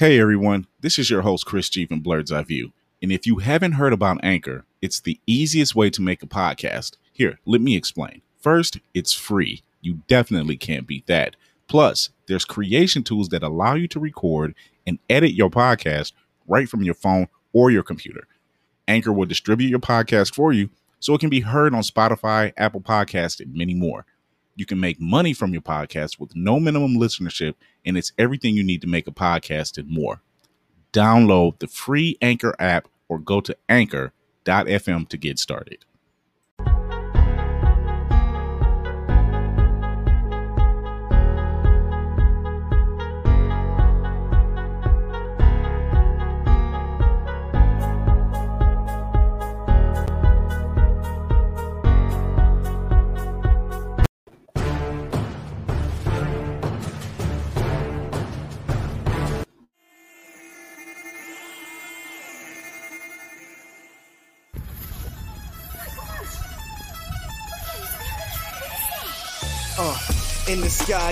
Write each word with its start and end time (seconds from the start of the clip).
Hey 0.00 0.18
everyone, 0.18 0.66
this 0.80 0.98
is 0.98 1.10
your 1.10 1.20
host 1.20 1.44
Chris 1.44 1.68
G 1.68 1.84
from 1.84 2.02
Blerd's 2.02 2.32
Eye 2.32 2.42
View. 2.42 2.72
And 3.02 3.12
if 3.12 3.26
you 3.26 3.36
haven't 3.36 3.72
heard 3.72 3.92
about 3.92 4.24
Anchor, 4.24 4.64
it's 4.80 4.98
the 4.98 5.20
easiest 5.26 5.74
way 5.74 5.90
to 5.90 6.00
make 6.00 6.22
a 6.22 6.26
podcast. 6.26 6.96
Here, 7.12 7.38
let 7.44 7.60
me 7.60 7.76
explain. 7.76 8.22
First, 8.38 8.78
it's 8.94 9.12
free. 9.12 9.62
You 9.82 10.00
definitely 10.08 10.56
can't 10.56 10.86
beat 10.86 11.06
that. 11.08 11.36
Plus, 11.68 12.08
there's 12.28 12.46
creation 12.46 13.02
tools 13.02 13.28
that 13.28 13.42
allow 13.42 13.74
you 13.74 13.86
to 13.88 14.00
record 14.00 14.54
and 14.86 14.98
edit 15.10 15.32
your 15.32 15.50
podcast 15.50 16.14
right 16.48 16.66
from 16.66 16.82
your 16.82 16.94
phone 16.94 17.28
or 17.52 17.70
your 17.70 17.82
computer. 17.82 18.26
Anchor 18.88 19.12
will 19.12 19.26
distribute 19.26 19.68
your 19.68 19.80
podcast 19.80 20.34
for 20.34 20.50
you 20.50 20.70
so 20.98 21.12
it 21.12 21.20
can 21.20 21.28
be 21.28 21.40
heard 21.40 21.74
on 21.74 21.82
Spotify, 21.82 22.54
Apple 22.56 22.80
Podcasts, 22.80 23.38
and 23.38 23.54
many 23.54 23.74
more. 23.74 24.06
You 24.60 24.66
can 24.66 24.78
make 24.78 25.00
money 25.00 25.32
from 25.32 25.54
your 25.54 25.62
podcast 25.62 26.20
with 26.20 26.36
no 26.36 26.60
minimum 26.60 26.94
listenership, 26.94 27.54
and 27.86 27.96
it's 27.96 28.12
everything 28.18 28.54
you 28.54 28.62
need 28.62 28.82
to 28.82 28.86
make 28.86 29.06
a 29.08 29.10
podcast 29.10 29.78
and 29.78 29.88
more. 29.88 30.20
Download 30.92 31.58
the 31.60 31.66
free 31.66 32.18
Anchor 32.20 32.54
app 32.58 32.86
or 33.08 33.18
go 33.18 33.40
to 33.40 33.56
anchor.fm 33.70 35.08
to 35.08 35.16
get 35.16 35.38
started. 35.38 35.86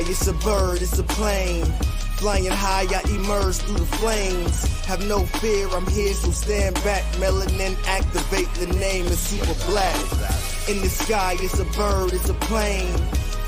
It's 0.06 0.26
a 0.26 0.32
bird, 0.34 0.82
it's 0.82 0.98
a 0.98 1.02
plane. 1.02 1.64
Flying 2.18 2.46
high, 2.46 2.86
I 2.90 3.02
emerge 3.10 3.56
through 3.56 3.78
the 3.78 3.86
flames. 3.86 4.64
Have 4.86 5.06
no 5.06 5.24
fear, 5.40 5.68
I'm 5.68 5.86
here, 5.86 6.12
so 6.14 6.30
stand 6.30 6.74
back. 6.76 7.04
Melanin 7.14 7.76
activate, 7.86 8.52
the 8.54 8.66
name 8.78 9.06
is 9.06 9.18
super 9.18 9.54
black. 9.70 9.94
In 10.68 10.80
the 10.82 10.88
sky, 10.88 11.36
it's 11.38 11.58
a 11.58 11.64
bird, 11.76 12.12
it's 12.12 12.28
a 12.28 12.34
plane. 12.34 12.96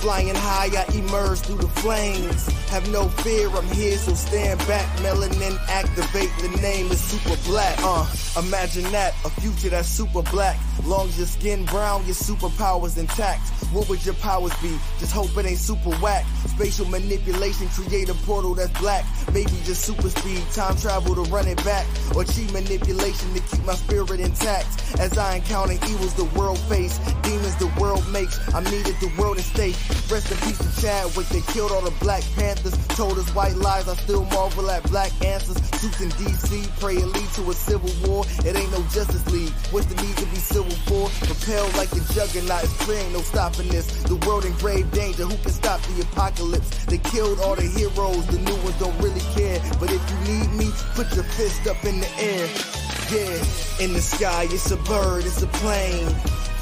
Flying 0.00 0.34
high, 0.34 0.70
I 0.74 0.86
emerge 0.94 1.40
through 1.40 1.58
the 1.58 1.68
flames. 1.68 2.46
Have 2.70 2.90
no 2.90 3.08
fear, 3.08 3.48
I'm 3.50 3.66
here, 3.66 3.98
so 3.98 4.14
stand 4.14 4.58
back. 4.60 4.86
Melanin 5.00 5.58
activate, 5.68 6.30
the 6.40 6.48
name 6.62 6.90
is 6.90 7.00
super 7.00 7.36
black. 7.44 7.76
Uh, 7.82 8.06
imagine 8.38 8.84
that, 8.92 9.14
a 9.24 9.30
future 9.30 9.68
that's 9.68 9.88
super 9.88 10.22
black. 10.30 10.58
Long 10.84 11.08
as 11.08 11.18
your 11.18 11.26
skin 11.26 11.64
brown, 11.66 12.06
your 12.06 12.14
superpowers 12.14 12.96
intact. 12.96 13.42
What 13.72 13.88
would 13.88 14.04
your 14.04 14.14
powers 14.14 14.54
be? 14.60 14.76
Just 14.98 15.12
hope 15.12 15.36
it 15.36 15.46
ain't 15.46 15.58
super 15.58 15.90
whack. 16.02 16.26
Spatial 16.46 16.86
manipulation, 16.86 17.68
create 17.68 18.08
a 18.08 18.14
portal 18.26 18.54
that's 18.54 18.76
black. 18.80 19.04
Maybe 19.32 19.52
just 19.64 19.84
super 19.84 20.10
speed, 20.10 20.42
time 20.52 20.76
travel 20.76 21.14
to 21.14 21.22
run 21.30 21.46
it 21.46 21.62
back. 21.64 21.86
Or 22.16 22.24
cheat 22.24 22.52
manipulation 22.52 23.32
to 23.34 23.40
keep 23.40 23.64
my 23.64 23.74
spirit 23.74 24.18
intact. 24.18 24.66
As 24.98 25.16
I 25.16 25.36
encounter 25.36 25.74
evils 25.74 26.14
the 26.14 26.24
world 26.36 26.58
face, 26.66 26.98
demons 27.22 27.56
the 27.56 27.70
world 27.80 28.02
makes. 28.10 28.38
I 28.54 28.60
needed 28.64 28.96
the 28.98 29.12
world 29.18 29.38
at 29.38 29.44
stake. 29.44 29.76
Rest 30.10 30.32
in 30.32 30.38
peace 30.38 30.58
to 30.58 30.82
Chadwick, 30.82 31.28
they 31.28 31.42
killed 31.52 31.70
all 31.70 31.82
the 31.82 31.94
Black 32.02 32.24
Panthers. 32.34 32.74
Told 32.88 33.18
us 33.18 33.32
white 33.34 33.54
lies, 33.54 33.88
I 33.88 33.94
still 33.94 34.24
marvel 34.26 34.68
at 34.70 34.82
black 34.90 35.12
answers. 35.24 35.56
Suits 35.78 36.00
in 36.00 36.10
DC, 36.10 36.68
pray 36.80 36.96
it 36.96 37.06
lead 37.06 37.30
to 37.34 37.50
a 37.50 37.54
civil 37.54 37.92
war. 38.08 38.24
It 38.44 38.56
ain't 38.56 38.72
no 38.72 38.82
Justice 38.90 39.24
League. 39.30 39.52
What's 39.70 39.86
the 39.86 39.94
need 40.02 40.16
to 40.16 40.26
be 40.26 40.36
civil 40.36 40.74
for? 40.90 41.08
Propelled 41.26 41.76
like 41.76 41.90
the 41.90 42.02
juggernaut, 42.12 42.64
it's 42.64 42.76
clear 42.84 42.98
ain't 42.98 43.12
no 43.12 43.20
stopping 43.20 43.59
The 43.60 44.18
world 44.26 44.46
in 44.46 44.52
grave 44.54 44.90
danger, 44.90 45.24
who 45.24 45.36
can 45.36 45.52
stop 45.52 45.82
the 45.82 46.00
apocalypse? 46.00 46.86
They 46.86 46.96
killed 46.96 47.40
all 47.40 47.54
the 47.54 47.68
heroes, 47.68 48.26
the 48.26 48.38
new 48.38 48.56
ones 48.64 48.78
don't 48.78 48.96
really 49.02 49.20
care. 49.36 49.60
But 49.78 49.92
if 49.92 50.00
you 50.10 50.32
need 50.32 50.50
me, 50.56 50.70
put 50.94 51.12
your 51.14 51.24
fist 51.24 51.66
up 51.66 51.84
in 51.84 52.00
the 52.00 52.08
air. 52.18 52.48
Yeah, 53.12 53.84
in 53.84 53.92
the 53.92 54.00
sky, 54.00 54.44
it's 54.48 54.70
a 54.70 54.78
bird, 54.78 55.26
it's 55.26 55.42
a 55.42 55.46
plane. 55.46 56.08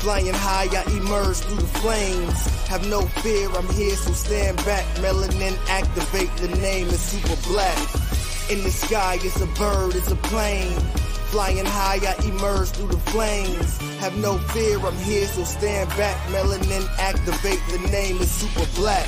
Flying 0.02 0.34
high, 0.34 0.66
I 0.74 0.82
emerge 0.90 1.36
through 1.36 1.56
the 1.56 1.72
flames. 1.78 2.66
Have 2.66 2.88
no 2.88 3.02
fear, 3.22 3.48
I'm 3.50 3.68
here, 3.74 3.94
so 3.94 4.12
stand 4.12 4.56
back. 4.64 4.84
Melanin 4.96 5.56
activate, 5.68 6.34
the 6.38 6.48
name 6.58 6.88
is 6.88 7.00
super 7.00 7.36
black. 7.48 7.78
In 8.50 8.62
the 8.64 8.70
sky, 8.70 9.18
it's 9.22 9.40
a 9.40 9.46
bird, 9.58 9.94
it's 9.94 10.10
a 10.10 10.16
plane. 10.16 10.74
Flying 11.30 11.66
high, 11.66 12.00
I 12.02 12.26
emerge 12.26 12.70
through 12.70 12.88
the 12.88 12.96
flames. 13.10 13.76
Have 14.00 14.16
no 14.16 14.38
fear, 14.38 14.78
I'm 14.80 14.96
here, 14.96 15.26
so 15.26 15.44
stand 15.44 15.90
back. 15.90 16.16
Melanin 16.28 16.88
activate, 16.98 17.60
the 17.70 17.86
name 17.90 18.16
is 18.16 18.30
super 18.30 18.66
black. 18.74 19.06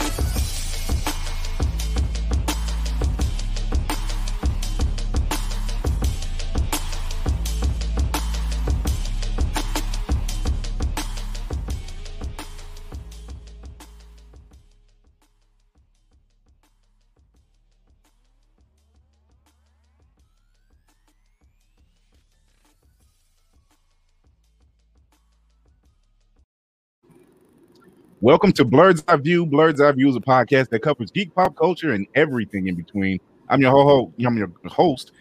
Welcome 28.22 28.53
to 28.53 28.64
Blerd's 28.66 29.03
Eye 29.08 29.16
View. 29.16 29.47
Blerd's 29.47 29.81
Eye 29.81 29.92
View 29.92 30.08
is 30.10 30.16
a 30.16 30.20
podcast 30.20 30.69
that 30.70 30.81
covers 30.81 31.10
geek 31.10 31.34
pop 31.34 31.56
culture 31.56 31.92
and 31.92 32.06
everything 32.14 32.66
in 32.69 32.75
between. 32.75 33.19
I'm 33.48 33.60
your 33.62 33.70
ho 33.70 34.12
I'm 34.25 34.36
your 34.36 34.53
host, 34.66 35.12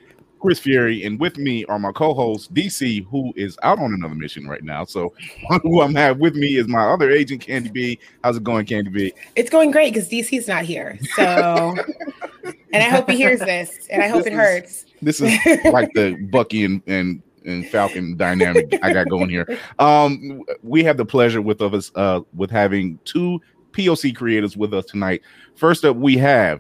Chris 0.42 0.60
Fury, 0.60 1.06
and 1.06 1.18
with 1.18 1.38
me 1.38 1.64
are 1.66 1.80
my 1.80 1.94
co-host 1.94 2.54
DC, 2.54 3.06
who 3.10 3.32
is 3.38 3.58
out 3.64 3.80
on 3.80 3.94
another 3.94 4.16
mission 4.16 4.48
right 4.50 4.64
now. 4.64 4.84
So, 4.84 5.14
who 5.64 5.82
I'm 5.82 5.96
have 5.96 6.18
with 6.18 6.36
me 6.36 6.58
is 6.58 6.68
my 6.68 6.84
other 6.92 7.10
agent, 7.10 7.42
Candy 7.42 7.70
B. 7.70 8.00
How's 8.24 8.36
it 8.36 8.44
going, 8.44 8.66
Candy 8.66 8.90
B? 8.90 9.14
It's 9.38 9.50
going 9.50 9.72
great 9.72 9.94
because 9.94 10.10
DC's 10.10 10.50
not 10.50 10.66
here. 10.66 11.00
So, 11.16 11.24
and 12.74 12.84
I 12.84 12.90
hope 12.90 13.10
he 13.10 13.16
hears 13.16 13.40
this, 13.40 13.88
and 13.90 14.04
I 14.04 14.08
hope 14.10 14.26
This 14.26 14.28
it 14.28 14.34
is- 14.34 14.40
hurts. 14.40 14.86
This 15.02 15.22
is 15.22 15.32
like 15.72 15.90
the 15.94 16.16
Bucky 16.30 16.66
and 16.66 16.82
and 16.86 17.24
and 17.46 17.68
Falcon 17.68 18.16
dynamic 18.18 18.80
I 18.82 18.94
got 18.94 19.10
going 19.10 19.30
here. 19.30 19.48
Um, 19.80 20.44
we 20.62 20.84
have 20.84 20.98
the 20.98 21.06
pleasure 21.06 21.42
with 21.42 21.62
of 21.62 21.74
us 21.74 21.92
uh 21.96 22.22
with 22.36 22.52
having 22.52 23.00
two 23.06 23.40
POC 23.72 24.16
creators 24.16 24.58
with 24.58 24.74
us 24.74 24.86
tonight. 24.86 25.22
First 25.56 25.86
up, 25.86 25.96
we 25.96 26.18
have 26.18 26.60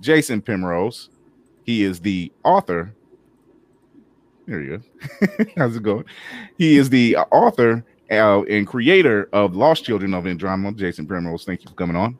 Jason 0.00 0.40
Primrose. 0.42 1.08
He 1.64 1.82
is 1.82 2.00
the 2.00 2.32
author. 2.44 2.94
There 4.46 4.60
you 4.60 4.78
go. 4.78 5.46
How's 5.56 5.76
it 5.76 5.82
going? 5.82 6.04
He 6.58 6.76
is 6.76 6.90
the 6.90 7.16
author 7.16 7.84
uh, 8.10 8.42
and 8.42 8.66
creator 8.66 9.28
of 9.32 9.56
Lost 9.56 9.84
Children 9.84 10.14
of 10.14 10.26
Andromeda. 10.26 10.76
Jason 10.76 11.06
Primrose, 11.06 11.44
thank 11.44 11.62
you 11.62 11.68
for 11.68 11.76
coming 11.76 11.96
on. 11.96 12.18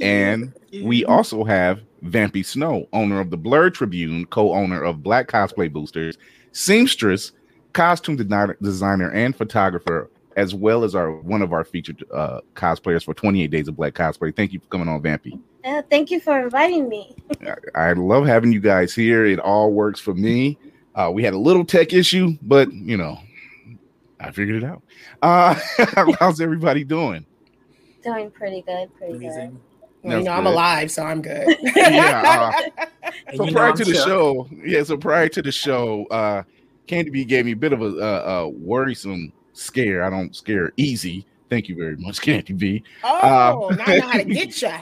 And 0.00 0.52
we 0.82 1.04
also 1.04 1.44
have 1.44 1.80
Vampy 2.04 2.44
Snow, 2.44 2.88
owner 2.92 3.20
of 3.20 3.30
the 3.30 3.38
Blerd 3.38 3.74
Tribune, 3.74 4.26
co-owner 4.26 4.82
of 4.82 5.02
Black 5.02 5.28
Cosplay 5.28 5.72
Boosters, 5.72 6.18
seamstress, 6.56 7.32
costume 7.74 8.16
designer, 8.16 8.56
designer 8.62 9.10
and 9.10 9.36
photographer, 9.36 10.10
as 10.36 10.54
well 10.54 10.84
as 10.84 10.94
our 10.94 11.12
one 11.12 11.42
of 11.42 11.52
our 11.52 11.64
featured 11.64 12.02
uh, 12.12 12.40
cosplayers 12.54 13.04
for 13.04 13.14
28 13.14 13.50
Days 13.50 13.68
of 13.68 13.76
Black 13.76 13.94
Cosplay. 13.94 14.34
Thank 14.34 14.52
you 14.52 14.60
for 14.60 14.66
coming 14.66 14.88
on, 14.88 15.02
Vampy. 15.02 15.38
Uh, 15.64 15.82
thank 15.90 16.10
you 16.10 16.18
for 16.18 16.38
inviting 16.38 16.88
me. 16.88 17.14
I 17.74 17.92
love 17.92 18.26
having 18.26 18.52
you 18.52 18.60
guys 18.60 18.94
here. 18.94 19.26
It 19.26 19.38
all 19.38 19.72
works 19.72 20.00
for 20.00 20.14
me. 20.14 20.58
Uh, 20.94 21.10
we 21.12 21.22
had 21.22 21.34
a 21.34 21.38
little 21.38 21.64
tech 21.64 21.92
issue, 21.92 22.38
but 22.40 22.72
you 22.72 22.96
know, 22.96 23.18
I 24.18 24.30
figured 24.30 24.62
it 24.62 24.64
out. 24.64 24.82
Uh, 25.20 25.54
how's 26.18 26.40
everybody 26.40 26.84
doing? 26.84 27.26
Doing 28.02 28.30
pretty 28.30 28.62
good, 28.62 28.94
pretty 28.96 29.14
Amazing. 29.14 29.60
Well, 30.02 30.18
you 30.18 30.24
know, 30.24 30.30
That's 30.30 30.38
I'm 30.38 30.46
alive, 30.46 30.90
so 30.90 31.02
I'm 31.02 31.22
good. 31.22 31.56
Yeah, 31.76 32.52
And 33.26 33.36
so 33.36 33.44
you 33.44 33.50
know 33.50 33.56
prior 33.56 33.70
I'm 33.70 33.76
to 33.76 33.84
the 33.84 33.94
shook. 33.94 34.06
show, 34.06 34.48
yeah. 34.64 34.82
So 34.82 34.96
prior 34.96 35.28
to 35.28 35.42
the 35.42 35.52
show, 35.52 36.06
uh, 36.06 36.42
Candy 36.86 37.10
B 37.10 37.24
gave 37.24 37.44
me 37.44 37.52
a 37.52 37.56
bit 37.56 37.72
of 37.72 37.82
a, 37.82 37.98
uh, 37.98 38.22
a 38.26 38.48
worrisome 38.48 39.32
scare. 39.52 40.04
I 40.04 40.10
don't 40.10 40.34
scare 40.34 40.72
easy. 40.76 41.26
Thank 41.48 41.68
you 41.68 41.76
very 41.76 41.96
much, 41.96 42.20
Candy 42.20 42.52
B. 42.54 42.82
oh, 43.04 43.70
now 43.76 43.84
I 43.86 43.98
know 43.98 44.08
how 44.08 44.18
to 44.18 44.24
get 44.24 44.60
you. 44.62 44.68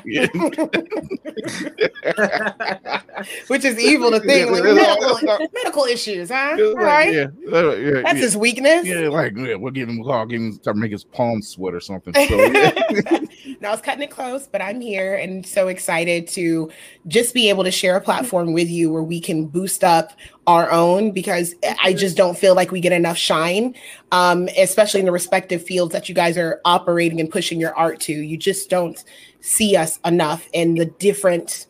Which 3.49 3.65
is 3.67 3.79
evil 3.79 4.11
to 4.11 4.21
think. 4.21 4.51
Like, 4.51 4.65
medical, 4.65 5.19
medical 5.53 5.85
issues, 5.85 6.31
huh? 6.31 6.57
All 6.59 6.75
right. 6.77 7.13
Yeah, 7.13 7.27
uh, 7.53 7.73
yeah, 7.73 7.91
That's 8.03 8.15
yeah. 8.15 8.15
his 8.15 8.35
weakness. 8.37 8.87
Yeah, 8.87 9.09
like 9.09 9.37
yeah, 9.37 9.57
we'll 9.57 9.73
give 9.73 9.89
him 9.91 10.01
a 10.01 10.05
call, 10.05 10.25
give 10.27 10.41
him 10.41 10.53
start 10.55 10.77
make 10.79 10.93
his 10.93 11.05
palms 11.05 11.49
sweat 11.49 11.75
or 11.75 11.81
something. 11.81 12.15
So 12.15 12.21
now 13.61 13.73
it's 13.73 13.83
cutting 13.83 14.03
it 14.03 14.11
close, 14.11 14.47
but 14.47 14.63
I'm 14.63 14.81
here 14.81 15.15
and 15.17 15.45
so 15.47 15.69
excited 15.69 16.27
to 16.29 16.71
just 17.07 17.35
be 17.35 17.49
able 17.49 17.65
to 17.65 17.71
share 17.71 17.97
a 17.97 18.01
platform 18.01 18.53
with 18.53 18.69
you 18.69 18.93
where 18.93 19.03
we 19.03 19.21
can 19.21 19.47
boost 19.47 19.85
up 19.85 20.13
our 20.47 20.71
own 20.71 21.11
because 21.11 21.55
I 21.83 21.95
just 21.95 22.17
don't 22.17 22.37
feel 22.37 22.55
like 22.55 22.71
we 22.71 22.81
get 22.81 22.93
enough 22.93 23.17
shine, 23.17 23.75
um, 24.13 24.49
especially 24.59 25.01
in 25.01 25.07
the 25.07 25.13
respective 25.13 25.63
fields 25.63 25.93
that 25.93 26.09
you 26.09 26.15
guys 26.15 26.37
are 26.37 26.61
operating 26.65 27.21
and 27.21 27.31
pushing 27.31 27.61
your 27.61 27.75
art 27.75 28.01
to. 28.01 28.13
You 28.13 28.37
just 28.37 28.71
don't 28.71 29.03
see 29.41 29.77
us 29.77 29.99
enough 30.05 30.49
in 30.53 30.75
the 30.75 30.87
different 30.87 31.67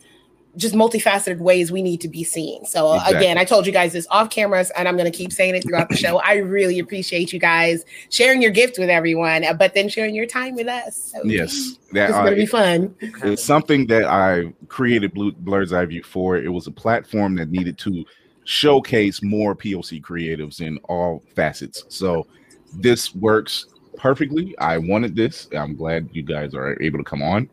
just 0.57 0.75
multifaceted 0.75 1.39
ways 1.39 1.73
we 1.73 1.83
need 1.83 2.01
to 2.01 2.09
be 2.09 2.25
seen. 2.25 2.65
So 2.65 2.95
Exactly. 2.95 3.17
again, 3.19 3.39
I 3.39 3.45
told 3.45 3.67
you 3.67 3.73
guys 3.73 3.93
this 3.93 4.07
off 4.11 4.31
cameras, 4.31 4.71
and 4.77 4.87
I'm 4.87 4.97
going 4.97 5.11
to 5.11 5.17
keep 5.17 5.33
saying 5.33 5.55
it 5.55 5.65
throughout 5.65 5.89
the 5.89 5.97
show. 5.97 6.19
I 6.19 6.37
really 6.37 6.79
appreciate 6.79 7.33
you 7.33 7.39
guys 7.39 7.85
sharing 8.11 8.41
your 8.41 8.51
gift 8.51 8.79
with 8.79 8.91
everyone, 8.91 9.45
uh, 9.45 9.55
but 9.55 9.75
then 9.75 9.89
sharing 9.89 10.15
your 10.15 10.27
time 10.27 10.55
with 10.55 10.69
us. 10.69 11.13
So 11.15 11.25
yes, 11.25 11.79
that 11.93 12.11
it's 12.11 12.19
uh, 12.19 12.23
going 12.23 12.35
to 12.35 12.41
be 12.41 12.47
fun. 12.47 12.95
it's 13.01 13.43
something 13.43 13.87
that 13.89 14.05
I 14.05 14.53
created 14.69 15.15
Blue, 15.15 15.33
Blerd's 15.33 15.73
Eye 15.73 15.85
View 15.87 16.03
for. 16.03 16.37
It 16.37 16.53
was 16.53 16.67
a 16.67 16.73
platform 16.73 17.37
that 17.37 17.51
needed 17.51 17.79
to 17.79 18.05
showcase 18.45 19.23
more 19.23 19.55
POC 19.57 20.03
creatives 20.03 20.61
in 20.61 20.79
all 20.85 21.23
facets. 21.35 21.85
So 21.89 22.27
this 22.75 23.15
works 23.15 23.67
perfectly. 23.97 24.57
I 24.59 24.79
wanted 24.79 25.17
this. 25.17 25.49
I'm 25.57 25.77
glad 25.77 26.09
you 26.13 26.23
guys 26.23 26.55
are 26.55 26.81
able 26.83 26.99
to 26.99 27.05
come 27.05 27.23
on. 27.23 27.49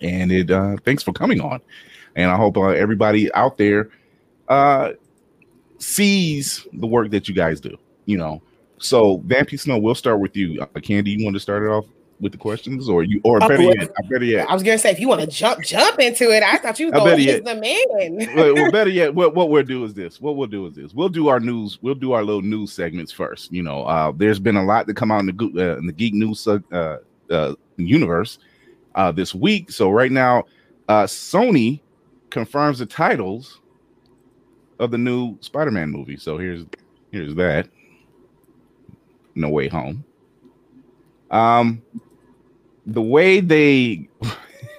And 0.00 0.32
it 0.32 0.50
uh 0.50 0.76
thanks 0.84 1.02
for 1.02 1.12
coming 1.12 1.40
on. 1.40 1.60
And 2.16 2.30
I 2.30 2.36
hope 2.36 2.56
uh, 2.56 2.68
everybody 2.68 3.32
out 3.34 3.58
there 3.58 3.90
uh 4.48 4.92
sees 5.78 6.66
the 6.72 6.86
work 6.86 7.10
that 7.10 7.28
you 7.28 7.34
guys 7.34 7.60
do, 7.60 7.76
you 8.06 8.18
know. 8.18 8.42
So 8.78 9.18
Vampy 9.18 9.58
Snow, 9.58 9.78
we'll 9.78 9.94
start 9.94 10.20
with 10.20 10.36
you. 10.36 10.60
Uh, 10.60 10.80
Candy, 10.80 11.12
you 11.12 11.24
want 11.24 11.34
to 11.34 11.40
start 11.40 11.62
it 11.62 11.68
off 11.68 11.86
with 12.20 12.32
the 12.32 12.38
questions 12.38 12.88
or 12.88 13.02
you 13.02 13.20
or 13.24 13.42
Oh, 13.42 13.48
better 13.48 13.62
yet, 13.62 13.92
better 14.08 14.24
yet, 14.24 14.48
I 14.48 14.54
was 14.54 14.62
going 14.62 14.76
to 14.76 14.82
say, 14.82 14.90
if 14.90 15.00
you 15.00 15.08
want 15.08 15.20
to 15.20 15.26
jump 15.26 15.62
jump 15.64 15.98
into 15.98 16.30
it, 16.30 16.42
I 16.42 16.58
thought 16.58 16.78
you 16.78 16.86
was 16.90 16.94
going 16.94 17.26
to 17.26 17.40
the 17.40 17.54
man. 17.54 18.36
well, 18.36 18.54
well, 18.54 18.72
better 18.72 18.90
yet, 18.90 19.14
what, 19.14 19.34
what 19.34 19.50
we'll 19.50 19.62
do 19.62 19.84
is 19.84 19.94
this. 19.94 20.20
What 20.20 20.36
we'll 20.36 20.48
do 20.48 20.66
is 20.66 20.74
this. 20.74 20.94
We'll 20.94 21.08
do 21.08 21.28
our 21.28 21.40
news. 21.40 21.78
We'll 21.82 21.94
do 21.94 22.12
our 22.12 22.24
little 22.24 22.42
news 22.42 22.72
segments 22.72 23.12
first. 23.12 23.52
You 23.52 23.62
know, 23.62 23.84
uh, 23.84 24.12
there's 24.14 24.38
been 24.38 24.56
a 24.56 24.64
lot 24.64 24.86
to 24.86 24.94
come 24.94 25.10
out 25.10 25.20
in 25.20 25.26
the 25.26 25.72
uh, 25.72 25.78
in 25.78 25.86
the 25.86 25.92
geek 25.92 26.14
news 26.14 26.46
uh, 26.46 26.58
uh, 27.30 27.54
universe 27.76 28.38
uh, 28.94 29.12
this 29.12 29.34
week. 29.34 29.70
So 29.70 29.90
right 29.90 30.12
now, 30.12 30.44
uh, 30.88 31.04
Sony 31.04 31.80
confirms 32.30 32.78
the 32.78 32.86
titles 32.86 33.60
of 34.78 34.90
the 34.90 34.98
new 34.98 35.36
Spider-Man 35.40 35.90
movie. 35.90 36.16
So 36.16 36.38
here's 36.38 36.64
here's 37.10 37.34
that. 37.36 37.68
No 39.34 39.48
Way 39.48 39.68
Home. 39.68 40.04
Um, 41.30 41.82
the 42.86 43.02
way 43.02 43.40
they, 43.40 44.08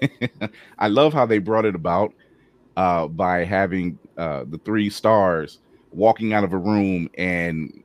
I 0.80 0.88
love 0.88 1.14
how 1.14 1.26
they 1.26 1.40
brought 1.40 1.66
it 1.66 1.76
about 1.76 2.14
uh, 2.78 3.08
by 3.08 3.44
having 3.44 3.98
uh, 4.18 4.46
the 4.48 4.58
three 4.60 4.90
stars 4.90 5.60
walking 5.92 6.34
out 6.34 6.44
of 6.44 6.54
a 6.54 6.58
room, 6.58 7.10
and 7.18 7.84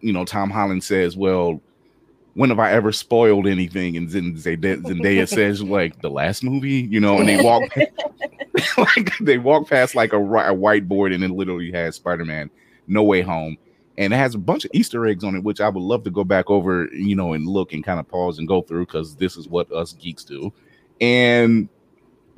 you 0.00 0.12
know, 0.12 0.24
Tom 0.24 0.50
Holland 0.50 0.84
says, 0.84 1.16
"Well, 1.16 1.60
when 2.34 2.50
have 2.50 2.58
I 2.58 2.72
ever 2.72 2.92
spoiled 2.92 3.46
anything?" 3.46 3.96
And 3.96 4.08
Zendaya, 4.08 4.82
Zendaya 4.82 5.28
says, 5.28 5.62
"Like 5.62 6.00
the 6.02 6.10
last 6.10 6.42
movie," 6.42 6.82
you 6.82 7.00
know, 7.00 7.18
and 7.18 7.28
they 7.28 7.36
walk, 7.42 7.62
like 8.78 9.12
they 9.20 9.38
walk 9.38 9.68
past 9.68 9.94
like 9.94 10.12
a, 10.12 10.18
a 10.18 10.54
whiteboard, 10.54 11.14
and 11.14 11.24
it 11.24 11.30
literally 11.30 11.72
has 11.72 11.96
Spider-Man, 11.96 12.50
No 12.86 13.02
Way 13.02 13.22
Home. 13.22 13.56
And 13.96 14.12
it 14.12 14.16
has 14.16 14.34
a 14.34 14.38
bunch 14.38 14.64
of 14.64 14.72
Easter 14.74 15.06
eggs 15.06 15.22
on 15.22 15.36
it, 15.36 15.44
which 15.44 15.60
I 15.60 15.68
would 15.68 15.80
love 15.80 16.02
to 16.02 16.10
go 16.10 16.24
back 16.24 16.50
over, 16.50 16.86
you 16.86 17.14
know, 17.14 17.32
and 17.32 17.46
look 17.46 17.72
and 17.72 17.84
kind 17.84 18.00
of 18.00 18.08
pause 18.08 18.40
and 18.40 18.48
go 18.48 18.60
through 18.60 18.86
because 18.86 19.14
this 19.14 19.36
is 19.36 19.46
what 19.46 19.70
us 19.70 19.92
geeks 19.92 20.24
do. 20.24 20.52
And 21.00 21.68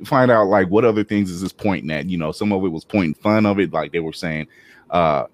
find 0.05 0.29
out 0.29 0.47
like 0.49 0.67
what 0.69 0.85
other 0.85 1.03
things 1.03 1.31
is 1.31 1.41
this 1.41 1.51
pointing 1.53 1.89
at. 1.89 2.07
You 2.09 2.17
know, 2.19 2.31
some 2.31 2.51
of 2.51 2.63
it 2.63 2.69
was 2.69 2.85
pointing 2.85 3.15
fun 3.15 3.47
of 3.47 3.59
it, 3.59 3.73
like 3.73 3.91
they 3.91 3.99
were 3.99 4.13
saying, 4.13 4.47
uh 4.91 5.25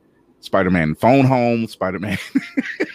Spider-Man 0.43 0.93
phone 0.95 1.25
home, 1.25 1.67
Spider-Man 1.67 2.17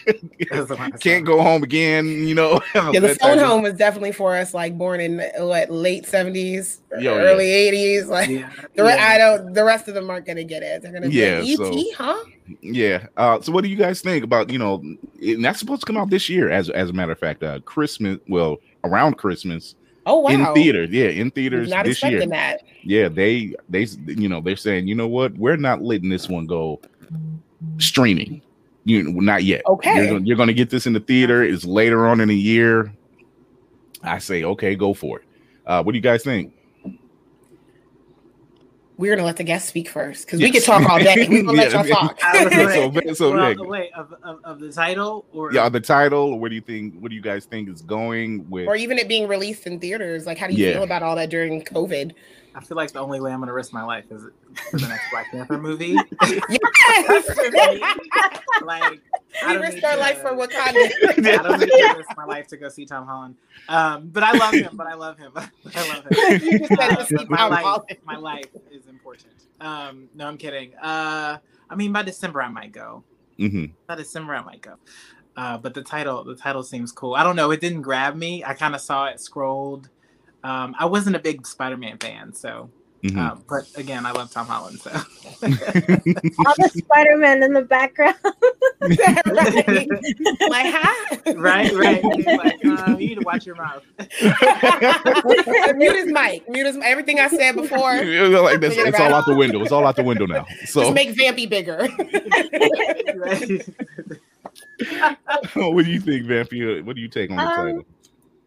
can't 1.00 1.24
go 1.24 1.42
home 1.42 1.62
again, 1.62 2.06
you 2.06 2.34
know. 2.34 2.60
Yeah, 2.74 3.00
the 3.00 3.14
phone 3.20 3.38
home 3.38 3.62
was 3.62 3.74
definitely 3.74 4.12
for 4.12 4.36
us, 4.36 4.54
like 4.54 4.76
born 4.78 5.00
in 5.00 5.18
what 5.38 5.70
late 5.70 6.06
seventies, 6.06 6.80
Yo, 6.98 7.14
yeah. 7.14 7.20
early 7.20 7.50
eighties. 7.50 8.06
Like 8.06 8.28
Yeah. 8.28 8.50
the 8.76 8.84
re- 8.84 8.94
Yeah. 8.94 9.08
I 9.08 9.18
don't. 9.18 9.52
The 9.54 9.64
rest 9.64 9.88
of 9.88 9.94
them 9.94 10.08
aren't 10.10 10.26
gonna 10.26 10.44
get 10.44 10.62
it. 10.62 10.82
They're 10.82 10.92
gonna 10.92 11.08
be 11.08 11.14
Yeah, 11.16 11.40
like, 11.40 11.56
so- 11.56 11.72
ET, 11.76 11.94
huh? 11.96 12.24
Yeah. 12.60 13.06
Uh, 13.16 13.40
so 13.40 13.52
what 13.52 13.64
do 13.64 13.70
you 13.70 13.76
guys 13.76 14.00
think 14.00 14.24
about, 14.24 14.50
you 14.50 14.58
know, 14.58 14.82
and 15.20 15.44
that's 15.44 15.58
supposed 15.58 15.80
to 15.80 15.86
come 15.86 15.96
out 15.96 16.10
this 16.10 16.28
year 16.28 16.50
as 16.50 16.70
as 16.70 16.90
a 16.90 16.92
matter 16.92 17.12
of 17.12 17.18
fact, 17.18 17.42
uh 17.42 17.60
Christmas, 17.60 18.18
well, 18.28 18.58
around 18.84 19.16
Christmas 19.18 19.74
Oh 20.06 20.20
wow! 20.20 20.30
in 20.30 20.54
theaters. 20.54 20.90
Yeah, 20.90 21.08
in 21.08 21.24
Was 21.26 21.32
theaters 21.34 21.68
Not 21.68 21.84
this 21.84 22.02
year. 22.02 22.12
expecting 22.12 22.30
that. 22.30 22.62
yeah 22.84 23.08
they 23.08 23.54
they 23.68 23.86
you 24.06 24.28
know 24.28 24.40
they're 24.40 24.56
saying 24.56 24.86
you 24.88 24.94
know 24.94 25.08
what 25.08 25.36
we're 25.36 25.56
not 25.56 25.82
letting 25.82 26.08
this 26.08 26.28
one 26.28 26.46
go 26.46 26.80
streaming 27.78 28.40
you 28.84 29.02
know 29.02 29.20
not 29.20 29.42
yet 29.44 29.62
Okay. 29.66 29.94
you're, 29.96 30.06
gonna- 30.06 30.24
you're 30.24 30.36
gonna 30.36 30.52
get 30.52 30.70
this 30.70 30.86
in 30.86 30.92
the 30.92 31.00
theater 31.00 31.42
it's 31.42 31.64
later 31.64 32.06
on 32.06 32.20
in 32.20 32.28
the 32.28 32.36
year 32.36 32.92
i 34.02 34.18
say 34.18 34.44
okay 34.44 34.74
go 34.76 34.94
for 34.94 35.18
it 35.18 35.24
uh 35.66 35.82
what 35.82 35.92
do 35.92 35.98
you 35.98 36.02
guys 36.02 36.22
think 36.22 36.52
We're 38.96 39.14
gonna 39.14 39.26
let 39.26 39.36
the 39.36 39.44
guests 39.44 39.68
speak 39.68 39.88
first 39.88 40.26
because 40.26 40.40
we 40.40 40.46
Yes. 40.46 40.54
could 40.54 40.64
talk 40.64 40.90
all 40.90 40.98
day. 40.98 41.14
We're 41.28 41.42
gonna 41.44 41.52
let 41.56 41.70
Yeah, 41.72 41.84
y'all 41.84 42.08
talk. 42.08 42.18
I 42.20 42.44
was 42.44 42.52
so, 42.74 42.88
like- 42.88 43.16
so 43.16 43.30
well, 43.32 43.52
yeah, 43.52 43.60
wait, 43.64 43.90
of, 43.94 44.12
of, 44.24 44.40
of 44.44 44.58
the 44.58 44.72
title 44.72 45.24
or 45.32 45.52
yeah 45.52 45.68
the 45.68 45.78
title 45.80 46.32
Or 46.32 46.40
what 46.40 46.48
do 46.48 46.56
you 46.56 46.60
think 46.60 46.94
what 46.98 47.10
do 47.10 47.14
you 47.14 47.22
guys 47.22 47.44
think 47.44 47.68
is 47.68 47.80
going 47.82 48.48
with 48.50 48.66
or 48.66 48.74
even 48.74 48.98
it 48.98 49.06
being 49.06 49.28
released 49.28 49.66
in 49.68 49.78
theaters. 49.78 50.26
Like, 50.26 50.36
how 50.38 50.48
do 50.48 50.54
you 50.54 50.66
Yeah. 50.66 50.72
feel 50.74 50.82
about 50.82 51.04
all 51.04 51.14
that 51.14 51.30
during 51.30 51.62
COVID? 51.62 52.12
I 52.58 52.64
feel 52.64 52.76
like 52.76 52.90
the 52.92 52.98
only 52.98 53.20
way 53.20 53.32
I'm 53.32 53.38
gonna 53.38 53.52
risk 53.52 53.72
my 53.72 53.84
life 53.84 54.06
is 54.10 54.22
for 54.70 54.78
the 54.78 54.88
next 54.88 55.10
Black 55.10 55.30
Panther 55.30 55.58
movie. 55.58 55.96
Yes. 56.90 57.28
like 58.62 58.82
I 58.82 59.48
we 59.48 59.52
don't 59.52 59.60
risked 59.62 59.74
need 59.76 59.84
our 59.84 59.94
to- 59.94 60.00
life 60.00 60.18
for 60.20 60.30
Wakanda. 60.32 60.90
I 61.28 61.42
don't 61.42 61.60
need 61.60 61.66
to 61.68 61.94
risk 61.98 62.16
my 62.16 62.24
life 62.24 62.48
to 62.48 62.56
go 62.56 62.68
see 62.68 62.86
Tom 62.86 63.06
Holland. 63.06 63.36
Um, 63.68 64.08
but 64.08 64.22
I 64.22 64.32
love 64.32 64.54
him. 64.54 64.70
But 64.76 64.86
I 64.86 64.94
love 64.94 65.18
him. 65.18 65.32
I 65.36 65.88
love 65.94 66.04
him. 66.06 66.40
you 66.42 66.58
just 66.58 67.08
said 67.08 67.20
Uh, 67.20 67.26
my 67.28 67.46
life, 67.48 67.82
my 68.04 68.16
life 68.16 68.46
is 68.70 68.86
important. 68.88 69.34
Um, 69.60 70.08
no, 70.14 70.26
I'm 70.26 70.38
kidding. 70.38 70.74
Uh, 70.76 71.38
I 71.70 71.74
mean, 71.76 71.92
by 71.92 72.02
December 72.02 72.42
I 72.42 72.48
might 72.48 72.72
go. 72.72 73.04
Mm-hmm. 73.38 73.66
By 73.86 73.94
December 73.96 74.34
I 74.34 74.42
might 74.42 74.62
go. 74.62 74.74
Uh, 75.36 75.58
but 75.58 75.74
the 75.74 75.82
title, 75.82 76.24
the 76.24 76.34
title 76.34 76.62
seems 76.64 76.90
cool. 76.90 77.14
I 77.14 77.22
don't 77.22 77.36
know. 77.36 77.50
It 77.52 77.60
didn't 77.60 77.82
grab 77.82 78.16
me. 78.16 78.42
I 78.44 78.54
kind 78.54 78.74
of 78.74 78.80
saw 78.80 79.06
it 79.06 79.20
scrolled. 79.20 79.88
Um, 80.44 80.74
I 80.78 80.86
wasn't 80.86 81.16
a 81.16 81.18
big 81.18 81.46
Spider-Man 81.46 81.98
fan, 81.98 82.32
so. 82.32 82.70
Mhm. 83.04 83.16
Um, 83.16 83.44
but 83.48 83.62
again, 83.76 84.04
I 84.04 84.10
love 84.10 84.32
Tom 84.32 84.46
Holland. 84.46 84.80
So. 84.80 84.90
All 84.92 85.04
the 86.58 86.70
Spider 86.74 87.16
Man 87.16 87.44
in 87.44 87.52
the 87.52 87.62
background. 87.62 88.16
right. 88.80 88.90
Like, 90.50 90.74
huh? 90.74 91.34
right, 91.36 91.72
right. 91.74 92.02
He's 92.16 92.26
like, 92.26 92.64
uh, 92.64 92.90
you 92.90 92.96
need 92.96 93.14
to 93.16 93.24
watch 93.24 93.46
your 93.46 93.54
mouth. 93.54 93.84
Mute 95.76 95.94
his 95.96 96.06
mic. 96.06 96.48
Mute 96.48 96.66
his 96.66 96.76
everything 96.82 97.20
I 97.20 97.28
said 97.28 97.54
before. 97.54 98.02
Like 98.02 98.60
this, 98.60 98.74
it's 98.76 98.98
all 98.98 99.14
out 99.14 99.26
the 99.26 99.34
window 99.36 99.62
it's 99.62 99.70
all 99.72 99.86
out 99.86 99.94
the 99.96 100.02
window 100.02 100.26
now 100.26 100.44
so 100.66 100.80
Just 100.82 100.94
make 100.94 101.10
Vampy 101.14 101.48
bigger. 101.48 101.88
Right. 103.14 103.62
what 105.54 105.84
do 105.84 105.90
you 105.90 106.00
think 106.00 106.26
vampire 106.26 106.82
what 106.84 106.96
do 106.96 107.02
you 107.02 107.08
take 107.08 107.30
on 107.30 107.36
the 107.36 107.42
Um, 107.42 107.56
title 107.66 107.84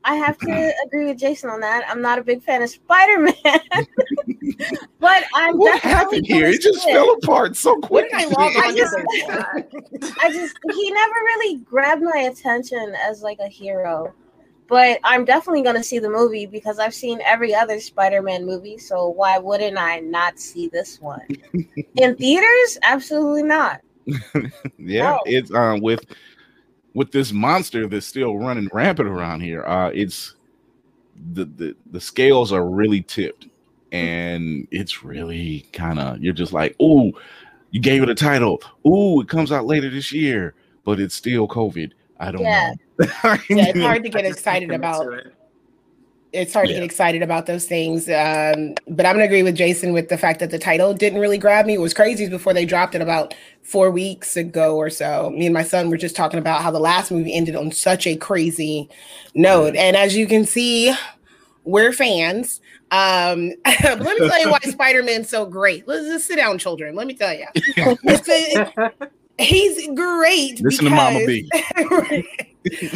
I 0.04 0.16
have 0.16 0.38
to 0.40 0.74
agree 0.86 1.06
with 1.06 1.18
Jason 1.20 1.50
on 1.50 1.60
that. 1.62 1.84
I'm 1.88 2.02
not 2.02 2.18
a 2.18 2.24
big 2.24 2.42
fan 2.42 2.62
of 2.64 2.70
Spider 2.70 3.20
Man, 3.20 3.34
but 5.00 5.24
I'm 5.36 5.58
what 5.58 5.80
happened 5.80 6.26
here 6.26 6.46
gonna 6.46 6.54
it 6.54 6.62
just 6.62 6.88
it. 6.88 6.94
fell 6.94 7.12
apart 7.12 7.56
so 7.56 7.76
What 7.88 8.10
quick 8.10 8.12
I 8.14 8.26
I 8.58 8.76
just, 8.76 8.96
I 10.24 10.32
just, 10.32 10.58
he 10.74 10.92
never 10.92 11.14
really 11.14 11.58
grabbed 11.60 12.02
my 12.02 12.30
attention 12.32 12.96
as 13.08 13.22
like 13.22 13.40
a 13.40 13.48
hero. 13.48 14.14
But 14.68 15.00
I'm 15.04 15.26
definitely 15.26 15.64
gonna 15.64 15.84
see 15.84 16.00
the 16.00 16.10
movie 16.10 16.46
because 16.46 16.80
I've 16.80 16.94
seen 16.94 17.20
every 17.26 17.54
other 17.54 17.80
Spider-Man 17.80 18.46
movie, 18.46 18.78
so 18.78 19.10
why 19.10 19.38
wouldn't 19.38 19.78
I 19.78 20.00
not 20.00 20.40
see 20.40 20.68
this 20.70 21.00
one? 21.02 21.28
In 21.98 22.16
theaters? 22.16 22.78
Absolutely 22.82 23.44
not. 23.44 23.82
yeah 24.78 25.12
No. 25.12 25.20
it's 25.26 25.54
um 25.54 25.80
with 25.82 26.04
with 26.94 27.12
this 27.12 27.32
monster 27.32 27.88
that's 27.88 28.06
still 28.06 28.38
running 28.38 28.70
rampant 28.74 29.08
around 29.10 29.42
here 29.42 29.64
uh 29.66 29.90
it's 29.94 30.36
the 31.34 31.46
the, 31.46 31.76
the 31.92 32.02
scales 32.02 32.52
are 32.52 32.68
really 32.68 33.02
tipped 33.04 33.48
and 33.92 34.68
it's 34.72 35.04
really 35.04 35.66
kind 35.74 36.00
of 36.00 36.20
you're 36.22 36.34
just 36.34 36.54
like 36.54 36.76
oh 36.80 37.12
you 37.72 37.80
gave 37.80 38.02
it 38.04 38.10
a 38.10 38.16
title 38.16 38.62
oh 38.86 39.22
it 39.22 39.28
comes 39.28 39.52
out 39.52 39.66
later 39.66 39.90
this 39.90 40.12
year 40.12 40.54
but 40.84 41.00
it's 41.00 41.16
still 41.16 41.48
covid 41.48 41.92
i 42.20 42.32
don't 42.32 42.42
Yeah. 42.42 42.74
know 43.00 43.08
Yeah, 43.50 43.68
it's 43.70 43.80
hard 43.80 44.04
to 44.04 44.10
get 44.10 44.26
excited 44.26 44.72
about. 44.72 45.12
it. 45.14 45.34
It's 46.34 46.54
hard 46.54 46.68
yeah. 46.68 46.76
to 46.76 46.80
get 46.82 46.86
excited 46.86 47.22
about 47.22 47.46
those 47.46 47.66
things. 47.66 48.08
Um, 48.08 48.76
but 48.88 49.06
I'm 49.06 49.16
gonna 49.16 49.26
agree 49.26 49.44
with 49.44 49.56
Jason 49.56 49.94
with 49.94 50.10
the 50.10 50.18
fact 50.18 50.40
that 50.40 50.52
the 50.52 50.60
title 50.60 50.94
didn't 50.94 51.20
really 51.20 51.38
grab 51.38 51.66
me. 51.66 51.74
It 51.74 51.82
was 51.82 51.94
crazy 51.94 52.28
before 52.28 52.54
they 52.54 52.66
dropped 52.66 52.96
it 52.96 53.02
about 53.02 53.34
four 53.64 53.92
weeks 53.92 54.38
ago 54.38 54.78
or 54.78 54.90
so. 54.90 55.30
Me 55.32 55.46
and 55.46 55.54
my 55.54 55.64
son 55.64 55.90
were 55.90 55.98
just 55.98 56.16
talking 56.16 56.40
about 56.40 56.62
how 56.62 56.72
the 56.72 56.80
last 56.80 57.12
movie 57.12 57.34
ended 57.34 57.56
on 57.56 57.72
such 57.72 58.08
a 58.08 58.16
crazy 58.16 58.90
note. 59.36 59.76
And 59.76 59.96
as 59.96 60.16
you 60.16 60.28
can 60.28 60.46
see, 60.46 60.94
we're 61.64 61.94
fans. 61.94 62.62
Um, 62.92 63.54
let 63.66 64.00
me 64.00 64.28
tell 64.28 64.42
you 64.42 64.52
why 64.52 64.60
Spider-Man's 64.64 65.30
so 65.30 65.46
great. 65.46 65.88
Let's 65.88 66.06
just 66.08 66.28
sit 66.28 66.38
down, 66.38 66.58
children. 66.58 66.96
Let 66.96 67.08
me 67.08 67.14
tell 67.14 67.34
you. 67.34 67.48
he's 69.38 69.88
great. 69.96 70.62
Listen 70.62 70.62
because, 70.62 70.78
to 70.80 70.90
Mama 70.90 71.26
B. 71.26 71.50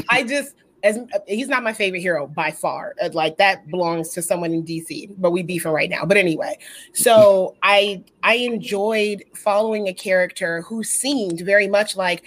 I 0.09 0.23
just 0.23 0.53
as 0.85 0.99
he's 1.27 1.47
not 1.47 1.63
my 1.63 1.73
favorite 1.73 1.99
hero 1.99 2.27
by 2.27 2.51
far. 2.51 2.93
Uh, 3.01 3.09
like 3.11 3.37
that 3.37 3.67
belongs 3.69 4.09
to 4.09 4.21
someone 4.21 4.53
in 4.53 4.63
DC, 4.63 5.13
but 5.17 5.31
we 5.31 5.41
beefing 5.41 5.71
right 5.71 5.89
now. 5.89 6.05
But 6.05 6.17
anyway, 6.17 6.57
so 6.93 7.55
I 7.63 8.03
I 8.23 8.35
enjoyed 8.35 9.25
following 9.33 9.87
a 9.87 9.93
character 9.93 10.61
who 10.61 10.83
seemed 10.83 11.41
very 11.41 11.67
much 11.67 11.97
like 11.97 12.23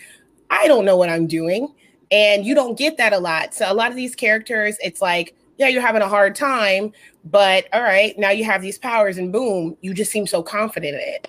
I 0.50 0.66
don't 0.66 0.84
know 0.84 0.96
what 0.96 1.08
I'm 1.08 1.26
doing, 1.26 1.72
and 2.10 2.44
you 2.44 2.54
don't 2.54 2.76
get 2.76 2.96
that 2.98 3.12
a 3.12 3.18
lot. 3.18 3.54
So 3.54 3.70
a 3.70 3.74
lot 3.74 3.90
of 3.90 3.96
these 3.96 4.14
characters, 4.14 4.76
it's 4.82 5.00
like 5.00 5.34
yeah, 5.56 5.68
you're 5.68 5.82
having 5.82 6.02
a 6.02 6.08
hard 6.08 6.34
time, 6.34 6.92
but 7.24 7.66
all 7.72 7.82
right, 7.82 8.16
now 8.18 8.30
you 8.30 8.44
have 8.44 8.60
these 8.60 8.78
powers, 8.78 9.18
and 9.18 9.32
boom, 9.32 9.76
you 9.80 9.94
just 9.94 10.10
seem 10.10 10.26
so 10.26 10.42
confident 10.42 10.94
in 10.94 11.00
it. 11.00 11.28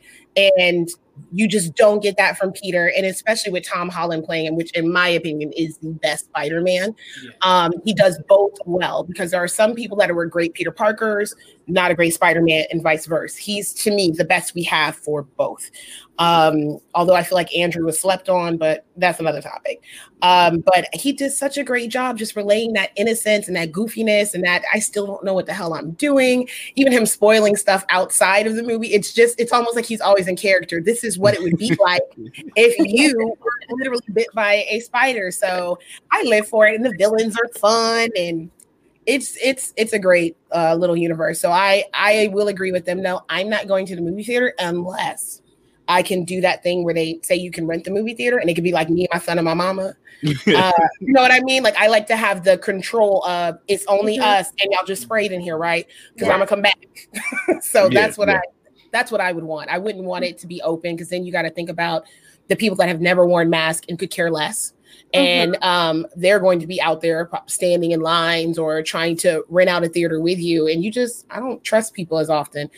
And 0.58 0.90
you 1.32 1.48
just 1.48 1.76
don't 1.76 2.02
get 2.02 2.18
that 2.18 2.38
from 2.38 2.52
Peter, 2.52 2.92
and 2.96 3.06
especially 3.06 3.52
with 3.52 3.68
Tom 3.68 3.90
Holland 3.90 4.24
playing 4.24 4.46
him, 4.46 4.56
which, 4.56 4.72
in 4.72 4.92
my 4.92 5.08
opinion, 5.08 5.52
is 5.54 5.78
the 5.78 5.90
best 5.90 6.26
Spider 6.26 6.62
Man. 6.62 6.96
Yeah. 7.24 7.32
Um, 7.42 7.74
he 7.86 7.94
does 7.94 8.20
both 8.28 8.54
well 8.66 9.04
because 9.04 9.32
there 9.32 9.44
are 9.44 9.48
some 9.48 9.76
people 9.76 9.98
that 9.98 10.12
are 10.12 10.26
great 10.26 10.54
Peter 10.54 10.72
Parkers, 10.72 11.36
not 11.68 11.92
a 11.92 11.96
great 11.96 12.14
Spider 12.14 12.42
Man, 12.42 12.66
and 12.72 12.82
vice 12.82 13.06
versa. 13.06 13.40
He's 13.40 13.74
to 13.76 13.92
me 13.92 14.12
the 14.12 14.26
best 14.26 14.56
we 14.56 14.64
have 14.64 14.96
for 14.96 15.24
both. 15.24 15.70
Um, 16.20 16.80
although 16.94 17.16
I 17.16 17.24
feel 17.24 17.38
like 17.38 17.56
Andrew 17.56 17.86
was 17.86 17.98
slept 17.98 18.28
on, 18.28 18.58
but 18.58 18.86
that's 18.98 19.22
another 19.22 19.42
topic. 19.42 19.82
Um, 20.22 20.60
but 20.60 20.94
he 20.94 21.14
did 21.14 21.32
such 21.32 21.58
a 21.58 21.64
great 21.64 21.90
job 21.90 22.18
just 22.18 22.36
relaying 22.36 22.74
that 22.74 22.92
innocence 22.98 23.48
and 23.48 23.56
that 23.56 23.72
goofiness 23.72 24.34
and 24.34 24.44
that 24.44 24.64
I 24.74 24.80
still 24.80 25.08
don't 25.08 25.24
know 25.24 25.34
what 25.34 25.46
the 25.46 25.54
hell 25.54 25.74
I'm 25.74 25.92
doing. 25.92 26.50
Even 26.76 26.92
him 26.92 27.06
spoiling 27.06 27.56
stuff 27.56 27.86
outside 27.88 28.48
of 28.48 28.56
the 28.56 28.64
movie, 28.64 28.88
it's 28.88 29.14
just 29.14 29.40
it's 29.40 29.54
almost 29.54 29.78
like 29.78 29.86
he's 29.86 30.02
always 30.02 30.28
in 30.28 30.36
character. 30.36 30.82
This 30.82 31.06
is 31.06 31.09
what 31.18 31.34
it 31.34 31.42
would 31.42 31.58
be 31.58 31.76
like 31.80 32.04
if 32.56 32.76
you 32.78 33.18
were 33.18 33.78
literally 33.78 34.04
bit 34.14 34.28
by 34.34 34.66
a 34.70 34.80
spider. 34.82 35.32
So 35.32 35.80
I 36.12 36.24
live 36.24 36.48
for 36.48 36.68
it, 36.68 36.76
and 36.76 36.86
the 36.86 36.94
villains 36.98 37.38
are 37.38 37.48
fun 37.60 38.10
and 38.18 38.52
it's 39.06 39.38
it's 39.42 39.74
it's 39.76 39.94
a 39.94 40.00
great 40.00 40.38
uh, 40.54 40.76
little 40.76 40.96
universe. 40.96 41.40
So 41.40 41.52
I 41.52 41.86
I 41.94 42.30
will 42.32 42.48
agree 42.48 42.72
with 42.72 42.86
them. 42.86 43.02
No, 43.02 43.22
I'm 43.30 43.50
not 43.50 43.68
going 43.68 43.86
to 43.88 43.96
the 43.96 44.02
movie 44.02 44.24
theater 44.24 44.54
unless 44.60 45.42
I 45.88 46.04
can 46.04 46.24
do 46.24 46.40
that 46.42 46.62
thing 46.62 46.84
where 46.84 46.94
they 46.94 47.20
say 47.24 47.36
you 47.36 47.50
can 47.50 47.66
rent 47.66 47.84
the 47.84 47.92
movie 47.92 48.14
theater 48.14 48.38
and 48.38 48.50
it 48.50 48.54
could 48.54 48.64
be 48.64 48.72
like 48.72 48.90
me, 48.90 49.08
my 49.12 49.20
son, 49.20 49.40
and 49.40 49.46
my 49.46 49.56
mama. 49.56 49.96
Uh, 50.22 50.72
you 51.00 51.14
know 51.14 51.22
what 51.22 51.32
I 51.32 51.40
mean? 51.40 51.64
Like 51.64 51.78
I 51.78 51.88
like 51.88 52.06
to 52.08 52.18
have 52.18 52.44
the 52.44 52.58
control 52.58 53.24
of 53.24 53.58
it's 53.70 53.86
only 53.86 54.18
mm-hmm. 54.18 54.28
us 54.28 54.52
and 54.62 54.70
y'all 54.74 54.86
just 54.86 55.02
sprayed 55.02 55.32
in 55.32 55.40
here, 55.40 55.58
right? 55.58 55.88
Because 56.14 56.28
yeah. 56.28 56.34
I'm 56.34 56.40
gonna 56.40 56.48
come 56.48 56.62
back. 56.62 57.62
so 57.62 57.84
yeah, 57.84 58.02
that's 58.02 58.18
what 58.18 58.28
yeah. 58.28 58.36
I 58.36 58.42
that's 58.92 59.12
what 59.12 59.22
I 59.22 59.32
would 59.32 59.44
want. 59.44 59.70
I 59.70 59.78
wouldn't 59.78 60.04
want 60.04 60.26
it 60.26 60.38
to 60.40 60.48
be 60.48 60.62
open 60.62 60.96
because 60.96 61.10
then 61.10 61.26
you 61.26 61.32
got 61.32 61.44
to 61.44 61.50
think 61.50 61.70
about 61.70 62.06
the 62.48 62.56
people 62.56 62.76
that 62.78 62.88
have 62.88 63.02
never 63.02 63.26
worn 63.26 63.50
masks 63.50 63.86
and 63.90 63.98
could 63.98 64.12
care 64.12 64.32
less. 64.32 64.74
Mm-hmm. 65.14 65.18
And 65.18 65.64
um, 65.64 66.08
they're 66.16 66.40
going 66.40 66.60
to 66.60 66.68
be 66.68 66.82
out 66.82 67.02
there 67.02 67.30
standing 67.46 67.92
in 67.92 68.02
lines 68.02 68.58
or 68.58 68.82
trying 68.82 69.16
to 69.18 69.44
rent 69.50 69.70
out 69.70 69.84
a 69.84 69.90
theater 69.90 70.20
with 70.20 70.40
you. 70.40 70.68
And 70.68 70.84
you 70.84 70.92
just, 70.92 71.26
I 71.30 71.40
don't 71.40 71.64
trust 71.64 71.94
people 71.94 72.18
as 72.18 72.30
often 72.30 72.70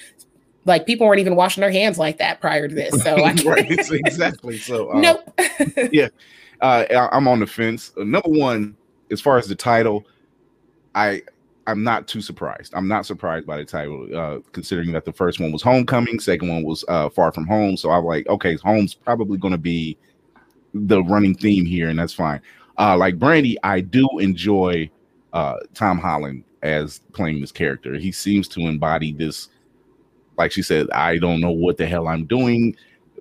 like 0.65 0.85
people 0.85 1.07
weren't 1.07 1.19
even 1.19 1.35
washing 1.35 1.61
their 1.61 1.71
hands 1.71 1.97
like 1.97 2.17
that 2.17 2.39
prior 2.39 2.67
to 2.67 2.75
this. 2.75 3.01
So 3.03 3.15
I 3.25 3.33
right, 3.45 3.91
exactly. 3.91 4.57
So 4.57 4.91
uh, 4.93 4.99
nope. 4.99 5.41
yeah, 5.91 6.07
uh, 6.61 7.09
I'm 7.11 7.27
on 7.27 7.39
the 7.39 7.47
fence. 7.47 7.91
Number 7.97 8.29
one, 8.29 8.75
as 9.09 9.21
far 9.21 9.37
as 9.37 9.47
the 9.47 9.55
title, 9.55 10.05
I 10.95 11.23
I'm 11.71 11.83
not 11.83 12.07
too 12.07 12.21
surprised. 12.21 12.73
I'm 12.75 12.87
not 12.87 13.05
surprised 13.05 13.47
by 13.47 13.57
the 13.57 13.65
title, 13.65 14.07
uh, 14.15 14.39
considering 14.51 14.91
that 14.91 15.05
the 15.05 15.13
first 15.13 15.39
one 15.39 15.51
was 15.51 15.61
Homecoming, 15.61 16.19
second 16.19 16.49
one 16.49 16.63
was 16.63 16.85
uh, 16.87 17.09
Far 17.09 17.31
From 17.31 17.47
Home. 17.47 17.77
So 17.77 17.89
I'm 17.89 18.03
like, 18.03 18.27
okay, 18.27 18.55
Home's 18.57 18.93
probably 18.93 19.37
going 19.37 19.53
to 19.53 19.57
be 19.57 19.97
the 20.73 21.03
running 21.03 21.35
theme 21.35 21.65
here, 21.65 21.89
and 21.89 21.97
that's 21.97 22.13
fine. 22.13 22.41
Uh, 22.77 22.97
like 22.97 23.19
Brandy, 23.19 23.57
I 23.63 23.81
do 23.81 24.07
enjoy 24.19 24.89
uh, 25.33 25.55
Tom 25.73 25.97
Holland 25.97 26.43
as 26.61 26.99
playing 27.13 27.41
this 27.41 27.51
character. 27.51 27.95
He 27.95 28.11
seems 28.11 28.47
to 28.49 28.61
embody 28.61 29.13
this 29.13 29.49
like 30.37 30.51
she 30.51 30.61
said, 30.63 30.89
I 30.91 31.17
don't 31.17 31.39
know 31.39 31.51
what 31.51 31.77
the 31.77 31.85
hell 31.85 32.07
I'm 32.07 32.25
doing 32.25 32.75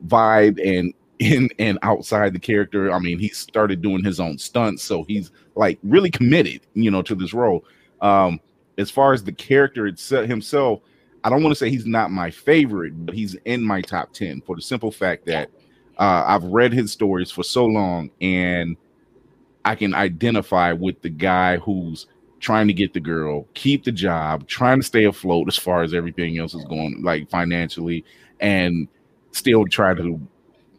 vibe 0.07 0.59
and 0.65 0.95
in 1.19 1.51
and 1.59 1.79
outside 1.83 2.33
the 2.33 2.39
character. 2.39 2.91
I 2.91 2.99
mean, 2.99 3.19
he 3.19 3.29
started 3.29 3.83
doing 3.83 4.03
his 4.03 4.21
own 4.21 4.39
stunts, 4.39 4.83
so 4.83 5.05
he's 5.05 5.31
like 5.55 5.79
really 5.83 6.11
committed, 6.11 6.63
you 6.73 6.91
know, 6.91 7.03
to 7.03 7.15
this 7.15 7.35
role. 7.35 7.65
Um, 8.01 8.41
as 8.79 8.91
far 8.91 9.13
as 9.13 9.23
the 9.23 9.33
character 9.33 9.87
itself 9.87 10.27
himself, 10.27 10.81
I 11.23 11.31
don't 11.31 11.43
want 11.43 11.53
to 11.53 11.59
say 11.59 11.71
he's 11.71 11.87
not 11.87 12.11
my 12.11 12.31
favorite, 12.31 13.07
but 13.07 13.15
he's 13.15 13.35
in 13.45 13.63
my 13.63 13.83
top 13.83 14.13
10 14.13 14.43
for 14.43 14.57
the 14.57 14.63
simple 14.63 14.91
fact 14.91 15.27
that 15.27 15.51
uh, 15.99 16.25
I've 16.27 16.45
read 16.45 16.73
his 16.73 16.93
stories 16.93 17.31
for 17.31 17.45
so 17.45 17.67
long 17.67 18.11
and 18.21 18.77
I 19.65 19.75
can 19.75 19.95
identify 19.95 20.73
with 20.73 21.03
the 21.03 21.11
guy 21.11 21.59
who's 21.59 22.07
trying 22.41 22.67
to 22.69 22.73
get 22.73 22.95
the 22.95 23.01
girl, 23.01 23.47
keep 23.53 23.85
the 23.85 23.93
job, 23.93 24.47
trying 24.47 24.81
to 24.81 24.87
stay 24.87 25.05
afloat 25.05 25.47
as 25.49 25.57
far 25.57 25.83
as 25.83 25.93
everything 25.93 26.39
else 26.39 26.55
is 26.55 26.65
going, 26.65 27.03
like 27.03 27.29
financially, 27.29 28.03
and 28.41 28.89
still 29.33 29.67
try 29.67 29.93
to 29.93 30.19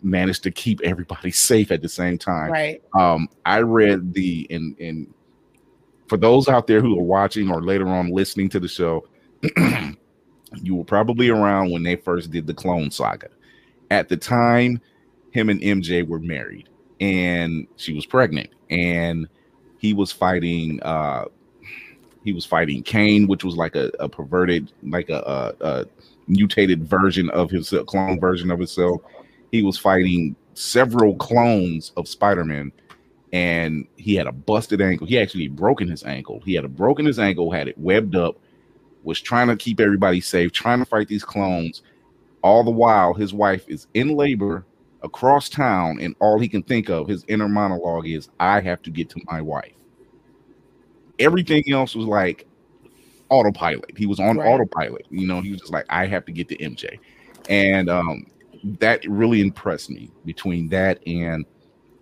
manage 0.01 0.39
to 0.39 0.49
keep 0.49 0.81
everybody 0.81 1.29
safe 1.49 1.71
at 1.71 1.83
the 1.83 1.89
same 1.89 2.17
time. 2.17 2.51
Right. 2.51 2.81
Um, 2.97 3.29
I 3.45 3.59
read 3.59 4.13
the 4.13 4.47
in 4.49 4.75
in 4.79 5.13
for 6.11 6.17
those 6.17 6.49
out 6.49 6.67
there 6.67 6.81
who 6.81 6.99
are 6.99 7.03
watching 7.03 7.49
or 7.49 7.63
later 7.63 7.87
on 7.87 8.11
listening 8.11 8.49
to 8.49 8.59
the 8.59 8.67
show, 8.67 9.07
you 10.61 10.75
were 10.75 10.83
probably 10.83 11.29
around 11.29 11.71
when 11.71 11.83
they 11.83 11.95
first 11.95 12.31
did 12.31 12.45
the 12.45 12.53
clone 12.53 12.91
saga. 12.91 13.29
At 13.91 14.09
the 14.09 14.17
time, 14.17 14.81
him 15.29 15.49
and 15.49 15.61
MJ 15.61 16.05
were 16.05 16.19
married 16.19 16.67
and 16.99 17.65
she 17.77 17.93
was 17.93 18.05
pregnant 18.05 18.49
and 18.69 19.29
he 19.77 19.93
was 19.93 20.11
fighting 20.11 20.83
uh 20.83 21.25
he 22.25 22.33
was 22.33 22.45
fighting 22.45 22.83
Kaine, 22.83 23.25
which 23.25 23.45
was 23.45 23.55
like 23.55 23.77
a, 23.77 23.89
a 24.01 24.09
perverted, 24.09 24.73
like 24.83 25.09
a, 25.09 25.53
a, 25.61 25.65
a, 25.65 25.85
mutated 26.27 26.83
version 26.83 27.29
of 27.29 27.49
his 27.49 27.73
clone 27.87 28.19
version 28.19 28.51
of 28.51 28.59
himself. 28.59 29.01
He 29.53 29.63
was 29.63 29.77
fighting 29.77 30.35
several 30.55 31.15
clones 31.15 31.93
of 31.95 32.09
Spider-Man, 32.09 32.73
and 33.33 33.87
he 33.97 34.15
had 34.15 34.27
a 34.27 34.31
busted 34.31 34.81
ankle. 34.81 35.07
He 35.07 35.19
actually 35.19 35.47
broken 35.47 35.87
his 35.87 36.03
ankle. 36.03 36.41
He 36.45 36.53
had 36.53 36.65
a 36.65 36.69
broken 36.69 37.05
his 37.05 37.19
ankle, 37.19 37.51
had 37.51 37.67
it 37.67 37.77
webbed 37.77 38.15
up, 38.15 38.37
was 39.03 39.21
trying 39.21 39.47
to 39.47 39.55
keep 39.55 39.79
everybody 39.79 40.21
safe, 40.21 40.51
trying 40.51 40.79
to 40.79 40.85
fight 40.85 41.07
these 41.07 41.23
clones. 41.23 41.81
All 42.43 42.63
the 42.63 42.71
while, 42.71 43.13
his 43.13 43.33
wife 43.33 43.65
is 43.67 43.87
in 43.93 44.15
labor 44.15 44.65
across 45.03 45.49
town, 45.49 45.99
and 46.01 46.15
all 46.19 46.39
he 46.39 46.47
can 46.47 46.63
think 46.63 46.89
of, 46.89 47.07
his 47.07 47.23
inner 47.27 47.47
monologue 47.47 48.07
is, 48.07 48.29
"I 48.39 48.61
have 48.61 48.81
to 48.83 48.89
get 48.89 49.09
to 49.11 49.21
my 49.25 49.41
wife." 49.41 49.73
everything 51.21 51.63
else 51.71 51.95
was 51.95 52.05
like 52.05 52.47
autopilot. 53.29 53.97
He 53.97 54.05
was 54.05 54.19
on 54.19 54.37
right. 54.37 54.47
autopilot. 54.47 55.05
You 55.09 55.27
know, 55.27 55.39
he 55.39 55.51
was 55.51 55.61
just 55.61 55.71
like, 55.71 55.85
I 55.89 56.05
have 56.07 56.25
to 56.25 56.31
get 56.31 56.49
to 56.49 56.57
MJ. 56.57 56.99
And 57.47 57.89
um, 57.89 58.25
that 58.79 59.05
really 59.07 59.41
impressed 59.41 59.89
me 59.89 60.11
between 60.25 60.67
that 60.69 60.99
and 61.07 61.45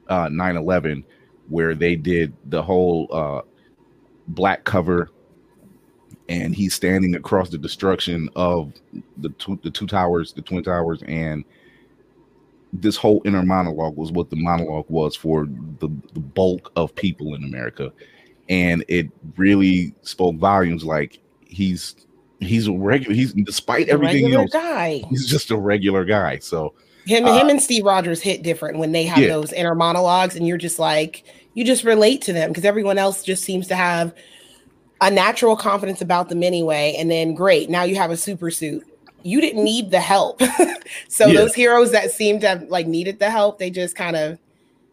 uh 0.07 0.27
9-11, 0.27 1.03
where 1.49 1.75
they 1.75 1.95
did 1.95 2.33
the 2.45 2.61
whole 2.61 3.07
uh 3.11 3.41
black 4.29 4.63
cover 4.63 5.09
and 6.29 6.55
he's 6.55 6.73
standing 6.73 7.15
across 7.15 7.49
the 7.49 7.57
destruction 7.57 8.29
of 8.35 8.73
the 9.17 9.29
two 9.29 9.59
the 9.63 9.71
two 9.71 9.87
towers, 9.87 10.31
the 10.33 10.41
twin 10.41 10.63
towers, 10.63 11.01
and 11.07 11.43
this 12.71 12.95
whole 12.95 13.21
inner 13.25 13.43
monologue 13.43 13.97
was 13.97 14.11
what 14.11 14.29
the 14.29 14.35
monologue 14.35 14.85
was 14.89 15.15
for 15.15 15.47
the, 15.79 15.89
the 16.13 16.19
bulk 16.19 16.71
of 16.75 16.93
people 16.93 17.33
in 17.33 17.43
America 17.43 17.91
and 18.49 18.83
it 18.87 19.09
really 19.37 19.93
spoke 20.01 20.35
volumes. 20.35 20.83
Like 20.83 21.19
he's 21.45 21.95
he's 22.39 22.67
a 22.67 22.73
regular. 22.73 23.15
He's 23.15 23.33
despite 23.33 23.87
everything 23.87 24.33
else, 24.33 24.51
guy. 24.51 25.03
he's 25.09 25.27
just 25.27 25.51
a 25.51 25.57
regular 25.57 26.03
guy. 26.03 26.39
So 26.39 26.73
him, 27.05 27.25
uh, 27.25 27.37
him 27.37 27.49
and 27.49 27.61
Steve 27.61 27.85
Rogers 27.85 28.21
hit 28.21 28.43
different 28.43 28.79
when 28.79 28.91
they 28.91 29.03
have 29.03 29.19
yeah. 29.19 29.27
those 29.27 29.53
inner 29.53 29.75
monologues, 29.75 30.35
and 30.35 30.47
you're 30.47 30.57
just 30.57 30.79
like 30.79 31.23
you 31.53 31.65
just 31.65 31.83
relate 31.83 32.21
to 32.23 32.33
them 32.33 32.49
because 32.49 32.65
everyone 32.65 32.97
else 32.97 33.23
just 33.23 33.43
seems 33.43 33.67
to 33.67 33.75
have 33.75 34.13
a 35.01 35.09
natural 35.09 35.55
confidence 35.55 36.01
about 36.01 36.29
them 36.29 36.43
anyway. 36.43 36.95
And 36.97 37.09
then 37.09 37.33
great, 37.33 37.69
now 37.69 37.83
you 37.83 37.95
have 37.95 38.11
a 38.11 38.17
super 38.17 38.51
suit. 38.51 38.85
You 39.23 39.41
didn't 39.41 39.63
need 39.63 39.91
the 39.91 39.99
help. 39.99 40.41
so 41.07 41.27
yeah. 41.27 41.33
those 41.33 41.53
heroes 41.53 41.91
that 41.91 42.11
seemed 42.11 42.41
to 42.41 42.47
have 42.49 42.63
like 42.63 42.87
needed 42.87 43.19
the 43.19 43.29
help, 43.29 43.59
they 43.59 43.69
just 43.69 43.95
kind 43.95 44.15
of 44.15 44.39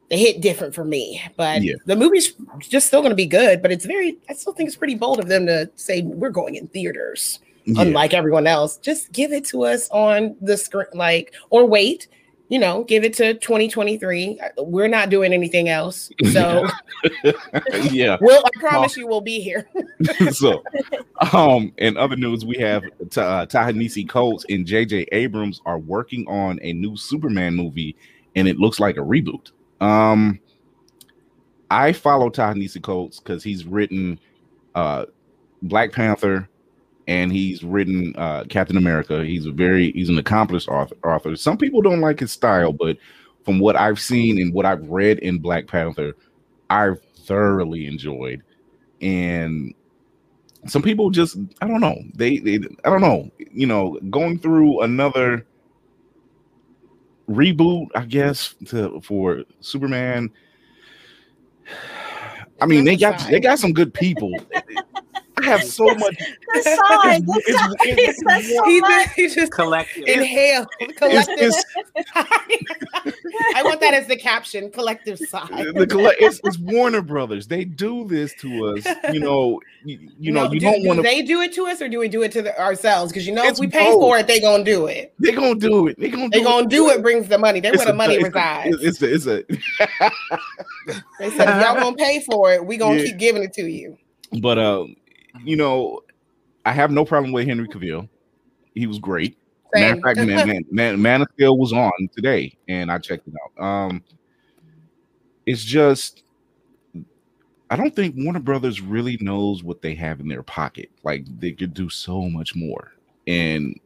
they 0.08 0.18
hit 0.18 0.40
different 0.40 0.74
for 0.74 0.84
me. 0.84 1.22
But 1.36 1.62
Yeah. 1.62 1.74
the 1.84 1.96
movie's 1.96 2.32
just 2.60 2.86
still 2.86 3.00
going 3.00 3.10
to 3.10 3.16
be 3.16 3.26
good. 3.26 3.60
But 3.62 3.72
it's 3.72 3.84
very, 3.84 4.16
I 4.28 4.34
still 4.34 4.52
think 4.52 4.68
it's 4.68 4.76
pretty 4.76 4.94
bold 4.94 5.18
of 5.18 5.28
them 5.28 5.46
to 5.46 5.68
say 5.76 6.02
we're 6.02 6.30
going 6.30 6.54
in 6.54 6.68
theaters, 6.68 7.40
Yeah. 7.64 7.82
unlike 7.82 8.14
everyone 8.14 8.46
else. 8.46 8.76
Just 8.76 9.12
give 9.12 9.32
it 9.32 9.44
to 9.46 9.64
us 9.64 9.88
on 9.90 10.36
the 10.40 10.56
screen, 10.56 10.86
like, 10.94 11.34
or 11.50 11.66
wait. 11.66 12.06
You 12.48 12.60
know, 12.60 12.84
give 12.84 13.02
it 13.02 13.14
to 13.14 13.34
2023. 13.34 14.40
We're 14.58 14.86
not 14.86 15.10
doing 15.10 15.32
anything 15.32 15.68
else. 15.68 16.10
So 16.32 16.66
yeah. 17.90 18.16
we'll 18.20 18.44
I 18.44 18.60
promise 18.60 18.96
you 18.96 19.08
we'll 19.08 19.20
be 19.20 19.40
here. 19.40 19.68
so, 20.30 20.62
um, 21.32 21.72
in 21.78 21.96
other 21.96 22.16
news, 22.16 22.44
we 22.44 22.56
have 22.58 22.84
Ta- 23.10 23.46
uh, 23.50 24.06
Coates 24.08 24.44
and 24.48 24.64
J.J. 24.64 25.06
Abrams 25.12 25.60
are 25.66 25.78
working 25.78 26.26
on 26.28 26.60
a 26.62 26.72
new 26.72 26.96
Superman 26.96 27.54
movie, 27.54 27.96
and 28.36 28.46
it 28.46 28.58
looks 28.58 28.78
like 28.78 28.96
a 28.96 29.00
reboot. 29.00 29.50
Um, 29.80 30.38
I 31.70 31.92
follow 31.92 32.30
Ta-Nehisi 32.30 32.82
Coates 32.82 33.18
because 33.18 33.42
he's 33.42 33.64
written 33.64 34.20
uh, 34.74 35.06
Black 35.62 35.92
Panther, 35.92 36.48
and 37.06 37.32
he's 37.32 37.62
written 37.62 38.14
uh, 38.16 38.44
Captain 38.48 38.76
America. 38.76 39.24
He's 39.24 39.46
a 39.46 39.52
very 39.52 39.92
he's 39.92 40.08
an 40.08 40.18
accomplished 40.18 40.68
author. 40.68 40.96
author. 41.04 41.36
Some 41.36 41.56
people 41.56 41.82
don't 41.82 42.00
like 42.00 42.20
his 42.20 42.32
style, 42.32 42.72
but 42.72 42.96
from 43.44 43.58
what 43.60 43.76
I've 43.76 44.00
seen 44.00 44.40
and 44.40 44.52
what 44.52 44.66
I've 44.66 44.88
read 44.88 45.20
in 45.20 45.38
Black 45.38 45.66
Panther, 45.66 46.14
I've 46.68 47.00
thoroughly 47.26 47.86
enjoyed. 47.86 48.42
And 49.00 49.72
some 50.66 50.82
people 50.82 51.10
just 51.10 51.36
I 51.60 51.68
don't 51.68 51.80
know. 51.80 51.96
They, 52.14 52.38
they 52.38 52.56
I 52.84 52.90
don't 52.90 53.00
know, 53.00 53.30
you 53.52 53.66
know, 53.66 53.98
going 54.10 54.38
through 54.38 54.82
another 54.82 55.46
reboot, 57.28 57.88
I 57.94 58.04
guess, 58.04 58.54
to 58.66 59.00
for 59.00 59.44
Superman. 59.60 60.30
I 62.58 62.64
mean, 62.64 62.84
they 62.84 62.96
got 62.96 63.20
they 63.28 63.38
got 63.38 63.58
some 63.58 63.74
good 63.74 63.92
people. 63.92 64.32
I 65.38 65.44
have 65.44 65.64
so 65.64 65.84
much. 65.84 66.16
The 66.54 66.62
sign, 66.62 67.26
the 67.26 67.42
It's- 67.46 67.56
sign. 67.58 67.98
it's- 67.98 68.16
so 68.56 68.64
he, 68.64 68.80
much. 68.80 68.90
just, 68.90 69.14
he 69.16 69.28
just 69.28 69.52
Collective. 69.52 70.04
inhale 70.06 70.66
It's, 70.80 70.98
collective. 70.98 71.36
it's, 71.38 71.64
I 73.54 73.62
want 73.62 73.80
that 73.80 73.92
as 73.94 74.06
the 74.06 74.16
caption, 74.16 74.70
collective 74.70 75.18
sigh. 75.18 75.46
the 75.74 75.86
colle- 75.86 76.12
it's, 76.18 76.40
it's 76.44 76.58
Warner 76.58 77.02
Brothers. 77.02 77.46
They 77.46 77.64
do 77.64 78.06
this 78.08 78.34
to 78.40 78.66
us. 78.76 78.86
You 79.12 79.20
know, 79.20 79.60
you, 79.84 80.10
you 80.18 80.32
know, 80.32 80.44
you 80.50 80.58
do, 80.60 80.66
don't 80.70 80.84
want 80.86 80.98
to. 80.98 81.02
they 81.02 81.22
do 81.22 81.40
it 81.42 81.52
to 81.54 81.66
us 81.66 81.82
or 81.82 81.88
do 81.88 81.98
we 81.98 82.08
do 82.08 82.22
it 82.22 82.32
to 82.32 82.42
the, 82.42 82.58
ourselves? 82.60 83.12
Because 83.12 83.26
you 83.26 83.34
know, 83.34 83.44
if 83.44 83.58
we 83.58 83.66
pay 83.66 83.84
both. 83.92 84.00
for 84.00 84.18
it, 84.18 84.26
they 84.26 84.40
gonna 84.40 84.64
do 84.64 84.86
it. 84.86 85.12
They 85.18 85.32
gonna 85.32 85.54
do 85.58 85.88
it. 85.88 85.98
They 85.98 86.08
gonna 86.08 86.30
do 86.30 86.38
They 86.38 86.44
gonna 86.44 86.64
it. 86.64 86.70
do 86.70 86.88
it 86.90 87.02
brings 87.02 87.28
the 87.28 87.38
money. 87.38 87.60
They 87.60 87.68
It's 87.68 87.78
where 87.78 87.86
the 87.86 87.92
money 87.94 88.14
it's 88.14 88.24
a- 88.24 88.28
resides. 88.28 88.76
It's 88.82 89.02
a, 89.02 89.14
it's 89.14 89.26
a, 89.26 89.44
They 91.18 91.30
said 91.30 91.48
if 91.48 91.62
y'all 91.62 91.74
gonna 91.80 91.96
pay 91.96 92.20
for 92.20 92.52
it, 92.52 92.64
we 92.64 92.76
gonna 92.78 92.96
Yeah. 92.98 93.04
keep 93.06 93.18
giving 93.18 93.42
it 93.42 93.52
to 93.54 93.66
you. 93.70 93.98
but 94.40 94.58
um, 94.58 94.96
you 95.44 95.56
know, 95.56 96.02
I 96.64 96.72
have 96.72 96.90
no 96.90 97.04
problem 97.04 97.32
with 97.32 97.46
Henry 97.46 97.68
Cavill. 97.68 98.08
He 98.74 98.86
was 98.86 98.98
great. 98.98 99.38
Matter 99.74 99.94
of 99.94 100.02
fact, 100.02 100.18
man, 100.18 100.48
man, 100.48 100.64
man, 100.70 101.02
Man 101.02 101.22
of 101.22 101.28
Steel 101.34 101.58
was 101.58 101.72
on 101.72 101.92
today, 102.14 102.56
and 102.68 102.90
I 102.90 102.98
checked 102.98 103.28
it 103.28 103.34
out. 103.42 103.64
Um, 103.64 104.02
it's 105.44 105.62
just, 105.62 106.22
I 107.70 107.76
don't 107.76 107.94
think 107.94 108.14
Warner 108.16 108.40
Brothers 108.40 108.80
really 108.80 109.18
knows 109.20 109.62
what 109.62 109.82
they 109.82 109.94
have 109.94 110.20
in 110.20 110.28
their 110.28 110.42
pocket. 110.42 110.90
Like 111.02 111.24
they 111.40 111.52
could 111.52 111.74
do 111.74 111.88
so 111.88 112.22
much 112.22 112.54
more, 112.54 112.92
and 113.26 113.78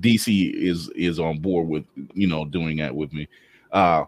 DC 0.00 0.52
is 0.54 0.88
is 0.90 1.18
on 1.18 1.38
board 1.38 1.68
with 1.68 1.84
you 2.14 2.26
know 2.26 2.44
doing 2.44 2.78
that 2.78 2.94
with 2.94 3.12
me. 3.12 3.28
Uh, 3.72 4.04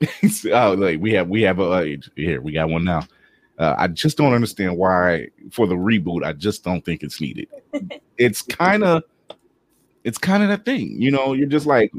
oh, 0.52 0.72
like 0.72 1.00
we 1.00 1.12
have 1.12 1.28
we 1.28 1.42
have 1.42 1.58
a 1.58 1.64
uh, 1.64 1.96
here 2.16 2.40
we 2.40 2.52
got 2.52 2.68
one 2.68 2.84
now. 2.84 3.06
Uh, 3.58 3.74
I 3.76 3.88
just 3.88 4.16
don't 4.16 4.32
understand 4.34 4.76
why 4.76 5.28
for 5.50 5.66
the 5.66 5.74
reboot. 5.74 6.24
I 6.24 6.32
just 6.32 6.62
don't 6.64 6.84
think 6.84 7.02
it's 7.02 7.20
needed. 7.20 7.48
it's 8.18 8.42
kind 8.42 8.84
of 8.84 9.02
it's 10.04 10.18
kind 10.18 10.42
of 10.42 10.48
that 10.48 10.64
thing, 10.64 11.00
you 11.00 11.10
know. 11.10 11.32
You're 11.32 11.48
just 11.48 11.66
like, 11.66 11.92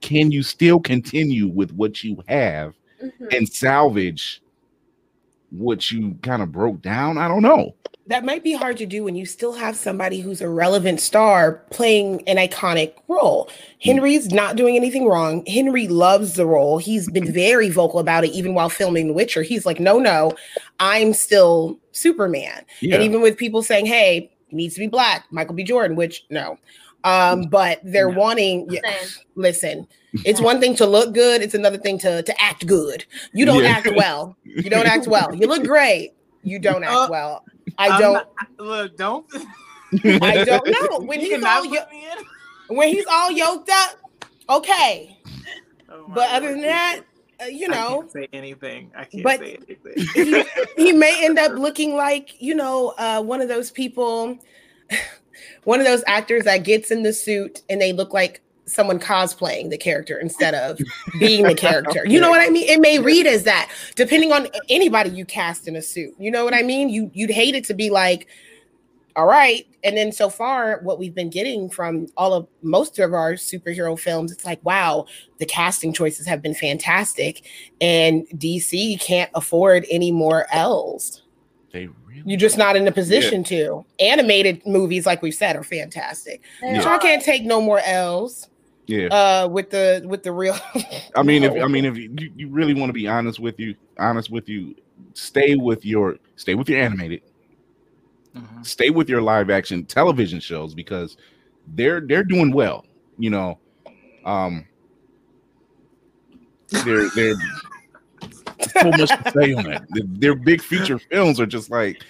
can 0.00 0.30
you 0.30 0.42
still 0.42 0.80
continue 0.80 1.46
with 1.48 1.72
what 1.72 2.02
you 2.04 2.22
have 2.28 2.74
Mhm. 3.02 3.36
and 3.36 3.48
salvage 3.48 4.42
what 5.50 5.90
you 5.92 6.16
kind 6.22 6.42
of 6.42 6.50
broke 6.52 6.82
down? 6.82 7.18
I 7.18 7.28
don't 7.28 7.42
know. 7.42 7.74
That 8.08 8.24
might 8.24 8.42
be 8.42 8.54
hard 8.54 8.78
to 8.78 8.86
do 8.86 9.04
when 9.04 9.16
you 9.16 9.26
still 9.26 9.52
have 9.52 9.76
somebody 9.76 10.20
who's 10.20 10.40
a 10.40 10.48
relevant 10.48 10.98
star 11.00 11.62
playing 11.70 12.22
an 12.26 12.36
iconic 12.36 12.94
role. 13.06 13.50
Henry's 13.82 14.28
not 14.32 14.56
doing 14.56 14.76
anything 14.76 15.06
wrong. 15.06 15.44
Henry 15.46 15.86
loves 15.88 16.32
the 16.32 16.46
role. 16.46 16.78
He's 16.78 17.10
been 17.10 17.30
very 17.30 17.68
vocal 17.68 18.00
about 18.00 18.24
it, 18.24 18.30
even 18.30 18.54
while 18.54 18.70
filming 18.70 19.08
The 19.08 19.12
Witcher. 19.12 19.42
He's 19.42 19.66
like, 19.66 19.78
no, 19.78 19.98
no, 19.98 20.32
I'm 20.80 21.12
still 21.12 21.78
Superman. 21.92 22.64
Yeah, 22.80 22.94
And 22.94 23.04
even 23.04 23.20
with 23.20 23.36
people 23.36 23.62
saying, 23.62 23.84
hey, 23.84 24.32
needs 24.50 24.74
to 24.74 24.80
be 24.80 24.86
black, 24.86 25.26
Michael 25.30 25.54
B. 25.54 25.62
Jordan, 25.62 25.94
which 25.94 26.24
no. 26.30 26.58
Um, 27.04 27.42
but 27.42 27.80
they're 27.84 28.10
No. 28.10 28.18
wanting, 28.18 28.66
yeah, 28.70 28.80
listen, 29.34 29.86
it's 30.24 30.40
one 30.40 30.60
thing 30.60 30.74
to 30.76 30.86
look 30.86 31.12
good, 31.14 31.42
it's 31.42 31.54
another 31.54 31.76
thing 31.78 31.98
to, 31.98 32.22
to 32.22 32.42
act 32.42 32.66
good. 32.66 33.04
You 33.34 33.44
don't 33.44 33.62
Yeah. 33.62 33.70
act 33.70 33.88
well. 33.94 34.36
You 34.44 34.70
don't 34.70 34.86
act 34.86 35.06
well. 35.06 35.34
You 35.34 35.46
look 35.46 35.62
great. 35.64 36.14
You 36.42 36.58
don't 36.58 36.82
act 36.82 36.92
Uh, 36.94 37.08
well. 37.10 37.44
I 37.76 37.98
don't. 38.00 38.12
not- 38.14 38.30
look, 38.58 38.96
don't. 38.96 39.26
I 40.04 40.44
don't 40.44 40.66
know. 40.66 40.98
When 41.06 41.20
You 41.20 41.36
he's 41.36 41.44
all 41.44 41.64
yo- 41.64 41.84
when 42.68 42.88
he's 42.88 43.06
all 43.10 43.30
yoked 43.30 43.70
up, 43.70 43.98
okay. 44.50 45.18
Oh 45.90 46.04
But 46.08 46.30
other 46.30 46.48
Lord. 46.48 46.56
than 46.60 46.66
that, 46.66 47.00
uh, 47.42 47.46
you 47.46 47.68
know, 47.68 48.06
say 48.12 48.28
anything. 48.32 48.90
I 48.94 49.04
can't 49.04 49.24
But- 49.24 49.40
say 49.40 49.58
anything. 49.66 50.44
he, 50.76 50.84
he 50.84 50.92
may 50.92 51.24
end 51.24 51.38
up 51.38 51.52
looking 51.52 51.94
like 51.96 52.40
you 52.40 52.54
know 52.54 52.94
uh, 52.98 53.22
one 53.22 53.40
of 53.40 53.48
those 53.48 53.70
people, 53.70 54.38
one 55.64 55.80
of 55.80 55.86
those 55.86 56.04
actors 56.06 56.44
that 56.44 56.58
gets 56.64 56.90
in 56.90 57.02
the 57.02 57.12
suit 57.12 57.62
and 57.70 57.80
they 57.80 57.92
look 57.92 58.12
like 58.12 58.42
someone 58.68 58.98
cosplaying 58.98 59.70
the 59.70 59.78
character 59.78 60.18
instead 60.18 60.54
of 60.54 60.78
being 61.18 61.44
the 61.44 61.54
character. 61.54 62.06
You 62.06 62.20
know 62.20 62.30
what 62.30 62.40
I 62.40 62.50
mean? 62.50 62.68
It 62.68 62.80
may 62.80 62.98
read 62.98 63.26
as 63.26 63.44
that, 63.44 63.70
depending 63.96 64.32
on 64.32 64.48
anybody 64.68 65.10
you 65.10 65.24
cast 65.24 65.66
in 65.66 65.76
a 65.76 65.82
suit. 65.82 66.14
You 66.18 66.30
know 66.30 66.44
what 66.44 66.54
I 66.54 66.62
mean? 66.62 66.88
You 66.88 67.10
you'd 67.14 67.30
hate 67.30 67.54
it 67.54 67.64
to 67.64 67.74
be 67.74 67.90
like, 67.90 68.28
all 69.18 69.26
right. 69.26 69.66
And 69.82 69.96
then 69.96 70.12
so 70.12 70.28
far, 70.28 70.78
what 70.82 70.98
we've 70.98 71.14
been 71.14 71.28
getting 71.28 71.68
from 71.70 72.06
all 72.16 72.34
of 72.34 72.46
most 72.62 72.98
of 73.00 73.12
our 73.12 73.32
superhero 73.34 73.98
films, 73.98 74.30
it's 74.30 74.44
like, 74.44 74.64
wow, 74.64 75.06
the 75.38 75.46
casting 75.46 75.92
choices 75.92 76.26
have 76.26 76.40
been 76.40 76.54
fantastic, 76.54 77.44
and 77.80 78.28
DC 78.36 79.00
can't 79.00 79.30
afford 79.34 79.86
any 79.90 80.12
more 80.12 80.46
L's. 80.52 81.22
they 81.72 81.88
really. 82.06 82.22
You're 82.26 82.38
just 82.38 82.58
not 82.58 82.76
in 82.76 82.86
a 82.86 82.92
position 82.92 83.42
to. 83.44 83.84
Animated 83.98 84.64
movies, 84.66 85.06
like 85.06 85.20
we've 85.20 85.34
said, 85.34 85.56
are 85.56 85.64
fantastic. 85.64 86.42
They 86.60 86.74
But 86.76 86.84
y'all 86.84 86.98
can't 86.98 87.22
take 87.22 87.44
no 87.44 87.60
more 87.60 87.80
L's 87.80 88.48
Yeah, 88.88 89.08
uh, 89.08 89.48
with 89.48 89.68
the 89.70 90.02
with 90.06 90.22
the 90.22 90.32
real. 90.32 90.56
I 91.14 91.22
mean, 91.22 91.44
if 91.44 91.62
I 91.62 91.68
mean, 91.68 91.84
if 91.84 91.96
you, 91.98 92.10
you- 92.18 92.32
you 92.34 92.48
really 92.48 92.72
want 92.74 92.88
to 92.88 92.94
be 92.94 93.06
honest 93.06 93.38
with 93.38 93.60
you, 93.60 93.74
honest 93.98 94.30
with 94.30 94.48
you, 94.48 94.74
stay 95.12 95.54
with 95.56 95.84
your 95.84 96.16
stay 96.36 96.54
with 96.54 96.68
your 96.70 96.80
animated, 96.80 97.20
Mhm. 98.34 98.64
stay 98.66 98.88
with 98.90 99.08
your 99.10 99.20
live 99.20 99.50
action 99.50 99.84
television 99.84 100.40
shows 100.40 100.74
because 100.74 101.16
they're 101.74 102.00
they're 102.00 102.24
doing 102.24 102.50
well. 102.50 102.86
You 103.18 103.28
know, 103.30 103.58
um, 104.24 104.66
they're 106.70 107.08
they're 107.10 107.34
so 108.80 108.90
much 108.92 109.10
to 109.10 109.32
say 109.34 109.52
on 109.52 109.64
that. 109.64 109.82
Their, 109.90 110.04
their 110.06 110.34
big 110.34 110.62
feature 110.62 110.98
films 110.98 111.38
are 111.40 111.46
just 111.46 111.70
like, 111.70 112.02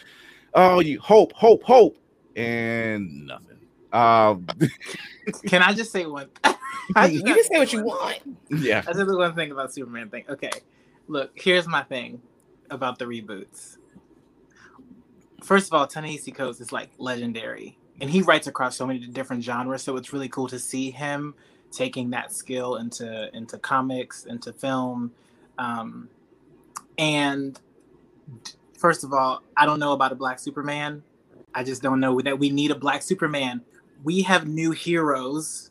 oh, 0.55 0.79
you 0.81 1.01
hope, 1.01 1.33
hope, 1.33 1.63
hope, 1.65 1.99
and 2.37 3.27
nothing. 3.27 3.58
Um, 3.99 4.47
Can 5.47 5.63
I 5.63 5.73
just 5.75 5.91
say 5.91 6.07
one? 6.07 6.29
you 7.11 7.23
can 7.23 7.45
say 7.45 7.59
what 7.59 7.73
you 7.73 7.83
want. 7.83 8.19
yeah, 8.51 8.83
I 8.87 8.93
said 8.93 9.07
the 9.07 9.17
one 9.17 9.35
thing 9.35 9.51
about 9.51 9.75
Superman 9.75 10.09
thing. 10.09 10.25
Okay, 10.29 10.51
look, 11.09 11.33
here's 11.35 11.67
my 11.67 11.83
thing 11.83 12.23
about 12.71 12.99
the 12.99 13.07
reboots. 13.07 13.79
First 15.43 15.69
of 15.69 15.75
all, 15.75 15.87
Ta-Nehisi 15.87 16.35
Coates 16.35 16.61
is 16.61 16.73
like 16.73 16.91
legendary, 16.99 17.77
and 18.01 18.09
he 18.09 18.23
writes 18.23 18.47
across 18.47 18.77
so 18.77 18.87
many 18.87 19.01
different 19.01 19.43
genres. 19.43 19.83
So 19.83 19.97
it's 19.97 20.13
really 20.13 20.29
cool 20.29 20.49
to 20.49 20.59
see 20.59 20.91
him 20.91 21.35
taking 21.73 22.11
that 22.11 22.33
skill 22.33 22.77
into 22.77 23.35
into 23.35 23.59
comics, 23.59 24.27
into 24.27 24.53
film. 24.53 25.13
Um, 25.59 26.09
and 26.99 27.59
first 28.79 29.03
of 29.03 29.13
all, 29.13 29.43
I 29.57 29.67
don't 29.67 29.81
know 29.81 29.93
about 29.93 30.13
a 30.13 30.17
black 30.17 30.39
Superman. 30.39 31.03
I 31.55 31.65
just 31.65 31.83
don't 31.83 31.99
know 31.99 32.21
that 32.21 32.39
we 32.39 32.51
need 32.51 32.71
a 32.71 32.77
black 32.77 33.03
Superman. 33.03 33.63
We 34.05 34.23
have 34.23 34.47
new 34.47 34.71
heroes. 34.71 35.71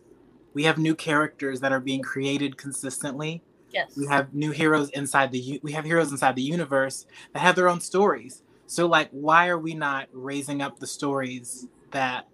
We 0.53 0.63
have 0.63 0.77
new 0.77 0.95
characters 0.95 1.59
that 1.61 1.71
are 1.71 1.79
being 1.79 2.01
created 2.01 2.57
consistently. 2.57 3.41
Yes. 3.71 3.95
We 3.97 4.07
have 4.07 4.33
new 4.33 4.51
heroes 4.51 4.89
inside 4.89 5.31
the 5.31 5.59
we 5.63 5.71
have 5.73 5.85
heroes 5.85 6.11
inside 6.11 6.35
the 6.35 6.41
universe 6.41 7.05
that 7.33 7.39
have 7.39 7.55
their 7.55 7.69
own 7.69 7.81
stories. 7.81 8.43
So 8.65 8.87
like 8.87 9.09
why 9.11 9.47
are 9.49 9.59
we 9.59 9.73
not 9.73 10.07
raising 10.13 10.61
up 10.61 10.79
the 10.79 10.87
stories 10.87 11.67
that 11.91 12.27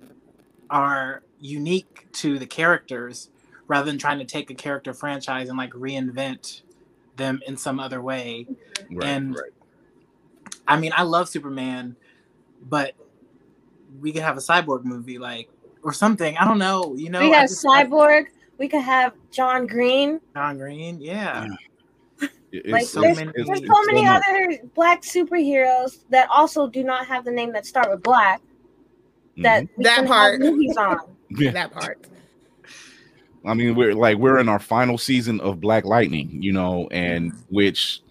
are 0.70 1.24
unique 1.40 2.08
to 2.14 2.40
the 2.40 2.46
characters 2.46 3.30
rather 3.68 3.86
than 3.86 3.98
trying 3.98 4.20
to 4.20 4.26
take 4.26 4.50
a 4.50 4.56
character 4.56 4.94
franchise 4.94 5.50
and 5.50 5.58
like 5.58 5.72
reinvent 5.72 6.62
them 7.16 7.42
in 7.48 7.58
some 7.58 7.80
other 7.80 8.02
way. 8.02 8.48
Mm-hmm. 8.50 8.98
Right, 8.98 9.08
and 9.08 9.36
right. 9.36 9.52
I 10.68 10.78
mean, 10.78 10.92
I 10.96 11.04
love 11.04 11.30
Superman, 11.30 11.96
but 12.62 12.94
we 14.00 14.12
could 14.12 14.24
have 14.24 14.38
a 14.38 14.42
cyborg 14.42 14.84
movie, 14.84 15.20
like 15.20 15.50
or 15.84 15.94
something. 15.94 16.38
I 16.38 16.46
don't 16.46 16.58
know. 16.60 16.94
You 16.98 17.10
know, 17.10 17.20
we 17.20 17.34
I 17.34 17.40
have 17.40 17.50
just- 17.50 17.64
Cyborg. 17.66 18.26
We 18.58 18.68
could 18.68 18.82
have 18.82 19.14
John 19.32 19.66
Green. 19.68 20.22
John 20.36 20.58
Green. 20.58 21.02
Yeah, 21.02 21.48
It- 22.52 22.68
Like 22.70 22.86
so 22.86 23.02
there's, 23.02 23.18
many- 23.18 23.32
there's 23.36 23.50
it's 23.50 23.68
so 23.68 23.84
many 23.86 24.04
much. 24.06 24.22
other 24.28 24.58
black 24.76 25.02
superheroes 25.02 26.04
that 26.10 26.30
also 26.30 26.68
do 26.68 26.84
not 26.84 27.08
have 27.08 27.26
the 27.26 27.32
name 27.32 27.52
that 27.54 27.66
start 27.66 27.90
with 27.90 28.04
black 28.04 28.42
that 29.38 29.64
mm-hmm. 29.64 29.74
we 29.78 29.84
That 29.84 29.96
can 29.98 30.08
part. 30.08 30.32
have 30.34 30.52
movies 30.52 30.78
on. 30.78 31.00
Yeah. 31.36 31.50
that 31.52 31.72
part. 31.72 32.06
I 33.46 33.56
mean, 33.56 33.74
we're 33.76 33.96
like 33.96 34.18
we're 34.20 34.38
in 34.40 34.48
our 34.48 34.60
final 34.60 34.98
season 35.00 35.40
of 35.42 35.60
Black 35.60 35.84
Lightning, 35.84 36.30
you 36.42 36.54
know, 36.54 36.88
and 36.92 37.34
which, 37.50 38.02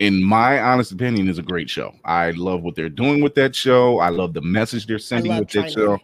in 0.00 0.22
my 0.22 0.60
honest 0.60 0.90
opinion, 0.92 1.28
is 1.28 1.38
a 1.38 1.42
great 1.42 1.70
show. 1.70 1.94
I 2.04 2.32
love 2.32 2.62
what 2.62 2.74
they're 2.74 2.88
doing 2.90 3.22
with 3.22 3.34
that 3.36 3.54
show. 3.54 4.00
I 4.00 4.08
love 4.08 4.34
the 4.34 4.42
message 4.42 4.86
they're 4.86 4.98
sending 4.98 5.30
love 5.32 5.40
with 5.40 5.50
that 5.50 5.60
China. 5.68 5.70
show. 5.70 5.98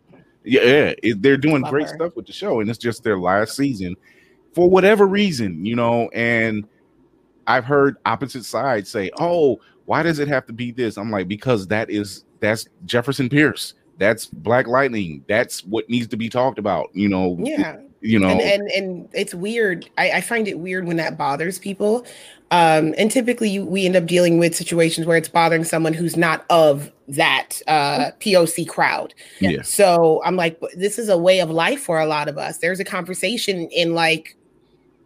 Yeah, 0.45 0.63
yeah, 0.63 0.95
it- 1.03 1.23
they're 1.23 1.37
doing 1.37 1.63
Love 1.63 1.71
great 1.71 1.89
her. 1.89 1.95
stuff 1.95 2.17
with 2.17 2.27
the 2.27 2.33
show, 2.33 2.61
and 2.61 2.69
it's 2.71 2.79
just 2.79 3.03
their 3.05 3.19
last 3.19 3.57
season 3.57 3.97
for 4.55 4.69
whatever 4.71 5.07
reason, 5.07 5.65
you 5.65 5.77
know. 5.77 6.09
And 6.15 6.67
I've 7.47 7.65
heard 7.65 7.97
opposite 8.07 8.45
sides 8.45 8.89
say, 8.91 9.11
"Oh, 9.19 9.61
why 9.87 10.03
does 10.03 10.19
it 10.19 10.29
have 10.29 10.47
to 10.47 10.53
be 10.53 10.71
this?" 10.73 10.97
I'm 10.97 11.11
like, 11.11 11.29
because 11.29 11.67
that 11.69 11.91
is 11.91 12.25
that's 12.41 12.67
Jefferson 12.87 13.29
Pierce. 13.29 13.75
That's 13.99 14.27
Black 14.27 14.67
Lightning. 14.67 15.25
That's 15.29 15.63
what 15.67 15.89
needs 15.91 16.07
to 16.09 16.17
be 16.17 16.29
talked 16.31 16.59
about. 16.59 16.89
You 16.95 17.09
know. 17.09 17.37
Yeah. 17.39 17.77
You 18.03 18.19
know. 18.19 18.29
and, 18.29 18.41
and 18.41 18.71
and 18.71 19.09
it's 19.13 19.35
weird. 19.35 19.89
I, 19.99 20.13
I 20.13 20.21
find 20.23 20.49
it 20.49 20.59
weird 20.59 20.87
when 20.87 20.97
that 20.97 21.19
bothers 21.19 21.59
people. 21.59 22.07
Um 22.51 22.95
and 22.97 23.11
typically 23.11 23.51
you, 23.51 23.65
we 23.65 23.85
end 23.85 23.95
up 23.95 24.07
dealing 24.07 24.39
with 24.39 24.57
situations 24.57 25.07
where 25.07 25.19
it's 25.19 25.29
bothering 25.29 25.65
someone 25.65 25.93
who's 25.93 26.17
not 26.17 26.47
of 26.49 26.91
that 27.09 27.61
uh 27.67 28.13
poc 28.21 28.67
crowd. 28.69 29.15
Yeah. 29.41 29.63
so 29.63 30.23
i'm 30.25 30.37
like 30.37 30.59
this 30.75 30.99
is 30.99 31.09
a 31.09 31.19
way 31.19 31.41
of 31.41 31.51
life 31.51 31.83
for 31.83 32.01
a 32.01 32.07
lot 32.07 32.29
of 32.29 32.39
us. 32.39 32.59
There's 32.59 32.81
a 32.81 32.85
conversation 32.85 33.69
in 33.69 33.95
like 33.95 34.37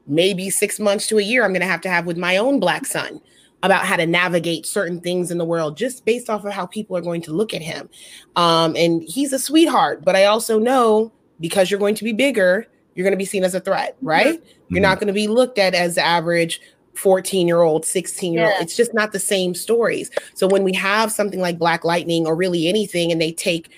maybe 0.07 0.51
six 0.51 0.79
months 0.79 1.07
to 1.07 1.19
a 1.19 1.23
year 1.23 1.45
i'm 1.45 1.53
gonna 1.55 1.65
have 1.65 1.81
to 1.81 1.89
have 1.89 2.05
with 2.05 2.19
my 2.19 2.37
own 2.37 2.61
black 2.61 2.85
son 2.85 3.21
about 3.63 3.87
how 3.87 3.97
to 3.97 4.07
navigate 4.07 4.67
certain 4.67 5.01
things 5.01 5.31
in 5.31 5.39
the 5.39 5.47
world 5.47 5.79
just 5.79 6.05
based 6.05 6.29
off 6.29 6.45
of 6.45 6.53
how 6.53 6.67
people 6.67 6.95
are 6.95 7.01
going 7.01 7.23
to 7.23 7.33
look 7.33 7.55
at 7.55 7.63
him. 7.63 7.89
Um 8.37 8.77
and 8.77 9.03
he's 9.03 9.33
a 9.33 9.39
sweetheart 9.39 10.05
but 10.05 10.15
i 10.15 10.27
also 10.27 10.59
know 10.59 11.11
because 11.41 11.71
you're 11.71 11.81
going 11.81 11.95
to 11.97 12.05
be 12.05 12.13
bigger 12.13 12.69
you're 12.95 13.05
going 13.05 13.13
to 13.13 13.19
be 13.19 13.25
seen 13.25 13.45
as 13.45 13.55
a 13.55 13.61
threat, 13.61 13.97
mm-hmm. 13.97 14.07
right? 14.07 14.43
You're 14.69 14.81
not 14.81 14.97
mm-hmm. 14.97 15.07
going 15.07 15.07
to 15.09 15.13
be 15.13 15.29
looked 15.29 15.59
at 15.59 15.75
as 15.75 15.97
the 15.97 16.05
average 16.05 16.61
14 16.95 17.47
year 17.47 17.63
old, 17.63 17.85
16 17.85 18.33
year 18.33 18.45
old. 18.45 18.55
Yeah. 18.57 18.63
It's 18.63 18.77
just 18.77 18.95
not 18.95 19.13
the 19.13 19.19
same 19.19 19.55
stories. 19.55 20.11
So 20.35 20.47
when 20.47 20.65
we 20.65 20.73
have 20.75 21.13
something 21.13 21.41
like 21.41 21.59
Black 21.59 21.85
Lightning 21.85 22.27
or 22.27 22.35
really 22.35 22.69
anything, 22.69 23.13
and 23.13 23.21
they 23.21 23.33
take 23.33 23.71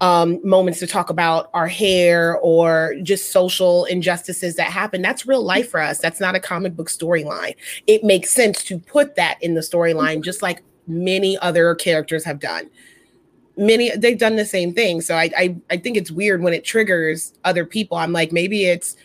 um, 0.00 0.40
moments 0.46 0.80
to 0.80 0.86
talk 0.86 1.08
about 1.08 1.50
our 1.54 1.68
hair 1.68 2.36
or 2.38 2.96
just 3.02 3.30
social 3.32 3.84
injustices 3.86 4.56
that 4.56 4.70
happen, 4.70 5.02
that's 5.02 5.26
real 5.26 5.42
life 5.42 5.70
for 5.70 5.80
us. 5.80 5.98
That's 5.98 6.20
not 6.20 6.34
a 6.34 6.40
comic 6.40 6.76
book 6.76 6.90
storyline. 6.90 7.54
It 7.86 8.02
makes 8.02 8.30
sense 8.30 8.64
to 8.64 8.78
put 8.78 9.14
that 9.16 9.42
in 9.42 9.54
the 9.54 9.60
storyline, 9.60 10.14
mm-hmm. 10.14 10.22
just 10.22 10.42
like 10.42 10.62
many 10.86 11.38
other 11.38 11.74
characters 11.74 12.24
have 12.24 12.40
done 12.40 12.68
many 13.56 13.90
they've 13.96 14.18
done 14.18 14.36
the 14.36 14.44
same 14.44 14.72
thing 14.74 15.00
so 15.00 15.14
I, 15.14 15.30
I 15.36 15.56
i 15.70 15.76
think 15.76 15.96
it's 15.96 16.10
weird 16.10 16.42
when 16.42 16.52
it 16.52 16.64
triggers 16.64 17.32
other 17.44 17.64
people 17.64 17.96
i'm 17.96 18.12
like 18.12 18.32
maybe 18.32 18.64
it's 18.64 18.96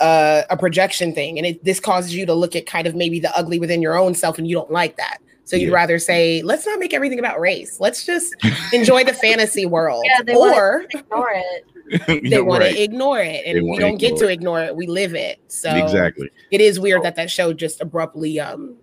uh, 0.00 0.42
a 0.50 0.56
projection 0.58 1.14
thing 1.14 1.38
and 1.38 1.46
it 1.46 1.64
this 1.64 1.80
causes 1.80 2.14
you 2.14 2.26
to 2.26 2.34
look 2.34 2.54
at 2.54 2.66
kind 2.66 2.86
of 2.86 2.94
maybe 2.94 3.18
the 3.18 3.34
ugly 3.34 3.58
within 3.58 3.80
your 3.80 3.96
own 3.96 4.14
self 4.14 4.36
and 4.36 4.46
you 4.46 4.54
don't 4.54 4.70
like 4.70 4.98
that 4.98 5.16
so 5.44 5.56
you'd 5.56 5.68
Yeah. 5.68 5.74
rather 5.74 5.98
say 5.98 6.42
let's 6.42 6.66
not 6.66 6.78
make 6.78 6.92
everything 6.92 7.18
about 7.18 7.40
race 7.40 7.80
let's 7.80 8.04
just 8.04 8.34
enjoy 8.74 9.04
the 9.04 9.14
fantasy 9.14 9.64
world 9.64 10.04
Yeah, 10.06 10.22
they 10.22 10.34
wanna 10.36 10.54
or 10.54 10.84
Ignore 10.92 11.32
it. 11.34 11.64
they 12.30 12.42
want 12.42 12.60
right. 12.62 12.74
to 12.76 12.82
ignore 12.82 13.20
it 13.20 13.46
and 13.46 13.64
we 13.66 13.78
don't 13.78 13.96
get 13.96 14.16
to 14.18 14.28
it. 14.28 14.32
ignore 14.32 14.60
it 14.62 14.76
we 14.76 14.86
live 14.86 15.14
it 15.14 15.38
so 15.48 15.74
exactly. 15.74 16.28
it 16.50 16.60
is 16.60 16.78
weird 16.78 17.02
that 17.02 17.16
that 17.16 17.30
show 17.30 17.54
just 17.54 17.80
abruptly 17.80 18.38
um 18.38 18.74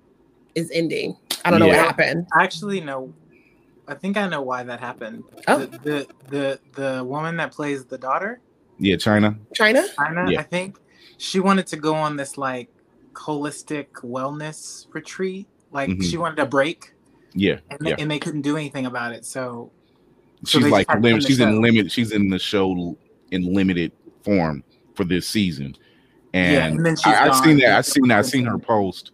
is 0.55 0.71
ending 0.73 1.15
i 1.45 1.51
don't 1.51 1.59
know 1.59 1.67
what 1.67 1.75
happened 1.75 2.25
I 2.33 2.43
actually 2.43 2.81
know. 2.81 3.13
I 3.87 3.95
think 3.95 4.17
I 4.17 4.27
know 4.27 4.41
why 4.41 4.63
that 4.63 4.79
happened. 4.79 5.23
Oh. 5.47 5.59
The, 5.59 5.77
the 5.79 6.07
the 6.29 6.59
the 6.95 7.03
woman 7.03 7.35
that 7.37 7.51
plays 7.51 7.85
the 7.85 7.97
daughter, 7.97 8.39
Yeah, 8.79 8.95
China. 8.97 9.37
china 9.53 9.83
China, 9.95 10.29
Yeah. 10.31 10.39
I 10.39 10.43
think 10.43 10.77
she 11.17 11.39
wanted 11.39 11.67
to 11.67 11.77
go 11.77 11.93
on 11.95 12.15
this 12.15 12.37
like 12.37 12.69
holistic 13.13 13.87
wellness 14.03 14.87
retreat. 14.93 15.47
Like 15.71 15.89
Mhm. 15.89 16.03
she 16.03 16.17
wanted 16.17 16.39
a 16.39 16.45
break, 16.45 16.93
Yeah, 17.33 17.57
and, 17.69 17.79
they, 17.81 17.93
and 17.95 18.09
they 18.11 18.19
couldn't 18.19 18.41
do 18.41 18.57
anything 18.57 18.85
about 18.85 19.11
it. 19.13 19.25
So 19.25 19.71
So 20.45 20.59
she's 20.59 20.63
they 20.65 20.69
like 20.69 20.87
just 20.87 20.89
had 20.89 21.01
to 21.01 21.01
lim- 21.03 21.13
end 21.15 21.21
the 21.23 21.27
she's 21.27 21.39
in 21.39 21.49
show. 21.53 21.59
limit. 21.59 21.91
She's 21.91 22.11
in 22.11 22.29
the 22.29 22.39
show 22.39 22.97
in 23.31 23.53
limited 23.53 23.91
form 24.23 24.63
for 24.95 25.03
this 25.03 25.27
season, 25.27 25.75
and, 26.33 26.53
Yeah, 26.53 26.65
and 26.67 26.85
then 26.85 26.95
she's 26.95 27.07
I, 27.07 27.27
I've 27.27 27.35
seen 27.43 27.57
that. 27.59 27.77
I've 27.77 27.85
seen 27.85 28.07
that. 28.09 28.19
I've 28.19 28.25
seen 28.27 28.45
her 28.45 28.59
post 28.59 29.11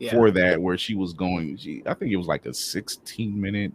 yeah, 0.00 0.10
for 0.12 0.30
that 0.32 0.60
where 0.60 0.76
she 0.76 0.94
was 0.94 1.12
going. 1.12 1.56
She, 1.56 1.82
I 1.86 1.94
think 1.94 2.10
it 2.12 2.16
was 2.16 2.26
like 2.26 2.46
a 2.46 2.52
16 2.54 3.40
minute 3.40 3.72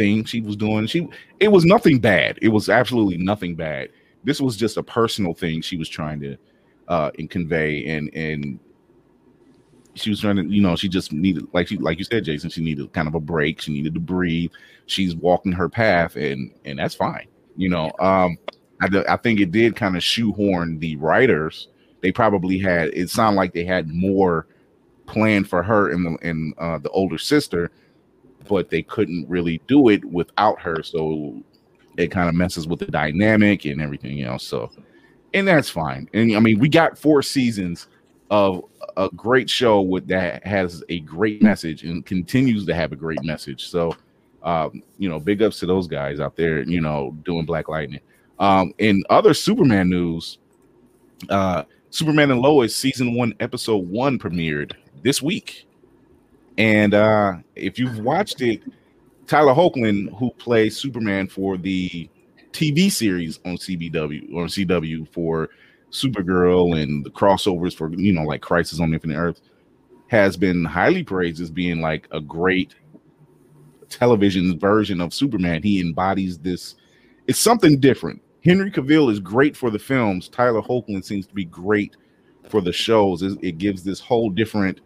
thing 0.00 0.24
she 0.24 0.40
was 0.40 0.56
doing. 0.56 0.86
She 0.86 1.06
it 1.40 1.48
was 1.48 1.66
nothing 1.66 1.98
bad. 1.98 2.38
It 2.40 2.48
was 2.48 2.70
absolutely 2.70 3.18
nothing 3.18 3.54
bad. 3.54 3.90
This 4.24 4.40
was 4.40 4.56
just 4.56 4.78
a 4.78 4.82
personal 4.82 5.34
thing 5.34 5.60
she 5.60 5.76
was 5.76 5.88
trying 5.88 6.20
to 6.20 6.36
uh 6.88 7.10
and 7.18 7.28
convey 7.28 7.86
and 7.86 8.12
and 8.14 8.58
she 9.94 10.08
was 10.08 10.20
trying 10.20 10.36
to, 10.36 10.44
you 10.44 10.62
know, 10.62 10.74
she 10.76 10.88
just 10.88 11.12
needed 11.12 11.46
like 11.52 11.68
she 11.68 11.76
like 11.76 11.98
you 11.98 12.04
said, 12.04 12.24
Jason, 12.24 12.48
she 12.48 12.62
needed 12.62 12.90
kind 12.94 13.08
of 13.08 13.14
a 13.14 13.20
break. 13.20 13.60
She 13.60 13.72
needed 13.72 13.92
to 13.92 14.00
breathe. 14.00 14.50
She's 14.86 15.14
walking 15.14 15.52
her 15.52 15.68
path 15.68 16.16
and 16.16 16.50
and 16.64 16.78
that's 16.78 16.94
fine. 16.94 17.26
You 17.56 17.68
know, 17.68 17.92
um 17.98 18.38
I, 18.80 18.88
I 19.06 19.16
think 19.18 19.40
it 19.40 19.52
did 19.52 19.76
kind 19.76 19.96
of 19.96 20.02
shoehorn 20.02 20.78
the 20.78 20.96
writers. 20.96 21.68
They 22.00 22.10
probably 22.10 22.58
had 22.58 22.88
it 22.94 23.10
sounded 23.10 23.36
like 23.36 23.52
they 23.52 23.64
had 23.64 23.90
more 23.90 24.46
planned 25.04 25.48
for 25.48 25.62
her 25.62 25.90
and 25.90 26.06
the 26.06 26.26
and 26.26 26.54
uh, 26.56 26.78
the 26.78 26.88
older 26.90 27.18
sister, 27.18 27.70
but 28.50 28.68
they 28.68 28.82
couldn't 28.82 29.28
really 29.28 29.62
do 29.68 29.88
it 29.90 30.04
without 30.04 30.60
her. 30.60 30.82
So 30.82 31.40
it 31.96 32.08
kind 32.08 32.28
of 32.28 32.34
messes 32.34 32.66
with 32.66 32.80
the 32.80 32.86
dynamic 32.86 33.64
and 33.64 33.80
everything 33.80 34.22
else. 34.22 34.44
So, 34.44 34.72
and 35.32 35.46
that's 35.46 35.70
fine. 35.70 36.10
And 36.12 36.36
I 36.36 36.40
mean, 36.40 36.58
we 36.58 36.68
got 36.68 36.98
four 36.98 37.22
seasons 37.22 37.86
of 38.28 38.64
a 38.96 39.08
great 39.14 39.48
show 39.48 39.80
with 39.80 40.08
that 40.08 40.44
has 40.44 40.82
a 40.88 40.98
great 41.00 41.42
message 41.42 41.84
and 41.84 42.04
continues 42.04 42.66
to 42.66 42.74
have 42.74 42.90
a 42.90 42.96
great 42.96 43.22
message. 43.22 43.68
So, 43.68 43.94
um, 44.42 44.82
you 44.98 45.08
know, 45.08 45.20
big 45.20 45.42
ups 45.42 45.60
to 45.60 45.66
those 45.66 45.86
guys 45.86 46.18
out 46.18 46.34
there, 46.34 46.62
you 46.62 46.80
know, 46.80 47.16
doing 47.24 47.46
Black 47.46 47.68
Lightning. 47.68 48.00
Um, 48.40 48.74
in 48.78 49.04
other 49.10 49.32
Superman 49.32 49.88
news, 49.90 50.38
uh, 51.28 51.62
Superman 51.90 52.32
and 52.32 52.40
Lois 52.40 52.74
season 52.74 53.14
one, 53.14 53.32
episode 53.38 53.88
one 53.88 54.18
premiered 54.18 54.72
this 55.02 55.22
week. 55.22 55.66
And 56.60 56.92
uh, 56.92 57.36
if 57.56 57.78
you've 57.78 58.00
watched 58.00 58.42
it, 58.42 58.62
Tyler 59.26 59.54
Hoechlin, 59.54 60.14
who 60.18 60.30
plays 60.32 60.76
Superman 60.76 61.26
for 61.26 61.56
the 61.56 62.06
TV 62.52 62.92
series 62.92 63.40
on 63.46 63.56
CBW 63.56 64.34
or 64.34 64.44
CW 64.44 65.10
for 65.10 65.48
Supergirl 65.90 66.78
and 66.78 67.02
the 67.02 67.08
crossovers 67.08 67.74
for 67.74 67.90
you 67.94 68.12
know 68.12 68.24
like 68.24 68.42
Crisis 68.42 68.78
on 68.78 68.92
Infinite 68.92 69.16
Earth, 69.16 69.40
has 70.08 70.36
been 70.36 70.66
highly 70.66 71.02
praised 71.02 71.40
as 71.40 71.50
being 71.50 71.80
like 71.80 72.06
a 72.10 72.20
great 72.20 72.74
television 73.88 74.58
version 74.58 75.00
of 75.00 75.14
Superman. 75.14 75.62
He 75.62 75.80
embodies 75.80 76.36
this. 76.40 76.74
It's 77.26 77.38
something 77.38 77.80
different. 77.80 78.20
Henry 78.44 78.70
Cavill 78.70 79.10
is 79.10 79.18
great 79.18 79.56
for 79.56 79.70
the 79.70 79.78
films. 79.78 80.28
Tyler 80.28 80.60
Hoechlin 80.60 81.02
seems 81.02 81.26
to 81.26 81.34
be 81.34 81.46
great 81.46 81.96
for 82.50 82.60
the 82.60 82.72
shows. 82.72 83.22
It, 83.22 83.38
it 83.40 83.56
gives 83.56 83.82
this 83.82 83.98
whole 83.98 84.28
different 84.28 84.82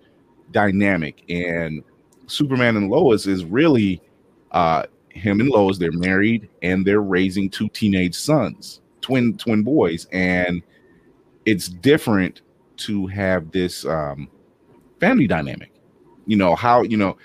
dynamic. 0.55 1.23
And 1.29 1.85
Superman 2.27 2.77
and 2.77 2.89
Lois 2.89 3.27
is 3.27 3.45
really 3.45 4.01
uh, 4.53 4.85
him 5.11 5.41
and 5.41 5.51
Lois. 5.51 5.77
They're 5.77 5.93
married 5.93 6.49
and 6.63 6.87
they're 6.87 7.03
raising 7.03 7.51
two 7.51 7.69
teenage 7.69 8.15
sons, 8.15 8.81
twin 9.03 9.37
twin 9.37 9.63
boys, 9.63 10.07
and 10.13 10.63
it's 11.45 11.69
different 11.69 12.41
to 12.77 13.07
have 13.09 13.51
this 13.51 13.85
um, 13.85 14.29
family 15.01 15.27
dynamic. 15.27 15.71
You 16.27 16.37
know 16.37 16.55
how 16.55 16.83
you 16.83 16.97
know 16.97 17.19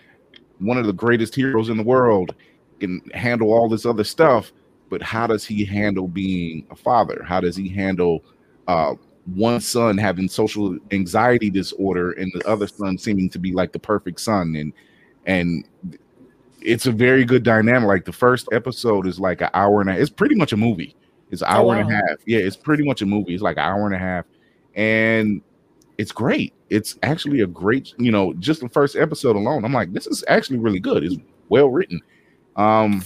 one 0.57 0.77
of 0.77 0.85
the 0.85 0.93
greatest 0.93 1.33
heroes 1.33 1.69
in 1.69 1.77
the 1.77 1.83
world 1.83 2.35
can 2.81 3.01
handle 3.13 3.53
all 3.53 3.69
this 3.69 3.85
other 3.85 4.03
stuff, 4.03 4.51
but 4.89 5.01
how 5.01 5.27
does 5.27 5.45
he 5.45 5.63
handle 5.63 6.07
being 6.07 6.67
a 6.71 6.75
father? 6.75 7.23
How 7.25 7.39
does 7.39 7.55
he 7.55 7.69
handle 7.69 8.23
uh, 8.67 8.95
one 9.35 9.59
son 9.61 9.97
having 9.97 10.27
social 10.29 10.77
anxiety 10.91 11.49
disorder 11.49 12.11
and 12.13 12.31
the 12.33 12.47
other 12.47 12.67
son 12.67 12.97
seeming 12.97 13.29
to 13.29 13.39
be 13.39 13.51
like 13.53 13.71
the 13.71 13.79
perfect 13.79 14.19
son? 14.21 14.55
And 14.55 14.73
and 15.25 15.65
it's 16.61 16.85
a 16.87 16.91
very 16.91 17.23
good 17.25 17.43
dynamic. 17.43 17.87
Like 17.87 18.05
the 18.05 18.11
first 18.11 18.47
episode 18.51 19.07
is 19.07 19.19
like 19.19 19.41
an 19.41 19.49
hour 19.53 19.81
and 19.81 19.89
a 19.89 19.99
it's 19.99 20.09
pretty 20.09 20.35
much 20.35 20.53
a 20.53 20.57
movie. 20.57 20.95
It's 21.31 21.41
an 21.41 21.47
Oh, 21.51 21.69
hour 21.69 21.75
and 21.75 21.91
a 21.91 21.95
half. 21.95 22.17
Yeah, 22.25 22.39
it's 22.39 22.55
pretty 22.55 22.83
much 22.83 23.01
a 23.01 23.05
movie. 23.05 23.33
It's 23.33 23.43
like 23.43 23.57
an 23.57 23.63
hour 23.63 23.85
and 23.85 23.95
a 23.95 23.99
half. 23.99 24.25
And 24.75 25.41
it's 25.97 26.11
great. 26.11 26.53
It's 26.69 26.97
actually 27.03 27.41
a 27.41 27.47
great, 27.47 27.93
you 27.97 28.11
know, 28.11 28.33
just 28.33 28.61
the 28.61 28.69
first 28.69 28.95
episode 28.95 29.35
alone. 29.35 29.65
I'm 29.65 29.73
like, 29.73 29.91
this 29.93 30.07
is 30.07 30.23
actually 30.27 30.59
really 30.59 30.79
good. 30.79 31.03
It's 31.03 31.17
well 31.49 31.69
written. 31.69 32.01
Um, 32.55 33.03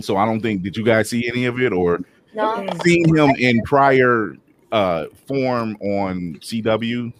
so 0.00 0.16
I 0.16 0.24
don't 0.24 0.40
think 0.40 0.62
did 0.62 0.76
you 0.76 0.84
guys 0.84 1.10
see 1.10 1.28
any 1.28 1.46
of 1.46 1.60
it 1.60 1.72
or 1.72 2.00
No. 2.34 2.66
seen 2.84 3.14
him 3.14 3.30
in 3.38 3.60
prior 3.62 4.36
uh 4.72 5.06
form 5.26 5.76
on 5.80 6.38
CW? 6.40 7.12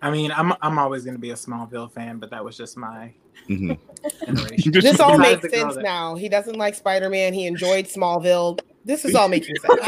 I 0.00 0.10
mean, 0.10 0.30
I'm 0.32 0.52
I'm 0.62 0.78
always 0.78 1.04
gonna 1.04 1.18
be 1.18 1.30
a 1.30 1.34
Smallville 1.34 1.90
fan, 1.92 2.18
but 2.18 2.30
that 2.30 2.44
was 2.44 2.56
just 2.56 2.76
my 2.76 3.12
Mhm. 3.48 3.78
generation. 4.24 4.72
This 4.80 5.00
all 5.00 5.18
makes 5.18 5.48
sense 5.50 5.74
that- 5.76 5.82
now. 5.82 6.14
He 6.14 6.28
doesn't 6.28 6.56
like 6.56 6.74
Spider 6.74 7.08
Man. 7.08 7.32
He 7.34 7.46
enjoyed 7.46 7.86
Smallville. 7.94 8.60
This 8.84 9.04
is 9.04 9.14
all 9.14 9.28
making 9.28 9.56
sense. 9.56 9.80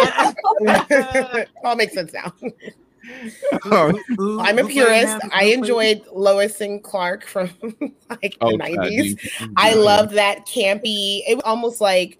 all 1.64 1.76
makes 1.76 1.94
sense 1.94 2.12
now. 2.12 2.32
Oh, 3.64 3.98
I'm 4.40 4.58
a 4.58 4.64
purist. 4.66 5.16
I 5.32 5.44
enjoyed 5.44 6.02
Lois 6.12 6.60
and 6.60 6.82
Clark 6.82 7.24
from 7.26 7.50
like 8.10 8.36
oh, 8.40 8.50
the 8.52 8.58
God, 8.58 8.68
90s. 8.78 9.04
you- 9.40 9.52
I 9.56 9.74
loved 9.74 10.12
that 10.14 10.46
campy. 10.46 11.22
It 11.26 11.36
was 11.36 11.42
almost 11.44 11.80
like 11.80 12.18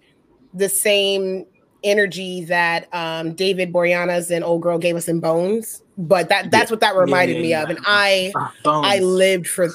the 0.53 0.67
same 0.69 1.45
energy 1.83 2.45
that 2.45 2.87
um, 2.93 3.33
David 3.33 3.73
Boreanaz 3.73 4.31
and 4.31 4.43
Old 4.43 4.61
Girl 4.61 4.77
gave 4.77 4.95
us 4.95 5.07
in 5.07 5.19
Bones. 5.19 5.83
But 5.97 6.29
that 6.29 6.51
that's 6.51 6.71
what 6.71 6.79
that 6.79 6.95
reminded 6.95 7.41
me 7.41 7.53
of. 7.53 7.69
And 7.69 7.79
I 7.85 8.31
Bones. 8.63 8.87
I 8.87 8.99
lived 8.99 9.47
for 9.47 9.69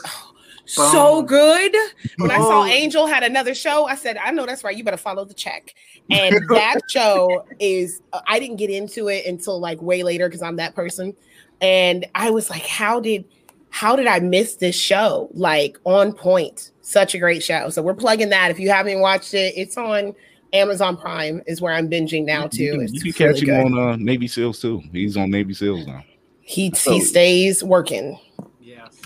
so 0.67 1.23
Bones. 1.23 1.29
good. 1.29 1.77
When 2.19 2.31
I 2.31 2.39
saw 2.39 2.65
Angel 2.65 3.07
had 3.07 3.23
another 3.23 3.55
show, 3.55 3.87
I 3.87 3.95
said, 3.95 4.17
I 4.17 4.33
know 4.33 4.47
that's 4.47 4.65
right. 4.65 4.77
You 4.77 4.85
better 4.85 4.97
follow 4.97 5.25
the 5.25 5.35
check. 5.35 5.75
And 6.09 6.49
that 6.51 6.79
show 6.89 7.45
is, 7.59 8.01
uh, 8.13 8.21
I 8.29 8.39
didn't 8.39 8.59
get 8.59 8.71
into 8.71 9.09
it 9.09 9.27
until 9.27 9.59
like 9.59 9.83
way 9.83 10.05
later 10.05 10.29
because 10.29 10.41
I'm 10.41 10.55
that 10.57 10.77
person. 10.77 11.17
And 11.61 12.07
I 12.15 12.31
was 12.31 12.49
like, 12.49 12.65
how 12.65 13.01
did, 13.01 13.25
how 13.71 13.97
did 13.97 14.07
I 14.07 14.21
miss 14.21 14.55
this 14.55 14.77
show? 14.77 15.29
Like 15.33 15.81
on 15.83 16.13
point. 16.13 16.71
Such 16.81 17.17
a 17.17 17.19
great 17.19 17.43
show. 17.43 17.71
So 17.71 17.83
we're 17.83 17.95
plugging 17.95 18.29
that. 18.29 18.53
If 18.53 18.61
you 18.61 18.71
haven't 18.71 19.01
watched 19.01 19.35
it, 19.35 19.55
it's 19.57 19.77
on 19.77 20.15
Amazon 20.53 20.97
Prime, 20.97 21.43
is 21.47 21.61
where 21.61 21.73
I'm 21.75 21.89
binging 21.91 22.25
now 22.25 22.47
too. 22.47 22.63
You 22.65 22.73
can, 22.73 22.95
you 22.95 23.13
can 23.13 23.27
really 23.27 23.41
catch 23.41 23.49
him 23.49 23.73
good. 23.73 23.79
on 23.81 23.91
uh, 23.93 23.97
Navy 23.97 24.29
SEALs 24.29 24.61
too. 24.61 24.83
He's 24.93 25.17
on 25.17 25.31
Navy 25.31 25.55
SEALs 25.55 25.87
now. 25.87 26.05
He 26.41 26.73
So- 26.75 26.93
he 26.93 27.01
stays 27.01 27.63
working. 27.65 28.19
Yes. 28.61 28.97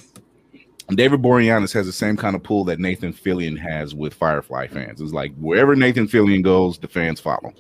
David 0.90 1.22
Boreanaz 1.22 1.72
has 1.72 1.87
the 1.87 1.92
same 1.92 2.16
kind 2.16 2.35
of 2.35 2.42
pull 2.42 2.64
that 2.64 2.81
Nathan 2.81 3.12
Fillion 3.12 3.57
has 3.59 3.94
with 3.94 4.12
Firefly 4.12 4.66
fans. 4.66 5.00
It's 5.00 5.12
like 5.12 5.33
wherever 5.37 5.76
Nathan 5.76 6.09
Fillion 6.09 6.42
goes, 6.42 6.79
the 6.79 6.88
fans 6.88 7.20
follow. 7.20 7.53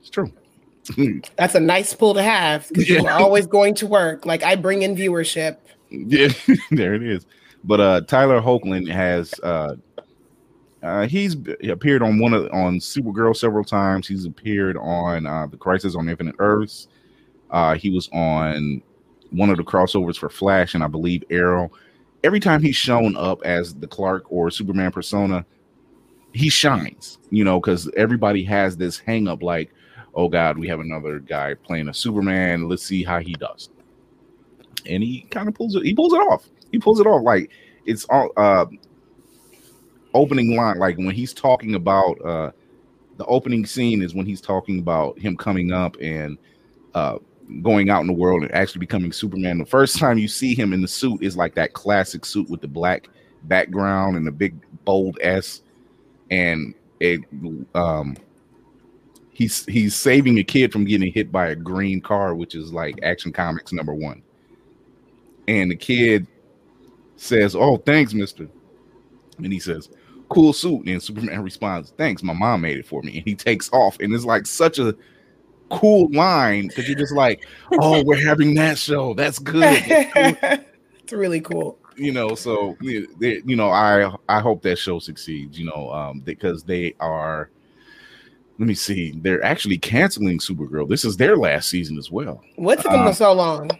It's 0.00 0.10
true. 0.10 0.32
That's 1.36 1.54
a 1.54 1.60
nice 1.60 1.92
pull 1.92 2.14
to 2.14 2.22
have 2.22 2.68
because 2.68 2.88
you're 2.88 3.10
always 3.10 3.46
going 3.46 3.74
to 3.76 3.86
work. 3.86 4.24
Like 4.24 4.42
I 4.42 4.54
bring 4.56 4.82
in 4.82 4.96
viewership. 4.96 5.56
yeah, 5.90 6.28
there 6.70 6.94
it 6.94 7.02
is. 7.02 7.26
But 7.64 7.80
uh 7.80 8.00
Tyler 8.02 8.40
Hoechlin 8.40 8.90
has 8.90 9.34
uh 9.42 9.74
uh 10.86 11.06
he's 11.06 11.36
appeared 11.68 12.02
on 12.02 12.18
one 12.18 12.32
of 12.32 12.44
on 12.52 12.78
Supergirl 12.78 13.36
several 13.36 13.64
times. 13.64 14.06
He's 14.06 14.24
appeared 14.24 14.76
on 14.76 15.26
uh 15.26 15.46
the 15.46 15.56
Crisis 15.56 15.96
on 15.96 16.08
Infinite 16.08 16.36
Earths. 16.38 16.88
Uh 17.50 17.74
he 17.74 17.90
was 17.90 18.08
on 18.12 18.82
one 19.30 19.50
of 19.50 19.56
the 19.56 19.64
crossovers 19.64 20.16
for 20.16 20.28
Flash 20.28 20.74
and 20.74 20.84
I 20.84 20.88
believe 20.88 21.24
Arrow. 21.30 21.70
Every 22.24 22.40
time 22.40 22.62
he's 22.62 22.76
shown 22.76 23.16
up 23.16 23.42
as 23.44 23.74
the 23.74 23.86
Clark 23.86 24.24
or 24.30 24.50
Superman 24.50 24.90
persona, 24.90 25.44
he 26.32 26.48
shines, 26.48 27.18
you 27.30 27.44
know, 27.44 27.60
because 27.60 27.90
everybody 27.96 28.44
has 28.44 28.76
this 28.76 28.98
hang 28.98 29.28
up 29.28 29.42
like, 29.42 29.72
oh 30.14 30.28
God, 30.28 30.58
we 30.58 30.68
have 30.68 30.80
another 30.80 31.18
guy 31.18 31.54
playing 31.54 31.88
a 31.88 31.94
Superman. 31.94 32.68
Let's 32.68 32.84
see 32.84 33.02
how 33.02 33.20
he 33.20 33.34
does. 33.34 33.70
And 34.86 35.02
he 35.02 35.22
kind 35.30 35.48
of 35.48 35.54
pulls 35.54 35.74
it, 35.74 35.84
he 35.84 35.94
pulls 35.94 36.12
it 36.12 36.18
off. 36.18 36.48
He 36.70 36.78
pulls 36.78 37.00
it 37.00 37.06
off. 37.06 37.22
Like 37.24 37.50
it's 37.84 38.04
all 38.06 38.30
uh 38.36 38.66
opening 40.16 40.56
line, 40.56 40.78
like 40.78 40.96
when 40.96 41.10
he's 41.10 41.32
talking 41.32 41.74
about 41.74 42.14
uh 42.24 42.50
the 43.16 43.24
opening 43.26 43.64
scene 43.64 44.02
is 44.02 44.14
when 44.14 44.26
he's 44.26 44.40
talking 44.40 44.78
about 44.78 45.18
him 45.18 45.36
coming 45.36 45.72
up 45.72 45.96
and 46.00 46.38
uh 46.94 47.18
going 47.62 47.90
out 47.90 48.00
in 48.00 48.06
the 48.06 48.12
world 48.12 48.42
and 48.42 48.52
actually 48.52 48.80
becoming 48.80 49.12
Superman. 49.12 49.58
The 49.58 49.66
first 49.66 49.98
time 49.98 50.18
you 50.18 50.28
see 50.28 50.54
him 50.54 50.72
in 50.72 50.82
the 50.82 50.88
suit 50.88 51.22
is 51.22 51.36
like 51.36 51.54
that 51.54 51.72
classic 51.72 52.24
suit 52.24 52.50
with 52.50 52.60
the 52.60 52.68
black 52.68 53.08
background 53.44 54.16
and 54.16 54.26
the 54.26 54.32
big 54.32 54.54
bold 54.84 55.18
S. 55.20 55.62
And 56.30 56.74
it 57.00 57.20
um 57.74 58.16
he's 59.30 59.64
he's 59.66 59.94
saving 59.94 60.38
a 60.38 60.44
kid 60.44 60.72
from 60.72 60.84
getting 60.84 61.12
hit 61.12 61.30
by 61.30 61.48
a 61.48 61.56
green 61.56 62.00
car 62.00 62.34
which 62.34 62.54
is 62.54 62.72
like 62.72 62.98
action 63.02 63.32
comics 63.32 63.72
number 63.72 63.94
one. 63.94 64.22
And 65.48 65.70
the 65.70 65.76
kid 65.76 66.26
says 67.16 67.54
oh 67.54 67.76
thanks 67.76 68.14
mister. 68.14 68.48
And 69.38 69.52
he 69.52 69.60
says 69.60 69.90
cool 70.28 70.52
suit 70.52 70.86
and 70.86 71.02
superman 71.02 71.42
responds 71.42 71.92
thanks 71.96 72.22
my 72.22 72.32
mom 72.32 72.60
made 72.60 72.78
it 72.78 72.86
for 72.86 73.00
me 73.02 73.16
and 73.18 73.24
he 73.26 73.34
takes 73.34 73.70
off 73.72 73.96
and 74.00 74.12
it's 74.14 74.24
like 74.24 74.44
such 74.46 74.78
a 74.78 74.94
cool 75.70 76.08
line 76.12 76.66
because 76.68 76.88
you're 76.88 76.98
just 76.98 77.14
like 77.14 77.44
oh 77.80 78.02
we're 78.04 78.20
having 78.24 78.54
that 78.54 78.78
show. 78.78 79.14
That's 79.14 79.38
good. 79.38 79.82
It's 81.02 81.12
really 81.12 81.40
cool. 81.40 81.78
you 81.96 82.10
know 82.10 82.34
so 82.34 82.76
you 82.80 83.06
know 83.46 83.70
i 83.70 84.12
i 84.28 84.40
hope 84.40 84.60
that 84.62 84.76
show 84.76 84.98
succeeds 84.98 85.56
you 85.56 85.64
know 85.64 85.88
um 85.92 86.18
because 86.18 86.64
they 86.64 86.94
are 86.98 87.48
let 88.58 88.66
me 88.66 88.74
see 88.74 89.12
they're 89.22 89.44
actually 89.44 89.78
canceling 89.78 90.38
supergirl. 90.40 90.88
This 90.88 91.04
is 91.04 91.16
their 91.16 91.36
last 91.36 91.68
season 91.70 91.96
as 91.96 92.10
well. 92.10 92.42
What 92.56 92.80
took 92.80 92.90
them 92.90 93.06
Uh, 93.06 93.12
so 93.12 93.32
long? 93.34 93.70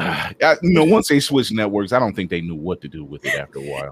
I, 0.42 0.56
you 0.62 0.72
know 0.72 0.84
once 0.84 1.08
they 1.08 1.20
switched 1.20 1.52
networks 1.52 1.92
i 1.92 1.98
don't 1.98 2.14
think 2.14 2.30
they 2.30 2.40
knew 2.40 2.54
what 2.54 2.80
to 2.82 2.88
do 2.88 3.04
with 3.04 3.24
it 3.24 3.34
after 3.34 3.58
a 3.58 3.62
while 3.62 3.90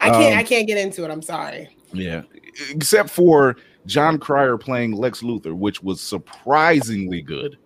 I 0.00 0.10
can't. 0.10 0.32
um, 0.34 0.38
I 0.38 0.42
can't 0.42 0.66
get 0.66 0.78
into 0.78 1.04
it. 1.04 1.10
I'm 1.10 1.22
sorry. 1.22 1.76
yeah 1.92 2.22
except 2.70 3.10
for 3.10 3.56
jon 3.86 4.18
cryer 4.18 4.56
playing 4.58 4.92
lex 4.92 5.22
luthor 5.22 5.56
which 5.56 5.82
was 5.82 6.00
surprisingly 6.00 7.22
good 7.22 7.56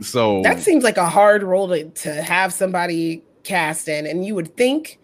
so 0.00 0.42
That 0.42 0.60
seems 0.60 0.82
like 0.84 0.96
a 0.96 1.08
hard 1.08 1.42
role 1.42 1.68
to, 1.68 1.88
to 1.88 2.22
have 2.22 2.52
somebody 2.52 3.22
cast 3.44 3.88
in, 3.88 4.06
and 4.06 4.26
you 4.26 4.34
would 4.34 4.56
think 4.56 4.98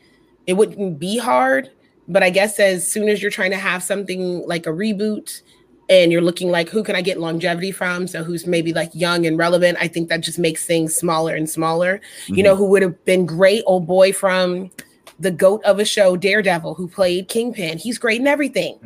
it 0.46 0.55
wouldn't 0.55 0.98
be 0.98 1.16
hard, 1.16 1.70
but 2.09 2.22
I 2.24 2.31
guess 2.31 2.59
as 2.59 2.87
soon 2.90 3.09
as 3.09 3.22
you're 3.22 3.31
trying 3.31 3.53
to 3.53 3.57
have 3.57 3.83
something 3.83 4.46
like 4.48 4.66
a 4.66 4.70
reboot. 4.70 5.42
And 5.90 6.12
you're 6.12 6.22
looking 6.22 6.50
like 6.50 6.68
who 6.70 6.83
can 6.85 6.94
I 6.96 7.03
get 7.03 7.18
longevity 7.20 7.72
from? 7.72 8.07
So 8.07 8.22
who's 8.24 8.46
maybe 8.46 8.72
like 8.72 8.90
young 8.94 9.26
and 9.26 9.37
relevant? 9.37 9.76
I 9.81 9.88
think 9.88 10.09
that 10.09 10.20
just 10.20 10.38
makes 10.38 10.64
things 10.64 10.94
smaller 10.94 11.35
and 11.35 11.50
smaller. 11.50 12.00
Mm-hmm. 12.24 12.35
You 12.37 12.42
know 12.44 12.57
who 12.57 12.66
would 12.70 12.83
have 12.83 13.05
been 13.05 13.26
great? 13.26 13.64
Old 13.66 13.87
boy 13.88 14.12
from 14.12 14.70
the 15.18 15.31
goat 15.33 15.62
of 15.64 15.79
a 15.81 15.85
show, 15.85 16.16
Daredevil, 16.16 16.74
who 16.76 16.88
played 16.88 17.29
Kingpin. 17.29 17.76
He's 17.76 17.98
great 17.98 18.20
in 18.20 18.26
everything. 18.26 18.79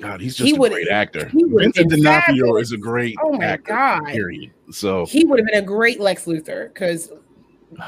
god 0.00 0.20
he's 0.20 0.36
he 0.36 0.44
just 0.48 0.56
a 0.56 0.60
would- 0.60 0.72
great 0.72 0.88
actor 0.88 1.26
he 1.28 1.42
vincent 1.44 1.90
d'onofrio 1.90 2.56
is 2.56 2.72
a 2.72 2.76
great 2.76 3.16
Oh 3.22 3.32
my 3.32 3.44
actor 3.44 3.72
God. 3.72 4.04
period 4.06 4.50
so 4.70 5.06
He 5.06 5.24
would 5.24 5.38
have 5.40 5.46
been 5.46 5.58
a 5.62 5.66
great 5.66 5.98
Lex 6.00 6.24
Luthor 6.26 6.68
because 6.74 7.10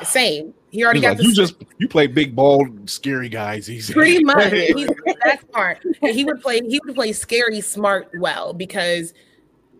same. 0.02 0.54
He 0.70 0.84
already 0.84 1.00
He's 1.00 1.04
got 1.04 1.10
like, 1.10 1.18
the 1.18 1.24
you 1.24 1.34
just 1.34 1.54
you 1.78 1.88
play 1.88 2.06
big 2.06 2.36
bald 2.36 2.88
scary 2.88 3.28
guys 3.28 3.68
easy 3.68 3.92
pretty 3.92 4.22
much 4.22 4.52
he's 4.52 4.88
that 5.24 5.40
part. 5.52 5.78
He 6.00 6.24
would 6.24 6.40
play 6.40 6.60
he 6.60 6.80
would 6.84 6.94
play 6.94 7.12
scary 7.12 7.60
smart 7.60 8.10
well 8.18 8.52
because 8.52 9.12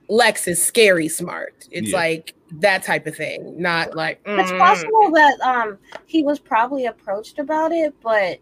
Lex 0.08 0.48
is 0.48 0.62
scary 0.62 1.08
smart. 1.08 1.68
It's 1.70 1.90
Yeah. 1.90 1.96
like 1.96 2.34
that 2.58 2.82
type 2.82 3.06
of 3.06 3.14
thing, 3.14 3.60
not 3.60 3.94
like 3.94 4.20
It's 4.26 4.50
mm. 4.50 4.58
possible 4.58 5.10
that 5.12 5.40
um 5.42 5.78
he 6.06 6.22
was 6.24 6.38
probably 6.40 6.86
approached 6.86 7.38
about 7.38 7.70
it, 7.72 7.94
but 8.02 8.38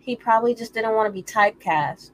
he 0.00 0.16
probably 0.16 0.54
just 0.54 0.74
didn't 0.74 0.94
want 0.94 1.06
to 1.08 1.12
be 1.12 1.22
typecast. 1.22 2.10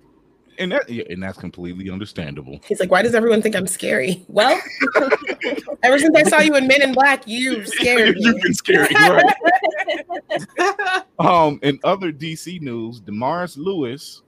And 0.58 0.72
that 0.72 0.88
yeah, 0.88 1.04
and 1.10 1.22
that's 1.22 1.38
completely 1.38 1.90
understandable. 1.90 2.60
He's 2.64 2.80
like, 2.80 2.90
why 2.90 3.02
does 3.02 3.14
everyone 3.14 3.42
think 3.42 3.54
I'm 3.56 3.66
scary? 3.66 4.24
Well, 4.28 4.60
ever 5.82 5.98
since 5.98 6.16
I 6.16 6.22
saw 6.24 6.40
you 6.40 6.54
in 6.56 6.66
Men 6.66 6.82
in 6.82 6.92
Black, 6.92 7.26
you've 7.26 7.66
scared 7.68 8.16
You've 8.18 8.40
been 8.42 8.54
scary, 8.54 8.88
right? 8.94 9.34
um, 11.18 11.58
in 11.62 11.78
other 11.84 12.12
DC 12.12 12.60
news, 12.60 13.00
Damaris 13.00 13.56
Lewis 13.56 14.22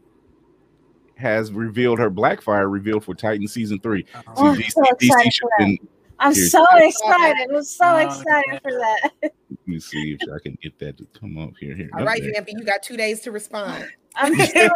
has 1.17 1.53
revealed 1.53 1.99
her 1.99 2.11
Blackfire 2.11 2.71
revealed 2.71 3.05
for 3.05 3.15
Titan 3.15 3.47
season 3.47 3.79
three. 3.81 4.07
Oh, 4.37 4.49
I'm 4.49 4.57
DC, 4.57 4.71
so 4.73 4.83
excited 4.91 5.33
should 5.33 5.43
for 5.43 5.51
been- 5.59 5.79
I'm 6.23 6.35
Here's- 6.35 6.51
so 6.51 6.65
excited. 6.77 7.49
I'm 7.55 7.63
so 7.65 7.85
Oh, 7.87 7.97
excited 7.97 8.61
for 8.63 8.73
that. 8.73 9.11
let 9.23 9.33
me 9.67 9.81
see 9.81 10.19
if 10.21 10.29
I 10.31 10.39
can 10.43 10.59
get 10.63 10.79
that 10.79 10.99
to 10.99 11.07
come 11.19 11.39
up 11.39 11.53
here. 11.59 11.75
Here, 11.75 11.89
All 11.99 12.05
right, 12.05 12.21
Okay. 12.23 12.33
Vampy, 12.39 12.53
you 12.59 12.63
got 12.65 12.83
two 12.83 12.97
days 12.99 13.21
to 13.23 13.31
respond. 13.33 13.89
I'm 14.17 14.37
just 14.37 14.55
like, 14.55 14.73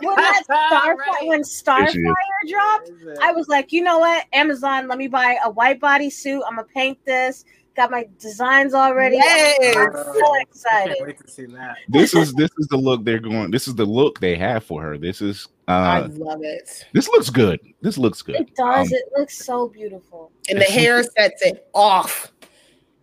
when 0.00 0.16
that 0.16 0.42
Starfire 0.50 0.96
Right. 0.96 1.26
when 1.26 1.42
Starfire 1.42 2.14
dropped, 2.48 2.90
I 3.22 3.32
was 3.32 3.48
like, 3.48 3.72
you 3.72 3.82
know 3.82 3.98
what, 3.98 4.24
Amazon, 4.32 4.88
let 4.88 4.98
me 4.98 5.06
buy 5.08 5.38
a 5.44 5.50
white 5.50 5.80
body 5.80 6.10
suit. 6.10 6.42
I'm 6.46 6.56
gonna 6.56 6.66
paint 6.74 6.98
this. 7.04 7.44
Got 7.76 7.90
my 7.90 8.08
designs 8.18 8.72
already. 8.72 9.16
Yes. 9.16 9.76
I'm 9.76 9.92
so 9.92 10.34
excited. 10.40 10.94
can't 10.96 11.06
wait 11.06 11.18
to 11.18 11.30
see 11.30 11.44
that. 11.46 11.76
This 11.90 12.14
is 12.14 12.32
this 12.32 12.48
is 12.58 12.66
the 12.68 12.76
look 12.78 13.04
they're 13.04 13.18
going. 13.20 13.50
This 13.50 13.68
is 13.68 13.74
the 13.74 13.84
look 13.84 14.18
they 14.18 14.34
have 14.34 14.64
for 14.64 14.80
her. 14.80 14.96
This 14.96 15.20
is 15.20 15.46
I 15.68 15.98
uh 16.00 16.08
love 16.12 16.40
it. 16.42 16.86
this 16.94 17.06
looks 17.08 17.28
good. 17.28 17.60
This 17.82 17.98
looks 17.98 18.22
good. 18.22 18.36
It 18.36 18.54
does. 18.54 18.86
Um, 18.90 18.94
it 18.94 19.04
looks 19.16 19.44
so 19.44 19.68
beautiful. 19.68 20.32
And 20.48 20.58
the 20.58 20.64
hair 20.64 21.02
sets 21.02 21.42
it 21.42 21.68
off. 21.74 22.32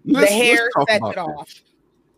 The 0.06 0.14
let's- 0.14 0.32
let's 0.32 0.34
hair 0.34 0.70
sets 0.88 0.98
about 0.98 1.18
it 1.30 1.46
this. 1.46 1.62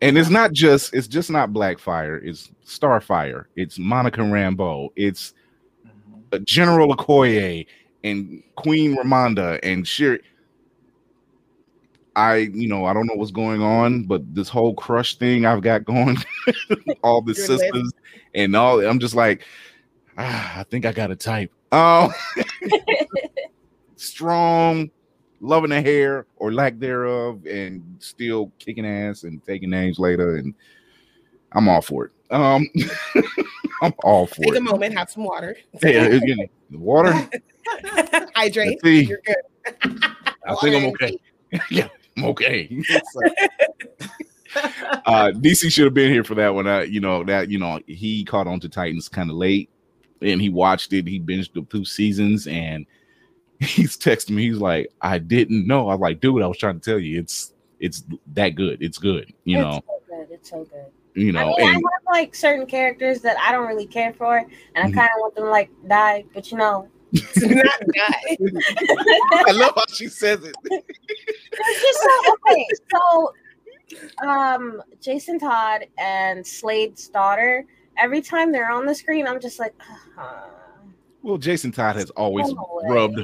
And 0.02 0.18
it's 0.18 0.28
not 0.30 0.52
just 0.52 0.94
it's 0.94 1.08
just 1.08 1.30
not 1.30 1.50
Blackfire, 1.50 2.20
it's 2.22 2.50
Starfire, 2.66 3.46
it's 3.56 3.78
Monica 3.78 4.20
Rambeau, 4.20 4.90
it's 4.94 5.32
Mhm. 5.86 6.22
uh, 6.32 6.38
General 6.44 6.94
Okoye 6.94 7.66
and 8.04 8.42
Queen 8.56 8.96
Ramonda 8.96 9.58
and 9.62 9.86
Sherry. 9.86 10.20
I, 12.14 12.36
you 12.36 12.66
know, 12.68 12.86
I 12.86 12.94
don't 12.94 13.06
know 13.06 13.14
what's 13.14 13.30
going 13.30 13.62
on, 13.62 14.04
but 14.04 14.22
this 14.34 14.48
whole 14.48 14.74
crush 14.74 15.16
thing 15.18 15.44
I've 15.44 15.60
got 15.60 15.84
going, 15.84 16.16
all 17.02 17.20
the 17.20 17.34
sisters 17.34 17.92
and 18.34 18.56
all, 18.56 18.80
I'm 18.86 18.98
just 18.98 19.14
like, 19.14 19.44
ah, 20.16 20.60
I 20.60 20.62
think 20.64 20.86
I 20.86 20.92
got 20.92 21.10
a 21.10 21.16
type. 21.16 21.52
Oh, 21.72 22.10
strong, 23.96 24.90
loving 25.40 25.70
the 25.70 25.80
hair 25.80 26.26
or 26.36 26.52
lack 26.52 26.78
thereof, 26.78 27.44
and 27.46 27.82
still 27.98 28.52
kicking 28.58 28.86
ass 28.86 29.24
and 29.24 29.44
taking 29.44 29.70
names 29.70 29.98
later, 29.98 30.36
and 30.36 30.54
I'm 31.52 31.68
all 31.68 31.82
for 31.82 32.06
it. 32.06 32.12
Um, 32.30 32.66
I'm 33.82 33.94
all 34.02 34.26
for 34.26 34.42
it. 34.42 34.50
Take 34.50 34.56
a 34.56 34.60
moment, 34.60 34.96
have 34.96 35.10
some 35.10 35.24
water. 35.24 35.56
Yeah, 35.82 36.04
again, 36.04 36.48
the 36.70 36.78
water. 36.78 37.12
Hydrate. 38.34 38.78
See. 38.82 39.04
You're 39.04 39.20
good. 39.24 40.04
I 40.46 40.54
think 40.56 40.76
I'm 40.76 40.86
okay. 40.86 41.18
yeah, 41.70 41.88
I'm 42.16 42.24
okay. 42.26 42.82
Uh, 44.54 45.32
DC 45.34 45.70
should 45.70 45.84
have 45.84 45.94
been 45.94 46.12
here 46.12 46.24
for 46.24 46.34
that 46.34 46.54
one. 46.54 46.66
Uh, 46.66 46.80
you 46.80 47.00
know 47.00 47.24
that 47.24 47.50
you 47.50 47.58
know 47.58 47.80
he 47.86 48.24
caught 48.24 48.46
on 48.46 48.60
to 48.60 48.68
Titans 48.68 49.08
kind 49.08 49.30
of 49.30 49.36
late, 49.36 49.70
and 50.22 50.40
he 50.40 50.48
watched 50.48 50.92
it. 50.92 51.06
He 51.06 51.20
binged 51.20 51.52
the 51.52 51.62
two 51.62 51.84
seasons, 51.84 52.46
and 52.46 52.86
he's 53.60 53.96
texting 53.96 54.30
me. 54.30 54.48
He's 54.48 54.58
like, 54.58 54.88
"I 55.00 55.18
didn't 55.18 55.66
know." 55.66 55.90
I'm 55.90 56.00
like, 56.00 56.20
"Dude, 56.20 56.42
I 56.42 56.46
was 56.46 56.58
trying 56.58 56.78
to 56.80 56.90
tell 56.90 56.98
you, 56.98 57.18
it's 57.20 57.52
it's 57.80 58.02
that 58.34 58.50
good. 58.50 58.82
It's 58.82 58.98
good." 58.98 59.32
You 59.44 59.58
know, 59.58 59.76
it's 59.76 59.86
so 59.86 60.02
good. 60.16 60.28
It's 60.30 60.50
so 60.50 60.64
good. 60.64 60.86
you 61.22 61.30
I 61.30 61.44
know, 61.44 61.54
mean, 61.56 61.66
I 61.68 61.72
have 61.72 61.82
like 62.08 62.34
certain 62.34 62.66
characters 62.66 63.20
that 63.22 63.36
I 63.38 63.52
don't 63.52 63.66
really 63.66 63.86
care 63.86 64.12
for, 64.12 64.36
and 64.38 64.48
I 64.76 64.88
Mhm. 64.90 64.94
kind 64.94 65.08
of 65.14 65.20
want 65.20 65.34
them 65.36 65.44
to, 65.44 65.50
like 65.50 65.70
die. 65.88 66.24
But 66.34 66.50
you 66.50 66.58
know, 66.58 66.88
not 67.12 67.80
guy. 67.94 68.36
I 69.46 69.52
love 69.52 69.72
how 69.76 69.84
she 69.92 70.08
says 70.08 70.44
it. 70.44 70.54
it's 70.64 71.80
just 71.82 72.00
so 72.00 72.34
okay. 72.50 72.66
So, 72.92 73.32
um, 74.26 74.82
Jason 75.00 75.38
Todd 75.38 75.86
and 75.98 76.46
Slade's 76.46 77.08
daughter. 77.08 77.64
Every 77.98 78.20
time 78.20 78.52
they're 78.52 78.70
on 78.70 78.84
the 78.84 78.94
screen, 78.94 79.26
I'm 79.26 79.40
just 79.40 79.58
like, 79.58 79.72
uh, 80.18 80.48
Well, 81.22 81.38
Jason 81.38 81.72
Todd 81.72 81.96
has 81.96 82.10
always 82.10 82.52
rubbed 82.84 83.20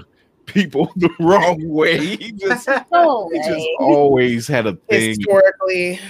people 0.47 0.93
the 0.97 1.11
wrong 1.21 1.67
way. 1.69 2.17
He 2.17 2.33
just 2.33 2.69
no 2.91 3.31
he 3.33 3.39
just 3.39 3.67
always 3.79 4.47
had 4.47 4.67
a 4.67 4.75
thing. 4.89 5.17
Historically, 5.19 6.01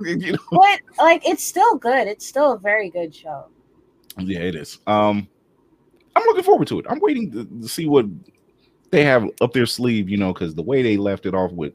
you 0.00 0.32
know? 0.32 0.38
But 0.50 0.80
like, 0.98 1.26
it's 1.26 1.44
still 1.44 1.76
good. 1.76 2.08
It's 2.08 2.26
still 2.26 2.52
a 2.52 2.58
very 2.58 2.90
good 2.90 3.14
show. 3.14 3.46
Yeah, 4.18 4.40
it 4.40 4.54
is. 4.54 4.78
Um, 4.86 5.28
I'm 6.14 6.24
looking 6.24 6.44
forward 6.44 6.68
to 6.68 6.78
it. 6.78 6.86
I'm 6.88 7.00
waiting 7.00 7.30
to, 7.32 7.44
to 7.44 7.68
see 7.68 7.86
what 7.86 8.06
they 8.90 9.04
have 9.04 9.28
up 9.40 9.52
their 9.52 9.66
sleeve, 9.66 10.08
you 10.08 10.18
know, 10.18 10.32
because 10.32 10.54
the 10.54 10.62
way 10.62 10.82
they 10.82 10.96
left 10.96 11.26
it 11.26 11.34
off 11.34 11.52
with 11.52 11.72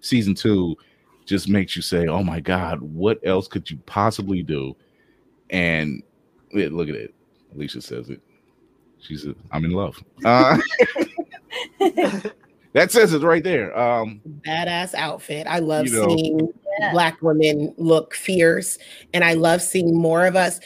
season 0.00 0.34
two 0.34 0.76
just 1.24 1.48
makes 1.48 1.76
you 1.76 1.82
say, 1.82 2.06
"Oh 2.06 2.22
my 2.22 2.40
God, 2.40 2.80
what 2.80 3.18
else 3.24 3.48
could 3.48 3.70
you 3.70 3.78
possibly 3.86 4.42
do?" 4.42 4.76
And 5.50 6.02
yeah, 6.52 6.68
look 6.70 6.88
at 6.88 6.94
it. 6.94 7.14
Alicia 7.54 7.80
says 7.80 8.10
it. 8.10 8.20
She 8.98 9.16
said, 9.16 9.36
"I'm 9.52 9.64
in 9.64 9.72
love." 9.72 10.02
Uh, 10.24 10.58
that 12.72 12.90
says 12.92 13.12
it 13.12 13.22
right 13.22 13.42
there. 13.44 13.76
Um, 13.78 14.20
badass 14.46 14.94
outfit. 14.94 15.46
I 15.46 15.58
love 15.60 15.86
You 15.86 15.92
know. 15.92 16.08
seeing 16.08 16.52
Yeah. 16.80 16.92
black 16.92 17.20
women 17.22 17.74
look 17.78 18.14
fierce, 18.14 18.78
and 19.14 19.24
I 19.24 19.34
love 19.34 19.62
seeing 19.62 19.94
more 19.96 20.26
of 20.26 20.36
us. 20.36 20.60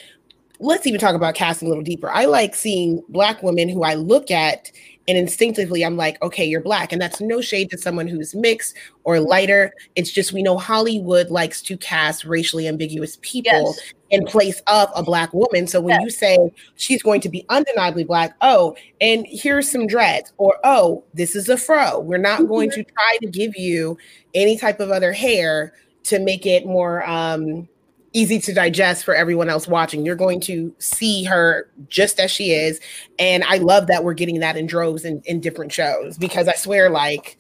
Let's 0.58 0.86
even 0.86 1.00
talk 1.00 1.14
about 1.14 1.34
casting 1.34 1.66
a 1.66 1.70
little 1.70 1.84
deeper. 1.84 2.10
I 2.10 2.26
like 2.26 2.54
seeing 2.54 3.02
black 3.08 3.42
women 3.42 3.68
who 3.68 3.82
I 3.82 3.94
look 3.94 4.30
at 4.30 4.70
and 5.08 5.16
instinctively 5.18 5.84
I'm 5.84 5.96
like, 5.96 6.20
okay, 6.22 6.44
you're 6.44 6.60
black. 6.60 6.92
And 6.92 7.00
that's 7.00 7.20
no 7.20 7.40
shade 7.40 7.70
to 7.70 7.78
someone 7.78 8.06
who's 8.06 8.34
mixed 8.34 8.76
or 9.04 9.18
lighter. 9.18 9.72
It's 9.96 10.12
just 10.12 10.32
we 10.32 10.42
know 10.42 10.56
Hollywood 10.58 11.30
likes 11.30 11.62
to 11.62 11.76
cast 11.76 12.24
racially 12.24 12.68
ambiguous 12.68 13.18
people 13.22 13.50
Yes. 13.52 13.80
in 14.10 14.24
place 14.26 14.60
of 14.66 14.88
a 14.94 15.02
black 15.02 15.32
woman. 15.32 15.66
So 15.66 15.80
when 15.80 15.94
Yes. 16.00 16.04
you 16.04 16.10
say 16.10 16.38
she's 16.76 17.02
going 17.02 17.20
to 17.22 17.28
be 17.28 17.44
undeniably 17.48 18.04
black, 18.04 18.36
oh, 18.42 18.76
and 19.00 19.26
here's 19.28 19.70
some 19.70 19.86
dreads, 19.86 20.32
or 20.36 20.56
oh, 20.64 21.02
this 21.14 21.34
is 21.34 21.48
a 21.48 21.56
fro. 21.56 21.98
We're 22.00 22.18
not 22.18 22.46
going 22.46 22.70
to 22.70 22.84
try 22.84 23.16
to 23.22 23.26
give 23.26 23.56
you 23.56 23.96
any 24.34 24.56
type 24.58 24.80
of 24.80 24.90
other 24.90 25.12
hair 25.12 25.72
to 26.04 26.18
make 26.18 26.46
it 26.46 26.66
more 26.66 27.08
um 27.08 27.68
easy 28.12 28.40
to 28.40 28.52
digest 28.52 29.04
for 29.04 29.14
everyone 29.14 29.48
else 29.48 29.68
watching. 29.68 30.04
You're 30.04 30.16
going 30.16 30.40
to 30.42 30.74
see 30.78 31.24
her 31.24 31.70
just 31.88 32.18
as 32.18 32.30
she 32.30 32.52
is. 32.52 32.80
And 33.18 33.44
I 33.44 33.58
love 33.58 33.86
that 33.86 34.02
we're 34.02 34.14
getting 34.14 34.40
that 34.40 34.56
in 34.56 34.66
droves 34.66 35.04
in, 35.04 35.22
in 35.26 35.40
different 35.40 35.72
shows 35.72 36.18
because 36.18 36.48
I 36.48 36.54
swear, 36.54 36.90
like, 36.90 37.38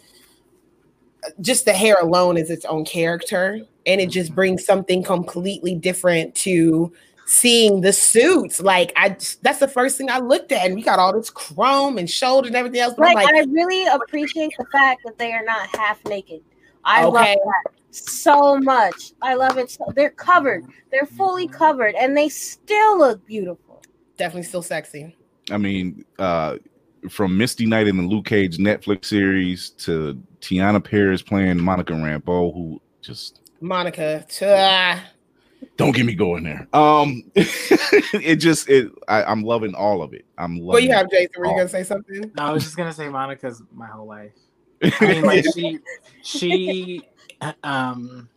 just 1.40 1.64
the 1.64 1.72
hair 1.72 1.96
alone 2.00 2.36
is 2.36 2.50
its 2.50 2.64
own 2.64 2.84
character. 2.84 3.60
And 3.86 4.00
it 4.00 4.10
just 4.10 4.34
brings 4.34 4.64
something 4.64 5.02
completely 5.02 5.74
different 5.74 6.34
to 6.36 6.92
seeing 7.26 7.80
the 7.80 7.92
suits. 7.92 8.60
Like, 8.60 8.92
I 8.96 9.16
that's 9.42 9.58
the 9.58 9.68
first 9.68 9.98
thing 9.98 10.10
I 10.10 10.18
looked 10.18 10.52
at. 10.52 10.66
And 10.66 10.74
we 10.74 10.82
got 10.82 10.98
all 10.98 11.12
this 11.12 11.30
chrome 11.30 11.98
and 11.98 12.08
shoulder 12.08 12.46
and 12.46 12.56
everything 12.56 12.80
else. 12.80 12.94
But 12.96 13.06
Like, 13.06 13.16
like, 13.16 13.34
I 13.34 13.44
really 13.50 13.86
appreciate 13.86 14.52
the 14.58 14.66
fact 14.66 15.02
that 15.04 15.18
they 15.18 15.32
are 15.32 15.44
not 15.44 15.68
half 15.76 16.04
naked. 16.04 16.42
I 16.84 17.04
love 17.04 17.14
Okay. 17.16 17.36
that 17.44 17.72
so 17.92 18.56
much. 18.58 19.12
I 19.22 19.34
love 19.34 19.58
it. 19.58 19.70
So, 19.70 19.84
they're 19.94 20.10
covered. 20.10 20.64
They're 20.90 21.06
fully 21.06 21.46
covered, 21.48 21.94
and 21.96 22.16
they 22.16 22.28
still 22.28 22.98
look 22.98 23.24
beautiful. 23.26 23.82
definitely 24.16 24.42
still 24.44 24.62
sexy. 24.62 25.16
I 25.50 25.56
mean, 25.56 26.04
uh, 26.18 26.56
from 27.08 27.36
Misty 27.38 27.64
Knight 27.66 27.88
in 27.88 27.96
the 27.96 28.02
Luke 28.02 28.26
Cage 28.26 28.58
Netflix 28.58 29.06
series 29.06 29.70
to 29.70 30.22
Teyonah 30.42 30.84
Parris 30.84 31.22
playing 31.22 31.58
Monica 31.58 31.94
Rambeau, 31.94 32.52
who 32.54 32.80
just 33.00 33.40
Monica. 33.60 34.24
ah. 34.42 35.02
don't 35.78 35.92
get 35.96 36.04
me 36.06 36.14
going 36.14 36.44
there. 36.44 36.68
Um, 36.74 37.24
it 37.34 38.36
just 38.36 38.68
it 38.68 38.92
I, 39.08 39.24
I'm 39.24 39.42
loving 39.42 39.74
all 39.74 40.02
of 40.02 40.12
it. 40.12 40.26
I'm 40.36 40.56
loving. 40.58 40.66
What 40.66 40.82
you 40.82 40.92
have, 40.92 41.10
Jason? 41.10 41.30
Were 41.38 41.46
you 41.46 41.56
gonna 41.56 41.68
say 41.68 41.82
something? 41.82 42.30
No, 42.36 42.44
I 42.44 42.52
was 42.52 42.62
just 42.64 42.76
gonna 42.76 42.92
say 42.92 43.08
Monica's 43.08 43.62
my 43.74 43.86
whole 43.86 44.06
life. 44.06 44.32
I 44.82 44.92
mean, 45.06 45.22
like 45.24 45.44
she, 45.54 45.78
she, 46.22 47.02
um, 47.62 48.28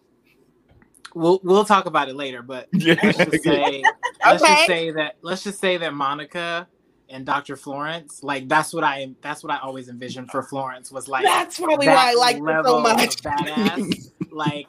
we'll 1.13 1.39
we'll 1.43 1.65
talk 1.65 1.85
about 1.85 2.09
it 2.09 2.15
later. 2.15 2.41
But 2.41 2.67
Yeah. 2.73 2.95
let's 3.03 3.17
just 3.17 3.43
say, 3.43 3.83
let's 4.25 4.43
Okay. 4.43 4.53
just 4.53 4.65
say 4.67 4.91
that 4.91 5.15
let's 5.21 5.43
just 5.43 5.59
say 5.59 5.77
that 5.77 5.93
Monica 5.93 6.67
and 7.09 7.25
Dr. 7.25 7.55
Florence, 7.55 8.23
like 8.23 8.47
that's 8.47 8.73
what 8.73 8.83
I 8.83 9.13
that's 9.21 9.43
what 9.43 9.51
I 9.53 9.59
always 9.59 9.89
envisioned 9.89 10.31
for 10.31 10.41
Florence 10.43 10.91
was 10.91 11.07
like 11.07 11.23
That's 11.23 11.59
probably 11.59 11.85
that 11.85 11.95
why 11.95 12.11
I 12.11 12.13
like 12.15 12.37
her 12.41 12.63
so 12.63 12.79
much. 12.81 13.17
badass. 13.21 14.11
like 14.31 14.67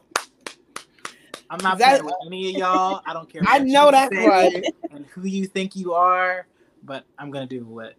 I'm 1.51 1.59
not 1.63 1.79
That- 1.79 2.01
playing 2.01 2.05
with 2.07 2.15
any 2.27 2.51
of 2.51 2.57
y'all. 2.57 3.01
I 3.07 3.13
don't 3.13 3.31
care. 3.31 3.43
I 3.47 3.59
know 3.61 3.91
that's 3.91 4.15
right. 4.17 4.65
And 4.91 5.07
who 5.07 5.27
you 5.27 5.47
think 5.47 5.77
you 5.77 5.93
are, 5.95 6.47
but 6.83 7.05
I'm 7.19 7.31
gonna 7.31 7.47
do 7.47 7.65
what 7.65 7.95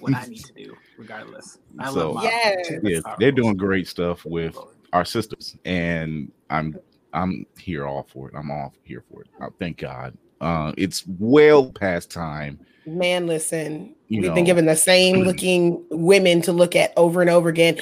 what 0.00 0.14
I 0.14 0.26
need 0.28 0.44
to 0.44 0.52
do 0.52 0.76
regardless. 0.98 1.58
I 1.78 1.90
So- 1.92 2.12
love 2.12 2.14
my 2.16 2.22
Yes. 2.24 2.70
yeah, 2.82 3.00
they're 3.18 3.32
doing 3.32 3.56
great 3.56 3.86
stuff 3.88 4.24
with 4.24 4.56
our 4.92 5.04
sisters, 5.04 5.56
and 5.64 6.30
I'm 6.50 6.78
I'm 7.14 7.44
here 7.58 7.86
all 7.86 8.06
for 8.10 8.28
it. 8.28 8.34
I'm 8.34 8.50
all 8.50 8.72
here 8.84 9.04
for 9.10 9.20
it. 9.22 9.28
Uh, 9.40 9.48
thank 9.58 9.76
God. 9.78 10.16
Uh, 10.40 10.72
it's 10.78 11.04
well 11.18 11.70
past 11.70 12.10
time. 12.10 12.58
Man, 12.86 13.26
listen, 13.26 13.94
You 14.08 14.22
we've 14.22 14.30
know. 14.30 14.34
been 14.34 14.44
given 14.44 14.64
the 14.66 14.74
same 14.76 15.18
looking 15.24 15.84
women 15.90 16.40
to 16.42 16.52
look 16.52 16.74
at 16.74 16.92
over 16.96 17.20
and 17.20 17.28
over 17.30 17.48
again. 17.50 17.78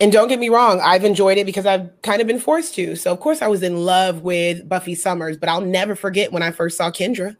And 0.00 0.12
don't 0.12 0.28
get 0.28 0.38
me 0.38 0.48
wrong, 0.48 0.80
I've 0.82 1.04
enjoyed 1.04 1.38
it 1.38 1.46
because 1.46 1.66
I've 1.66 1.90
kind 2.02 2.20
of 2.20 2.26
been 2.26 2.38
forced 2.38 2.74
to. 2.74 2.94
So, 2.94 3.10
of 3.10 3.20
course, 3.20 3.40
I 3.42 3.48
was 3.48 3.62
in 3.62 3.84
love 3.84 4.20
with 4.22 4.68
Buffy 4.68 4.94
Summers, 4.94 5.36
but 5.38 5.48
I'll 5.48 5.60
never 5.62 5.94
forget 5.96 6.30
when 6.30 6.42
I 6.42 6.50
first 6.50 6.76
saw 6.76 6.90
Kendra. 6.90 7.36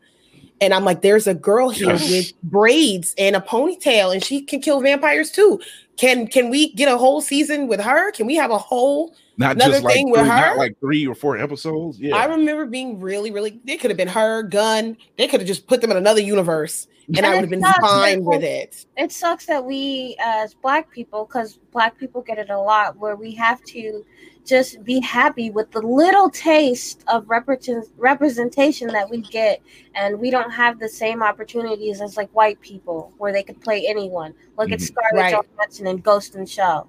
And 0.60 0.72
I'm 0.72 0.84
like, 0.84 1.02
there's 1.02 1.26
a 1.26 1.34
girl 1.34 1.68
here 1.70 1.92
with 1.92 2.32
braids 2.42 3.14
and 3.18 3.36
a 3.36 3.40
ponytail, 3.40 4.12
and 4.12 4.22
she 4.24 4.40
can 4.40 4.60
kill 4.60 4.80
vampires 4.80 5.30
too. 5.30 5.60
Can 5.96 6.26
can 6.26 6.50
we 6.50 6.72
get 6.74 6.88
a 6.92 6.96
whole 6.96 7.20
season 7.20 7.66
with 7.68 7.80
her? 7.80 8.10
Can 8.12 8.26
we 8.26 8.34
have 8.36 8.50
a 8.50 8.58
whole 8.58 9.14
Not 9.36 9.56
Another 9.56 9.72
just 9.74 9.84
like 9.84 9.94
thing 9.94 10.06
three, 10.06 10.20
with 10.20 10.26
not 10.28 10.44
her? 10.44 10.56
like 10.56 10.78
three 10.80 11.06
or 11.06 11.14
four 11.14 11.36
episodes. 11.36 12.00
Yeah, 12.00 12.16
I 12.16 12.24
remember 12.26 12.66
being 12.66 13.00
really, 13.00 13.30
really. 13.30 13.60
They 13.64 13.76
could 13.76 13.90
have 13.90 13.96
been 13.98 14.08
her 14.08 14.42
gun. 14.42 14.96
They 15.18 15.28
could 15.28 15.40
have 15.40 15.46
just 15.46 15.66
put 15.66 15.80
them 15.80 15.90
in 15.90 15.96
another 15.96 16.20
universe, 16.20 16.88
and 17.16 17.24
I 17.26 17.30
would 17.34 17.40
have 17.42 17.50
been 17.50 17.60
That's 17.60 17.78
fine 17.78 18.18
different. 18.20 18.26
with 18.26 18.42
it. 18.44 18.86
It 18.96 19.12
sucks 19.12 19.46
that 19.46 19.64
we, 19.64 20.16
as 20.20 20.54
Black 20.54 20.90
people, 20.90 21.26
because 21.26 21.58
Black 21.72 21.98
people 21.98 22.22
get 22.22 22.38
it 22.38 22.50
a 22.50 22.58
lot, 22.58 22.96
where 22.96 23.16
we 23.16 23.32
have 23.34 23.62
to 23.64 24.04
just 24.44 24.84
be 24.84 25.00
happy 25.00 25.50
with 25.50 25.70
the 25.70 25.80
little 25.80 26.28
taste 26.30 27.02
of 27.08 27.28
represent- 27.28 27.88
representation 27.96 28.88
that 28.88 29.08
we 29.08 29.18
get, 29.22 29.60
and 29.94 30.18
we 30.18 30.30
don't 30.30 30.50
have 30.50 30.78
the 30.78 30.88
same 30.88 31.22
opportunities 31.22 32.00
as 32.00 32.16
like 32.16 32.28
white 32.34 32.60
people, 32.60 33.12
where 33.18 33.32
they 33.32 33.42
could 33.42 33.60
play 33.60 33.86
anyone. 33.86 34.34
Look 34.58 34.70
at 34.70 34.80
Mhm. 34.80 34.82
Scarlett 34.82 35.32
Right. 35.32 35.34
Johansson 35.56 35.86
and 35.86 36.02
Ghost 36.02 36.34
in 36.34 36.42
the 36.42 36.46
Shell. 36.46 36.88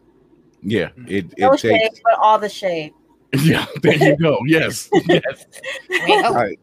yeah. 0.62 0.90
It 1.08 1.38
No 1.38 1.54
it 1.54 1.60
shade, 1.62 1.80
takes 1.80 2.00
but 2.04 2.18
all 2.20 2.38
the 2.40 2.50
shade. 2.50 2.94
Yeah, 3.44 3.66
there 3.82 3.96
you 3.96 4.16
go. 4.18 4.38
Yes, 4.48 4.90
yes. 5.08 5.46
Well, 6.08 6.26
All 6.26 6.34
right. 6.34 6.60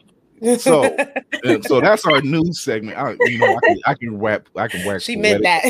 So, 0.59 0.84
uh, 1.45 1.61
so 1.62 1.80
that's 1.80 2.05
our 2.07 2.20
news 2.22 2.61
segment. 2.61 2.99
I, 2.99 3.14
you 3.20 3.38
know, 3.38 3.57
I 3.57 3.61
can, 3.66 3.78
I 3.86 3.95
can 3.95 4.18
rap. 4.18 4.49
I 4.57 4.66
can 4.68 4.84
wax. 4.86 5.05
she 5.05 5.14
meant 5.16 5.43
that. 5.45 5.62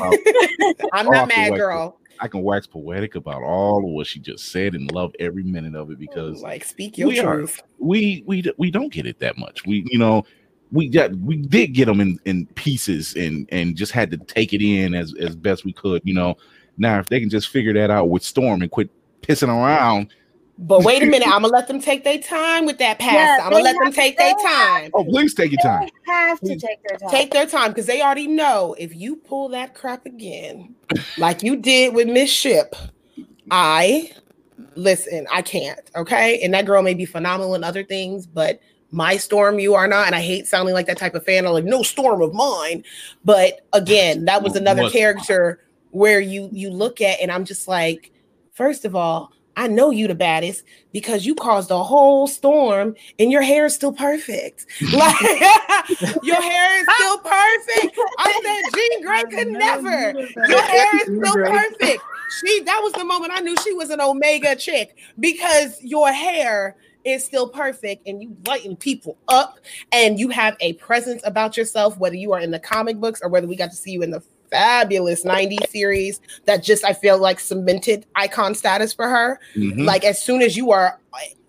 I'm 0.95 1.07
not 1.07 1.29
mad, 1.29 1.55
girl. 1.57 1.99
I 2.21 2.29
can 2.29 2.43
wax 2.43 2.67
poetic 2.67 3.15
about 3.15 3.43
all 3.43 3.79
of 3.79 3.91
what 3.91 4.07
she 4.07 4.21
just 4.21 4.51
said 4.53 4.75
and 4.75 4.91
love 4.93 5.15
every 5.19 5.43
minute 5.43 5.75
of 5.75 5.91
it 5.91 5.99
because 5.99 6.43
Like, 6.43 6.65
speak 6.65 6.97
your 6.99 7.09
we 7.09 7.19
are- 7.21 7.37
truth. 7.37 7.63
we 7.79 8.23
we 8.27 8.45
we 8.59 8.71
don't 8.71 8.93
get 8.93 9.07
it 9.07 9.19
that 9.21 9.37
much. 9.39 9.65
We 9.67 9.85
you 9.91 9.99
know 9.99 10.25
we 10.71 10.89
got 10.89 11.15
we 11.17 11.37
did 11.37 11.69
get 11.75 11.87
them 11.87 12.01
in 12.01 12.19
in 12.25 12.47
pieces 12.55 13.15
and 13.15 13.49
and 13.53 13.77
just 13.77 13.93
had 13.93 14.11
to 14.13 14.17
take 14.17 14.53
it 14.53 14.63
in 14.63 14.95
as 14.95 15.15
as 15.21 15.35
best 15.37 15.65
we 15.65 15.73
could. 15.73 16.03
You 16.05 16.15
know, 16.15 16.37
now 16.79 16.99
if 16.99 17.09
they 17.09 17.21
can 17.21 17.29
just 17.31 17.49
figure 17.49 17.73
that 17.75 17.91
out 17.91 18.09
with 18.09 18.23
Storm 18.23 18.63
and 18.63 18.71
quit 18.71 18.89
pissing 19.23 19.49
around. 19.49 20.13
But 20.59 20.84
wait 20.84 21.03
a 21.03 21.07
minute, 21.07 21.26
I'm 21.26 21.42
gonna 21.42 21.48
let 21.48 21.66
them 21.66 21.80
take 21.80 22.05
their 22.05 22.18
time 22.18 22.66
with 22.66 22.78
that 22.78 22.98
pass. 22.98 23.14
Yeah, 23.14 23.38
I'm 23.44 23.53
gonna 23.53 23.64
let 23.64 23.76
them 23.82 23.92
take 23.92 24.16
their 24.18 24.34
time. 24.34 24.90
Oh, 24.94 25.05
please 25.05 25.34
take 25.34 25.50
your 25.50 25.61
time. 25.62 25.88
They 26.07 26.12
have 26.12 26.40
to 26.40 26.57
take 26.57 26.82
their 26.86 26.98
time. 26.98 27.11
Take 27.11 27.30
their 27.32 27.46
time 27.46 27.70
because 27.70 27.86
they 27.86 28.03
already 28.03 28.28
know 28.28 28.76
if 28.78 28.94
you 28.94 29.16
pull 29.16 29.48
that 29.50 29.74
crap 29.74 30.07
again, 30.07 30.74
like 31.18 31.42
you 31.42 31.57
did 31.57 31.94
with 31.94 32.09
Miss 32.09 32.30
Ship, 32.30 32.76
I 33.50 34.12
listen, 34.76 35.26
I 35.32 35.42
can't. 35.42 35.80
Okay. 35.96 36.40
And 36.42 36.53
that 36.55 36.66
girl 36.66 36.82
may 36.82 36.94
be 36.94 37.07
phenomenal 37.07 37.55
in 37.55 37.64
other 37.64 37.82
things, 37.82 38.26
but 38.26 38.61
my 38.90 39.16
storm, 39.16 39.59
you 39.59 39.74
are 39.74 39.88
not. 39.88 40.07
And 40.07 40.14
I 40.14 40.20
hate 40.20 40.46
sounding 40.46 40.74
like 40.74 40.86
that 40.86 40.98
type 40.98 41.14
of 41.14 41.24
fan. 41.24 41.46
I'm 41.46 41.53
like, 41.53 41.64
no 41.64 41.82
storm 41.82 42.20
of 42.20 42.34
mine. 42.34 42.84
But 43.24 43.66
again, 43.72 44.26
that 44.26 44.42
was 44.42 44.55
another 44.55 44.84
Was- 44.84 44.92
character 44.92 45.61
where 45.90 46.20
you 46.20 46.48
you 46.53 46.70
look 46.70 47.00
at 47.00 47.20
and 47.20 47.30
I'm 47.30 47.44
just 47.44 47.68
like, 47.68 48.12
first 48.53 48.84
of 48.84 48.94
all, 48.96 49.32
I 49.57 49.68
know 49.68 49.90
you 49.90 50.09
the 50.09 50.14
baddest 50.14 50.64
because 50.92 51.26
you 51.26 51.34
caused 51.34 51.70
a 51.70 51.82
whole 51.82 52.26
storm 52.26 52.94
and 53.18 53.30
your 53.30 53.42
hair 53.42 53.66
is 53.66 53.74
still 53.74 53.92
perfect. 53.92 54.66
Like 54.92 55.20
your 56.22 56.40
hair 56.40 56.80
is 56.80 56.86
still 56.96 57.18
perfect. 57.18 57.98
I 58.18 58.40
said 58.44 58.74
Jean 58.74 59.03
Grey 59.03 59.22
could 59.24 59.48
never. 59.48 60.12
Your 60.48 60.62
hair 60.62 60.86
is 60.96 61.03
still 61.03 61.34
perfect. 61.34 62.03
She 62.40 62.61
that 62.62 62.80
was 62.82 62.92
the 62.92 63.05
moment 63.05 63.32
I 63.34 63.40
knew 63.40 63.57
she 63.62 63.72
was 63.72 63.90
an 63.90 64.00
omega 64.00 64.57
chick 64.57 64.96
because 65.18 65.78
your 65.82 66.12
hair 66.12 66.76
is 67.05 67.24
still 67.24 67.48
perfect 67.48 68.07
and 68.07 68.22
you 68.22 68.36
lighten 68.46 68.76
people 68.76 69.16
up 69.28 69.59
and 69.90 70.18
you 70.18 70.28
have 70.28 70.57
a 70.61 70.74
presence 70.74 71.22
about 71.24 71.57
yourself, 71.57 71.98
whether 71.98 72.16
you 72.16 72.32
are 72.32 72.40
in 72.40 72.50
the 72.50 72.61
comic 72.61 72.98
books 72.98 73.20
or 73.22 73.28
whether 73.28 73.46
we 73.46 73.57
got 73.57 73.70
to 73.70 73.76
see 73.76 73.90
you 73.90 74.03
in 74.03 74.11
the 74.11 74.22
fabulous 74.53 75.24
90s 75.24 75.68
series 75.70 76.20
that 76.44 76.62
just 76.62 76.84
I 76.84 76.92
feel 76.92 77.18
like 77.18 77.40
cemented 77.40 78.07
icon 78.14 78.55
status 78.55 78.92
for 78.92 79.09
her. 79.09 79.40
Mhm. 79.57 79.84
Like 79.84 80.05
as 80.05 80.22
soon 80.22 80.42
as 80.42 80.57
you 80.57 80.70
are 80.70 80.98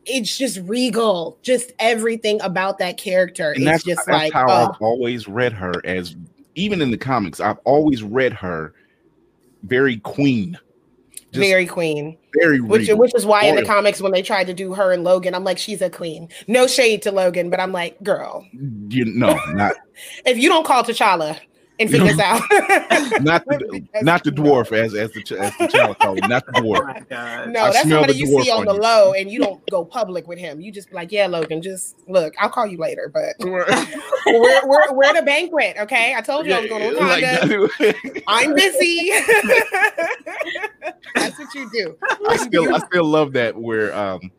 it's 0.06 0.38
just 0.38 0.60
regal. 0.64 1.38
Just 1.44 1.72
everything 1.80 2.42
about 2.42 2.78
that 2.80 2.98
character 2.98 3.52
and 3.52 3.60
is 3.60 3.66
that's, 3.66 3.84
just 3.84 4.06
that's 4.06 4.08
like 4.08 4.34
how 4.34 4.46
oh, 4.50 4.72
I've 4.72 4.82
always 4.82 5.28
read 5.28 5.54
her 5.54 5.74
as 5.86 6.16
even 6.56 6.82
in 6.82 6.92
the 6.92 6.98
comics, 6.98 7.40
I've 7.40 7.60
always 7.64 8.04
read 8.04 8.34
her 8.34 8.74
very 9.64 9.98
queen. 9.98 10.58
Just 11.32 11.48
very 11.48 11.66
queen. 11.66 12.18
very 12.40 12.62
Which, 12.62 12.82
regal. 12.82 12.98
which 12.98 13.16
is 13.16 13.26
why 13.26 13.46
in 13.46 13.56
the 13.56 13.66
comics 13.66 14.00
when 14.00 14.12
they 14.12 14.22
tried 14.22 14.46
to 14.48 14.54
do 14.54 14.74
her 14.76 14.92
and 14.92 15.04
Logan, 15.04 15.34
I'm 15.34 15.44
like, 15.44 15.58
she's 15.58 15.82
a 15.82 15.90
queen. 15.90 16.30
No 16.48 16.68
shade 16.68 17.02
to 17.04 17.12
Logan, 17.12 17.50
but 17.50 17.60
I'm 17.60 17.72
like, 17.72 18.02
girl, 18.04 18.46
you 18.52 19.06
no, 19.06 19.40
not 19.54 19.76
if 20.26 20.38
you 20.38 20.48
don't 20.48 20.66
call 20.66 20.84
T'Challa 20.84 21.40
and 21.80 21.90
figure 21.90 22.08
this 22.08 22.20
out, 22.20 22.42
not 23.22 23.44
the 23.46 23.84
not 24.04 24.24
the 24.24 24.30
dwarf 24.32 24.72
as 24.72 24.94
as 24.94 25.12
the 25.12 25.24
ch- 25.24 25.32
as 25.34 25.52
the 25.58 25.68
child 25.68 25.98
called 26.00 26.20
him, 26.20 26.30
not 26.30 26.46
the 26.46 26.54
Oh 26.58 26.62
dwarf. 26.62 27.10
god. 27.10 27.50
No, 27.50 27.62
I 27.62 27.72
that's 27.72 27.90
somebody 27.90 28.14
you 28.14 28.28
see 28.28 28.52
on 28.52 28.60
on 28.60 28.66
the 28.66 28.74
you. 28.76 28.80
low, 28.82 29.14
and 29.14 29.30
you 29.32 29.40
don't 29.40 29.68
go 29.72 29.84
public 29.84 30.28
with 30.28 30.38
him. 30.40 30.62
You 30.62 30.72
just 30.72 30.90
be 30.90 30.96
like, 30.96 31.12
yeah, 31.12 31.28
Logan, 31.28 31.62
just 31.62 31.96
look. 32.08 32.34
I'll 32.40 32.50
call 32.50 32.68
you 32.68 32.78
later, 32.78 33.10
but 33.14 33.34
we're 33.40 33.66
we're, 34.28 34.94
we're 34.94 35.04
at 35.04 35.18
a 35.18 35.24
banquet. 35.24 35.78
Okay, 35.80 36.14
I 36.16 36.22
told 36.22 36.46
you 36.46 36.54
I 36.54 36.60
was 36.62 36.70
going 36.70 36.94
to 36.94 37.00
Like, 37.00 37.24
Wakanda. 37.24 38.22
I'm 38.28 38.54
busy. 38.54 39.12
that's 41.16 41.38
what 41.40 41.54
you 41.56 41.70
do. 41.74 41.98
I 42.30 42.38
still 42.38 42.74
I 42.76 42.80
still 42.80 43.06
love 43.06 43.34
that 43.34 43.56
where 43.56 43.94
um 43.96 44.32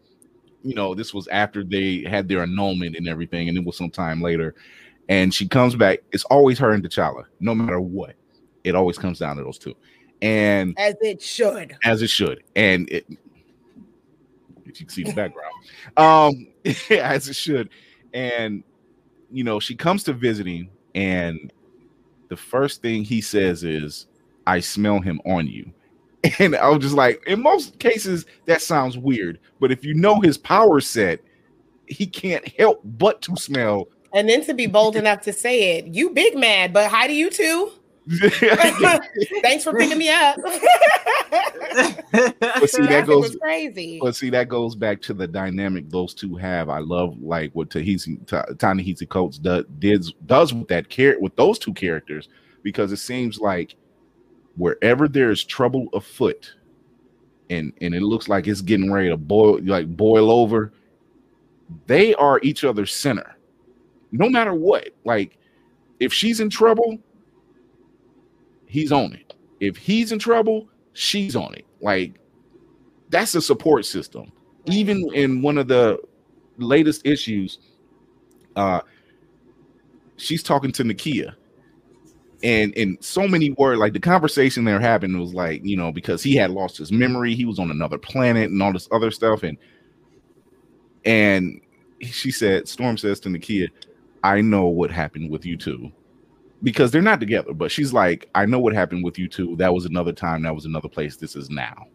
you 0.62 0.74
know 0.74 0.94
this 0.94 1.12
was 1.12 1.28
after 1.28 1.62
they 1.64 2.04
had 2.08 2.28
their 2.28 2.42
annulment 2.42 2.96
and 2.96 3.08
everything, 3.08 3.48
and 3.48 3.58
it 3.58 3.64
was 3.64 3.76
some 3.76 3.90
time 3.90 4.20
later, 4.22 4.54
and 5.08 5.32
she 5.34 5.46
comes 5.48 5.74
back. 5.76 6.00
It's 6.12 6.24
always 6.24 6.58
her 6.58 6.72
and 6.72 6.82
T'Challa, 6.82 7.24
no 7.40 7.54
matter 7.54 7.80
what. 7.80 8.14
It 8.64 8.74
always 8.74 8.96
comes 8.98 9.18
down 9.18 9.36
to 9.36 9.42
those 9.44 9.58
two, 9.58 9.74
and 10.22 10.74
As 10.78 10.94
it 11.02 11.20
should. 11.20 11.76
as 11.84 12.00
it 12.02 12.08
should. 12.08 12.42
And 12.56 12.88
it, 12.90 13.06
if 14.66 14.80
you 14.80 14.86
can 14.86 14.88
see 14.88 15.02
the 15.04 15.12
background, 15.12 15.52
um, 15.96 16.48
as 16.90 17.28
it 17.28 17.36
should. 17.36 17.68
And 18.14 18.62
you 19.30 19.44
know, 19.44 19.60
she 19.60 19.74
comes 19.74 20.02
to 20.04 20.12
visiting, 20.12 20.70
and 20.94 21.52
the 22.28 22.36
first 22.36 22.80
thing 22.80 23.04
he 23.04 23.20
says 23.20 23.64
is, 23.64 24.06
"I 24.46 24.60
smell 24.60 25.00
him 25.00 25.20
on 25.26 25.46
you." 25.46 25.72
And 26.38 26.56
I 26.56 26.70
was 26.70 26.78
just 26.82 26.94
like, 26.94 27.22
in 27.26 27.42
most 27.42 27.78
cases, 27.78 28.24
that 28.46 28.62
sounds 28.62 28.96
weird, 28.96 29.38
but 29.60 29.70
if 29.70 29.84
you 29.84 29.92
know 29.92 30.22
his 30.22 30.38
power 30.38 30.80
set, 30.80 31.20
he 31.86 32.06
can't 32.06 32.48
help 32.56 32.80
but 32.82 33.20
to 33.22 33.36
smell. 33.36 33.88
And 34.14 34.28
then 34.28 34.44
to 34.44 34.54
be 34.54 34.66
bold 34.66 34.96
enough 35.02 35.20
to 35.22 35.32
say 35.32 35.78
it, 35.78 35.86
you 35.88 36.10
big 36.10 36.36
mad, 36.36 36.72
but 36.72 36.90
hi 36.90 37.06
to 37.06 37.12
you 37.12 37.30
too. 37.30 37.72
Thanks 39.42 39.64
for 39.64 39.72
picking 39.72 39.98
me 39.98 40.10
up. 40.10 40.38
But 42.40 42.70
see, 42.70 42.86
that 42.86 43.06
goes 43.06 43.30
was 43.30 43.36
crazy. 43.36 43.98
But 44.00 44.14
see, 44.14 44.30
that 44.30 44.48
goes 44.48 44.76
back 44.76 45.00
to 45.02 45.14
the 45.14 45.26
dynamic 45.26 45.90
those 45.90 46.14
two 46.14 46.36
have. 46.36 46.68
I 46.68 46.78
love 46.78 47.20
like 47.20 47.50
what 47.52 47.70
Tahisi 47.70 48.24
Ta- 48.26 48.46
Ta-Nehisi 48.58 49.08
Coates 49.08 49.38
does 49.38 49.64
does 49.80 50.12
does 50.26 50.54
with 50.54 50.68
that 50.68 50.88
character 50.88 51.20
with 51.20 51.34
those 51.34 51.58
two 51.58 51.74
characters 51.74 52.28
because 52.62 52.92
it 52.92 52.98
seems 52.98 53.40
like 53.40 53.74
wherever 54.56 55.08
there 55.08 55.30
is 55.30 55.42
trouble 55.42 55.88
afoot, 55.92 56.54
and 57.50 57.72
and 57.80 57.94
it 57.94 58.02
looks 58.02 58.28
like 58.28 58.46
it's 58.46 58.60
getting 58.60 58.92
ready 58.92 59.08
to 59.08 59.16
boil 59.16 59.58
like 59.64 59.88
boil 59.96 60.30
over, 60.30 60.72
they 61.86 62.14
are 62.14 62.38
each 62.42 62.62
other's 62.62 62.94
center, 62.94 63.33
no 64.14 64.28
matter 64.30 64.54
what. 64.54 64.90
Like 65.04 65.36
if 66.00 66.12
she's 66.12 66.40
in 66.40 66.48
trouble, 66.48 66.98
he's 68.66 68.92
on 68.92 69.12
it. 69.12 69.34
If 69.60 69.76
he's 69.76 70.12
in 70.12 70.18
trouble, 70.18 70.68
she's 70.92 71.36
on 71.36 71.54
it. 71.54 71.66
Like 71.80 72.20
that's 73.10 73.34
a 73.34 73.42
support 73.42 73.84
system. 73.84 74.32
Even 74.66 75.12
in 75.14 75.42
one 75.42 75.58
of 75.58 75.68
the 75.68 75.98
latest 76.56 77.06
issues, 77.06 77.58
uh, 78.56 78.80
she's 80.16 80.42
talking 80.42 80.72
to 80.72 80.84
Nakia, 80.84 81.34
and 82.42 82.72
in 82.74 82.96
so 83.00 83.28
many 83.28 83.50
words, 83.50 83.80
like 83.80 83.92
the 83.92 84.00
conversation 84.00 84.64
they're 84.64 84.80
having 84.80 85.18
was 85.18 85.34
like, 85.34 85.64
you 85.64 85.76
know, 85.76 85.92
because 85.92 86.22
he 86.22 86.34
had 86.36 86.50
lost 86.50 86.78
his 86.78 86.92
memory, 86.92 87.34
he 87.34 87.44
was 87.44 87.58
on 87.58 87.70
another 87.70 87.98
planet, 87.98 88.50
and 88.50 88.62
all 88.62 88.72
this 88.72 88.88
other 88.90 89.10
stuff, 89.10 89.42
and 89.42 89.58
and 91.04 91.60
she 92.00 92.30
said, 92.30 92.68
Storm 92.68 92.96
says 92.96 93.20
to 93.20 93.28
Nakia, 93.28 93.68
"I 94.24 94.40
know 94.40 94.66
what 94.66 94.90
happened 94.90 95.30
with 95.30 95.46
you 95.46 95.56
two." 95.56 95.92
Because 96.62 96.90
they're 96.90 97.02
not 97.02 97.20
together, 97.20 97.52
but 97.52 97.70
she's 97.70 97.92
like, 97.92 98.28
I 98.34 98.46
know 98.46 98.58
what 98.58 98.72
happened 98.72 99.04
with 99.04 99.18
you 99.18 99.28
two. 99.28 99.54
That 99.56 99.74
was 99.74 99.84
another 99.84 100.12
time. 100.12 100.42
That 100.42 100.54
was 100.54 100.64
another 100.64 100.88
place. 100.88 101.16
This 101.16 101.36
is 101.36 101.50
now. 101.50 101.86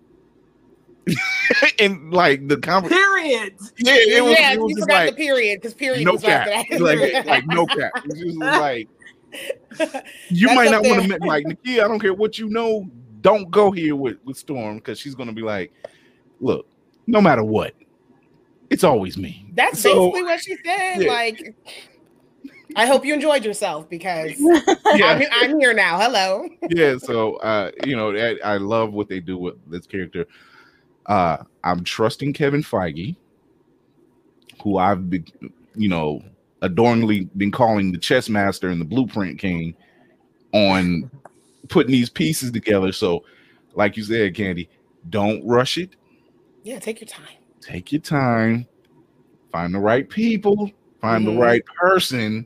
and 1.80 2.14
like 2.14 2.48
the 2.48 2.58
conversation, 2.58 3.02
Period. 3.04 3.54
yeah, 3.80 3.94
it 3.96 4.24
was, 4.24 4.34
yeah, 4.38 4.54
it 4.54 4.60
was 4.62 4.70
you 4.70 4.82
forgot 4.82 4.94
like 4.94 5.10
the 5.10 5.16
period 5.16 5.60
because 5.60 5.74
period 5.74 6.06
no 6.06 6.12
was 6.14 6.22
cap, 6.22 6.48
after 6.48 6.78
that. 6.78 6.82
like 6.84 7.26
like 7.26 7.48
no 7.48 7.66
cap. 7.66 7.92
It 8.06 8.12
just 8.16 8.26
was 8.26 8.36
like 8.38 8.88
you 10.30 10.48
That's 10.48 10.56
might 10.56 10.72
not 10.72 10.84
want 10.86 11.08
there. 11.08 11.18
to 11.18 11.26
like 11.26 11.46
Nakia. 11.46 11.84
I 11.84 11.88
don't 11.88 12.00
care 12.00 12.14
what 12.14 12.38
you 12.38 12.50
know. 12.50 12.88
Don't 13.22 13.50
go 13.50 13.72
here 13.72 13.96
with 13.96 14.18
with 14.24 14.38
Storm 14.38 14.76
because 14.78 15.00
she's 15.00 15.16
gonna 15.16 15.34
be 15.34 15.42
like, 15.42 15.74
look, 16.40 16.68
no 17.08 17.22
matter 17.22 17.44
what, 17.44 17.74
it's 18.70 18.84
always 18.84 19.18
me. 19.18 19.50
That's 19.56 19.82
So- 19.82 20.12
basically 20.12 20.24
what 20.24 20.40
she 20.42 20.56
said. 20.64 21.02
Yeah. 21.02 21.10
Like, 21.12 21.56
I 22.76 22.86
hope 22.86 23.06
you 23.06 23.14
enjoyed 23.14 23.44
yourself 23.46 23.90
because 23.90 24.34
Yeah, 24.40 24.60
I'm, 25.06 25.24
I'm 25.32 25.60
here 25.60 25.74
now. 25.74 26.00
Hello. 26.00 26.48
yeah. 26.70 26.98
So 26.98 27.38
uh, 27.38 27.72
you 27.84 27.96
know, 27.96 28.16
I, 28.16 28.38
I 28.44 28.58
love 28.58 28.94
what 28.94 29.10
they 29.10 29.20
do 29.20 29.38
with 29.38 29.56
this 29.70 29.86
character. 29.88 30.26
Uh, 31.06 31.38
I'm 31.64 31.84
trusting 31.84 32.34
Kevin 32.34 32.62
Feige, 32.62 33.16
who 34.64 34.78
I've 34.78 35.10
been, 35.10 35.26
you 35.76 35.90
know, 35.90 36.22
adoringly 36.62 37.30
been 37.38 37.52
calling 37.52 37.92
the 37.92 37.98
chess 37.98 38.30
master 38.30 38.70
and 38.70 38.80
the 38.80 38.86
blueprint 38.86 39.40
king 39.40 39.74
on 40.54 41.10
putting 41.70 41.92
these 41.92 42.10
pieces 42.10 42.52
together. 42.52 42.92
So, 42.92 43.24
like 43.74 43.98
you 43.98 44.04
said, 44.04 44.36
Candy, 44.36 44.70
don't 45.10 45.46
rush 45.48 45.78
it. 45.78 45.96
Yeah, 46.64 46.80
take 46.80 47.02
your 47.02 47.08
time. 47.08 47.26
Take 47.62 47.92
your 47.92 48.02
time. 48.02 48.68
Find 49.52 49.74
the 49.74 49.80
right 49.80 50.08
people. 50.08 50.72
Find 51.02 51.26
Mhm. 51.26 51.34
the 51.34 51.40
right 51.40 51.66
person. 51.66 52.46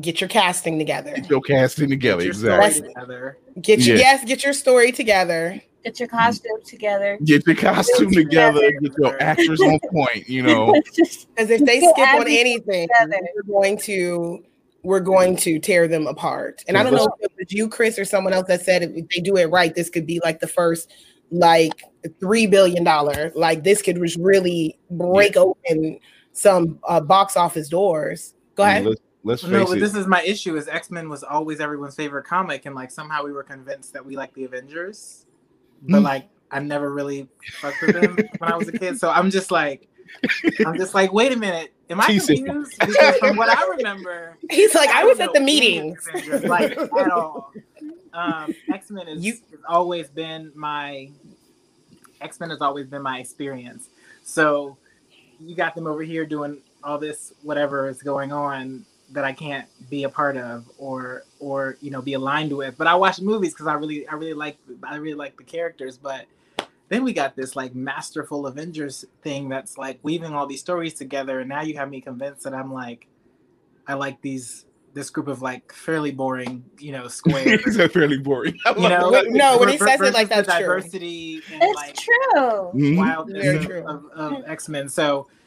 Get 0.00 0.20
your 0.20 0.28
casting 0.28 0.78
together. 0.78 1.12
Get 1.14 1.30
your 1.30 1.40
casting 1.40 1.88
together. 1.88 2.22
Get 2.22 2.36
your 2.36 2.60
Exactly. 2.60 2.70
story 2.72 2.88
together. 2.94 3.38
Get 3.60 3.78
your 3.80 3.96
Yeah. 3.96 4.02
yes, 4.02 4.24
get 4.24 4.44
your 4.44 4.52
story 4.52 4.92
together. 4.92 5.62
Get 5.84 5.98
your 6.00 6.08
costume 6.08 6.60
together. 6.66 7.18
Get 7.24 7.46
your 7.46 7.56
costume 7.56 8.10
together. 8.12 8.60
Get 8.80 8.92
your 8.98 9.22
actors 9.22 9.60
on 9.60 9.78
point. 9.92 10.28
You 10.28 10.42
know, 10.42 10.72
Because 10.84 11.26
if 11.50 11.64
they 11.64 11.80
skip 11.80 11.98
on 12.14 12.26
anything, 12.28 12.88
together. 12.88 13.20
we're 13.36 13.42
going 13.60 13.78
to 13.78 14.44
we're 14.84 15.00
going 15.00 15.36
to 15.36 15.58
tear 15.58 15.88
them 15.88 16.06
apart. 16.06 16.62
And 16.68 16.76
I 16.76 16.82
don't 16.82 16.94
know 16.94 17.08
if 17.20 17.24
it 17.30 17.32
was 17.38 17.52
you, 17.52 17.68
Chris, 17.68 17.98
or 17.98 18.04
someone 18.04 18.32
else 18.32 18.46
that 18.48 18.62
said 18.62 18.82
if 18.82 19.08
they 19.08 19.20
do 19.20 19.36
it 19.36 19.46
right, 19.46 19.74
this 19.74 19.88
could 19.90 20.06
be 20.06 20.20
like 20.22 20.40
the 20.40 20.46
first 20.46 20.92
like 21.30 21.82
three 22.20 22.46
billion 22.46 22.84
dollar. 22.84 23.32
Like 23.34 23.64
this 23.64 23.82
could 23.82 23.96
just 23.96 24.18
really 24.18 24.78
break 24.90 25.36
open 25.36 25.98
some 26.32 26.78
uh, 26.88 27.00
box 27.00 27.36
office 27.36 27.68
doors. 27.68 28.34
Go 28.54 28.62
ahead. 28.64 28.86
Mean, 29.24 29.30
let's, 29.30 29.42
let's 29.42 29.52
No, 29.52 29.58
face 29.60 29.68
but 29.68 29.76
it. 29.78 29.80
this 29.80 29.94
is 29.94 30.06
my 30.06 30.22
issue: 30.22 30.56
is 30.56 30.68
X 30.68 30.90
Men 30.90 31.08
was 31.08 31.22
always 31.22 31.60
everyone's 31.60 31.94
favorite 31.94 32.24
comic, 32.24 32.66
and 32.66 32.74
like 32.74 32.90
somehow 32.90 33.24
we 33.24 33.32
were 33.32 33.42
convinced 33.42 33.92
that 33.94 34.04
we 34.04 34.16
liked 34.16 34.34
the 34.34 34.44
Avengers, 34.44 35.26
but 35.82 36.00
Mm. 36.00 36.04
like 36.04 36.28
I 36.50 36.60
never 36.60 36.92
really 36.92 37.28
fucked 37.60 37.82
with 37.82 38.00
them 38.00 38.16
when 38.38 38.52
I 38.52 38.56
was 38.56 38.68
a 38.68 38.72
kid. 38.72 38.98
So 38.98 39.10
I'm 39.10 39.30
just 39.30 39.50
like, 39.50 39.86
I'm 40.64 40.76
just 40.78 40.94
like, 40.94 41.12
wait 41.12 41.30
a 41.32 41.36
minute, 41.36 41.74
am 41.90 42.00
I 42.00 42.06
confused? 42.06 42.78
Because 42.80 43.16
from 43.18 43.36
what 43.36 43.50
I 43.50 43.66
remember, 43.76 44.38
He's 44.50 44.74
like, 44.74 44.88
I 44.90 45.04
was 45.04 45.20
at 45.20 45.32
the 45.34 45.40
know 45.40 45.44
meetings. 45.46 46.08
Like 46.44 46.72
at 46.78 47.10
all. 47.10 47.52
Um, 48.14 48.54
X 48.72 48.90
Men 48.90 49.06
is 49.08 49.22
You- 49.24 49.34
has 49.50 49.60
always 49.68 50.08
been 50.08 50.50
my 50.54 51.10
X 52.20 52.40
Men 52.40 52.50
has 52.50 52.60
always 52.62 52.86
been 52.86 53.02
my 53.02 53.18
experience. 53.18 53.88
So 54.24 54.76
you 55.38 55.54
got 55.54 55.74
them 55.74 55.86
over 55.86 56.02
here 56.02 56.24
doing 56.26 56.58
all 56.82 56.98
this 56.98 57.32
whatever 57.42 57.88
is 57.88 58.02
going 58.02 58.32
on 58.32 58.84
that 59.12 59.24
I 59.24 59.32
can't 59.32 59.66
be 59.88 60.04
a 60.04 60.08
part 60.08 60.36
of 60.36 60.68
or 60.78 61.22
or 61.40 61.76
you 61.80 61.90
know 61.90 62.02
be 62.02 62.14
aligned 62.14 62.52
with. 62.56 62.76
But 62.76 62.86
I 62.86 62.94
watch 62.94 63.20
movies 63.20 63.54
because 63.54 63.66
I 63.66 63.74
really 63.74 64.06
I 64.08 64.14
really 64.14 64.34
like 64.34 64.58
I 64.82 64.96
really 64.96 65.16
like 65.16 65.36
the 65.36 65.44
characters. 65.44 65.98
But 65.98 66.26
then 66.88 67.04
we 67.04 67.12
got 67.12 67.36
this 67.36 67.56
like 67.56 67.74
masterful 67.74 68.46
Avengers 68.46 69.04
thing 69.22 69.48
that's 69.48 69.78
like 69.78 69.98
weaving 70.02 70.32
all 70.34 70.46
these 70.46 70.60
stories 70.60 70.94
together, 70.94 71.40
and 71.40 71.48
now 71.48 71.62
you 71.62 71.76
have 71.76 71.90
me 71.90 72.00
convinced 72.00 72.44
that 72.44 72.54
I'm 72.54 72.72
like 72.72 73.06
I 73.86 73.94
like 73.94 74.20
these 74.22 74.64
this 74.94 75.10
group 75.10 75.28
of 75.28 75.42
like 75.42 75.72
fairly 75.72 76.10
boring 76.10 76.64
you 76.78 76.92
know 76.92 77.08
squares. 77.08 77.62
Is 77.66 77.76
that 77.76 77.92
fairly 77.92 78.18
boring? 78.18 78.58
I 78.66 78.74
you 78.74 78.88
know, 78.88 79.10
that. 79.10 79.26
No, 79.28 79.58
when 79.58 79.68
he 79.68 79.78
says 79.78 80.00
it 80.00 80.14
like 80.14 80.28
the 80.28 80.36
that's 80.36 80.48
true. 80.48 80.66
diversity 80.66 81.42
and 81.52 81.62
It's 81.62 81.74
like 81.74 81.94
true. 81.96 82.72
Mhm. 82.74 82.96
wildness 82.96 83.44
Very 83.44 83.64
true. 83.64 83.86
of, 83.86 84.04
of 84.14 84.42
X 84.46 84.68
Men. 84.68 84.88
So 84.88 85.18
y- 85.18 85.26
th- 85.26 85.37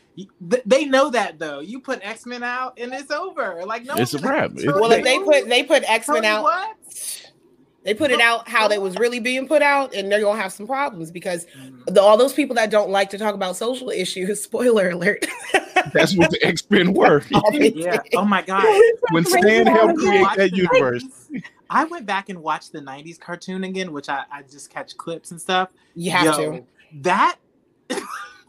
they 0.65 0.85
know 0.85 1.09
that 1.11 1.39
though. 1.39 1.59
You 1.59 1.79
put 1.79 1.99
X 2.03 2.25
Men 2.25 2.43
out 2.43 2.77
and 2.79 2.93
it's 2.93 3.11
over. 3.11 3.63
Like 3.65 3.85
no, 3.85 3.95
It's 3.95 4.13
a 4.13 4.19
gonna 4.19 4.33
wrap. 4.33 4.51
It's- 4.57 4.65
Well, 4.65 4.91
if 4.91 5.03
they 5.03 5.19
put 5.19 5.47
they 5.49 5.63
put 5.63 5.83
X 5.89 6.07
Men 6.07 6.25
out, 6.25 6.43
what? 6.43 6.77
they 7.83 7.93
put 7.95 8.11
it 8.11 8.21
out 8.21 8.47
how 8.47 8.67
they 8.67 8.77
was 8.77 8.95
really 8.97 9.19
being 9.19 9.47
put 9.47 9.61
out, 9.63 9.93
and 9.95 10.11
they're 10.11 10.21
gonna 10.21 10.39
have 10.39 10.53
some 10.53 10.67
problems 10.67 11.09
because 11.11 11.45
Mm. 11.57 11.85
the, 11.93 12.01
all 12.01 12.15
those 12.17 12.33
people 12.33 12.55
that 12.57 12.69
don't 12.69 12.91
like 12.91 13.09
to 13.11 13.17
talk 13.17 13.33
about 13.33 13.55
social 13.57 13.89
issues. 13.89 14.41
Spoiler 14.43 14.89
alert. 14.91 15.25
That's 15.93 16.15
what 16.15 16.29
the 16.31 16.39
X 16.45 16.63
Men 16.69 16.93
were. 16.93 17.23
Yeah. 17.53 17.97
Oh 18.15 18.25
my 18.25 18.41
god. 18.43 18.63
when 19.11 19.25
Stan 19.25 19.65
helped 19.65 19.97
create 19.99 20.27
that 20.37 20.51
the 20.51 20.55
universe. 20.57 21.03
90s. 21.31 21.43
I 21.73 21.85
went 21.85 22.05
back 22.05 22.27
and 22.29 22.43
watched 22.43 22.71
the 22.73 22.81
'90s 22.81 23.17
cartoon 23.19 23.63
again, 23.63 23.93
which 23.93 24.09
I, 24.09 24.23
I 24.31 24.41
just 24.43 24.69
catch 24.69 24.95
clips 24.97 25.31
and 25.31 25.39
stuff. 25.41 25.69
You 25.95 26.11
have 26.11 26.37
Yo, 26.37 26.51
to. 26.51 26.63
That 27.01 27.37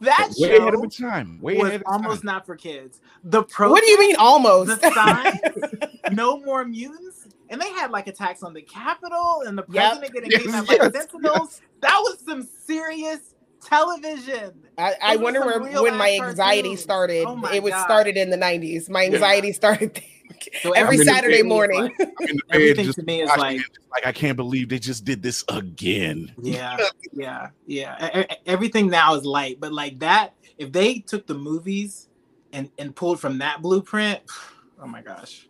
that 0.03 0.31
Way 0.39 0.57
ahead 0.57 0.75
of 0.75 0.85
its 0.85 0.99
time. 0.99 1.41
Way 1.41 1.57
was 1.57 1.69
ahead 1.69 1.83
of 1.83 1.87
almost 1.93 2.23
time. 2.23 2.27
not 2.27 2.47
for 2.47 2.57
kids. 2.57 3.01
The 3.25 3.43
pro. 3.45 3.71
What 3.71 3.83
do 3.83 3.91
you 3.91 3.99
mean 4.01 4.17
almost? 4.17 4.81
The 4.81 4.93
signs, 4.93 5.75
no 6.13 6.39
more 6.41 6.65
mutants, 6.65 7.27
and 7.49 7.61
they 7.61 7.71
had 7.71 7.91
like 7.91 8.07
attacks 8.09 8.43
on 8.43 8.53
the 8.55 8.63
Capitol 8.63 9.43
and 9.47 9.57
the 9.59 9.65
Yep. 9.71 9.91
president 10.03 10.13
getting 10.15 10.31
Yes, 10.31 10.43
kidnapped 10.43 10.69
by 10.69 10.79
yes, 10.83 10.93
sentinels. 10.93 11.63
That 11.81 11.99
was 12.03 12.19
some 12.25 12.43
serious 12.67 13.35
television. 13.65 14.53
I, 14.79 14.95
I 15.03 15.17
wonder 15.17 15.41
where 15.45 15.61
when 15.83 15.97
my 15.97 16.13
anxiety 16.21 16.71
cartoons. 16.71 16.83
started. 16.83 17.25
Oh 17.27 17.37
my 17.37 17.53
it 17.55 17.63
was 17.63 17.73
God. 17.73 17.85
started 17.85 18.17
in 18.17 18.31
the 18.31 18.37
nineties. 18.37 18.91
My 18.91 19.05
anxiety 19.07 19.53
started 19.53 20.01
So 20.63 20.73
every 20.73 20.97
I'm 20.97 21.01
in 21.01 21.07
the 21.07 21.13
Saturday 21.13 21.43
morning. 21.43 21.83
Like, 21.83 21.95
I'm 22.01 22.29
in 22.29 22.37
the 22.37 22.43
bed 22.43 22.43
everything 22.51 22.85
just 22.87 22.99
to 22.99 23.05
me 23.05 23.23
is 23.23 23.29
watching 23.29 23.43
like, 23.59 23.61
like 23.91 24.07
I 24.07 24.13
can't 24.13 24.37
believe 24.37 24.69
they 24.69 24.79
just 24.79 25.05
did 25.05 25.23
this 25.23 25.45
again. 25.49 26.33
yeah, 26.41 26.77
yeah, 27.13 27.49
yeah. 27.67 28.25
Everything 28.47 28.89
now 28.89 29.15
is 29.15 29.25
light, 29.25 29.59
but 29.61 29.73
like 29.73 29.99
that, 30.01 30.35
if 30.59 30.73
they 30.73 30.99
took 30.99 31.27
the 31.27 31.35
movies 31.35 32.09
and 32.53 32.71
and 32.79 32.95
pulled 32.95 33.21
from 33.21 33.39
that 33.39 33.63
blueprint, 33.63 34.21
oh 34.83 34.87
my 34.87 35.03
gosh. 35.03 35.49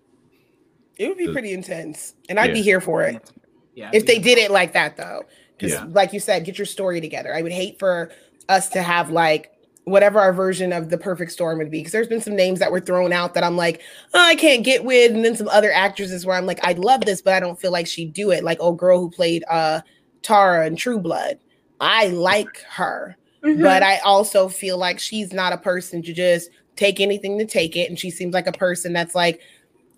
It 0.96 1.08
would 1.08 1.18
be 1.18 1.32
pretty 1.32 1.52
intense, 1.52 2.14
and 2.28 2.38
I'd 2.38 2.52
be 2.52 2.62
here 2.62 2.80
for 2.80 3.02
it. 3.02 3.30
Yeah. 3.74 3.90
if 3.94 4.04
they 4.06 4.18
did 4.18 4.36
it 4.36 4.50
like 4.50 4.74
that 4.74 4.98
though 4.98 5.24
because 5.56 5.72
Yeah. 5.72 5.86
like 5.88 6.12
you 6.12 6.20
said 6.20 6.44
get 6.44 6.58
your 6.58 6.66
story 6.66 7.00
together 7.00 7.34
i 7.34 7.40
would 7.40 7.52
hate 7.52 7.78
for 7.78 8.10
us 8.48 8.68
to 8.70 8.82
have 8.82 9.10
like 9.10 9.50
whatever 9.84 10.20
our 10.20 10.32
version 10.32 10.72
of 10.72 10.90
the 10.90 10.98
perfect 10.98 11.32
storm 11.32 11.58
would 11.58 11.70
be 11.70 11.78
because 11.80 11.92
there's 11.92 12.06
been 12.08 12.20
some 12.20 12.36
names 12.36 12.58
that 12.60 12.70
were 12.70 12.80
thrown 12.80 13.12
out 13.12 13.34
that 13.34 13.42
i'm 13.42 13.56
like 13.56 13.80
oh, 14.14 14.20
i 14.24 14.36
can't 14.36 14.64
get 14.64 14.84
with 14.84 15.12
and 15.12 15.24
then 15.24 15.34
some 15.36 15.48
other 15.48 15.72
actresses 15.72 16.24
where 16.24 16.36
i'm 16.36 16.46
like 16.46 16.60
I'd 16.64 16.78
love 16.78 17.00
this 17.00 17.20
but 17.20 17.34
i 17.34 17.40
don't 17.40 17.60
feel 17.60 17.72
like 17.72 17.86
she'd 17.88 18.12
do 18.12 18.30
it 18.30 18.44
like 18.44 18.60
old 18.60 18.78
girl 18.78 19.00
who 19.00 19.10
played 19.10 19.42
uh 19.50 19.80
tara 20.22 20.66
in 20.68 20.76
true 20.76 21.00
blood 21.00 21.38
i 21.80 22.06
like 22.08 22.62
her 22.68 23.16
Mhm. 23.44 23.60
but 23.60 23.82
I 23.82 23.98
also 24.04 24.46
feel 24.46 24.78
like 24.78 25.00
she's 25.00 25.32
not 25.32 25.52
a 25.52 25.56
person 25.58 26.00
to 26.02 26.12
just 26.12 26.48
take 26.76 27.00
anything 27.00 27.38
to 27.40 27.44
take 27.44 27.74
it. 27.76 27.88
And 27.90 27.98
she 27.98 28.08
seems 28.08 28.34
like 28.34 28.46
a 28.46 28.52
person 28.52 28.92
that's 28.92 29.16
like, 29.16 29.40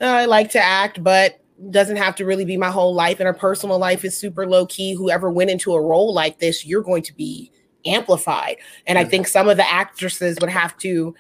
"Oh, 0.01 0.15
I 0.15 0.25
like 0.25 0.51
to 0.53 0.59
act, 0.59 1.05
but 1.05 1.41
doesn't 1.71 1.97
have 1.97 2.17
to 2.17 2.25
really 2.25 2.47
be 2.47 2.57
my 2.57 2.71
whole 2.71 2.95
life. 2.95 3.21
And 3.21 3.27
her 3.27 3.35
personal 3.35 3.79
life 3.79 4.03
is 4.03 4.17
super 4.17 4.47
low 4.47 4.65
key. 4.65 4.95
Whoever 4.95 5.31
went 5.31 5.51
into 5.51 5.75
a 5.75 5.81
role 5.83 6.15
like 6.15 6.39
this, 6.39 6.65
you're 6.65 6.83
going 6.83 7.03
to 7.03 7.15
be 7.15 7.53
amplified. 7.87 8.57
And 8.87 8.99
I 8.99 9.05
think 9.05 9.27
some 9.29 9.49
of 9.49 9.57
the 9.57 9.71
actresses 9.71 10.39
would 10.41 10.51
have 10.51 10.77
to 10.79 11.15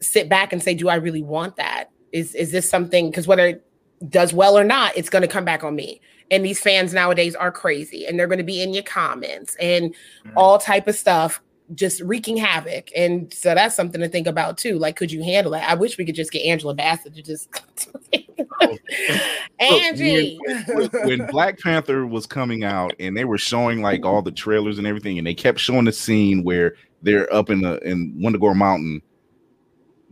sit 0.00 0.28
back 0.28 0.52
and 0.52 0.62
say, 0.62 0.74
Do 0.74 0.88
I 0.88 0.96
really 0.96 1.22
want 1.22 1.56
that? 1.56 1.90
Is 2.12 2.34
is 2.34 2.52
this 2.52 2.68
something 2.68 3.10
because 3.10 3.26
whether 3.26 3.46
it 3.46 3.66
does 4.08 4.32
well 4.32 4.58
or 4.58 4.64
not, 4.64 4.92
it's 4.96 5.08
going 5.08 5.22
to 5.22 5.28
come 5.28 5.44
back 5.44 5.62
on 5.62 5.76
me. 5.76 6.00
And 6.30 6.44
these 6.44 6.60
fans 6.60 6.92
nowadays 6.92 7.34
are 7.34 7.52
crazy 7.52 8.06
and 8.06 8.18
they're 8.18 8.26
going 8.26 8.38
to 8.38 8.44
be 8.44 8.62
in 8.62 8.72
your 8.74 8.82
comments 8.82 9.54
and 9.60 9.94
Mhm. 10.24 10.32
all 10.36 10.58
type 10.58 10.88
of 10.88 10.96
stuff 10.96 11.40
just 11.74 12.00
wreaking 12.02 12.36
havoc. 12.36 12.90
And 12.96 13.32
so 13.32 13.54
that's 13.54 13.74
something 13.76 14.00
to 14.00 14.08
think 14.08 14.26
about 14.26 14.58
too. 14.58 14.78
Like, 14.78 14.96
could 14.96 15.12
you 15.12 15.22
handle 15.22 15.54
it? 15.54 15.60
I 15.60 15.74
wish 15.74 15.96
we 15.96 16.04
could 16.04 16.14
just 16.16 16.32
get 16.32 16.44
Angela 16.44 16.74
Bassett 16.74 17.14
to 17.14 17.22
just 17.22 17.48
Oh, 18.62 19.78
Angie. 19.78 20.38
When, 20.44 20.88
when 21.04 21.26
Black 21.30 21.58
Panther 21.58 22.06
was 22.06 22.26
coming 22.26 22.64
out 22.64 22.94
and 22.98 23.16
they 23.16 23.24
were 23.24 23.38
showing 23.38 23.80
like 23.80 24.04
all 24.04 24.22
the 24.22 24.32
trailers 24.32 24.78
and 24.78 24.86
everything, 24.86 25.18
and 25.18 25.26
they 25.26 25.34
kept 25.34 25.60
showing 25.60 25.84
the 25.84 25.92
scene 25.92 26.42
where 26.42 26.74
they're 27.02 27.32
up 27.32 27.50
in 27.50 27.60
the 27.60 27.78
in 27.78 28.14
Wundagore 28.14 28.56
Mountain 28.56 29.02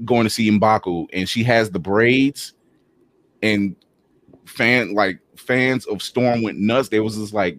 going 0.04 0.24
to 0.24 0.30
see 0.30 0.50
Mbaku, 0.50 1.08
and 1.12 1.28
she 1.28 1.42
has 1.44 1.70
the 1.70 1.78
braids, 1.78 2.54
and 3.42 3.76
fan 4.46 4.94
like 4.94 5.20
fans 5.36 5.86
of 5.86 6.02
Storm 6.02 6.42
went 6.42 6.58
nuts. 6.58 6.88
They 6.88 7.00
was 7.00 7.16
just 7.16 7.32
like, 7.32 7.58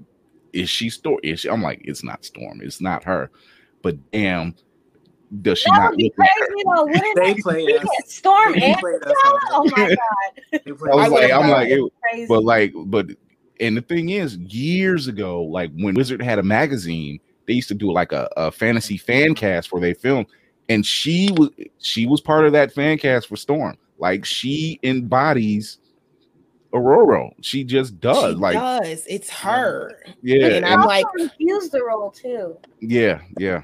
"Is 0.54 0.70
she 0.70 0.90
Storm? 0.90 1.20
Is 1.24 1.42
she?" 1.42 1.50
I'm 1.50 1.62
like, 1.62 1.82
"It's 1.84 2.04
not 2.04 2.26
Storm. 2.26 2.62
It's 2.62 2.82
not 2.82 3.04
her." 3.04 3.32
But 3.82 4.12
damn, 4.12 4.56
does 5.42 5.60
she 5.60 5.70
that 5.72 5.78
not 5.80 5.90
would 5.92 5.98
be 5.98 6.04
look 6.06 6.18
like 6.18 6.30
her? 6.40 6.46
crazy 6.48 6.64
though. 6.66 6.86
Wouldn't 6.86 7.16
They 7.16 7.34
play 7.36 7.66
played 7.66 7.76
us. 7.78 7.88
Storm 8.08 8.54
They 8.54 8.72
and 8.72 8.80
played 8.80 9.02
us 9.04 9.14
Oh 9.52 9.64
my 9.78 9.96
god, 9.96 10.62
They 10.66 10.72
I 10.72 10.74
was 10.96 11.12
like, 11.12 11.32
I'm 11.32 11.50
like, 11.50 11.70
it. 11.70 11.80
it, 11.80 11.94
crazy. 12.02 12.26
but 12.28 12.44
like, 12.44 12.74
but 12.86 13.08
and 13.60 13.78
the 13.78 13.82
thing 13.82 14.10
is, 14.10 14.36
years 14.38 15.08
ago, 15.08 15.44
like 15.44 15.72
when 15.76 15.94
Wizard 15.96 16.22
had 16.22 16.40
a 16.40 16.44
magazine, 16.44 17.20
they 17.48 17.54
used 17.54 17.68
to 17.70 17.74
do 17.76 17.92
like 17.92 18.12
a, 18.12 18.28
a 18.36 18.52
fantasy 18.52 18.98
fan 18.98 19.34
cast 19.36 19.70
for 19.70 19.80
their 19.80 19.96
film, 19.96 20.26
and 20.68 20.86
she 20.86 21.30
was 21.38 21.50
she 21.80 22.06
was 22.08 22.20
part 22.22 22.46
of 22.46 22.52
that 22.54 22.74
fan 22.74 22.98
cast 22.98 23.28
for 23.28 23.36
Storm. 23.38 23.78
Like 24.00 24.26
she 24.26 24.80
embodies 24.84 25.78
Ororo. 26.74 27.32
She 27.42 27.64
just 27.64 28.00
does. 28.00 28.34
She 28.34 28.40
like, 28.40 28.54
does. 28.56 29.06
It's 29.08 29.30
her. 29.30 29.92
yeah, 30.22 30.46
And 30.46 30.54
and- 30.56 30.66
I'm 30.66 30.82
like, 30.82 31.06
refused 31.14 31.72
the 31.72 31.84
role 31.84 32.12
too. 32.12 32.58
yeah, 32.80 33.22
yeah. 33.38 33.62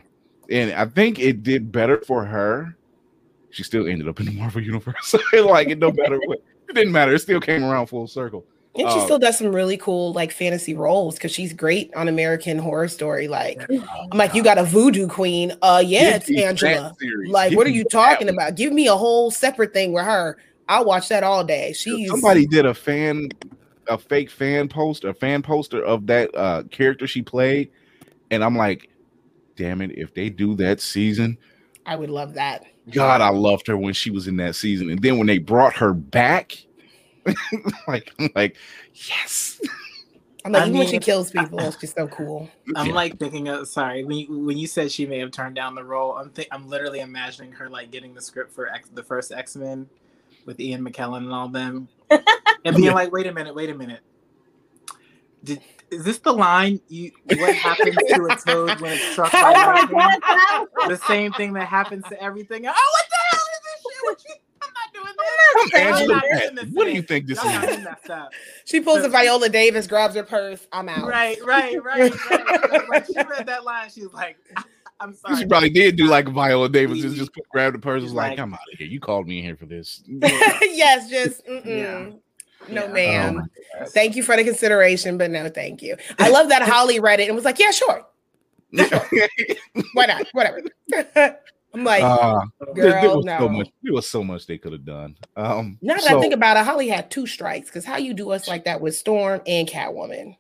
And 0.50 0.72
I 0.74 0.86
think 0.86 1.20
it 1.20 1.44
did 1.44 1.72
better 1.72 2.02
for 2.02 2.24
her. 2.26 2.76
She 3.50 3.64
still 3.64 3.88
ended 3.88 4.08
up 4.08 4.20
in 4.20 4.28
the 4.28 4.32
Marvel 4.34 4.62
universe. 4.62 5.16
like 5.34 5.70
it 5.70 5.80
no 5.80 5.92
matter 5.92 6.20
what, 6.26 6.40
it 6.70 6.74
didn't 6.76 6.92
matter. 6.94 7.14
It 7.14 7.20
still 7.20 7.40
came 7.42 7.64
around 7.64 7.88
full 7.88 8.08
circle. 8.08 8.46
and 8.76 8.88
she 8.90 9.00
Oh. 9.00 9.06
still 9.06 9.20
does 9.20 9.38
some 9.38 9.54
really 9.56 9.78
cool 9.78 10.14
like 10.14 10.32
fantasy 10.32 10.74
roles 10.76 11.16
because 11.16 11.32
she's 11.32 11.54
great 11.54 11.94
on 11.96 12.08
American 12.08 12.58
Horror 12.60 12.88
Story. 12.88 13.28
Like, 13.28 13.62
I'm 13.70 14.18
like, 14.18 14.34
you 14.36 14.44
got 14.44 14.58
a 14.58 14.64
voodoo 14.64 15.08
queen. 15.08 15.54
Uh, 15.62 15.82
yeah, 15.86 16.16
it's 16.16 16.28
Give 16.28 16.36
me 16.36 16.42
that 16.44 16.48
Angela. 16.50 16.96
Like, 17.30 17.50
Give 17.52 17.58
what 17.58 17.68
are 17.68 17.72
you 17.72 17.84
talking 17.86 18.30
about? 18.30 18.56
Give 18.56 18.72
me 18.72 18.88
a 18.88 18.96
whole 18.96 19.32
separate 19.32 19.74
thing 19.74 19.94
with 19.94 20.06
her. 20.06 20.38
I'll 20.70 20.86
watch 20.86 21.08
that 21.10 21.24
all 21.24 21.44
day. 21.44 21.74
She's 21.74 22.10
somebody 22.10 22.46
did 22.46 22.66
a 22.66 22.74
fan 22.74 23.30
a 23.90 23.98
fake 23.98 24.30
fan 24.30 24.68
post, 24.68 25.06
a 25.06 25.14
fan 25.14 25.42
poster 25.42 25.82
of 25.84 26.06
that 26.08 26.30
uh 26.36 26.64
character 26.70 27.08
she 27.08 27.22
played 27.22 27.72
and 28.32 28.44
i'm 28.44 28.58
like 28.58 28.90
damn 29.58 29.82
it 29.82 29.92
if 29.98 30.14
they 30.16 30.30
do 30.30 30.56
that 30.56 30.82
season 30.82 31.38
I 31.86 31.96
would 31.98 32.10
love 32.12 32.36
that. 32.36 32.66
god 32.92 33.22
i 33.22 33.30
loved 33.30 33.68
her 33.68 33.78
when 33.78 33.94
she 33.94 34.12
was 34.12 34.28
in 34.28 34.38
that 34.38 34.56
season 34.56 34.90
and 34.90 35.02
then 35.02 35.18
when 35.18 35.28
they 35.28 35.40
brought 35.40 35.76
her 35.76 35.94
back 35.94 36.58
like 37.88 38.12
i'm 38.20 38.30
like 38.36 38.58
yes 38.94 39.60
I'm 40.46 40.54
like, 40.54 40.64
I 40.64 40.66
even 40.66 40.80
when 40.80 40.88
she 40.88 41.00
kills 41.00 41.32
people, 41.32 41.68
it's 41.68 41.78
just 41.78 41.96
so 41.96 42.08
cool. 42.08 42.50
I'm 42.76 42.88
Yeah. 42.88 42.94
like 42.94 43.20
thinking 43.20 43.48
of 43.50 43.68
sorry 43.68 44.04
when 44.06 44.18
you, 44.18 44.40
when 44.46 44.58
you 44.58 44.68
said 44.68 44.92
she 44.92 45.06
may 45.06 45.20
have 45.20 45.32
turned 45.32 45.56
down 45.56 45.76
the 45.76 45.84
role. 45.84 46.14
I'm 46.18 46.32
th- 46.32 46.48
I'm 46.52 46.68
literally 46.70 47.00
imagining 47.02 47.52
her 47.54 47.70
like 47.70 47.92
getting 47.92 48.14
the 48.14 48.22
script 48.22 48.54
for 48.54 48.68
X- 48.70 48.90
the 48.94 49.04
first 49.04 49.32
X 49.32 49.56
Men 49.56 49.90
with 50.46 50.60
Ian 50.60 50.86
McKellen 50.86 51.18
and 51.18 51.34
all 51.34 51.50
them, 51.50 51.90
and 52.12 52.76
being 52.78 52.86
Yeah. 52.86 52.94
like, 52.94 53.12
wait 53.12 53.28
a 53.28 53.34
minute, 53.34 53.56
wait 53.56 53.70
a 53.70 53.76
minute. 53.76 54.02
Did 55.44 55.62
is 55.92 56.04
this 56.04 56.20
the 56.20 56.34
line? 56.34 56.80
You 56.88 57.12
what 57.38 57.56
happens 57.56 57.96
to 57.96 58.26
a 58.26 58.36
toad 58.36 58.80
when 58.82 58.94
it's 58.94 59.04
struck 59.12 59.32
by 59.32 59.88
lightning? 59.90 60.68
the 60.88 60.98
same 61.08 61.32
thing 61.34 61.54
that 61.54 61.68
happens 61.68 62.04
to 62.10 62.22
everything. 62.22 62.66
Oh, 62.68 62.70
what 62.70 63.06
the 63.10 63.36
hell 63.36 63.46
is 63.54 63.60
this 63.64 63.82
shit? 63.94 64.04
What 64.04 64.24
you, 64.28 64.36
I'm 64.62 64.70
not 64.74 64.94
doing 64.94 65.16
this. 65.18 65.74
Angela 65.74 66.00
Y'all 66.00 66.08
not 66.08 66.24
Bassett, 66.24 66.56
doing 66.56 66.66
this 66.66 66.76
what 66.76 66.86
do 66.86 66.92
you 66.92 67.02
think 67.02 67.28
this 67.28 67.44
Y'all 67.44 67.64
is? 67.64 68.34
She 68.66 68.82
pulls 68.82 69.04
a 69.04 69.10
Viola 69.10 69.50
Davis, 69.50 69.88
grabs 69.88 70.16
her 70.16 70.24
purse. 70.24 70.68
I'm 70.72 70.90
out. 70.90 71.08
Right, 71.08 71.38
right, 71.46 71.82
right, 71.84 72.12
right. 72.30 72.72
Like, 72.72 72.90
when 72.90 73.06
she 73.06 73.14
read 73.18 73.46
that 73.48 73.64
line, 73.64 73.90
she 73.90 74.02
was 74.04 74.14
like, 74.14 74.38
"I'm 75.00 75.14
sorry." 75.14 75.38
She 75.38 75.46
probably 75.46 75.70
did 75.70 75.96
do 75.96 76.08
like 76.08 76.28
Viola 76.28 76.70
Davis, 76.70 77.00
just, 77.00 77.14
He- 77.14 77.20
just 77.20 77.32
grab 77.52 77.74
the 77.74 77.80
purse. 77.80 78.04
Was 78.04 78.14
like, 78.14 78.32
like- 78.32 78.40
"I'm 78.40 78.54
out 78.54 78.60
of 78.72 78.78
here. 78.78 78.88
You 78.88 79.00
called 79.00 79.28
me 79.28 79.38
in 79.40 79.44
here 79.46 79.56
for 79.56 79.66
this." 79.66 80.04
yes, 80.08 81.10
just 81.10 81.46
mm-mm. 81.46 81.66
Yeah. 81.66 82.12
No, 82.70 82.86
Yeah. 82.86 82.92
ma'am. 83.32 83.50
Oh, 83.80 83.86
Thank 83.86 84.16
you 84.16 84.24
for 84.24 84.36
the 84.36 84.44
consideration, 84.44 85.18
but 85.18 85.30
no, 85.32 85.50
thank 85.50 85.82
you. 85.82 85.96
I 86.20 86.30
love 86.30 86.50
that 86.50 86.62
Halle 86.64 87.00
read 87.00 87.20
it 87.20 87.28
and 87.28 87.36
was 87.36 87.46
like, 87.46 87.60
"Yeah, 87.60 87.72
sure, 87.72 88.06
why 89.94 90.06
not? 90.06 90.28
Whatever." 90.34 90.62
I'm 91.74 91.84
like, 91.84 92.02
Uh, 92.02 92.40
there, 92.74 92.92
there 92.92 93.02
girl, 93.02 93.18
was 93.18 93.26
no. 93.26 93.38
so 93.40 93.50
much. 93.50 93.70
There 93.84 93.94
was 93.94 94.08
so 94.10 94.24
much 94.24 94.48
they 94.48 94.58
could 94.58 94.72
have 94.72 94.86
done. 94.86 95.16
Um, 95.36 95.78
now 95.82 95.96
that 95.96 96.04
so- 96.06 96.18
I 96.18 96.22
think 96.22 96.34
about 96.34 96.58
it, 96.58 96.66
Holly 96.66 96.88
had 96.88 97.12
two 97.12 97.28
strikes 97.28 97.68
because 97.70 97.86
how 97.86 97.98
you 97.98 98.14
do 98.14 98.32
us 98.32 98.48
like 98.48 98.64
that 98.66 98.82
with 98.82 98.96
Storm 98.96 99.42
and 99.46 99.68
Catwoman? 99.68 100.38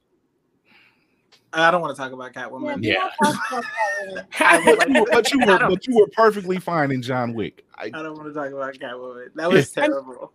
I 1.54 1.70
don't 1.72 1.82
want 1.82 1.96
to 1.96 2.02
talk 2.02 2.12
about 2.12 2.34
Catwoman. 2.34 2.80
Yeah. 2.84 3.10
we 3.22 3.28
don't 3.28 3.36
talk 3.36 3.52
about 3.52 3.64
that 3.64 4.02
anymore. 4.08 4.26
I 4.40 4.58
would 4.66 4.78
but, 4.80 4.90
you, 4.90 4.94
like- 5.02 5.12
but 5.12 5.32
you 5.34 5.40
were, 5.46 5.60
but 5.60 5.88
you 5.88 5.96
were 5.98 6.08
perfectly 6.14 6.60
fine 6.60 6.92
in 6.92 7.02
John 7.02 7.34
Wick. 7.34 7.66
I, 7.76 7.86
I 7.86 7.90
don't 7.90 8.16
want 8.16 8.28
to 8.28 8.34
talk 8.34 8.52
about 8.52 8.74
Catwoman. 8.74 9.28
That 9.36 9.50
was 9.52 9.78
I'm- 9.78 9.92
terrible. 9.92 10.32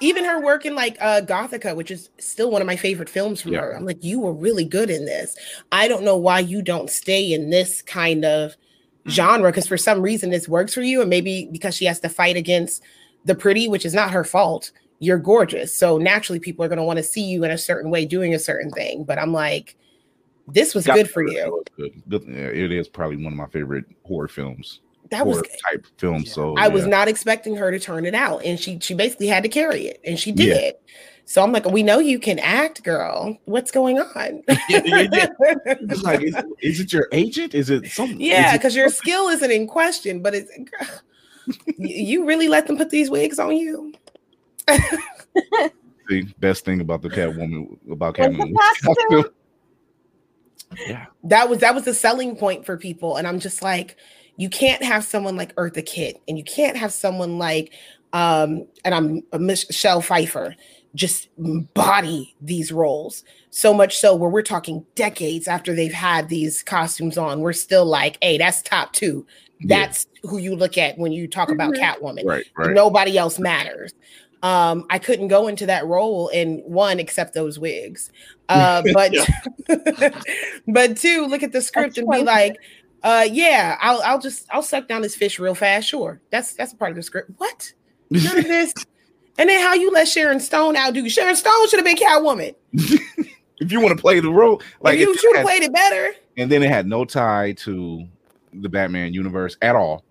Even 0.00 0.24
her 0.24 0.40
work 0.40 0.66
in 0.66 0.74
like 0.74 0.98
uh 1.00 1.22
Gothika, 1.22 1.74
which 1.74 1.90
is 1.90 2.10
still 2.18 2.50
one 2.50 2.60
of 2.60 2.66
my 2.66 2.76
favorite 2.76 3.08
films 3.08 3.40
from 3.40 3.52
Yeah. 3.52 3.60
her. 3.60 3.76
I'm 3.76 3.86
like, 3.86 4.04
you 4.04 4.20
were 4.20 4.32
really 4.34 4.64
good 4.64 4.90
in 4.90 5.06
this. 5.06 5.36
I 5.72 5.88
don't 5.88 6.04
know 6.04 6.16
why 6.16 6.40
you 6.40 6.60
don't 6.60 6.90
stay 6.90 7.32
in 7.32 7.48
this 7.50 7.80
kind 7.80 8.24
of 8.24 8.54
genre 9.08 9.50
because 9.50 9.66
for 9.66 9.78
some 9.78 10.02
reason 10.02 10.30
this 10.30 10.48
works 10.48 10.74
for 10.74 10.82
you, 10.82 11.00
and 11.00 11.08
maybe 11.08 11.48
because 11.50 11.74
she 11.74 11.86
has 11.86 12.00
to 12.00 12.08
fight 12.08 12.36
against 12.36 12.82
the 13.24 13.34
pretty, 13.34 13.68
which 13.68 13.86
is 13.86 13.94
not 13.94 14.10
her 14.10 14.24
fault. 14.24 14.70
You're 14.98 15.18
gorgeous, 15.18 15.74
so 15.74 15.98
naturally 15.98 16.38
people 16.40 16.64
are 16.64 16.68
going 16.68 16.78
to 16.78 16.84
want 16.84 16.98
to 16.98 17.02
see 17.02 17.24
you 17.24 17.42
in 17.44 17.50
a 17.50 17.58
certain 17.58 17.90
way 17.90 18.04
doing 18.04 18.32
a 18.34 18.38
certain 18.38 18.70
thing. 18.70 19.04
But 19.04 19.18
I'm 19.18 19.32
like, 19.32 19.76
this 20.46 20.74
was 20.74 20.86
Got- 20.86 20.96
good 20.96 21.10
for 21.10 21.22
you. 21.26 21.62
Good. 21.76 22.24
It 22.28 22.70
is 22.72 22.88
probably 22.88 23.16
one 23.16 23.32
of 23.32 23.38
my 23.38 23.46
favorite 23.46 23.84
horror 24.04 24.28
films. 24.28 24.80
That 25.14 25.26
was 25.26 25.36
horror 25.36 25.46
type 25.70 25.86
films. 25.98 26.26
Yeah. 26.26 26.32
So 26.32 26.56
I 26.56 26.68
was 26.68 26.86
not 26.86 27.08
expecting 27.08 27.56
her 27.56 27.70
to 27.70 27.78
turn 27.78 28.04
it 28.04 28.14
out, 28.14 28.44
and 28.44 28.58
she 28.58 28.78
she 28.80 28.94
basically 28.94 29.28
had 29.28 29.42
to 29.44 29.48
carry 29.48 29.86
it, 29.86 30.00
and 30.04 30.18
she 30.18 30.32
did. 30.32 30.48
Yeah. 30.48 30.70
So 31.26 31.42
I'm 31.42 31.52
like, 31.52 31.64
we 31.64 31.82
know 31.82 32.00
you 32.00 32.18
can 32.18 32.38
act, 32.38 32.82
girl. 32.82 33.38
What's 33.46 33.70
going 33.70 33.98
on? 33.98 34.42
Yeah, 34.68 34.82
yeah, 34.84 35.06
yeah. 35.12 35.26
It's 35.66 36.02
like, 36.02 36.22
is, 36.22 36.34
is 36.60 36.80
it 36.80 36.92
your 36.92 37.08
agent? 37.12 37.54
Is 37.54 37.70
it 37.70 37.86
something? 37.86 38.20
yeah, 38.20 38.56
because 38.56 38.74
your 38.74 38.88
skill 38.88 39.28
isn't 39.28 39.50
in 39.50 39.66
question, 39.66 40.20
but 40.20 40.34
it's 40.34 40.50
you 41.78 41.88
you 41.88 42.24
really 42.26 42.48
let 42.48 42.66
them 42.66 42.76
put 42.76 42.90
these 42.90 43.10
wigs 43.10 43.38
on 43.38 43.56
you. 43.56 43.92
the 44.66 46.22
best 46.38 46.64
thing 46.64 46.80
about 46.80 47.02
the 47.02 47.08
Catwoman 47.08 47.78
about 47.90 48.18
Was 48.18 48.28
the 48.28 48.34
Catwoman. 49.10 49.30
yeah, 50.86 51.06
That 51.24 51.48
was 51.48 51.58
that 51.60 51.74
was 51.74 51.84
the 51.84 51.94
selling 51.94 52.36
point 52.36 52.66
for 52.66 52.76
people, 52.76 53.16
and 53.16 53.26
I'm 53.26 53.38
just 53.38 53.62
like, 53.62 53.96
you 54.36 54.48
can't 54.48 54.82
have 54.82 55.04
someone 55.04 55.36
like 55.36 55.54
Eartha 55.56 55.84
Kitt, 55.84 56.20
and 56.28 56.36
you 56.36 56.44
can't 56.44 56.76
have 56.76 56.92
someone 56.92 57.38
like, 57.38 57.72
um, 58.12 58.66
and 58.84 58.94
I'm 58.94 59.22
uh, 59.32 59.38
Michelle 59.38 60.00
Pfeiffer 60.00 60.54
just 60.94 61.28
body 61.36 62.34
these 62.40 62.72
roles. 62.72 63.24
So 63.50 63.74
much 63.74 63.96
so 63.96 64.14
where 64.14 64.30
we're 64.30 64.42
talking 64.42 64.84
decades 64.94 65.48
after 65.48 65.74
they've 65.74 65.92
had 65.92 66.28
these 66.28 66.62
costumes 66.62 67.18
on 67.18 67.40
we're 67.40 67.52
still 67.52 67.84
like 67.84 68.18
hey 68.22 68.38
that's 68.38 68.62
top 68.62 68.92
two. 68.92 69.26
Yeah. 69.60 69.86
that's 69.86 70.06
who 70.22 70.38
you 70.38 70.56
look 70.56 70.76
at 70.78 70.98
when 70.98 71.12
you 71.12 71.28
talk 71.28 71.50
about 71.50 71.74
catwoman. 71.74 72.24
Right, 72.24 72.44
right. 72.56 72.70
nobody 72.74 73.18
else 73.18 73.38
matters. 73.38 73.92
Um 74.42 74.86
i 74.90 74.98
couldn't 74.98 75.28
go 75.28 75.48
into 75.48 75.66
that 75.66 75.86
role 75.86 76.28
in 76.28 76.58
one 76.58 77.00
except 77.00 77.34
those 77.34 77.58
wigs. 77.58 78.10
Uh 78.48 78.82
but 78.92 79.12
but 80.68 80.96
two 80.96 81.26
look 81.26 81.42
at 81.42 81.52
the 81.52 81.62
script 81.62 81.98
and 81.98 82.08
be 82.08 82.22
like 82.22 82.56
uh 83.04 83.26
yeah 83.30 83.76
i'll 83.80 84.02
i'll 84.02 84.18
just 84.18 84.46
i'll 84.50 84.62
suck 84.62 84.88
down 84.88 85.02
this 85.02 85.14
fish 85.14 85.38
real 85.38 85.54
fast 85.54 85.86
sure 85.88 86.20
that's 86.30 86.54
that's 86.54 86.72
a 86.72 86.76
part 86.76 86.90
of 86.90 86.96
the 86.96 87.02
script 87.02 87.30
what 87.36 87.72
none 88.10 88.38
of 88.38 88.44
this 88.44 88.72
and 89.38 89.48
then 89.48 89.60
how 89.60 89.74
you 89.74 89.90
let 89.92 90.08
sharon 90.08 90.40
stone 90.40 90.76
outdo 90.76 91.02
you? 91.02 91.08
sharon 91.10 91.36
stone 91.36 91.68
should 91.68 91.78
have 91.78 91.86
been 91.86 91.96
catwoman 91.96 92.54
if 93.60 93.70
you 93.70 93.80
want 93.80 93.96
to 93.96 94.00
play 94.00 94.18
the 94.20 94.28
role, 94.30 94.56
like 94.80 94.98
like 94.98 94.98
you 94.98 95.16
should 95.16 95.36
have 95.36 95.44
played 95.44 95.62
it 95.62 95.72
better 95.72 96.12
and 96.36 96.50
then 96.50 96.62
it 96.62 96.68
had 96.68 96.86
no 96.86 97.04
tie 97.04 97.52
to 97.52 98.04
the 98.52 98.68
Batman 98.68 99.14
universe 99.14 99.56
at 99.62 99.76
all. 99.76 100.02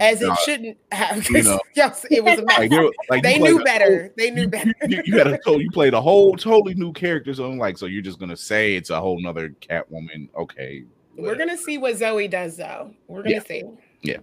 as 0.00 0.22
it 0.22 0.28
Uh, 0.28 0.34
shouldn't 0.36 0.78
have 0.92 1.28
you 1.30 1.42
know. 1.42 1.60
yes 1.76 2.04
it 2.10 2.24
was. 2.24 2.40
Like, 2.40 2.70
they, 2.70 2.78
were, 2.78 2.92
like 3.10 3.22
they 3.22 3.38
knew 3.38 3.62
better 3.64 4.12
they 4.16 4.30
knew 4.30 4.48
better 4.48 4.72
You, 4.88 5.02
you 5.04 5.18
had 5.18 5.26
a 5.28 5.38
you 5.46 5.70
played 5.70 5.94
a 5.94 6.00
whole 6.00 6.36
totally 6.36 6.74
new 6.74 6.92
character, 6.92 7.32
so 7.34 7.44
I'm 7.50 7.58
like, 7.58 7.76
so 7.78 7.86
you're 7.86 8.02
just 8.02 8.18
gonna 8.18 8.36
say 8.36 8.74
it's 8.76 8.90
a 8.90 9.00
whole 9.00 9.20
nother 9.20 9.50
Catwoman? 9.60 10.28
Okay, 10.34 10.84
we're 11.16 11.36
gonna 11.36 11.56
see 11.56 11.78
what 11.78 11.96
zoe 11.96 12.28
does 12.28 12.56
though 12.56 12.92
we're 13.08 13.22
gonna 13.22 13.40
see 13.40 13.64
Yeah. 14.02 14.18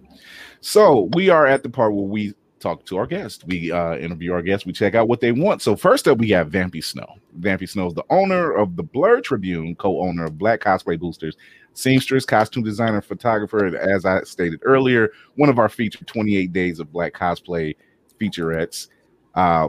So 0.60 1.10
we 1.12 1.28
are 1.28 1.46
at 1.46 1.62
the 1.62 1.68
part 1.68 1.94
where 1.94 2.04
we 2.04 2.34
talk 2.64 2.84
to 2.86 2.96
our 2.96 3.06
guests. 3.06 3.44
We 3.44 3.70
uh, 3.70 3.96
interview 3.96 4.32
our 4.32 4.42
guests. 4.42 4.64
We 4.64 4.72
check 4.72 4.94
out 4.94 5.06
what 5.06 5.20
they 5.20 5.32
want. 5.32 5.60
So 5.60 5.76
first 5.76 6.08
up, 6.08 6.18
we 6.18 6.30
have 6.30 6.48
Vampy 6.48 6.82
Snow. 6.82 7.06
Vampy 7.38 7.68
Snow 7.68 7.86
is 7.88 7.94
the 7.94 8.04
owner 8.08 8.52
of 8.52 8.74
the 8.74 8.82
Blerd 8.82 9.24
Tribune, 9.24 9.76
co-owner 9.76 10.24
of 10.24 10.38
Black 10.38 10.60
Cosplay 10.60 10.98
Boosters, 10.98 11.36
seamstress, 11.74 12.24
costume 12.24 12.64
designer, 12.64 13.02
photographer, 13.02 13.66
and 13.66 13.76
as 13.76 14.06
I 14.06 14.22
stated 14.22 14.60
earlier, 14.62 15.10
one 15.36 15.50
of 15.50 15.58
our 15.58 15.68
featured 15.68 16.06
28 16.06 16.52
Days 16.52 16.80
of 16.80 16.90
Black 16.90 17.12
Cosplay 17.12 17.76
featurettes. 18.18 18.88
Uh, 19.34 19.68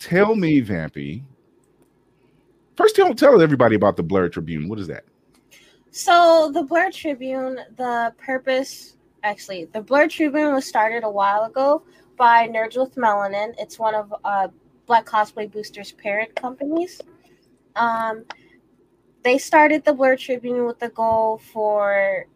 tell 0.00 0.34
me, 0.34 0.60
Vampy. 0.60 1.22
First, 2.76 2.96
tell, 2.96 3.14
tell 3.14 3.40
everybody 3.40 3.76
about 3.76 3.96
the 3.96 4.02
Blerd 4.02 4.32
Tribune. 4.32 4.68
What 4.68 4.80
is 4.80 4.88
that? 4.88 5.04
So 5.92 6.50
the 6.54 6.62
Blerd 6.62 6.94
Tribune, 6.94 7.58
the 7.76 8.14
purpose 8.16 8.96
actually, 9.24 9.64
the 9.66 9.80
Blerd 9.80 10.10
Tribune 10.10 10.54
was 10.54 10.64
started 10.64 11.02
a 11.02 11.10
while 11.10 11.44
ago 11.44 11.82
by 12.16 12.46
Nerds 12.46 12.78
with 12.78 12.94
Melanin. 12.94 13.54
It's 13.58 13.78
one 13.78 13.96
of 13.96 14.14
uh, 14.24 14.48
Black 14.86 15.04
Cosplay 15.04 15.50
Boosters' 15.50 15.92
parent 15.92 16.34
companies. 16.36 17.00
Um, 17.74 18.24
they 19.24 19.36
started 19.36 19.84
the 19.84 19.92
Blerd 19.92 20.20
Tribune 20.20 20.64
with 20.64 20.78
the 20.78 20.90
goal 20.90 21.38
for 21.52 22.26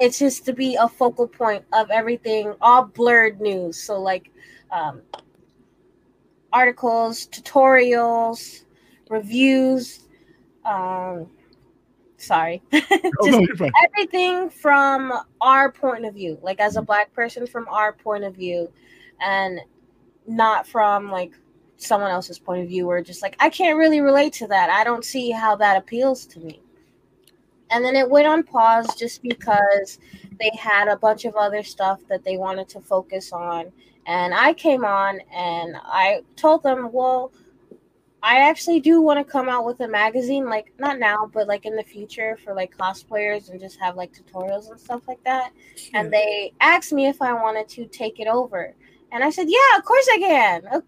it's 0.00 0.18
just 0.18 0.44
to 0.46 0.52
be 0.52 0.74
a 0.74 0.88
focal 0.88 1.28
point 1.28 1.64
of 1.72 1.92
everything, 1.92 2.54
all 2.60 2.88
blerd 2.88 3.38
news. 3.38 3.80
So 3.80 4.00
like 4.00 4.32
um, 4.72 5.00
articles, 6.52 7.28
tutorials, 7.28 8.64
reviews. 9.08 10.08
Um, 10.64 11.28
sorry. 12.22 12.62
No, 13.24 13.46
everything 13.84 14.50
from 14.50 15.12
our 15.40 15.70
point 15.70 16.04
of 16.04 16.14
view, 16.14 16.38
like 16.42 16.60
as 16.60 16.76
a 16.76 16.82
black 16.82 17.12
person 17.12 17.46
from 17.46 17.68
our 17.68 17.92
point 17.92 18.24
of 18.24 18.34
view, 18.34 18.70
and 19.20 19.60
not 20.26 20.66
from 20.66 21.10
like 21.10 21.32
someone 21.76 22.10
else's 22.10 22.38
point 22.38 22.62
of 22.62 22.68
view, 22.68 22.88
or 22.88 23.00
just 23.02 23.22
like 23.22 23.36
I 23.38 23.48
can't 23.48 23.78
really 23.78 24.00
relate 24.00 24.32
to 24.34 24.46
that. 24.48 24.70
I 24.70 24.82
don't 24.84 25.04
see 25.04 25.30
how 25.30 25.56
that 25.56 25.76
appeals 25.76 26.26
to 26.26 26.40
me. 26.40 26.60
And 27.70 27.84
then 27.84 27.96
it 27.96 28.08
went 28.08 28.26
on 28.26 28.42
pause 28.42 28.94
just 28.96 29.22
because 29.22 29.98
they 30.38 30.50
had 30.58 30.88
a 30.88 30.96
bunch 30.96 31.24
of 31.24 31.34
other 31.36 31.62
stuff 31.62 32.00
that 32.08 32.22
they 32.24 32.36
wanted 32.36 32.68
to 32.70 32.80
focus 32.80 33.32
on. 33.32 33.72
And 34.06 34.34
I 34.34 34.52
came 34.52 34.84
on 34.84 35.20
and 35.32 35.76
I 35.82 36.22
told 36.36 36.62
them, 36.62 36.90
well, 36.92 37.32
I 38.22 38.48
actually 38.48 38.78
do 38.78 39.00
want 39.00 39.18
to 39.18 39.30
come 39.30 39.48
out 39.48 39.64
with 39.64 39.80
a 39.80 39.88
magazine, 39.88 40.46
like 40.48 40.72
not 40.78 41.00
now, 41.00 41.28
but 41.32 41.48
like 41.48 41.66
in 41.66 41.74
the 41.74 41.82
future 41.82 42.38
for 42.44 42.54
like 42.54 42.76
cosplayers 42.76 43.50
and 43.50 43.58
just 43.58 43.80
have 43.80 43.96
like 43.96 44.12
tutorials 44.12 44.70
and 44.70 44.78
stuff 44.78 45.02
like 45.08 45.22
that. 45.24 45.52
And 45.92 46.12
they 46.12 46.52
asked 46.60 46.92
me 46.92 47.08
if 47.08 47.20
I 47.20 47.32
wanted 47.32 47.68
to 47.70 47.86
take 47.86 48.20
it 48.20 48.28
over. 48.28 48.74
And 49.10 49.24
I 49.24 49.30
said, 49.30 49.46
Yeah, 49.48 49.76
of 49.76 49.84
course 49.84 50.08
I 50.12 50.18
can. 50.18 50.82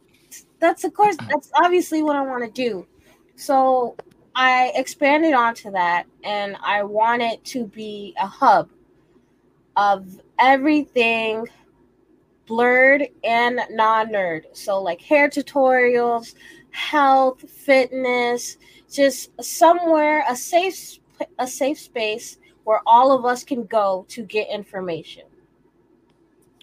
That's 0.61 0.85
of 0.85 0.95
course 0.95 1.16
mm. 1.16 1.28
that's 1.28 1.51
obviously 1.57 2.03
what 2.03 2.16
I 2.16 2.22
want 2.22 2.45
to 2.45 2.51
do. 2.51 2.87
So 3.35 3.97
I 4.37 4.72
expanded 4.76 5.35
onto 5.35 5.72
that 5.72 6.07
and 6.22 6.57
I 6.62 6.85
want 6.85 7.22
it 7.22 7.45
to 7.47 7.66
be 7.66 8.14
a 8.20 8.26
hub 8.26 8.70
of 9.76 10.20
everything 10.39 11.49
blerd 12.47 13.11
and 13.22 13.61
non-nerd. 13.70 14.45
So 14.53 14.80
like 14.82 15.01
hair 15.01 15.28
tutorials, 15.28 16.35
health, 16.75 17.49
fitness, 17.49 18.59
just 18.91 19.31
somewhere 19.43 20.25
a 20.29 20.35
safe 20.35 20.99
a 21.39 21.47
safe 21.47 21.79
space 21.79 22.39
where 22.64 22.81
all 22.85 23.16
of 23.16 23.25
us 23.25 23.45
can 23.45 23.64
go 23.66 24.05
to 24.09 24.25
get 24.25 24.49
information. 24.49 25.22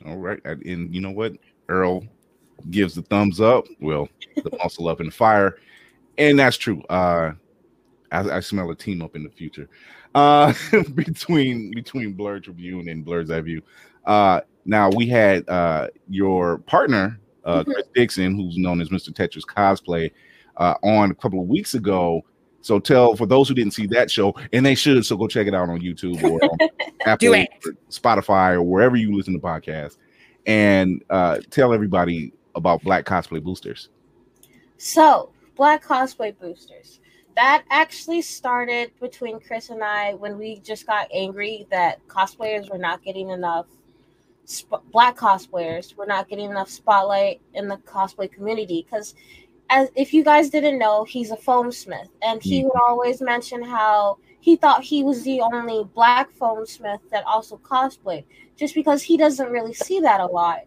All 0.05 0.18
right, 0.18 0.41
and 0.45 0.93
you 0.93 0.99
know 0.99 1.12
what, 1.12 1.34
Earl 1.70 2.03
gives 2.70 2.95
the 2.95 3.03
thumbs 3.03 3.39
up. 3.39 3.66
Well, 3.80 4.09
the 4.36 4.51
muscle 4.64 4.89
up 4.89 4.99
in 4.99 5.05
the 5.07 5.12
fire, 5.12 5.57
and 6.18 6.38
that's 6.38 6.57
true. 6.57 6.82
Uh, 6.89 7.32
I, 8.12 8.30
I 8.30 8.39
smell 8.41 8.70
a 8.72 8.76
team 8.76 9.01
up 9.01 9.16
in 9.16 9.24
the 9.24 9.30
future 9.30 9.70
uh, 10.14 10.53
between 10.95 11.72
between 11.72 12.16
Blerd 12.16 12.43
Tribune 12.43 12.89
and 12.89 13.05
Blerd's 13.05 13.32
Eye 13.32 13.41
View. 13.41 13.62
Uh, 14.05 14.41
now 14.66 14.89
we 14.89 15.07
had 15.07 15.47
uh, 15.47 15.88
your 16.09 16.57
partner 16.59 17.18
uh, 17.45 17.61
mm-hmm. 17.61 17.71
Chris 17.71 17.87
Dixon, 17.93 18.35
who's 18.35 18.57
known 18.57 18.81
as 18.81 18.89
Mr. 18.89 19.09
Tetris 19.09 19.45
Cosplay, 19.45 20.11
uh, 20.57 20.75
on 20.83 21.11
a 21.11 21.15
couple 21.15 21.41
of 21.41 21.47
weeks 21.47 21.73
ago. 21.73 22.21
So 22.61 22.79
tell 22.79 23.15
for 23.15 23.25
those 23.25 23.49
who 23.49 23.55
didn't 23.55 23.73
see 23.73 23.87
that 23.87 24.11
show, 24.11 24.35
and 24.53 24.65
they 24.65 24.75
should, 24.75 25.03
so 25.05 25.17
go 25.17 25.27
check 25.27 25.47
it 25.47 25.55
out 25.55 25.69
on 25.69 25.79
YouTube 25.79 26.21
or 26.23 26.43
on 26.43 26.57
Apple, 27.05 27.33
or 27.33 27.47
Spotify, 27.89 28.53
or 28.53 28.61
wherever 28.61 28.95
you 28.95 29.15
listen 29.15 29.33
to 29.33 29.39
podcasts, 29.39 29.97
and 30.45 31.03
uh, 31.09 31.39
tell 31.49 31.73
everybody 31.73 32.33
about 32.53 32.83
Black 32.83 33.05
Cosplay 33.05 33.41
Boosters. 33.41 33.89
So, 34.77 35.31
Black 35.55 35.83
Cosplay 35.83 36.37
Boosters. 36.39 36.99
That 37.35 37.63
actually 37.69 38.21
started 38.21 38.91
between 38.99 39.39
Chris 39.39 39.69
and 39.69 39.83
I 39.83 40.13
when 40.15 40.37
we 40.37 40.59
just 40.59 40.85
got 40.85 41.07
angry 41.13 41.65
that 41.71 42.05
cosplayers 42.07 42.69
were 42.69 42.77
not 42.77 43.03
getting 43.03 43.29
enough 43.29 43.67
sp- 44.45 44.83
black 44.91 45.17
cosplayers 45.17 45.95
were 45.95 46.05
not 46.05 46.29
getting 46.29 46.49
enough 46.49 46.69
spotlight 46.69 47.41
in 47.53 47.67
the 47.67 47.77
cosplay 47.77 48.31
community 48.31 48.85
because 48.89 49.15
as 49.71 49.89
if 49.95 50.13
you 50.13 50.23
guys 50.23 50.49
didn't 50.49 50.77
know, 50.77 51.05
he's 51.05 51.31
a 51.31 51.37
foam 51.37 51.71
smith, 51.71 52.09
and 52.21 52.43
he 52.43 52.61
hmm. 52.61 52.67
would 52.67 52.81
always 52.87 53.21
mention 53.21 53.63
how 53.63 54.17
he 54.41 54.55
thought 54.55 54.83
he 54.83 55.03
was 55.03 55.23
the 55.23 55.41
only 55.41 55.83
black 55.95 56.31
foam 56.31 56.65
smith 56.65 56.99
that 57.09 57.23
also 57.25 57.57
cosplayed, 57.57 58.25
just 58.57 58.75
because 58.75 59.01
he 59.01 59.15
doesn't 59.17 59.49
really 59.49 59.73
see 59.73 59.99
that 60.01 60.19
a 60.19 60.25
lot. 60.25 60.59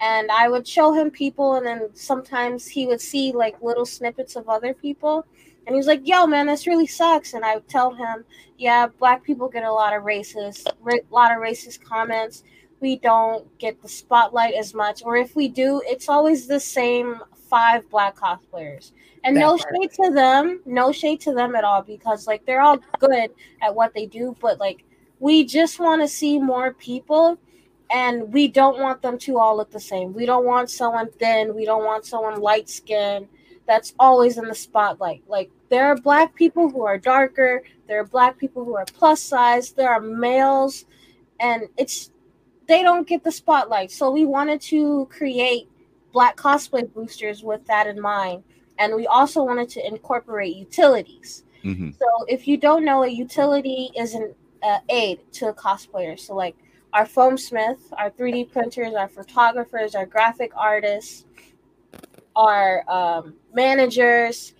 And 0.00 0.30
I 0.30 0.48
would 0.48 0.66
show 0.66 0.92
him 0.92 1.10
people, 1.10 1.54
and 1.54 1.66
then 1.66 1.88
sometimes 1.94 2.66
he 2.66 2.86
would 2.86 3.00
see 3.00 3.32
like 3.32 3.62
little 3.62 3.86
snippets 3.86 4.34
of 4.34 4.48
other 4.48 4.74
people, 4.74 5.24
and 5.66 5.74
he 5.74 5.76
was 5.76 5.86
like, 5.86 6.06
"Yo, 6.06 6.26
man, 6.26 6.46
this 6.46 6.66
really 6.66 6.86
sucks." 6.86 7.34
And 7.34 7.44
I 7.44 7.54
would 7.54 7.68
tell 7.68 7.94
him, 7.94 8.24
"Yeah, 8.56 8.88
black 8.98 9.22
people 9.22 9.48
get 9.48 9.64
a 9.64 9.72
lot 9.72 9.94
of 9.94 10.02
racist, 10.02 10.66
a 10.66 11.14
lot 11.14 11.30
of 11.30 11.38
racist 11.38 11.80
comments. 11.80 12.42
We 12.80 12.96
don't 12.96 13.46
get 13.58 13.82
the 13.82 13.88
spotlight 13.88 14.54
as 14.54 14.74
much, 14.74 15.02
or 15.04 15.16
if 15.16 15.34
we 15.34 15.48
do, 15.48 15.82
it's 15.84 16.08
always 16.08 16.46
the 16.46 16.60
same 16.60 17.20
five 17.48 17.88
black 17.90 18.16
cosplayers. 18.16 18.92
And 19.24 19.36
that 19.36 19.40
no 19.40 19.56
part. 19.56 19.74
shade 19.74 19.92
to 20.04 20.10
them, 20.12 20.60
no 20.64 20.92
shade 20.92 21.20
to 21.22 21.34
them 21.34 21.54
at 21.56 21.64
all 21.64 21.82
because 21.82 22.26
like 22.26 22.44
they're 22.46 22.60
all 22.60 22.78
good 23.00 23.30
at 23.62 23.74
what 23.74 23.94
they 23.94 24.06
do, 24.06 24.36
but 24.40 24.60
like 24.60 24.84
we 25.18 25.44
just 25.44 25.80
want 25.80 26.02
to 26.02 26.08
see 26.08 26.38
more 26.38 26.72
people 26.74 27.38
and 27.90 28.32
we 28.32 28.48
don't 28.48 28.78
want 28.78 29.02
them 29.02 29.18
to 29.18 29.38
all 29.38 29.56
look 29.56 29.70
the 29.70 29.80
same. 29.80 30.12
We 30.12 30.26
don't 30.26 30.44
want 30.44 30.70
someone 30.70 31.10
thin, 31.12 31.54
we 31.54 31.64
don't 31.64 31.84
want 31.84 32.04
someone 32.04 32.40
light 32.40 32.68
skinned 32.68 33.28
that's 33.66 33.94
always 33.98 34.38
in 34.38 34.46
the 34.46 34.54
spotlight. 34.54 35.22
Like 35.26 35.50
there 35.68 35.86
are 35.86 35.96
black 35.96 36.34
people 36.34 36.70
who 36.70 36.82
are 36.84 36.98
darker, 36.98 37.62
there 37.86 38.00
are 38.00 38.06
black 38.06 38.38
people 38.38 38.64
who 38.64 38.76
are 38.76 38.86
plus 38.86 39.20
size, 39.20 39.72
there 39.72 39.90
are 39.90 40.00
males 40.00 40.84
and 41.40 41.64
it's 41.76 42.10
they 42.68 42.82
don't 42.82 43.08
get 43.08 43.24
the 43.24 43.32
spotlight. 43.32 43.90
So 43.90 44.10
we 44.10 44.24
wanted 44.24 44.60
to 44.62 45.06
create 45.06 45.68
black 46.12 46.36
cosplay 46.36 46.92
boosters 46.92 47.42
with 47.42 47.66
that 47.66 47.86
in 47.86 48.00
mind. 48.00 48.44
And 48.78 48.94
we 48.94 49.06
also 49.06 49.42
wanted 49.42 49.68
to 49.70 49.86
incorporate 49.86 50.54
utilities. 50.54 51.44
Mm-hmm. 51.64 51.90
So 51.98 52.06
if 52.28 52.46
you 52.46 52.56
don't 52.56 52.84
know, 52.84 53.02
a 53.02 53.08
utility 53.08 53.90
is 53.96 54.14
an 54.14 54.34
uh, 54.62 54.78
aid 54.88 55.20
to 55.32 55.48
a 55.48 55.54
cosplayer. 55.54 56.18
So 56.18 56.34
like 56.34 56.56
our 56.92 57.06
foam 57.06 57.36
smith, 57.36 57.92
our 57.96 58.10
3D 58.10 58.52
printers, 58.52 58.94
our 58.94 59.08
photographers, 59.08 59.94
our 59.94 60.06
graphic 60.06 60.52
artists, 60.56 61.24
our 62.36 62.84
um, 62.88 63.34
managers, 63.52 64.54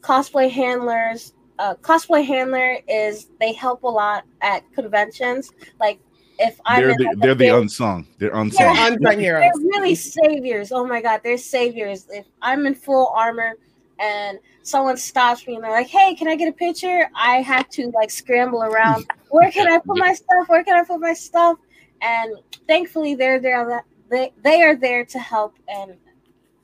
cosplay 0.00 0.50
handlers. 0.50 1.34
Uh, 1.58 1.74
cosplay 1.74 2.24
handler 2.24 2.78
is 2.88 3.28
they 3.40 3.52
help 3.52 3.82
a 3.82 3.88
lot 3.88 4.24
at 4.42 4.62
conventions. 4.72 5.50
Like 5.80 6.00
if 6.38 6.60
I'm 6.64 6.80
they're 6.80 6.96
the, 6.96 7.16
they're 7.18 7.34
the 7.34 7.48
unsung. 7.48 8.06
They're 8.18 8.34
unsung. 8.34 8.76
Yeah, 8.76 8.86
unsung 8.86 9.18
heroes. 9.18 9.42
They're 9.42 9.80
really 9.80 9.94
saviors. 9.94 10.72
Oh 10.72 10.86
my 10.86 11.02
god, 11.02 11.20
they're 11.24 11.38
saviors. 11.38 12.06
If 12.10 12.26
I'm 12.42 12.66
in 12.66 12.74
full 12.74 13.12
armor 13.14 13.54
and 13.98 14.38
someone 14.62 14.96
stops 14.96 15.46
me 15.46 15.56
and 15.56 15.64
they're 15.64 15.70
like, 15.70 15.88
"Hey, 15.88 16.14
can 16.14 16.28
I 16.28 16.36
get 16.36 16.48
a 16.48 16.52
picture?" 16.52 17.08
I 17.14 17.42
have 17.42 17.68
to 17.70 17.90
like 17.94 18.10
scramble 18.10 18.62
around. 18.62 19.06
Where 19.30 19.50
can 19.50 19.68
I 19.68 19.78
put 19.78 19.98
my 19.98 20.12
stuff? 20.14 20.48
Where 20.48 20.64
can 20.64 20.76
I 20.76 20.84
put 20.84 21.00
my 21.00 21.12
stuff? 21.12 21.58
And 22.00 22.36
thankfully, 22.66 23.14
they're 23.14 23.40
there. 23.40 23.84
They 24.10 24.32
they 24.42 24.62
are 24.62 24.76
there 24.76 25.04
to 25.06 25.18
help 25.18 25.54
and 25.68 25.96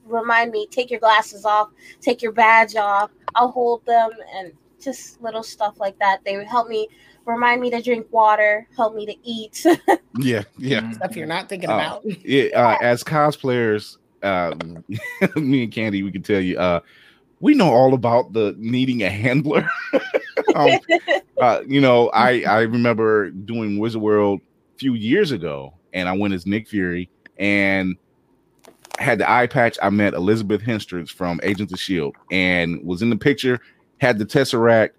remind 0.04 0.52
me. 0.52 0.66
Take 0.70 0.90
your 0.90 1.00
glasses 1.00 1.44
off. 1.44 1.70
Take 2.00 2.22
your 2.22 2.32
badge 2.32 2.76
off. 2.76 3.10
I'll 3.34 3.50
hold 3.50 3.84
them 3.86 4.10
and 4.34 4.52
just 4.80 5.20
little 5.20 5.42
stuff 5.42 5.80
like 5.80 5.98
that. 5.98 6.20
They 6.24 6.36
would 6.36 6.46
help 6.46 6.68
me 6.68 6.88
remind 7.26 7.60
me 7.60 7.70
to 7.70 7.82
drink 7.82 8.06
water, 8.10 8.66
help 8.76 8.94
me 8.94 9.06
to 9.06 9.14
eat. 9.22 9.64
yeah, 10.18 10.42
yeah. 10.58 10.80
Mm-hmm. 10.80 10.92
Stuff 10.92 11.16
you're 11.16 11.26
not 11.26 11.48
thinking 11.48 11.70
uh, 11.70 11.74
about. 11.74 12.04
Yeah, 12.24 12.50
uh, 12.54 12.76
as 12.82 13.02
cosplayers, 13.02 13.98
uh, 14.22 14.54
me 15.36 15.64
and 15.64 15.72
Candy, 15.72 16.02
we 16.02 16.12
can 16.12 16.22
tell 16.22 16.40
you, 16.40 16.58
uh, 16.58 16.80
we 17.40 17.54
know 17.54 17.72
all 17.72 17.94
about 17.94 18.32
the 18.32 18.54
needing 18.58 19.02
a 19.02 19.10
handler. 19.10 19.68
um, 20.54 20.78
uh, 21.40 21.60
you 21.66 21.80
know, 21.80 22.08
I 22.10 22.42
I 22.42 22.60
remember 22.62 23.30
doing 23.30 23.78
Wizard 23.78 24.00
World 24.00 24.40
a 24.74 24.78
few 24.78 24.94
years 24.94 25.30
ago, 25.30 25.74
and 25.92 26.08
I 26.08 26.12
went 26.12 26.34
as 26.34 26.46
Nick 26.46 26.68
Fury, 26.68 27.10
and 27.38 27.96
had 28.98 29.18
the 29.18 29.30
eye 29.30 29.46
patch. 29.46 29.78
I 29.82 29.90
met 29.90 30.14
Elizabeth 30.14 30.62
Henstridge 30.62 31.10
from 31.10 31.40
Agents 31.42 31.72
of 31.72 31.80
Shield, 31.80 32.16
and 32.30 32.82
was 32.84 33.02
in 33.02 33.10
the 33.10 33.16
picture. 33.16 33.60
Had 33.98 34.18
the 34.18 34.26
Tesseract, 34.26 34.90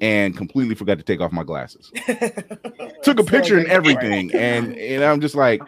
and 0.00 0.36
completely 0.36 0.74
forgot 0.74 0.98
to 0.98 1.04
take 1.04 1.20
off 1.20 1.32
my 1.32 1.44
glasses. 1.44 1.90
Took 3.02 3.18
a 3.18 3.24
picture 3.24 3.58
and 3.58 3.66
everything, 3.68 4.34
and 4.34 4.76
and 4.76 5.04
I'm 5.04 5.20
just 5.20 5.34
like, 5.34 5.62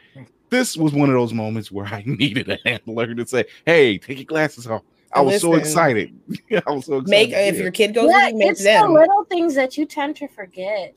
this 0.51 0.76
was 0.76 0.93
one 0.93 1.09
of 1.09 1.14
those 1.14 1.33
moments 1.33 1.70
where 1.70 1.87
I 1.87 2.03
needed 2.07 2.49
a 2.49 2.59
handler 2.64 3.14
to 3.14 3.26
say, 3.26 3.45
"Hey, 3.64 3.99
take 3.99 4.18
your 4.18 4.24
glasses 4.24 4.66
off." 4.66 4.83
I 5.12 5.22
was 5.22 5.35
Listen, 5.35 5.53
so 5.53 5.57
excited. 5.57 6.18
I 6.66 6.70
was 6.70 6.85
so 6.85 6.99
excited. 6.99 7.09
Make 7.09 7.31
if 7.31 7.57
your 7.57 7.70
kid 7.70 7.95
goes, 7.95 8.11
yeah, 8.11 8.31
make 8.35 8.51
it's 8.51 8.62
them. 8.62 8.93
the 8.93 9.01
little 9.01 9.24
things 9.24 9.55
that 9.55 9.79
you 9.79 9.87
tend 9.87 10.16
to 10.16 10.29
forget 10.29 10.95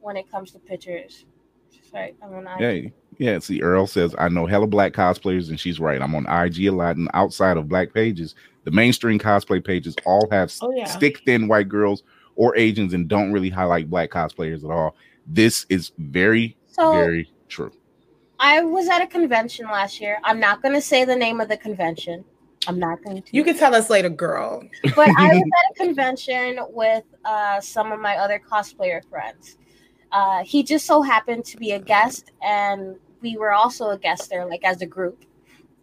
when 0.00 0.16
it 0.16 0.30
comes 0.30 0.52
to 0.52 0.58
pictures. 0.58 1.26
Right. 1.92 2.16
I 2.22 2.26
mean, 2.26 2.46
I, 2.46 2.58
yeah, 2.58 2.88
yeah. 3.18 3.38
See, 3.38 3.62
Earl 3.62 3.86
says 3.86 4.14
I 4.18 4.28
know 4.28 4.46
hella 4.46 4.66
black 4.66 4.92
cosplayers, 4.94 5.50
and 5.50 5.60
she's 5.60 5.78
right. 5.78 6.00
I'm 6.00 6.14
on 6.14 6.26
IG 6.26 6.66
a 6.66 6.70
lot, 6.70 6.96
and 6.96 7.08
outside 7.14 7.56
of 7.56 7.68
black 7.68 7.92
pages, 7.92 8.34
the 8.64 8.70
mainstream 8.70 9.18
cosplay 9.18 9.64
pages 9.64 9.94
all 10.06 10.26
have 10.30 10.52
oh, 10.62 10.72
yeah. 10.74 10.86
stick 10.86 11.20
thin 11.24 11.46
white 11.46 11.68
girls 11.68 12.02
or 12.36 12.56
Asians 12.56 12.94
and 12.94 13.08
don't 13.08 13.32
really 13.32 13.50
highlight 13.50 13.90
black 13.90 14.10
cosplayers 14.10 14.64
at 14.64 14.70
all. 14.70 14.96
This 15.26 15.66
is 15.68 15.92
very, 15.98 16.56
so, 16.66 16.92
very 16.92 17.30
true. 17.48 17.72
I 18.38 18.62
was 18.62 18.88
at 18.88 19.00
a 19.00 19.06
convention 19.06 19.66
last 19.66 20.00
year. 20.00 20.18
I'm 20.24 20.40
not 20.40 20.62
going 20.62 20.74
to 20.74 20.80
say 20.80 21.04
the 21.04 21.16
name 21.16 21.40
of 21.40 21.48
the 21.48 21.56
convention. 21.56 22.24
I'm 22.66 22.78
not 22.78 23.02
going 23.02 23.22
to. 23.22 23.28
You 23.30 23.44
can 23.44 23.56
tell 23.56 23.74
us 23.74 23.90
later, 23.90 24.08
girl. 24.08 24.62
But 24.96 25.10
I 25.16 25.28
was 25.28 25.42
at 25.42 25.70
a 25.72 25.84
convention 25.86 26.58
with 26.70 27.04
uh, 27.24 27.60
some 27.60 27.92
of 27.92 28.00
my 28.00 28.16
other 28.16 28.40
cosplayer 28.40 29.02
friends. 29.08 29.58
Uh, 30.12 30.44
he 30.44 30.62
just 30.62 30.86
so 30.86 31.02
happened 31.02 31.44
to 31.44 31.56
be 31.56 31.72
a 31.72 31.78
guest, 31.78 32.32
and 32.42 32.96
we 33.20 33.36
were 33.36 33.52
also 33.52 33.90
a 33.90 33.98
guest 33.98 34.30
there, 34.30 34.46
like 34.46 34.64
as 34.64 34.80
a 34.82 34.86
group. 34.86 35.24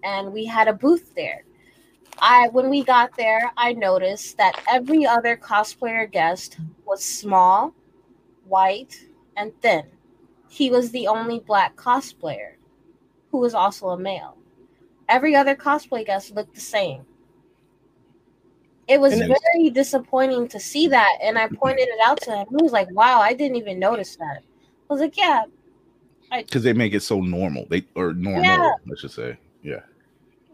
And 0.04 0.32
we 0.32 0.46
had 0.46 0.68
a 0.68 0.74
booth 0.74 1.14
there. 1.16 1.44
I 2.22 2.50
when 2.50 2.70
we 2.70 2.84
got 2.84 3.18
there, 3.18 3.52
I 3.58 3.74
noticed 3.74 4.38
that 4.38 4.62
every 4.72 5.06
other 5.06 5.36
cosplayer 5.36 6.10
guest 6.10 6.58
was 6.86 7.04
small, 7.04 7.74
white, 8.46 8.96
and 9.36 9.52
thin. 9.62 9.86
He 10.48 10.70
was 10.70 10.92
the 10.92 11.08
only 11.08 11.40
black 11.40 11.76
cosplayer 11.76 12.54
who 13.32 13.40
was 13.40 13.56
also 13.56 13.90
a 13.90 13.98
male. 13.98 14.38
Every 15.10 15.36
other 15.36 15.56
cosplay 15.56 16.06
guest 16.06 16.36
looked 16.36 16.54
the 16.54 16.62
same. 16.62 17.06
It 18.88 19.00
was 19.00 19.18
very 19.18 19.70
disappointing 19.70 20.48
to 20.50 20.60
see 20.60 20.88
that, 20.90 21.18
and 21.24 21.40
I 21.40 21.48
pointed 21.48 21.88
it 21.88 22.00
out 22.06 22.22
to 22.22 22.36
him. 22.36 22.48
He 22.50 22.62
was 22.62 22.72
like, 22.72 22.92
"Wow, 22.92 23.20
I 23.20 23.34
didn't 23.34 23.56
even 23.58 23.80
notice 23.80 24.16
that." 24.18 24.40
I 24.90 24.94
was 24.94 25.00
like, 25.00 25.18
"Yeah," 25.18 25.44
because 26.30 26.64
they 26.64 26.74
make 26.74 26.94
it 26.94 27.02
so 27.02 27.22
normal. 27.22 27.66
They 27.70 27.86
or 27.96 28.14
normal, 28.14 28.44
yeah. 28.44 28.74
I 28.92 28.96
should 28.98 29.12
say. 29.12 29.38
Yeah, 29.64 29.82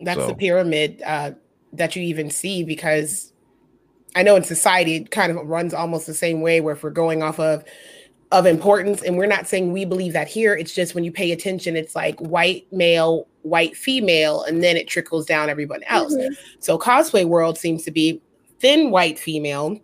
that's 0.02 0.20
so. 0.20 0.28
the 0.28 0.36
pyramid 0.36 1.02
uh, 1.04 1.32
that 1.78 1.96
you 1.96 2.04
even 2.04 2.30
see 2.30 2.64
because 2.64 3.34
I 4.16 4.24
know 4.24 4.36
in 4.36 4.44
society 4.44 4.96
it 4.98 5.12
kind 5.12 5.32
of 5.32 5.46
runs 5.48 5.74
almost 5.74 6.08
the 6.08 6.14
same 6.14 6.42
way 6.42 6.62
where 6.62 6.76
if 6.76 6.84
we're 6.84 6.90
going 6.90 7.24
off 7.24 7.40
of 7.40 7.64
of 8.32 8.46
importance 8.46 9.02
and 9.02 9.18
we're 9.18 9.26
not 9.26 9.48
saying 9.48 9.72
we 9.72 9.86
believe 9.86 10.12
that 10.14 10.28
here 10.28 10.54
it's 10.54 10.76
just 10.76 10.94
when 10.94 11.06
you 11.06 11.12
pay 11.12 11.32
attention 11.32 11.78
it's 11.78 11.96
like 11.96 12.20
white 12.20 12.68
male 12.74 13.26
white 13.44 13.78
female 13.78 14.44
and 14.44 14.62
then 14.62 14.76
it 14.76 14.86
trickles 14.86 15.26
down 15.26 15.50
everyone 15.50 15.82
else 15.84 16.14
mm-hmm. 16.14 16.34
so 16.60 16.78
cosplay 16.78 17.26
world 17.26 17.58
seems 17.58 17.84
to 17.84 17.92
be 17.92 18.22
thin 18.60 18.92
white 18.92 19.18
female 19.18 19.80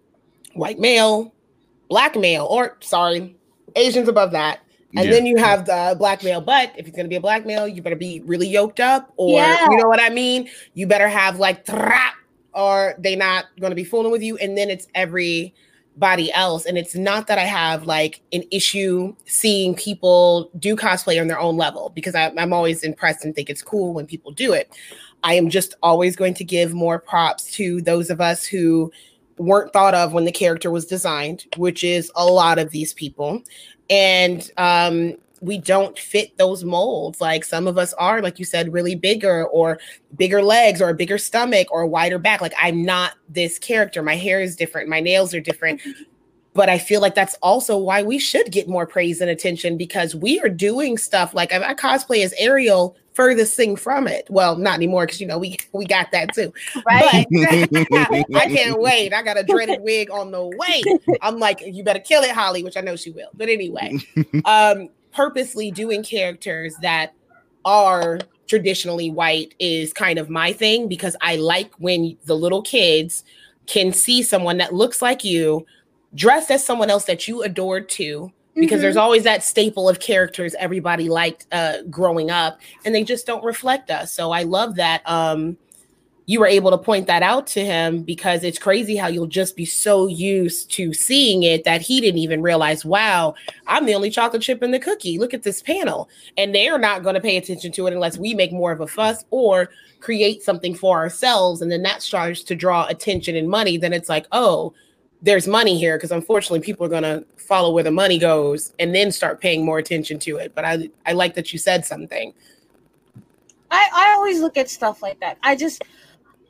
white 0.53 0.79
male, 0.79 1.33
black 1.89 2.15
male, 2.15 2.45
or 2.49 2.77
sorry, 2.81 3.35
Asians 3.75 4.07
above 4.07 4.31
that. 4.31 4.59
And 4.95 5.05
Yeah. 5.05 5.11
then 5.11 5.25
you 5.25 5.37
have 5.37 5.65
the 5.65 5.95
blackmail. 5.97 6.41
But 6.41 6.71
if 6.77 6.87
it's 6.87 6.95
gonna 6.95 7.09
be 7.09 7.15
a 7.15 7.21
black 7.21 7.45
male, 7.45 7.67
you 7.67 7.81
better 7.81 7.95
be 7.95 8.21
really 8.25 8.47
yoked 8.47 8.79
up, 8.79 9.11
or 9.17 9.39
Yeah. 9.39 9.67
you 9.69 9.77
know 9.77 9.87
what 9.87 10.01
I 10.01 10.09
mean? 10.09 10.49
You 10.73 10.87
better 10.87 11.07
have 11.07 11.39
like 11.39 11.65
trap, 11.65 12.13
or 12.53 12.95
they 12.99 13.15
not 13.15 13.45
gonna 13.59 13.75
be 13.75 13.83
fooling 13.83 14.11
with 14.11 14.21
you. 14.21 14.37
And 14.37 14.57
then 14.57 14.69
it's 14.69 14.87
everybody 14.93 16.31
else. 16.33 16.65
And 16.65 16.77
it's 16.77 16.95
not 16.95 17.27
that 17.27 17.37
I 17.39 17.45
have 17.45 17.85
like 17.87 18.21
an 18.31 18.43
issue 18.51 19.15
seeing 19.25 19.73
people 19.75 20.51
do 20.59 20.75
cosplay 20.75 21.19
on 21.19 21.27
their 21.27 21.39
own 21.39 21.57
level 21.57 21.91
because 21.95 22.13
I, 22.15 22.31
I'm 22.37 22.53
always 22.53 22.83
impressed 22.83 23.25
and 23.25 23.33
think 23.35 23.49
it's 23.49 23.61
cool 23.63 23.93
when 23.93 24.05
people 24.05 24.31
do 24.31 24.53
it. 24.53 24.71
I 25.23 25.35
am 25.35 25.49
just 25.49 25.73
always 25.81 26.15
going 26.15 26.33
to 26.35 26.43
give 26.43 26.73
more 26.73 26.99
props 26.99 27.51
to 27.53 27.81
those 27.81 28.09
of 28.09 28.19
us 28.21 28.43
who 28.43 28.91
weren't 29.39 29.73
thought 29.73 29.95
of 29.95 30.13
when 30.13 30.25
the 30.25 30.31
character 30.31 30.69
was 30.69 30.85
designed, 30.85 31.45
which 31.57 31.83
is 31.83 32.11
a 32.15 32.25
lot 32.25 32.59
of 32.59 32.69
these 32.71 32.93
people. 32.93 33.41
And 33.93 34.49
um, 34.57 35.17
we 35.39 35.59
don't 35.59 35.99
fit 35.99 36.35
those 36.37 36.63
molds. 36.63 37.21
Like 37.21 37.43
some 37.43 37.67
of 37.67 37.77
us 37.77 37.93
are, 37.93 38.23
like 38.23 38.39
you 38.39 38.45
said, 38.45 38.73
really 38.73 38.95
bigger 38.95 39.45
or 39.47 39.77
bigger 40.17 40.41
legs 40.41 40.81
or 40.81 40.89
a 40.89 40.95
bigger 40.95 41.19
stomach 41.19 41.67
or 41.69 41.81
a 41.81 41.87
wider 41.87 42.17
back. 42.17 42.41
Like 42.41 42.55
I'm 42.59 42.83
not 42.83 43.13
this 43.29 43.59
character. 43.59 44.01
My 44.01 44.15
hair 44.15 44.41
is 44.41 44.55
different. 44.55 44.89
My 44.89 44.99
nails 44.99 45.33
are 45.33 45.41
different. 45.41 45.81
But 46.53 46.69
I 46.69 46.77
feel 46.77 47.01
like 47.01 47.15
that's 47.15 47.35
also 47.41 47.77
why 47.77 48.03
we 48.03 48.19
should 48.19 48.51
get 48.51 48.67
more 48.67 48.85
praise 48.85 49.21
and 49.21 49.29
attention 49.29 49.75
because 49.77 50.15
we 50.15 50.39
are 50.39 50.49
doing 50.49 50.97
stuff 50.97 51.33
like 51.33 51.51
I, 51.51 51.69
I 51.69 51.73
cosplay 51.73 52.23
as 52.23 52.33
Ariel 52.37 52.95
furthest 53.13 53.55
thing 53.55 53.75
from 53.75 54.07
it. 54.07 54.27
Well, 54.29 54.57
not 54.57 54.75
anymore 54.75 55.05
because 55.05 55.21
you 55.21 55.27
know 55.27 55.37
we 55.37 55.57
we 55.71 55.85
got 55.85 56.11
that 56.11 56.33
too. 56.33 56.53
Right? 56.85 57.25
I 58.35 58.47
can't 58.47 58.79
wait. 58.79 59.13
I 59.13 59.23
got 59.23 59.37
a 59.37 59.43
dreaded 59.43 59.81
wig 59.81 60.11
on 60.11 60.31
the 60.31 60.45
way. 60.45 60.83
I'm 61.21 61.39
like, 61.39 61.61
you 61.65 61.83
better 61.83 61.99
kill 61.99 62.23
it, 62.23 62.31
Halle, 62.31 62.63
which 62.63 62.77
I 62.77 62.81
know 62.81 62.95
she 62.95 63.11
will. 63.11 63.29
But 63.33 63.49
anyway, 63.49 63.97
um, 64.45 64.89
purposely 65.11 65.71
doing 65.71 66.03
characters 66.03 66.75
that 66.81 67.13
are 67.65 68.19
traditionally 68.47 69.09
white 69.09 69.55
is 69.59 69.93
kind 69.93 70.19
of 70.19 70.29
my 70.29 70.53
thing 70.53 70.87
because 70.87 71.15
I 71.21 71.37
like 71.37 71.73
when 71.75 72.17
the 72.25 72.35
little 72.35 72.61
kids 72.61 73.23
can 73.65 73.93
see 73.93 74.21
someone 74.21 74.57
that 74.57 74.73
looks 74.73 75.01
like 75.01 75.23
you 75.23 75.65
dressed 76.15 76.51
as 76.51 76.63
someone 76.65 76.89
else 76.89 77.05
that 77.05 77.27
you 77.27 77.41
adored 77.43 77.89
too 77.89 78.31
because 78.55 78.77
Mhm. 78.79 78.81
there's 78.81 78.97
always 78.97 79.23
that 79.23 79.43
staple 79.43 79.89
of 79.89 79.99
characters 79.99 80.53
everybody 80.59 81.09
liked 81.09 81.47
uh, 81.51 81.81
growing 81.89 82.29
up 82.29 82.59
and 82.85 82.93
they 82.93 83.03
just 83.03 83.25
don't 83.25 83.43
reflect 83.43 83.89
us. 83.89 84.13
So 84.13 84.31
i 84.31 84.43
love 84.43 84.75
that 84.75 85.01
um, 85.09 85.57
you 86.25 86.39
were 86.39 86.47
able 86.47 86.71
to 86.71 86.77
point 86.77 87.07
that 87.07 87.21
out 87.23 87.47
to 87.47 87.65
him 87.65 88.01
because 88.03 88.43
it's 88.45 88.57
crazy 88.59 88.95
how 88.95 89.07
you'll 89.07 89.25
just 89.27 89.55
be 89.57 89.65
so 89.65 90.07
used 90.07 90.71
to 90.71 90.93
seeing 90.93 91.43
it 91.43 91.65
that 91.65 91.81
he 91.81 91.99
didn't 91.99 92.19
even 92.19 92.41
realize 92.41 92.85
wow 92.85 93.33
i'm 93.67 93.85
the 93.85 93.93
only 93.95 94.09
chocolate 94.09 94.41
chip 94.41 94.63
in 94.63 94.71
the 94.71 94.79
cookie. 94.79 95.17
Look 95.19 95.33
at 95.33 95.43
this 95.43 95.61
panel. 95.61 96.07
And 96.37 96.53
they're 96.55 96.77
not 96.77 97.03
going 97.03 97.15
to 97.15 97.21
pay 97.21 97.35
attention 97.37 97.71
to 97.73 97.87
it 97.87 97.93
unless 97.93 98.17
we 98.17 98.33
make 98.35 98.53
more 98.53 98.71
of 98.71 98.79
a 98.81 98.87
fuss 98.87 99.25
or 99.31 99.69
create 99.99 100.43
something 100.43 100.75
for 100.75 100.97
ourselves. 100.99 101.61
And 101.61 101.71
then 101.71 101.81
that 101.83 102.01
starts 102.03 102.43
to 102.43 102.55
draw 102.55 102.85
attention 102.87 103.35
and 103.35 103.49
money. 103.49 103.77
Then 103.77 103.93
it's 103.93 104.09
like 104.09 104.27
oh 104.31 104.73
there's 105.23 105.47
money 105.47 105.79
here 105.79 105.97
because 105.97 106.11
unfortunately 106.11 106.59
people 106.59 106.85
are 106.85 106.89
going 106.89 107.01
to 107.03 107.25
follow 107.37 107.73
where 107.73 107.83
the 107.83 107.91
money 107.91 108.19
goes 108.19 108.73
and 108.77 108.93
then 108.93 109.11
start 109.11 109.41
paying 109.41 109.65
more 109.65 109.79
attention 109.79 110.19
to 110.19 110.37
it 110.37 110.53
but 110.53 110.63
i 110.63 110.87
i 111.05 111.11
like 111.13 111.33
that 111.33 111.51
you 111.51 111.57
said 111.57 111.83
something 111.83 112.33
I, 113.73 113.89
I 113.91 114.13
always 114.13 114.39
look 114.39 114.55
at 114.55 114.69
stuff 114.69 115.01
like 115.01 115.19
that. 115.19 115.39
I 115.41 115.55
just 115.55 115.83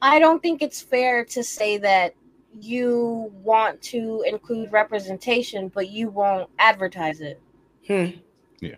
I 0.02 0.20
don't 0.20 0.42
think 0.42 0.62
it's 0.62 0.82
fair 0.82 1.24
to 1.26 1.42
say 1.42 1.78
that 1.78 2.14
you 2.60 3.32
want 3.42 3.82
to 3.84 4.24
include 4.28 4.74
representation, 4.74 5.70
but 5.70 5.90
you 5.90 6.10
won't 6.10 6.50
advertise 6.60 7.22
it. 7.22 7.42
hmm. 7.88 8.08
Yeah. 8.60 8.76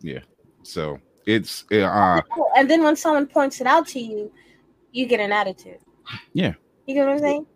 Yeah. 0.00 0.20
So 0.62 1.00
it's 1.24 1.64
uh 1.72 2.20
And 2.54 2.70
then 2.70 2.82
when 2.82 2.96
someone 2.96 3.26
points 3.26 3.62
it 3.62 3.66
out 3.66 3.86
to 3.88 3.98
you, 3.98 4.30
you 4.92 5.06
get 5.06 5.18
an 5.18 5.32
attitude. 5.32 5.78
Yeah. 6.34 6.52
You 6.88 6.94
get 6.94 7.06
what 7.06 7.12
I'm 7.12 7.18
saying? 7.18 7.46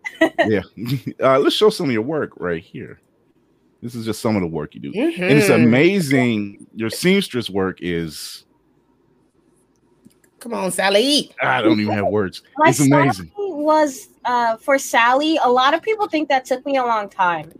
yeah. 0.45 0.61
uh, 1.27 1.39
let's 1.39 1.55
show 1.55 1.71
some 1.71 1.87
of 1.87 1.91
your 1.91 2.03
work 2.03 2.33
right 2.37 2.61
here. 2.61 2.99
This 3.81 3.95
is 3.95 4.05
just 4.05 4.21
some 4.21 4.35
of 4.35 4.43
the 4.43 4.47
work 4.47 4.75
you 4.75 4.79
do. 4.79 4.93
And 4.93 5.39
it's 5.39 5.49
Mhm. 5.49 5.55
amazing. 5.55 6.67
Your 6.75 6.91
seamstress 6.91 7.49
work 7.49 7.79
is 7.81 8.45
come 10.39 10.53
on 10.53 10.69
sally 10.71 11.31
I 11.41 11.61
don't 11.61 11.79
even 11.79 11.93
have 11.93 12.07
words. 12.07 12.43
My 12.57 12.69
It's 12.69 12.79
amazing. 12.79 13.31
Sally 13.35 13.53
was 13.53 14.09
uh, 14.23 14.57
for 14.57 14.77
Sally. 14.77 15.39
A 15.43 15.49
lot 15.49 15.73
of 15.73 15.81
people 15.81 16.07
think 16.07 16.29
that 16.29 16.45
took 16.45 16.63
me 16.63 16.77
a 16.77 16.83
long 16.83 17.09
time, 17.09 17.51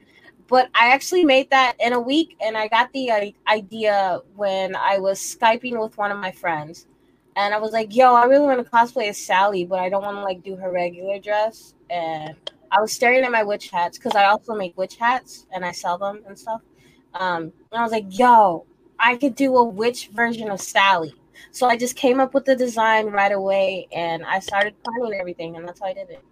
but 0.47 0.69
I 0.75 0.89
actually 0.91 1.25
made 1.25 1.49
that 1.49 1.75
in 1.79 1.93
a 1.93 1.99
week, 1.99 2.35
and 2.39 2.55
I 2.55 2.67
got 2.67 2.93
the 2.93 3.09
uh, 3.09 3.31
idea 3.47 4.21
when 4.35 4.75
I 4.75 4.99
was 4.99 5.19
skyping 5.19 5.81
with 5.81 5.97
one 5.97 6.11
of 6.11 6.19
my 6.19 6.31
friends, 6.31 6.85
and 7.35 7.53
I 7.53 7.59
was 7.59 7.71
like, 7.71 7.95
"Yo, 7.95 8.13
I 8.13 8.25
really 8.25 8.45
want 8.45 8.63
to 8.63 8.69
cosplay 8.69 9.09
as 9.09 9.17
Sally, 9.17 9.65
but 9.65 9.79
I 9.79 9.89
don't 9.89 10.03
want 10.03 10.17
to 10.17 10.23
like 10.23 10.43
do 10.43 10.55
her 10.55 10.71
regular 10.71 11.19
dress." 11.19 11.73
And 11.89 12.35
I 12.71 12.81
was 12.81 12.91
staring 12.91 13.23
at 13.23 13.31
my 13.31 13.43
witch 13.43 13.69
hats 13.69 13.97
because 13.97 14.15
I 14.15 14.25
also 14.25 14.53
make 14.55 14.77
witch 14.77 14.95
hats 14.95 15.45
and 15.51 15.65
I 15.65 15.71
sell 15.71 15.97
them 15.97 16.21
and 16.27 16.37
stuff. 16.37 16.61
Um, 17.13 17.43
and 17.71 17.79
I 17.79 17.83
was 17.83 17.91
like, 17.91 18.05
"Yo, 18.17 18.65
I 18.99 19.15
could 19.15 19.35
do 19.35 19.55
a 19.57 19.63
witch 19.63 20.09
version 20.13 20.49
of 20.49 20.61
Sally." 20.61 21.13
So 21.51 21.67
I 21.67 21.77
just 21.77 21.95
came 21.95 22.19
up 22.19 22.33
with 22.33 22.45
the 22.45 22.55
design 22.55 23.07
right 23.07 23.31
away, 23.31 23.87
and 23.91 24.23
I 24.23 24.39
started 24.39 24.75
planning 24.83 25.19
everything, 25.19 25.55
and 25.55 25.67
that's 25.67 25.79
how 25.79 25.87
I 25.87 25.93
did 25.93 26.09
it. 26.09 26.23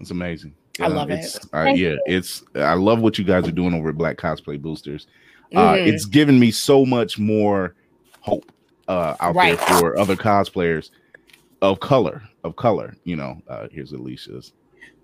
It's 0.00 0.10
amazing. 0.10 0.54
I 0.80 0.86
love 0.86 1.10
it. 1.10 1.36
Uh, 1.52 1.64
yeah, 1.64 1.74
you. 1.74 2.02
it's 2.06 2.42
I 2.54 2.74
love 2.74 3.00
what 3.00 3.18
you 3.18 3.24
guys 3.24 3.46
are 3.46 3.52
doing 3.52 3.74
over 3.74 3.90
at 3.90 3.96
Black 3.98 4.16
Cosplay 4.16 4.60
Boosters. 4.60 5.06
Uh, 5.54 5.74
Mhm. 5.74 5.86
It's 5.88 6.04
given 6.04 6.38
me 6.38 6.50
so 6.52 6.86
much 6.86 7.18
more 7.18 7.74
hope 8.20 8.50
uh, 8.90 9.16
out 9.20 9.34
Right. 9.36 9.56
there 9.58 9.78
for 9.78 9.98
other 9.98 10.16
cosplayers 10.16 10.90
of 11.62 11.78
color. 11.80 12.22
Of 12.42 12.56
color, 12.56 12.96
you 13.04 13.16
know. 13.16 13.40
Uh, 13.48 13.68
here's 13.70 13.92
Alicia's. 13.92 14.52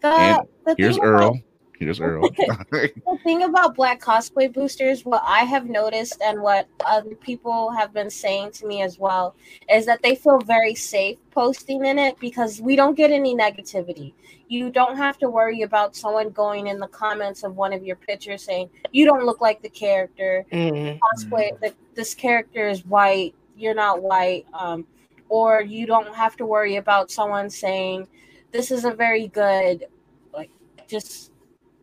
The, 0.00 0.08
And 0.08 0.38
the 0.64 0.74
Here's 0.76 0.96
thing 0.96 1.04
about- 1.04 1.20
Earl. 1.20 1.40
Here's 1.78 2.00
Earl. 2.00 2.22
the 2.70 3.18
thing 3.22 3.42
about 3.42 3.74
black 3.76 4.00
cosplay 4.00 4.50
boosters 4.50 5.04
what 5.04 5.22
i 5.26 5.40
have 5.40 5.66
noticed 5.68 6.22
and 6.24 6.40
what 6.40 6.66
other 6.86 7.14
people 7.16 7.70
have 7.70 7.92
been 7.92 8.08
saying 8.08 8.50
to 8.52 8.66
me 8.66 8.80
as 8.80 8.98
well 8.98 9.34
is 9.70 9.84
that 9.84 10.00
they 10.02 10.14
feel 10.14 10.38
very 10.38 10.74
safe 10.74 11.18
posting 11.32 11.84
in 11.84 11.98
it 11.98 12.18
because 12.18 12.62
we 12.62 12.76
don't 12.76 12.94
get 12.96 13.10
any 13.10 13.34
negativity 13.36 14.14
you 14.48 14.70
don't 14.70 14.96
have 14.96 15.18
to 15.18 15.28
worry 15.28 15.60
about 15.62 15.94
someone 15.94 16.30
going 16.30 16.68
in 16.68 16.78
the 16.78 16.86
comments 16.88 17.42
of 17.42 17.56
one 17.56 17.74
of 17.74 17.84
your 17.84 17.96
pictures 17.96 18.42
saying 18.42 18.70
you 18.92 19.04
don't 19.04 19.26
look 19.26 19.42
like 19.42 19.60
the 19.60 19.68
character 19.68 20.46
Mhm. 20.50 20.98
cosplay 20.98 21.60
that 21.60 21.74
this 21.94 22.14
character 22.14 22.68
is 22.70 22.86
white 22.86 23.34
you're 23.56 23.74
not 23.74 24.02
white 24.02 24.46
um, 24.52 24.86
or 25.28 25.62
you 25.62 25.86
don't 25.86 26.14
have 26.14 26.36
to 26.36 26.46
worry 26.46 26.76
about 26.76 27.10
someone 27.10 27.50
saying 27.50 28.06
this 28.52 28.70
isn't 28.70 28.96
very 28.96 29.28
good 29.28 29.86
like 30.32 30.50
just 30.88 31.32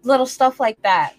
little 0.03 0.25
stuff 0.25 0.59
like 0.59 0.81
that 0.81 1.15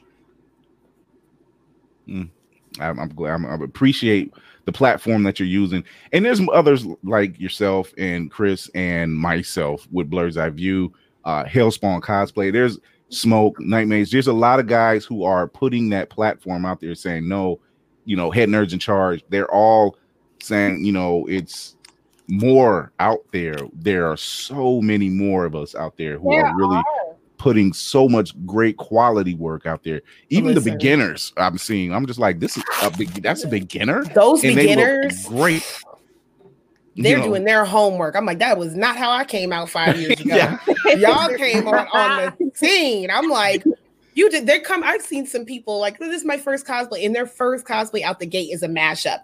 I'm, 2.81 2.99
I'm 2.99 3.09
glad. 3.09 3.35
I'm, 3.35 3.47
I 3.47 3.55
appreciate 3.55 4.33
the 4.65 4.73
platform 4.73 5.23
that 5.25 5.39
you're 5.39 5.49
using, 5.49 5.85
and 6.13 6.25
there's 6.25 6.41
others 6.53 6.87
like 7.03 7.39
yourself 7.39 7.93
and 7.99 8.31
Chris 8.31 8.71
and 8.75 9.15
myself 9.15 9.87
with 9.93 10.11
Blerd's 10.11 10.37
Eye 10.37 10.51
View, 10.51 10.93
uh, 11.25 11.45
Hellspawn 11.45 12.01
cosplay. 12.01 12.53
There's 12.53 12.79
Smoke, 13.11 13.61
Nightmares. 13.61 14.11
There's 14.11 14.27
a 14.27 14.33
lot 14.33 14.61
of 14.61 14.67
guys 14.67 15.05
who 15.05 15.25
are 15.25 15.47
putting 15.47 15.91
that 15.91 16.11
platform 16.11 16.65
out 16.65 16.81
there, 16.81 16.95
saying 16.95 17.29
no, 17.29 17.61
you 18.05 18.17
know, 18.17 18.31
head 18.31 18.49
nerds 18.49 18.73
in 18.73 18.79
charge. 18.79 19.23
They're 19.29 19.51
all 19.53 19.97
saying, 20.41 20.85
you 20.85 20.93
know, 20.93 21.27
it's 21.29 21.77
more 22.29 22.93
out 23.01 23.25
there. 23.33 23.57
There 23.73 24.11
are 24.11 24.17
so 24.17 24.81
many 24.81 25.09
more 25.09 25.45
of 25.45 25.55
us 25.55 25.75
out 25.75 25.97
there 25.97 26.19
who 26.19 26.31
There 26.31 26.45
are 26.45 26.57
really 26.57 26.77
are. 26.77 27.17
putting 27.39 27.73
so 27.73 28.09
much 28.09 28.33
great 28.47 28.77
quality 28.77 29.35
work 29.35 29.67
out 29.67 29.83
there. 29.85 30.01
Even 30.31 30.55
Listen. 30.55 30.65
the 30.65 30.71
beginners 30.73 31.33
I'm 31.37 31.59
seeing, 31.59 31.93
I'm 31.95 32.07
just 32.07 32.19
like, 32.19 32.41
this 32.41 32.57
is 32.57 32.65
a 32.83 32.91
big. 32.91 33.11
That's 33.23 33.45
a 33.45 33.49
beginner, 33.49 34.05
those 34.15 34.43
and 34.43 34.57
they 34.57 34.67
beginners 34.67 35.25
look 35.25 35.33
great. 35.35 35.83
They're 36.97 37.19
know, 37.19 37.25
doing 37.25 37.43
their 37.43 37.65
homework 37.65 38.15
i'm 38.15 38.25
like 38.25 38.39
that 38.39 38.57
was 38.57 38.77
not 38.77 38.97
how 38.97 39.11
i 39.11 39.25
came 39.25 39.53
out 39.53 39.69
five 39.69 39.99
years 39.99 40.21
ago 40.21 40.37
yeah, 40.37 40.59
y'all 40.97 41.37
came 41.37 41.67
on, 41.67 41.89
on 41.89 42.33
the 42.39 42.51
scene. 42.55 43.11
I'm 43.11 43.29
like, 43.29 43.65
you 44.15 44.31
did. 44.31 44.47
They 44.47 44.61
come. 44.61 44.83
I've 44.85 45.03
seen 45.03 45.27
some 45.27 45.45
people 45.45 45.81
like 45.81 45.99
this 45.99 46.15
is 46.15 46.25
my 46.25 46.37
first 46.37 46.67
cosplay, 46.67 47.05
and 47.05 47.15
their 47.15 47.27
first 47.27 47.67
cosplay 47.67 48.03
out 48.03 48.21
the 48.21 48.27
gate 48.27 48.51
is 48.53 48.63
a 48.63 48.69
mashup. 48.69 49.21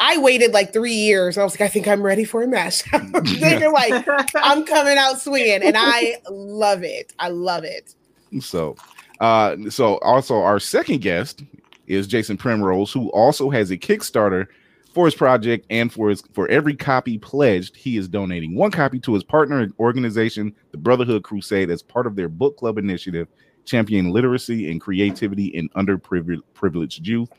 I 0.00 0.18
waited 0.18 0.52
like 0.52 0.72
three 0.72 0.94
years. 0.94 1.38
I 1.38 1.44
was 1.44 1.54
like, 1.54 1.60
I 1.62 1.68
think 1.68 1.86
I'm 1.86 2.02
ready 2.02 2.24
for 2.24 2.42
a 2.42 2.46
mashup. 2.46 3.40
They're 3.40 3.70
like, 3.70 4.06
I'm 4.34 4.64
coming 4.64 4.98
out 4.98 5.20
swinging, 5.20 5.62
and 5.62 5.76
I 5.78 6.16
love 6.28 6.82
it. 6.82 7.12
I 7.18 7.28
love 7.28 7.64
it. 7.64 7.94
So, 8.40 8.76
uh, 9.20 9.56
so 9.70 9.98
also 9.98 10.36
our 10.36 10.58
second 10.58 11.00
guest 11.00 11.44
is 11.86 12.06
Jason 12.06 12.36
Primrose, 12.36 12.92
who 12.92 13.08
also 13.10 13.50
has 13.50 13.70
a 13.70 13.76
Kickstarter 13.76 14.46
for 14.94 15.06
his 15.06 15.14
project 15.14 15.66
and 15.70 15.92
for 15.92 16.08
his 16.08 16.22
for 16.32 16.48
every 16.48 16.74
copy 16.74 17.18
pledged, 17.18 17.76
he 17.76 17.96
is 17.96 18.08
donating 18.08 18.54
one 18.54 18.70
copy 18.70 19.00
to 19.00 19.14
his 19.14 19.24
partner 19.24 19.68
organization, 19.80 20.54
the 20.70 20.78
Brotherhood 20.78 21.24
Crusade, 21.24 21.70
as 21.70 21.82
part 21.82 22.06
of 22.06 22.14
their 22.16 22.28
book 22.28 22.56
club 22.56 22.78
initiative. 22.78 23.28
champion 23.64 24.10
literacy 24.10 24.70
and 24.70 24.78
creativity 24.80 25.46
in 25.46 25.70
underprivileged 25.70 27.06
youth. 27.06 27.30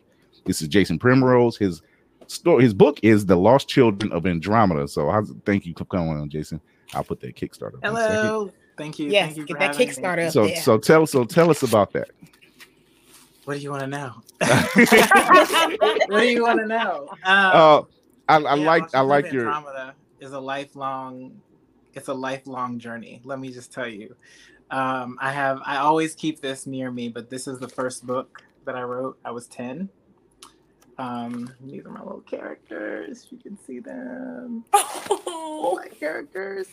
This 0.45 0.61
is 0.61 0.67
Jason 0.67 0.97
Primrose. 0.97 1.55
His 1.55 1.81
story, 2.31 2.63
his 2.63 2.73
book 2.73 2.99
is 3.03 3.25
The 3.25 3.35
Lost 3.35 3.67
Children 3.67 4.11
of 4.11 4.25
Andromeda. 4.25 4.87
So 4.87 5.09
I 5.09 5.21
thank 5.45 5.65
you 5.65 5.73
for 5.77 5.85
coming 5.85 6.09
on, 6.17 6.29
Jason. 6.29 6.61
I'll 6.93 7.03
put 7.03 7.19
that 7.21 7.35
Kickstarter. 7.35 7.79
Hello. 7.83 8.51
Thank 8.77 8.99
you. 8.99 9.09
Yes, 9.09 9.27
Thank 9.27 9.37
you 9.37 9.45
get 9.45 9.53
for 9.55 9.59
that 9.59 9.75
having 9.75 9.87
me. 9.87 9.93
Kickstarter 9.93 10.31
So 10.31 10.47
there. 10.47 10.55
so 10.57 10.77
tell 10.77 11.05
so 11.07 11.23
tell 11.23 11.49
us 11.49 11.63
about 11.63 11.93
that. 11.93 12.09
What 13.45 13.55
do 13.55 13.59
you 13.59 13.71
want 13.71 13.81
to 13.81 13.87
know? 13.87 14.13
what 16.07 16.19
do 16.19 16.27
you 16.27 16.43
want 16.43 16.59
to 16.59 16.65
know? 16.67 17.07
Um, 17.09 17.17
Uh, 17.25 17.81
I, 18.27 18.37
I 18.37 18.55
yeah, 18.55 18.65
like 18.65 18.81
Lost 18.81 18.95
I 18.95 19.01
like 19.01 19.31
your 19.31 19.47
Andromeda 19.47 19.95
is 20.19 20.31
a 20.33 20.39
lifelong 20.39 21.41
it's 21.93 22.07
a 22.09 22.13
lifelong 22.13 22.79
journey. 22.79 23.21
Let 23.23 23.39
me 23.39 23.51
just 23.51 23.71
tell 23.71 23.87
you. 23.87 24.15
Um, 24.71 25.17
I 25.21 25.31
have 25.31 25.61
I 25.65 25.77
always 25.77 26.15
keep 26.15 26.41
this 26.41 26.65
near 26.67 26.91
me, 26.91 27.07
but 27.09 27.29
this 27.29 27.47
is 27.47 27.59
the 27.59 27.69
first 27.69 28.05
book 28.05 28.43
that 28.65 28.75
I 28.75 28.81
wrote. 28.81 29.17
I 29.23 29.31
was 29.31 29.47
10. 29.47 29.89
Um, 30.97 31.51
these 31.61 31.85
are 31.85 31.89
my 31.89 32.01
little 32.01 32.21
characters. 32.21 33.27
You 33.29 33.37
can 33.37 33.57
see 33.65 33.79
them. 33.79 34.63
my 34.73 35.87
characters. 35.99 36.67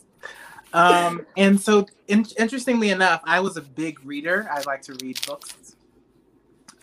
Um, 0.72 1.26
and 1.36 1.60
so 1.60 1.86
in- 2.08 2.26
interestingly 2.38 2.90
enough, 2.90 3.20
I 3.24 3.40
was 3.40 3.56
a 3.56 3.60
big 3.62 3.98
reader. 4.04 4.48
I 4.50 4.62
like 4.62 4.82
to 4.82 4.94
read 5.02 5.18
books. 5.26 5.76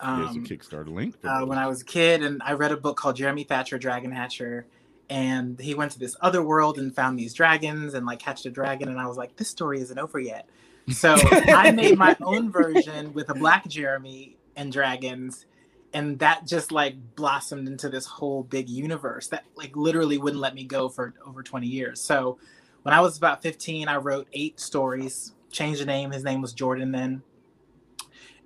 a 0.00 0.04
Um, 0.04 0.44
Kickstarter 0.46 0.88
link. 0.92 1.16
uh, 1.24 1.44
when 1.44 1.58
I 1.58 1.66
was 1.66 1.82
a 1.82 1.84
kid, 1.84 2.22
and 2.22 2.42
I 2.44 2.52
read 2.52 2.72
a 2.72 2.76
book 2.76 2.96
called 2.96 3.16
Jeremy 3.16 3.44
Thatcher, 3.44 3.78
Dragon 3.78 4.12
Hatcher, 4.12 4.66
and 5.08 5.58
he 5.58 5.74
went 5.74 5.90
to 5.92 5.98
this 5.98 6.14
other 6.20 6.42
world 6.42 6.78
and 6.78 6.94
found 6.94 7.18
these 7.18 7.34
dragons 7.34 7.94
and 7.94 8.06
like 8.06 8.22
hatched 8.22 8.46
a 8.46 8.50
dragon, 8.50 8.88
and 8.88 9.00
I 9.00 9.06
was 9.06 9.16
like, 9.16 9.34
this 9.36 9.48
story 9.48 9.80
isn't 9.80 9.98
over 9.98 10.20
yet. 10.20 10.46
So 10.90 11.16
I 11.22 11.70
made 11.72 11.98
my 11.98 12.16
own 12.22 12.50
version 12.52 13.12
with 13.12 13.28
a 13.30 13.34
black 13.34 13.66
Jeremy 13.66 14.36
and 14.56 14.72
dragons, 14.72 15.46
and 15.92 16.18
that 16.20 16.46
just 16.46 16.72
like 16.72 16.96
blossomed 17.16 17.66
into 17.66 17.88
this 17.88 18.06
whole 18.06 18.42
big 18.44 18.68
universe 18.68 19.28
that 19.28 19.44
like 19.56 19.76
literally 19.76 20.18
wouldn't 20.18 20.40
let 20.40 20.54
me 20.54 20.64
go 20.64 20.88
for 20.88 21.14
over 21.26 21.42
20 21.42 21.66
years. 21.66 22.00
So 22.00 22.38
when 22.82 22.94
I 22.94 23.00
was 23.00 23.18
about 23.18 23.42
15, 23.42 23.88
I 23.88 23.96
wrote 23.96 24.28
eight 24.32 24.60
stories, 24.60 25.32
changed 25.50 25.80
the 25.80 25.86
name. 25.86 26.12
His 26.12 26.24
name 26.24 26.40
was 26.40 26.52
Jordan 26.52 26.92
then 26.92 27.22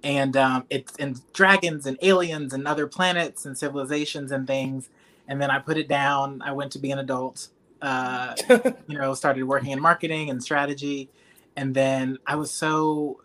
and 0.05 0.37
um, 0.37 0.67
it's 0.69 0.95
in 0.97 1.17
dragons 1.33 1.87
and 1.87 1.99
aliens 2.03 2.53
and 2.53 2.69
other 2.69 2.87
planets 2.87 3.47
and 3.47 3.57
civilizations 3.57 4.31
and 4.31 4.47
things. 4.47 4.91
And 5.27 5.41
then 5.41 5.51
I 5.51 5.59
put 5.59 5.79
it 5.79 5.89
down. 5.89 6.43
I 6.43 6.53
went 6.53 6.73
to 6.73 6.79
be 6.79 6.91
an 6.91 6.99
adult. 6.99 7.49
Uh, 7.81 8.35
you 8.87 8.99
know, 8.99 9.15
started 9.15 9.45
working 9.45 9.71
in 9.71 9.81
marketing 9.81 10.31
and 10.31 10.43
strategy, 10.43 11.11
and 11.57 11.75
then 11.75 12.19
I 12.27 12.37
was 12.37 12.51
so 12.51 13.21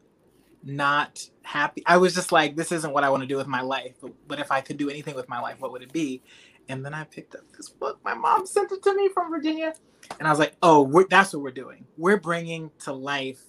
not 0.63 1.29
happy. 1.49 1.83
I 1.85 1.97
was 1.97 2.13
just 2.13 2.31
like, 2.31 2.55
this 2.55 2.71
isn't 2.71 2.93
what 2.93 3.03
I 3.03 3.09
want 3.09 3.21
to 3.23 3.27
do 3.27 3.37
with 3.37 3.47
my 3.47 3.61
life. 3.61 3.95
But, 4.01 4.11
but 4.27 4.39
if 4.39 4.51
I 4.51 4.61
could 4.61 4.77
do 4.77 4.89
anything 4.89 5.15
with 5.15 5.29
my 5.29 5.39
life, 5.39 5.59
what 5.59 5.71
would 5.71 5.81
it 5.81 5.91
be? 5.91 6.21
And 6.67 6.85
then 6.85 6.93
I 6.93 7.03
picked 7.03 7.35
up 7.35 7.41
this 7.57 7.69
book. 7.69 7.99
My 8.03 8.13
mom 8.13 8.45
sent 8.45 8.71
it 8.71 8.83
to 8.83 8.93
me 8.93 9.09
from 9.09 9.31
Virginia, 9.31 9.73
and 10.19 10.27
I 10.27 10.31
was 10.31 10.39
like, 10.39 10.55
oh, 10.61 10.83
we're, 10.83 11.07
that's 11.07 11.33
what 11.33 11.41
we're 11.41 11.51
doing. 11.51 11.85
We're 11.97 12.19
bringing 12.19 12.71
to 12.81 12.93
life 12.93 13.41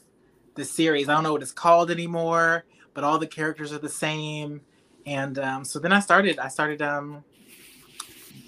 the 0.55 0.65
series. 0.65 1.09
I 1.09 1.15
don't 1.15 1.23
know 1.23 1.33
what 1.33 1.43
it's 1.43 1.53
called 1.53 1.91
anymore 1.91 2.65
but 2.95 3.05
all 3.05 3.19
the 3.19 3.27
characters 3.27 3.73
are 3.73 3.79
the 3.79 3.89
same. 3.89 4.61
And 5.07 5.39
um, 5.39 5.65
so 5.65 5.79
then 5.79 5.93
I 5.93 6.01
started, 6.01 6.39
I 6.39 6.49
started 6.49 6.83
um, 6.83 7.25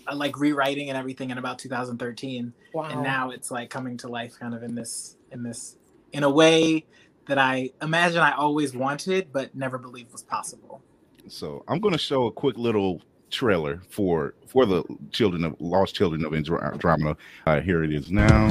uh, 0.07 0.15
like 0.15 0.39
rewriting 0.39 0.89
and 0.89 0.99
everything 0.99 1.31
in 1.31 1.39
about 1.39 1.59
2013, 1.59 2.53
wow. 2.75 2.85
and 2.85 3.03
now 3.03 3.31
it's 3.31 3.51
like 3.51 3.71
coming 3.71 3.97
to 3.99 4.09
life, 4.09 4.39
kind 4.39 4.55
of 4.55 4.63
in 4.63 4.75
this, 4.75 5.17
in 5.31 5.43
this, 5.43 5.77
in 6.13 6.25
a 6.25 6.31
way 6.31 6.85
that 7.27 7.39
I 7.39 7.71
imagine 7.81 8.19
I 8.19 8.33
always 8.33 8.75
wanted, 8.75 9.33
but 9.33 9.55
never 9.55 9.79
believed 9.79 10.13
was 10.13 10.23
possible. 10.23 10.83
So 11.29 11.65
I'm 11.69 11.81
going 11.81 11.93
to 11.93 11.99
show 11.99 12.27
a 12.27 12.33
quick 12.33 12.57
little 12.57 13.01
trailer 13.31 13.81
for 13.89 14.35
for 14.47 14.67
the 14.67 14.85
children 15.11 15.45
of 15.45 15.57
lost 15.61 15.95
children 15.95 16.25
of 16.25 16.33
Andro- 16.33 16.63
Andromeda. 16.63 17.17
Uh, 17.47 17.61
here 17.61 17.83
it 17.83 17.93
is 17.93 18.11
now. 18.11 18.49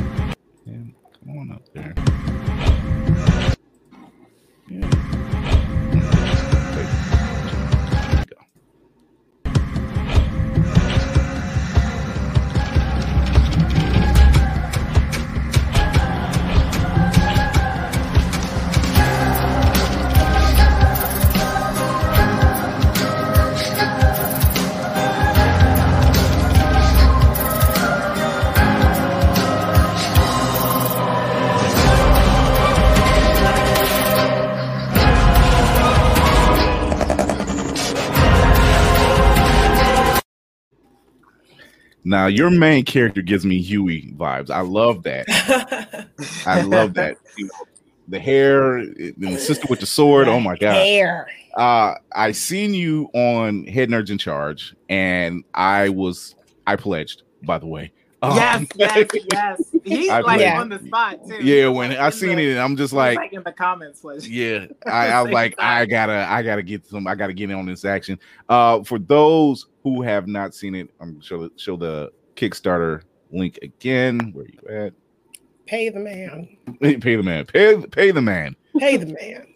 And 0.65 0.93
come 1.23 1.37
on 1.37 1.51
up 1.51 1.61
there. 1.73 1.93
Yeah. 4.69 5.10
Now 42.11 42.27
your 42.27 42.49
main 42.49 42.83
character 42.83 43.21
gives 43.21 43.45
me 43.45 43.61
Huey 43.61 44.13
vibes. 44.17 44.49
I 44.49 44.59
love 44.61 45.03
that. 45.03 45.25
I 46.45 46.61
love 46.61 46.93
that. 46.95 47.15
You 47.37 47.45
know, 47.45 47.51
the 48.09 48.19
hair, 48.19 48.85
the 48.85 49.37
sister 49.39 49.65
with 49.69 49.79
the 49.79 49.85
sword. 49.85 50.27
Oh 50.27 50.41
my 50.41 50.57
god. 50.57 50.73
Hair. 50.73 51.29
Uh, 51.55 51.95
I 52.13 52.33
seen 52.33 52.73
you 52.73 53.09
on 53.13 53.63
Head 53.63 53.87
Nerds 53.89 54.09
in 54.09 54.17
Charge, 54.17 54.75
and 54.89 55.45
I 55.53 55.87
was 55.87 56.35
I 56.67 56.75
pledged. 56.75 57.23
By 57.43 57.57
the 57.59 57.67
way. 57.67 57.93
Um, 58.23 58.37
yes, 58.37 58.67
yes, 58.75 59.09
yes. 59.31 59.75
He's 59.83 60.09
I 60.09 60.19
like 60.19 60.37
played- 60.39 60.53
on 60.53 60.67
the 60.69 60.79
spot 60.79 61.25
too. 61.25 61.37
Yeah, 61.41 61.69
when 61.69 61.91
like, 61.91 61.99
I 61.99 62.09
seen 62.09 62.35
the- 62.35 62.51
it, 62.51 62.57
I'm 62.57 62.75
just 62.75 62.91
like, 62.93 63.15
like 63.15 63.33
in 63.33 63.41
the 63.41 63.51
comments 63.53 64.03
was 64.03 64.27
yeah 64.29 64.67
I, 64.85 65.07
I 65.07 65.21
was 65.23 65.31
like 65.31 65.55
i 65.57 65.87
gotta 65.87 66.27
i 66.29 66.43
gotta 66.43 66.61
get 66.61 66.85
some 66.85 67.07
i 67.07 67.15
gotta 67.15 67.33
get 67.33 67.49
in 67.49 67.55
on 67.55 67.65
this 67.65 67.83
action 67.83 68.19
uh 68.47 68.83
for 68.83 68.99
those 68.99 69.65
who 69.83 70.01
have 70.01 70.27
not 70.27 70.53
seen 70.53 70.75
it 70.75 70.89
i'm 70.99 71.13
gonna 71.13 71.23
show, 71.23 71.49
show 71.57 71.75
the 71.75 72.11
kickstarter 72.35 73.03
link 73.31 73.59
again? 73.61 74.31
Where 74.33 74.45
you 74.45 74.59
at? 74.69 74.93
Pay 75.65 75.89
the 75.89 75.99
man. 75.99 76.57
pay 76.81 77.15
the 77.15 77.23
man. 77.23 77.45
Pay, 77.45 77.77
pay 77.87 78.11
the 78.11 78.21
man. 78.21 78.55
Pay 78.77 78.97
the 78.97 79.05
man. 79.05 79.47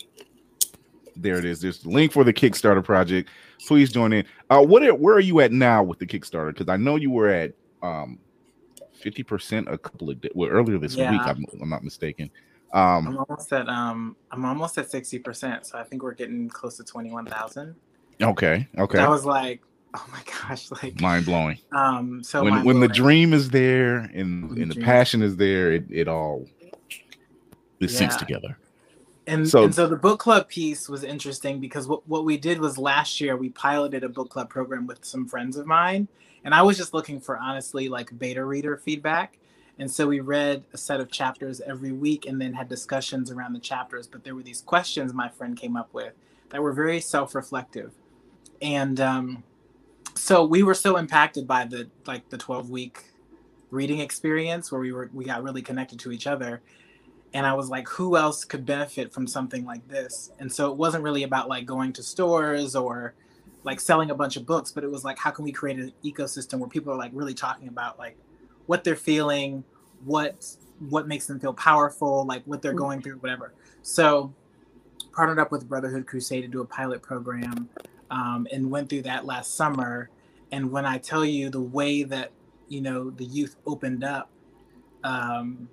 there 1.17 1.37
it 1.37 1.45
is. 1.45 1.59
There's 1.61 1.79
the 1.79 1.89
link 1.89 2.11
for 2.13 2.23
the 2.23 2.31
kickstarter 2.33 2.83
project. 2.83 3.29
Please 3.67 3.91
join 3.91 4.13
in. 4.13 4.25
Uh 4.49 4.61
what 4.63 4.83
are, 4.83 4.93
where 4.95 5.15
are 5.15 5.19
you 5.21 5.41
at 5.41 5.51
now 5.51 5.83
with 5.83 5.99
the 5.99 6.05
kickstarter? 6.05 6.49
Because 6.53 6.69
i 6.69 6.77
know 6.77 6.95
you 6.95 7.11
were 7.11 7.27
at 7.29 7.53
um 7.81 8.19
50% 9.03 9.71
a 9.71 9.77
couple 9.77 10.09
of 10.09 10.21
days 10.21 10.31
well 10.35 10.49
earlier 10.49 10.77
this 10.77 10.95
Yeah. 10.95 11.11
week 11.11 11.21
I'm, 11.21 11.43
I'm 11.61 11.69
not 11.69 11.83
mistaken. 11.83 12.29
Um 12.73 13.07
I'm 13.07 13.17
almost 13.17 13.51
at 13.51 13.67
um 13.67 14.15
I'm 14.31 14.45
almost 14.45 14.77
at 14.77 14.89
sixty 14.89 15.19
percent, 15.19 15.65
so 15.65 15.77
I 15.77 15.83
think 15.83 16.01
we're 16.03 16.13
getting 16.13 16.47
close 16.49 16.77
to 16.77 16.83
twenty 16.83 17.11
one 17.11 17.25
thousand. 17.25 17.75
okay 18.21 18.67
okay. 18.77 18.99
I 18.99 19.09
was 19.09 19.25
like, 19.25 19.61
oh 19.95 20.05
my 20.11 20.21
gosh, 20.25 20.69
like 20.71 20.99
mind 21.01 21.25
blowing 21.25 21.57
um 21.71 22.21
so 22.23 22.43
when 22.43 22.63
when 22.63 22.79
the 22.79 22.87
dream 22.87 23.33
is 23.33 23.49
there 23.49 23.97
and, 24.13 24.49
When 24.49 24.61
and 24.61 24.71
the 24.71 24.75
passion 24.81 25.21
is 25.21 25.35
there, 25.37 25.71
it, 25.71 25.85
it 25.89 26.07
all 26.07 26.45
it 27.79 27.85
syncs 27.89 28.11
Yeah. 28.11 28.17
together. 28.17 28.57
and 29.27 29.47
so- 29.47 29.63
and 29.63 29.73
so 29.73 29.87
the 29.87 29.95
book 29.95 30.19
club 30.19 30.47
piece 30.47 30.87
was 30.87 31.03
interesting 31.03 31.59
because 31.59 31.87
what, 31.87 32.07
what 32.07 32.25
we 32.25 32.37
did 32.37 32.59
was 32.59 32.77
last 32.77 33.19
year 33.19 33.35
we 33.35 33.49
piloted 33.49 34.03
a 34.03 34.09
book 34.09 34.29
club 34.29 34.49
program 34.49 34.85
with 34.85 35.03
some 35.03 35.27
friends 35.27 35.57
of 35.57 35.65
mine 35.65 36.07
and 36.43 36.53
i 36.53 36.61
was 36.61 36.77
just 36.77 36.93
looking 36.93 37.19
for 37.19 37.37
honestly 37.39 37.89
like 37.89 38.17
beta 38.19 38.43
reader 38.45 38.77
feedback 38.77 39.37
and 39.79 39.89
so 39.91 40.07
we 40.07 40.19
read 40.19 40.63
a 40.73 40.77
set 40.77 40.99
of 40.99 41.09
chapters 41.11 41.59
every 41.61 41.91
week 41.91 42.27
and 42.27 42.39
then 42.39 42.53
had 42.53 42.69
discussions 42.69 43.31
around 43.31 43.53
the 43.53 43.59
chapters 43.59 44.05
but 44.07 44.23
there 44.23 44.35
were 44.35 44.43
these 44.43 44.61
questions 44.61 45.11
my 45.11 45.27
friend 45.29 45.57
came 45.57 45.75
up 45.75 45.91
with 45.93 46.13
that 46.51 46.61
were 46.61 46.71
very 46.73 47.01
self-reflective 47.01 47.91
and 48.61 49.01
um, 49.01 49.43
so 50.15 50.45
we 50.45 50.63
were 50.63 50.73
so 50.73 50.97
impacted 50.97 51.47
by 51.47 51.65
the 51.65 51.89
like 52.05 52.29
the 52.29 52.37
12 52.37 52.69
week 52.69 53.03
reading 53.71 53.99
experience 53.99 54.71
where 54.71 54.81
we 54.81 54.91
were 54.91 55.09
we 55.13 55.25
got 55.25 55.43
really 55.43 55.61
connected 55.61 55.99
to 55.99 56.11
each 56.11 56.27
other 56.27 56.61
and 57.35 57.45
I 57.45 57.53
was 57.53 57.69
like, 57.69 57.85
who 57.89 58.15
else 58.15 58.45
could 58.45 58.65
benefit 58.65 59.11
from 59.11 59.27
something 59.27 59.65
like 59.65 59.85
this? 59.89 60.31
And 60.39 60.49
so 60.49 60.71
it 60.71 60.77
wasn't 60.77 61.03
really 61.03 61.23
about 61.23 61.49
like 61.49 61.65
going 61.65 61.91
to 61.93 62.01
stores 62.01 62.77
or 62.77 63.13
like 63.65 63.81
selling 63.81 64.09
a 64.09 64.15
bunch 64.15 64.37
of 64.37 64.45
books, 64.45 64.71
but 64.71 64.85
it 64.85 64.89
was 64.89 65.03
like, 65.03 65.19
how 65.19 65.31
can 65.31 65.43
we 65.43 65.51
create 65.51 65.77
an 65.77 65.91
ecosystem 66.01 66.59
where 66.59 66.69
people 66.69 66.93
are 66.93 66.97
like 66.97 67.11
really 67.13 67.33
talking 67.33 67.67
about 67.67 67.99
like 67.99 68.15
what 68.67 68.85
they're 68.85 68.95
feeling, 68.95 69.65
what 70.05 70.47
what 70.79 71.09
makes 71.09 71.27
them 71.27 71.37
feel 71.37 71.53
powerful, 71.53 72.25
like 72.25 72.41
what 72.45 72.61
they're 72.61 72.71
mm-hmm. 72.71 72.79
going 72.79 73.01
through, 73.01 73.17
whatever. 73.17 73.53
So 73.81 74.33
partnered 75.11 75.39
up 75.39 75.51
with 75.51 75.67
Brotherhood 75.67 76.07
Crusade 76.07 76.43
to 76.43 76.47
do 76.47 76.61
a 76.61 76.65
pilot 76.65 77.01
program, 77.01 77.67
um, 78.11 78.47
and 78.51 78.69
went 78.69 78.89
through 78.89 79.03
that 79.03 79.25
last 79.25 79.55
summer. 79.55 80.09
And 80.51 80.71
when 80.71 80.85
I 80.85 80.97
tell 80.97 81.25
you 81.25 81.49
the 81.49 81.61
way 81.61 82.03
that 82.03 82.31
you 82.67 82.81
know 82.81 83.09
the 83.09 83.25
youth 83.25 83.55
opened 83.65 84.03
up, 84.03 84.29
um, 85.03 85.69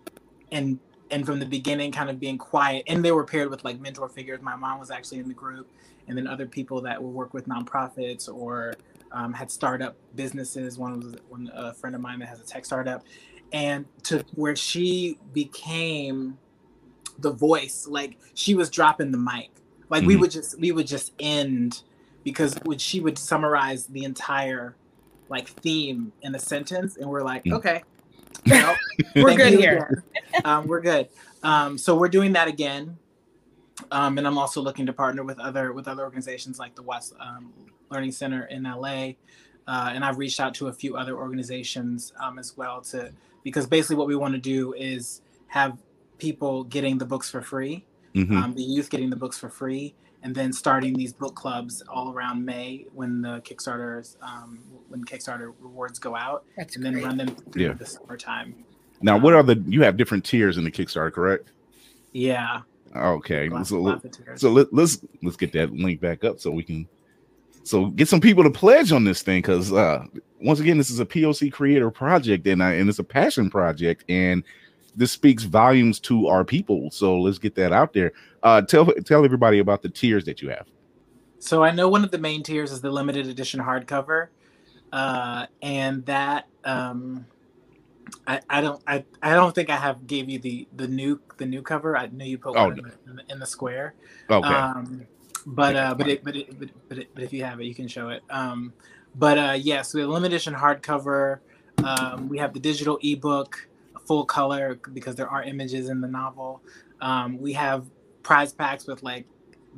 and 0.51 0.79
and 1.13 1.27
from 1.27 1.39
the 1.39 1.47
beginning 1.47 1.93
kind 1.93 2.09
of 2.09 2.19
being 2.19 2.39
quiet 2.39 2.83
and 2.87 3.05
they 3.05 3.13
were 3.13 3.25
paired 3.25 3.51
with 3.51 3.65
like 3.65 3.79
mentor 3.81 4.09
figures 4.09 4.41
my 4.41 4.57
mom 4.57 4.81
was 4.81 4.91
actually 4.91 5.19
in 5.19 5.29
the 5.29 5.35
group 5.35 5.71
and 6.09 6.17
then 6.17 6.27
other 6.27 6.47
people 6.47 6.81
that 6.81 7.01
would 7.01 7.11
work 7.11 7.35
with 7.35 7.47
nonprofits 7.47 8.29
or 8.33 8.75
um, 9.13 9.33
had 9.33 9.51
startup 9.51 9.95
businesses 10.15 10.79
one 10.79 10.99
was 10.99 11.15
one 11.29 11.51
a 11.55 11.73
friend 11.75 11.95
of 11.95 12.01
mine 12.01 12.19
that 12.19 12.29
has 12.29 12.41
a 12.41 12.45
tech 12.45 12.65
startup 12.65 13.05
and 13.53 13.85
to 14.03 14.25
where 14.35 14.57
she 14.57 15.19
became 15.33 16.39
the 17.19 17.31
voice 17.31 17.87
like 17.89 18.19
she 18.35 18.55
was 18.55 18.71
dropping 18.71 19.13
the 19.13 19.19
mic 19.19 19.51
like 19.91 20.01
mm-hmm. 20.01 20.09
we 20.09 20.17
would 20.17 20.31
just 20.31 20.59
we 20.59 20.73
would 20.73 20.87
just 20.87 21.13
end 21.19 21.83
because 22.25 22.55
when 22.65 22.79
she 22.79 23.01
would 23.01 23.19
summarize 23.19 23.87
the 23.87 24.05
entire 24.05 24.77
like 25.29 25.49
theme 25.49 26.13
in 26.23 26.35
a 26.35 26.39
sentence 26.39 26.97
and 26.97 27.09
we're 27.09 27.23
like 27.23 27.45
mm-hmm. 27.45 27.57
okay 27.57 27.83
we're 29.17 29.37
good 29.37 29.53
here. 29.53 30.05
Um, 30.45 30.67
we're 30.67 30.81
good. 30.81 31.09
Um, 31.43 31.79
so 31.79 31.97
we're 31.97 32.09
doing 32.09 32.33
that 32.33 32.49
again, 32.49 32.99
um, 33.91 34.19
and 34.19 34.27
I'm 34.27 34.39
also 34.39 34.61
looking 34.61 34.87
to 34.87 34.93
partner 34.93 35.23
with 35.23 35.39
other 35.39 35.73
with 35.73 35.89
other 35.89 36.03
organizations 36.03 36.59
like 36.59 36.75
the 36.75 36.83
West 36.83 37.15
um, 37.21 37.53
Learning 37.91 38.13
Center 38.13 38.45
in 38.47 38.65
LA, 38.65 39.13
uh, 39.67 39.91
and 39.93 40.05
I've 40.05 40.19
reached 40.19 40.41
out 40.41 40.55
to 40.55 40.69
a 40.69 40.73
few 40.73 40.97
other 40.97 41.17
organizations 41.17 42.13
um, 42.21 42.39
as 42.39 42.57
well 42.57 42.81
to 42.83 43.13
because 43.45 43.67
basically 43.67 43.97
what 43.97 44.07
we 44.07 44.17
want 44.17 44.35
to 44.35 44.41
do 44.41 44.73
is 44.75 45.23
have 45.49 45.79
people 46.19 46.65
getting 46.65 46.99
the 46.99 47.07
books 47.07 47.31
for 47.31 47.43
free, 47.43 47.85
mm-hmm. 48.15 48.37
Um, 48.37 48.55
the 48.55 48.63
youth 48.63 48.91
getting 48.91 49.11
the 49.11 49.17
books 49.17 49.39
for 49.39 49.49
free, 49.49 49.95
and 50.23 50.35
then 50.35 50.53
starting 50.53 50.95
these 50.95 51.13
book 51.13 51.35
clubs 51.35 51.83
all 51.89 52.13
around 52.13 52.45
May 52.45 52.87
when 52.93 53.23
the 53.23 53.41
Kickstarters 53.41 54.17
um, 54.23 54.61
when 54.89 55.05
Kickstarter 55.05 55.53
rewards 55.59 55.99
go 55.99 56.15
out, 56.15 56.45
That's 56.57 56.77
and 56.77 56.85
great. 56.85 56.95
then 56.97 57.05
run 57.05 57.17
them 57.17 57.29
through 57.29 57.63
yeah. 57.63 57.73
the 57.73 57.87
summertime. 57.87 58.65
Now, 59.01 59.19
what 59.19 59.35
are 59.35 59.43
the 59.43 59.63
you 59.67 59.83
have 59.83 59.97
different 59.97 60.25
tiers 60.25 60.59
in 60.59 60.65
the 60.65 60.71
Kickstarter, 60.71 61.13
correct? 61.13 61.51
Yeah. 62.13 62.61
Okay. 62.95 63.49
Lots, 63.49 63.71
so 63.71 63.81
lots 63.81 64.05
so 64.37 64.51
let, 64.51 64.73
let's 64.73 65.05
let's 65.23 65.37
get 65.37 65.53
that 65.53 65.73
link 65.73 66.01
back 66.01 66.25
up 66.25 66.39
so 66.39 66.51
we 66.51 66.63
can 66.63 66.87
so 67.65 67.87
get 67.87 68.09
some 68.09 68.21
people 68.21 68.45
to 68.45 68.51
pledge 68.51 68.93
on 68.93 69.05
this 69.05 69.23
thing 69.23 69.41
because 69.41 69.73
uh 69.73 70.05
once 70.41 70.61
again 70.61 70.77
this 70.77 70.91
is 70.91 71.01
a 71.01 71.07
POC 71.07 71.53
creator 71.53 71.91
project 71.91 72.47
and 72.47 72.63
I, 72.63 72.75
and 72.75 72.89
it's 72.89 72.99
a 72.99 73.05
passion 73.05 73.49
project 73.49 74.05
and 74.09 74.45
this 74.95 75.13
speaks 75.13 75.45
volumes 75.45 75.99
to 76.01 76.29
our 76.29 76.45
people. 76.45 76.91
So 76.91 77.19
let's 77.19 77.39
get 77.39 77.55
that 77.57 77.73
out 77.73 77.93
there. 77.93 78.13
Uh, 78.43 78.63
tell 78.63 78.87
tell 78.87 79.25
everybody 79.25 79.59
about 79.59 79.83
the 79.83 79.89
tiers 79.89 80.25
that 80.25 80.43
you 80.43 80.51
have. 80.51 80.67
So 81.39 81.65
I 81.65 81.71
know 81.73 81.89
one 81.89 82.05
of 82.05 82.11
the 82.11 82.19
main 82.19 82.43
tiers 82.43 82.71
is 82.73 82.81
the 82.81 82.91
limited 82.91 83.27
edition 83.27 83.61
hardcover, 83.61 84.29
uh, 84.93 85.47
and 85.61 86.05
that 86.07 86.47
um, 86.65 87.27
I, 88.27 88.41
I 88.49 88.61
don't 88.61 88.83
I, 88.87 89.05
I 89.23 89.35
don't 89.35 89.55
think 89.55 89.71
I 89.71 89.77
have 89.77 90.07
gave 90.07 90.29
you 90.29 90.39
the 90.39 90.69
the 90.77 90.87
new 90.87 91.21
the 91.39 91.47
new 91.47 91.63
cover. 91.63 91.97
I 91.97 92.07
know 92.07 92.25
you 92.25 92.39
put 92.39 92.57
oh, 92.57 92.67
one 92.67 92.77
no. 92.77 92.83
in, 93.07 93.17
the, 93.17 93.23
in, 93.33 93.39
the, 93.39 93.47
square. 93.47 93.95
Okay. 94.31 94.49
Um, 94.49 95.07
but 95.47 95.77
uh, 95.77 95.95
but 95.95 96.09
it, 96.09 96.25
but 96.25 96.37
it, 96.37 96.59
but 96.59 96.69
but, 96.89 96.99
it, 96.99 97.09
but 97.15 97.25
if 97.25 97.33
you 97.33 97.45
have 97.45 97.61
it, 97.61 97.65
you 97.65 97.75
can 97.75 97.89
show 97.89 98.11
it. 98.11 98.23
Um, 98.31 98.73
but 99.15 99.39
uh, 99.39 99.53
yes, 99.53 99.65
yeah, 99.65 99.83
so 99.83 99.99
the 99.99 100.07
limited 100.07 100.35
edition 100.35 100.55
hardcover. 100.55 101.39
Um, 101.85 102.29
we 102.29 102.39
have 102.39 102.53
the 102.53 102.61
digital 102.61 102.99
ebook 103.03 103.67
full 104.07 104.25
color 104.25 104.79
because 104.93 105.17
there 105.17 105.29
are 105.29 105.43
images 105.43 105.89
in 105.89 106.01
the 106.01 106.09
novel. 106.09 106.63
Um, 107.01 107.39
we 107.39 107.53
have 107.55 107.87
prize 108.23 108.53
packs 108.53 108.87
with 108.87 109.03
like 109.03 109.27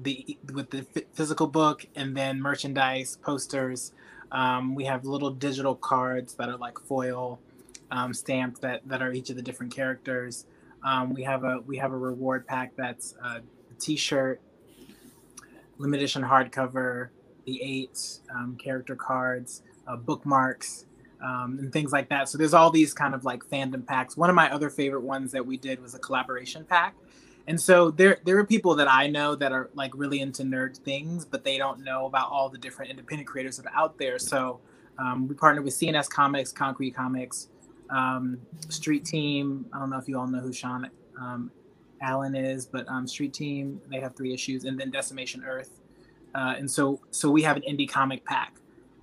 the 0.02 0.38
with 0.52 0.70
the 0.70 0.84
physical 1.14 1.46
book 1.46 1.86
and 1.94 2.16
then 2.16 2.40
merchandise 2.40 3.16
posters. 3.22 3.92
Um, 4.32 4.74
we 4.74 4.84
have 4.84 5.04
little 5.04 5.30
digital 5.30 5.74
cards 5.74 6.34
that 6.34 6.48
are 6.48 6.56
like 6.56 6.78
foil 6.78 7.38
um, 7.90 8.12
stamped 8.12 8.60
that 8.62 8.86
that 8.86 9.02
are 9.02 9.12
each 9.12 9.30
of 9.30 9.36
the 9.36 9.42
different 9.42 9.74
characters. 9.74 10.46
Um, 10.82 11.14
we 11.14 11.22
have 11.22 11.44
a 11.44 11.60
we 11.66 11.76
have 11.78 11.92
a 11.92 11.96
reward 11.96 12.46
pack 12.46 12.72
that's 12.76 13.14
a 13.22 13.40
T-shirt, 13.78 14.40
limited 15.78 16.02
edition 16.02 16.22
hardcover, 16.22 17.08
the 17.46 17.62
eight 17.62 18.20
um, 18.34 18.56
character 18.62 18.96
cards, 18.96 19.62
uh, 19.86 19.96
bookmarks, 19.96 20.86
um, 21.24 21.58
and 21.58 21.72
things 21.72 21.90
like 21.90 22.10
that. 22.10 22.28
So 22.28 22.36
there's 22.36 22.54
all 22.54 22.70
these 22.70 22.92
kind 22.92 23.14
of 23.14 23.24
like 23.24 23.42
fandom 23.44 23.84
packs. 23.84 24.16
One 24.16 24.28
of 24.28 24.36
my 24.36 24.52
other 24.52 24.68
favorite 24.68 25.02
ones 25.02 25.32
that 25.32 25.44
we 25.44 25.56
did 25.56 25.80
was 25.80 25.94
a 25.94 25.98
collaboration 25.98 26.64
pack. 26.64 26.94
And 27.46 27.60
so 27.60 27.90
there 27.90 28.18
there 28.24 28.38
are 28.38 28.44
people 28.44 28.74
that 28.76 28.90
I 28.90 29.06
know 29.06 29.34
that 29.34 29.52
are 29.52 29.70
like 29.74 29.92
really 29.94 30.20
into 30.20 30.42
nerd 30.42 30.76
things, 30.78 31.24
but 31.24 31.44
they 31.44 31.58
don't 31.58 31.82
know 31.82 32.06
about 32.06 32.30
all 32.30 32.48
the 32.48 32.58
different 32.58 32.90
independent 32.90 33.26
creators 33.26 33.56
that 33.56 33.66
are 33.66 33.74
out 33.74 33.98
there. 33.98 34.18
So 34.18 34.60
um, 34.98 35.26
we 35.26 35.34
partnered 35.34 35.64
with 35.64 35.74
CNS 35.74 36.08
Comics, 36.08 36.52
Concrete 36.52 36.92
Comics, 36.92 37.48
um, 37.90 38.38
Street 38.68 39.04
Team. 39.04 39.66
I 39.72 39.78
don't 39.78 39.90
know 39.90 39.98
if 39.98 40.08
you 40.08 40.18
all 40.18 40.26
know 40.26 40.40
who 40.40 40.52
Sean 40.52 40.88
um, 41.20 41.50
Allen 42.00 42.34
is, 42.34 42.64
but 42.64 42.88
um, 42.88 43.06
Street 43.06 43.34
Team 43.34 43.80
they 43.90 44.00
have 44.00 44.14
three 44.14 44.32
issues, 44.32 44.64
and 44.64 44.78
then 44.78 44.90
Decimation 44.90 45.42
Earth. 45.44 45.80
Uh, 46.34 46.54
and 46.56 46.70
so 46.70 47.00
so 47.10 47.30
we 47.30 47.42
have 47.42 47.56
an 47.56 47.62
indie 47.68 47.88
comic 47.88 48.24
pack 48.24 48.54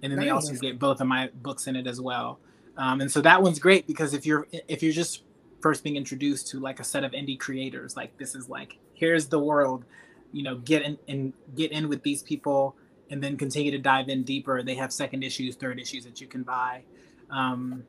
and 0.01 0.11
then 0.11 0.19
nice. 0.19 0.25
they 0.25 0.29
also 0.29 0.53
get 0.53 0.79
both 0.79 1.01
of 1.01 1.07
my 1.07 1.29
books 1.41 1.67
in 1.67 1.75
it 1.75 1.87
as 1.87 2.01
well. 2.01 2.39
Um, 2.77 3.01
and 3.01 3.11
so 3.11 3.21
that 3.21 3.41
one's 3.41 3.59
great 3.59 3.85
because 3.87 4.13
if 4.13 4.25
you're 4.25 4.47
if 4.67 4.81
you're 4.81 4.93
just 4.93 5.23
first 5.61 5.83
being 5.83 5.95
introduced 5.95 6.47
to 6.49 6.59
like 6.59 6.79
a 6.79 6.83
set 6.83 7.03
of 7.03 7.11
indie 7.11 7.39
creators, 7.39 7.95
like 7.95 8.17
this 8.17 8.35
is 8.35 8.49
like 8.49 8.77
here's 8.93 9.27
the 9.27 9.39
world, 9.39 9.85
you 10.31 10.43
know, 10.43 10.57
get 10.57 10.81
in 10.83 10.97
and 11.07 11.33
get 11.55 11.71
in 11.71 11.89
with 11.89 12.03
these 12.03 12.23
people, 12.23 12.75
and 13.09 13.21
then 13.21 13.37
continue 13.37 13.71
to 13.71 13.77
dive 13.77 14.09
in 14.09 14.23
deeper. 14.23 14.63
They 14.63 14.75
have 14.75 14.91
second 14.91 15.23
issues, 15.23 15.55
third 15.55 15.79
issues 15.79 16.05
that 16.05 16.21
you 16.21 16.27
can 16.27 16.43
buy. 16.43 16.83
Um, 17.29 17.83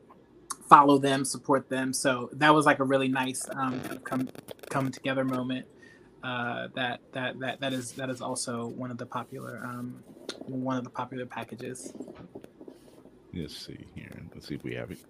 follow 0.68 0.98
them, 0.98 1.24
support 1.24 1.68
them. 1.68 1.92
So 1.92 2.30
that 2.34 2.54
was 2.54 2.66
like 2.66 2.78
a 2.78 2.84
really 2.84 3.08
nice 3.08 3.46
um, 3.54 3.80
come 4.04 4.28
come 4.70 4.90
together 4.90 5.24
moment. 5.24 5.66
Uh, 6.22 6.68
that 6.74 7.00
that 7.12 7.38
that 7.40 7.60
that 7.60 7.72
is 7.72 7.92
that 7.92 8.08
is 8.08 8.20
also 8.20 8.66
one 8.66 8.92
of 8.92 8.98
the 8.98 9.06
popular 9.06 9.60
um, 9.64 10.02
one 10.46 10.76
of 10.76 10.84
the 10.84 10.90
popular 10.90 11.26
packages. 11.26 11.92
Let's 13.34 13.56
see 13.56 13.86
here. 13.94 14.22
Let's 14.32 14.46
see 14.46 14.54
if 14.54 14.62
we 14.62 14.74
have 14.74 14.92
it. 14.92 15.00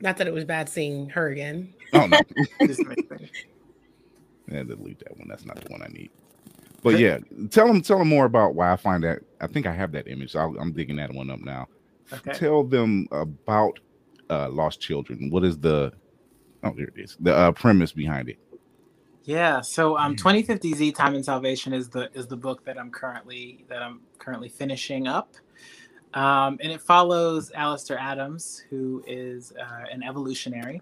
Not 0.00 0.16
that 0.16 0.26
it 0.26 0.32
was 0.32 0.44
bad 0.44 0.68
seeing 0.68 1.08
her 1.10 1.28
again. 1.28 1.74
Oh 1.92 2.06
no. 2.06 2.18
yeah, 4.50 4.62
delete 4.62 4.98
that 5.00 5.18
one. 5.18 5.28
That's 5.28 5.44
not 5.44 5.62
the 5.62 5.70
one 5.70 5.82
I 5.82 5.88
need. 5.88 6.10
But 6.82 6.98
yeah, 6.98 7.18
tell 7.50 7.66
them 7.66 7.82
tell 7.82 7.98
them 7.98 8.08
more 8.08 8.24
about 8.24 8.54
why 8.54 8.72
I 8.72 8.76
find 8.76 9.04
that. 9.04 9.20
I 9.40 9.46
think 9.46 9.66
I 9.66 9.72
have 9.72 9.92
that 9.92 10.08
image. 10.08 10.32
So 10.32 10.56
I'm 10.58 10.72
digging 10.72 10.96
that 10.96 11.12
one 11.12 11.30
up 11.30 11.40
now. 11.40 11.68
Okay. 12.12 12.32
Tell 12.32 12.64
them 12.64 13.06
about 13.12 13.78
uh, 14.30 14.48
Lost 14.48 14.80
Children. 14.80 15.30
What 15.30 15.44
is 15.44 15.58
the 15.58 15.92
oh 16.64 16.74
there 16.76 16.86
it 16.86 16.94
is 16.96 17.16
the 17.20 17.34
uh, 17.34 17.52
premise 17.52 17.92
behind 17.92 18.28
it? 18.28 18.38
Yeah, 19.24 19.60
so 19.60 19.98
um, 19.98 20.16
2050Z 20.16 20.94
Time 20.94 21.14
and 21.14 21.24
Salvation 21.24 21.72
is 21.72 21.88
the 21.88 22.10
is 22.14 22.26
the 22.26 22.36
book 22.36 22.64
that 22.64 22.78
I'm 22.78 22.90
currently 22.90 23.64
that 23.68 23.82
I'm 23.82 24.00
currently 24.18 24.48
finishing 24.48 25.06
up, 25.06 25.34
um, 26.14 26.58
and 26.62 26.72
it 26.72 26.80
follows 26.80 27.52
Alistair 27.54 27.98
Adams, 27.98 28.64
who 28.70 29.04
is 29.06 29.52
uh, 29.60 29.84
an 29.92 30.02
evolutionary, 30.02 30.80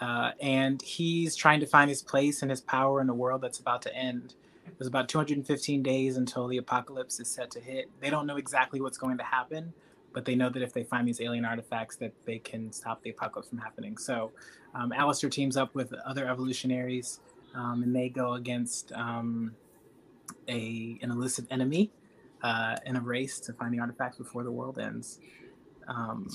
uh, 0.00 0.32
and 0.40 0.80
he's 0.82 1.34
trying 1.34 1.60
to 1.60 1.66
find 1.66 1.88
his 1.88 2.02
place 2.02 2.42
and 2.42 2.50
his 2.50 2.60
power 2.60 3.00
in 3.00 3.08
a 3.08 3.14
world 3.14 3.40
that's 3.40 3.58
about 3.58 3.82
to 3.82 3.94
end. 3.94 4.34
There's 4.78 4.88
about 4.88 5.08
215 5.08 5.82
days 5.82 6.16
until 6.16 6.46
the 6.46 6.58
apocalypse 6.58 7.20
is 7.20 7.28
set 7.28 7.50
to 7.52 7.60
hit. 7.60 7.90
They 8.00 8.10
don't 8.10 8.26
know 8.26 8.36
exactly 8.36 8.80
what's 8.80 8.98
going 8.98 9.18
to 9.18 9.24
happen, 9.24 9.72
but 10.12 10.24
they 10.24 10.34
know 10.34 10.48
that 10.50 10.62
if 10.62 10.72
they 10.72 10.84
find 10.84 11.06
these 11.06 11.20
alien 11.20 11.44
artifacts, 11.44 11.96
that 11.96 12.12
they 12.24 12.38
can 12.38 12.72
stop 12.72 13.02
the 13.02 13.10
apocalypse 13.10 13.48
from 13.48 13.58
happening. 13.58 13.96
So, 13.96 14.32
um, 14.74 14.92
Alistair 14.92 15.30
teams 15.30 15.56
up 15.56 15.74
with 15.74 15.92
other 16.06 16.28
evolutionaries 16.28 17.20
um, 17.54 17.82
and 17.82 17.94
they 17.94 18.08
go 18.08 18.34
against 18.34 18.92
um, 18.92 19.54
a 20.48 20.98
an 21.02 21.10
elusive 21.10 21.46
enemy 21.50 21.90
uh, 22.42 22.76
in 22.86 22.96
a 22.96 23.00
race 23.00 23.38
to 23.40 23.52
find 23.52 23.74
the 23.74 23.78
artifacts 23.78 24.18
before 24.18 24.44
the 24.44 24.52
world 24.52 24.78
ends. 24.78 25.20
Um, 25.88 26.28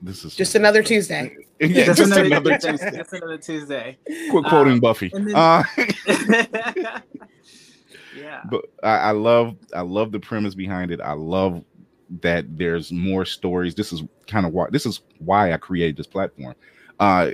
this 0.00 0.24
is 0.24 0.34
just 0.34 0.54
another 0.54 0.82
Tuesday. 0.82 1.36
yeah, 1.60 1.84
just, 1.84 2.00
another, 2.00 2.24
another 2.24 2.58
Tuesday. 2.58 2.96
Just 2.96 3.12
another 3.12 3.38
Tuesday. 3.38 3.98
Quit 4.30 4.44
quoting 4.46 4.74
um, 4.74 4.80
Buffy. 4.80 5.10
Then, 5.12 5.34
uh, 5.34 5.62
yeah, 8.16 8.40
but 8.50 8.64
I, 8.82 8.96
I 8.96 9.10
love 9.10 9.56
I 9.74 9.82
love 9.82 10.12
the 10.12 10.20
premise 10.20 10.54
behind 10.54 10.90
it. 10.90 11.00
I 11.00 11.12
love 11.12 11.62
that 12.22 12.56
there's 12.56 12.92
more 12.92 13.24
stories. 13.24 13.74
This 13.74 13.92
is 13.92 14.02
kind 14.26 14.46
of 14.46 14.52
why 14.52 14.66
this 14.70 14.86
is 14.86 15.00
why 15.18 15.52
I 15.52 15.56
created 15.56 15.96
this 15.96 16.06
platform. 16.06 16.54
Uh, 17.00 17.30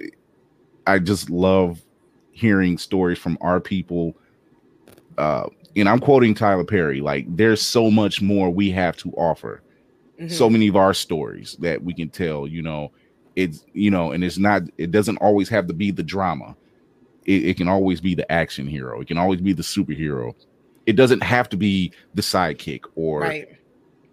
I 0.86 0.98
just 0.98 1.30
love 1.30 1.80
hearing 2.32 2.78
stories 2.78 3.18
from 3.18 3.38
our 3.40 3.60
people. 3.60 4.16
Uh, 5.18 5.46
and 5.76 5.88
I'm 5.88 6.00
quoting 6.00 6.34
Tyler 6.34 6.64
Perry, 6.64 7.00
like 7.00 7.24
there's 7.36 7.62
so 7.62 7.90
much 7.90 8.20
more 8.22 8.50
we 8.50 8.70
have 8.70 8.96
to 8.98 9.10
offer. 9.12 9.62
Mm-hmm. 10.18 10.28
So 10.28 10.50
many 10.50 10.68
of 10.68 10.76
our 10.76 10.94
stories 10.94 11.56
that 11.60 11.82
we 11.82 11.94
can 11.94 12.08
tell, 12.08 12.46
you 12.46 12.62
know, 12.62 12.90
it's 13.36 13.64
you 13.72 13.90
know, 13.90 14.12
and 14.12 14.24
it's 14.24 14.38
not 14.38 14.62
it 14.78 14.90
doesn't 14.90 15.18
always 15.18 15.48
have 15.48 15.66
to 15.68 15.74
be 15.74 15.90
the 15.90 16.02
drama. 16.02 16.56
It, 17.24 17.44
it 17.46 17.56
can 17.56 17.68
always 17.68 18.00
be 18.00 18.14
the 18.14 18.30
action 18.30 18.66
hero. 18.66 19.00
It 19.00 19.08
can 19.08 19.18
always 19.18 19.40
be 19.40 19.52
the 19.52 19.62
superhero. 19.62 20.34
It 20.86 20.94
doesn't 20.94 21.22
have 21.22 21.48
to 21.50 21.56
be 21.56 21.92
the 22.14 22.22
sidekick 22.22 22.84
or 22.96 23.20
right. 23.20 23.48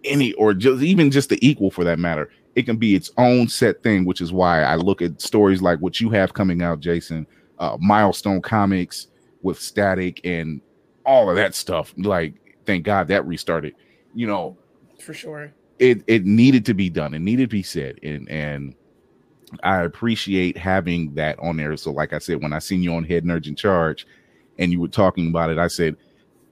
Any 0.08 0.34
or 0.34 0.54
just 0.54 0.82
even 0.82 1.12
just 1.12 1.30
the 1.30 1.48
equal 1.48 1.72
for 1.72 1.84
that 1.84 2.00
matter. 2.00 2.30
it 2.58 2.66
can 2.66 2.78
be 2.78 2.96
its 2.96 3.12
own 3.20 3.48
set 3.48 3.84
thing, 3.84 4.04
which 4.04 4.20
is 4.20 4.34
why 4.34 4.64
I 4.64 4.76
look 4.78 5.04
at 5.04 5.22
stories 5.22 5.62
like 5.62 5.80
what 5.80 6.02
you 6.02 6.10
have 6.10 6.34
coming 6.34 6.64
out, 6.64 6.80
Jason, 6.80 7.28
uh, 7.60 7.78
Milestone 7.80 8.42
Comics 8.42 9.08
with 9.44 9.60
Static 9.60 10.20
and 10.24 10.60
all 11.06 11.30
of 11.30 11.36
that 11.36 11.54
stuff. 11.54 11.94
Like, 11.98 12.34
thank 12.66 12.84
God 12.84 13.10
that 13.10 13.28
restarted. 13.28 13.76
You 14.16 14.26
know, 14.26 14.58
for 15.00 15.14
sure. 15.14 15.54
It 15.78 16.04
it 16.08 16.26
needed 16.26 16.66
to 16.66 16.74
be 16.74 16.90
done. 16.90 17.14
It 17.14 17.20
needed 17.20 17.52
to 17.52 17.56
be 17.56 17.62
said, 17.62 18.00
and 18.02 18.28
and 18.28 18.74
I 19.62 19.84
appreciate 19.84 20.58
having 20.58 21.14
that 21.14 21.38
on 21.38 21.58
there. 21.58 21.78
So, 21.78 21.92
like 21.92 22.12
I 22.12 22.18
said, 22.18 22.42
when 22.42 22.54
I 22.54 22.60
seen 22.60 22.82
you 22.82 22.96
on 22.96 23.04
Head 23.04 23.24
Nerds 23.24 23.48
in 23.48 23.56
Charge, 23.56 24.08
and 24.58 24.72
you 24.72 24.82
were 24.82 24.88
talking 24.88 25.28
about 25.28 25.52
it, 25.52 25.60
I 25.60 25.68
said, 25.68 25.96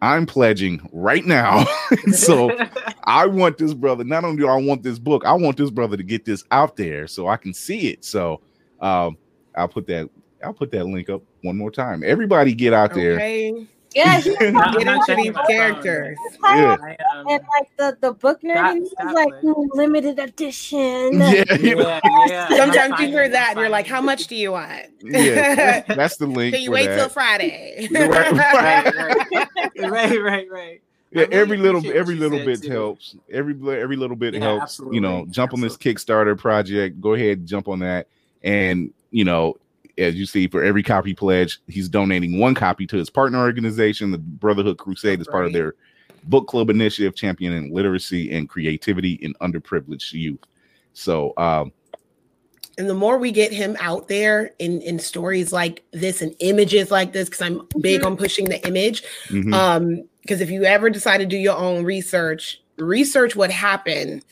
I'm 0.06 0.26
pledging 0.26 0.88
right 0.94 1.26
now. 1.26 1.66
so 2.12 2.56
I 3.04 3.26
want 3.26 3.58
this 3.58 3.74
brother. 3.74 4.04
Not 4.04 4.24
only 4.24 4.38
do 4.38 4.48
I 4.48 4.58
want 4.58 4.84
this 4.84 5.00
book, 5.00 5.26
I 5.26 5.34
want 5.34 5.58
this 5.58 5.72
brother 5.72 5.98
to 5.98 6.04
get 6.04 6.26
this 6.26 6.44
out 6.52 6.76
there 6.78 7.08
so 7.08 7.28
I 7.28 7.38
can 7.38 7.54
see 7.54 7.90
it. 7.90 8.06
So 8.06 8.42
um, 8.80 9.18
I'll 9.56 9.68
put 9.68 9.88
that. 9.88 10.10
I'll 10.44 10.54
put 10.54 10.72
that 10.72 10.86
link 10.86 11.10
up 11.10 11.24
one 11.42 11.58
more 11.58 11.72
time. 11.72 12.04
Everybody, 12.06 12.54
get 12.54 12.74
out 12.74 12.92
okay. 12.92 13.68
There. 13.96 14.06
Yeah, 14.06 14.22
get 14.22 14.88
into 14.88 15.16
these 15.16 15.36
characters. 15.48 16.18
Yeah. 16.44 16.74
Um, 16.74 17.28
and 17.30 17.44
like 17.50 17.78
the 17.78 17.98
the 18.02 18.12
book 18.14 18.42
nerd 18.42 18.82
is 18.82 18.94
like 19.14 19.34
limited 19.74 20.20
edition. 20.20 21.20
Yeah, 21.20 21.44
yeah, 21.60 22.00
yeah. 22.28 22.48
Sometimes 22.58 23.00
you 23.00 23.08
hear 23.08 23.30
that 23.30 23.52
and 23.52 23.60
you're 23.60 23.70
like, 23.70 23.88
"How 23.88 24.02
much 24.02 24.28
do 24.28 24.36
you 24.36 24.52
want?" 24.52 24.88
Yeah, 25.02 25.82
that's 25.88 26.18
the 26.18 26.28
link. 26.28 26.54
Can 26.54 26.64
you 26.64 26.72
wait 26.72 26.88
that. 26.88 26.98
till 26.98 27.10
Friday? 27.10 27.88
right, 27.94 28.32
right, 28.32 29.50
right, 29.78 30.22
right, 30.22 30.52
right. 30.52 30.82
Yeah, 31.12 31.28
every 31.32 31.58
little 31.58 31.82
every 31.94 32.16
little 32.16 32.40
bit 32.40 32.64
too. 32.64 32.72
helps. 32.72 33.16
Every 33.32 33.54
every 33.80 33.96
little 33.96 34.18
bit 34.18 34.34
yeah, 34.34 34.42
helps. 34.42 34.64
Absolutely. 34.64 34.96
You 34.96 35.02
know, 35.02 35.26
jump 35.30 35.54
absolutely. 35.54 35.56
on 35.56 35.62
this 35.62 35.78
Kickstarter 35.78 36.38
project. 36.38 37.00
Go 37.00 37.14
ahead, 37.14 37.46
jump 37.46 37.68
on 37.68 37.80
that, 37.80 38.08
and 38.44 38.94
you 39.12 39.24
know, 39.24 39.56
as 39.98 40.16
you 40.16 40.26
see, 40.26 40.48
for 40.48 40.64
every 40.64 40.84
copy 40.84 41.14
pledge, 41.14 41.60
he's 41.68 41.90
donating 41.90 42.40
one 42.40 42.56
copy 42.56 42.86
to 42.88 42.98
his 42.98 43.10
partner 43.10 43.40
organization, 43.40 44.12
the 44.12 44.18
Brotherhood 44.18 44.78
Crusade, 44.78 45.20
as 45.22 45.28
part 45.28 45.46
of 45.46 45.54
their 45.54 45.76
book 46.26 46.48
club 46.48 46.70
initiative 46.70 47.16
championing 47.16 47.74
literacy 47.74 48.32
and 48.32 48.50
creativity 48.50 49.14
in 49.14 49.34
underprivileged 49.36 50.14
youth. 50.14 50.40
So, 50.94 51.34
um, 51.38 51.72
and 52.78 52.90
the 52.90 52.94
more 52.94 53.18
we 53.18 53.32
get 53.32 53.54
him 53.54 53.78
out 53.80 54.10
there 54.10 54.52
in 54.60 54.82
in 54.82 55.00
stories 55.00 55.54
like 55.54 55.84
this 55.92 56.22
and 56.22 56.36
images 56.40 56.92
like 56.92 57.14
this, 57.14 57.30
because 57.30 57.42
I'm 57.42 57.68
big 57.80 58.02
mm-hmm. 58.02 58.12
on 58.12 58.18
pushing 58.18 58.46
the 58.46 58.66
image. 58.68 59.04
Mm-hmm. 59.30 59.54
Um, 59.54 60.04
because 60.22 60.42
if 60.42 60.50
you 60.50 60.64
ever 60.64 60.90
decide 60.90 61.20
to 61.20 61.26
do 61.26 61.38
your 61.38 61.56
own 61.56 61.86
research, 61.86 62.60
research 62.78 63.36
what 63.36 63.52
happened 63.52 64.26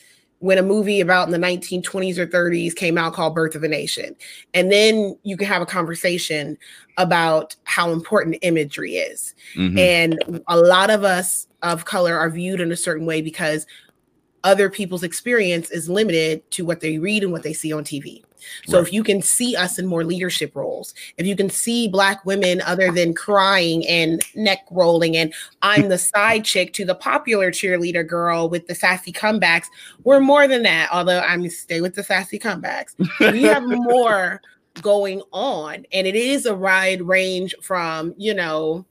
when 0.44 0.58
a 0.58 0.62
movie 0.62 1.00
about 1.00 1.26
in 1.26 1.32
the 1.32 1.38
1920s 1.38 2.18
or 2.18 2.26
30s 2.26 2.74
came 2.74 2.98
out 2.98 3.14
called 3.14 3.34
Birth 3.34 3.54
of 3.54 3.64
a 3.64 3.68
Nation. 3.68 4.14
And 4.52 4.70
then 4.70 5.16
you 5.22 5.38
can 5.38 5.46
have 5.46 5.62
a 5.62 5.66
conversation 5.66 6.58
about 6.98 7.56
how 7.64 7.92
important 7.92 8.36
imagery 8.42 8.96
is. 8.96 9.34
Mm-hmm. 9.56 9.78
And 9.78 10.42
a 10.46 10.58
lot 10.58 10.90
of 10.90 11.02
us 11.02 11.46
of 11.62 11.86
color 11.86 12.18
are 12.18 12.28
viewed 12.28 12.60
in 12.60 12.70
a 12.72 12.76
certain 12.76 13.06
way 13.06 13.22
because 13.22 13.66
other 14.44 14.70
people's 14.70 15.02
experience 15.02 15.70
is 15.70 15.88
limited 15.88 16.48
to 16.52 16.64
what 16.64 16.80
they 16.80 16.98
read 16.98 17.24
and 17.24 17.32
what 17.32 17.42
they 17.42 17.52
see 17.52 17.72
on 17.72 17.82
TV. 17.82 18.22
So 18.66 18.78
right. 18.78 18.86
if 18.86 18.92
you 18.92 19.02
can 19.02 19.22
see 19.22 19.56
us 19.56 19.78
in 19.78 19.86
more 19.86 20.04
leadership 20.04 20.54
roles, 20.54 20.94
if 21.16 21.26
you 21.26 21.34
can 21.34 21.50
see 21.50 21.88
black 21.88 22.24
women 22.24 22.60
other 22.62 22.92
than 22.92 23.14
crying 23.14 23.86
and 23.86 24.22
neck 24.34 24.60
rolling, 24.70 25.16
and 25.16 25.32
I'm 25.62 25.88
the 25.88 25.98
side 25.98 26.44
chick 26.44 26.74
to 26.74 26.84
the 26.84 26.94
popular 26.94 27.50
cheerleader 27.50 28.06
girl 28.06 28.48
with 28.48 28.66
the 28.66 28.74
sassy 28.74 29.12
comebacks, 29.12 29.66
we're 30.04 30.20
more 30.20 30.46
than 30.46 30.62
that. 30.64 30.90
Although 30.92 31.20
I'm 31.20 31.48
stay 31.48 31.80
with 31.80 31.94
the 31.94 32.04
sassy 32.04 32.38
comebacks, 32.38 32.94
we 33.32 33.42
have 33.44 33.64
more 33.66 34.40
going 34.82 35.22
on, 35.32 35.86
and 35.92 36.06
it 36.06 36.16
is 36.16 36.46
a 36.46 36.54
wide 36.54 37.02
range 37.02 37.54
from 37.62 38.14
you 38.16 38.34
know 38.34 38.84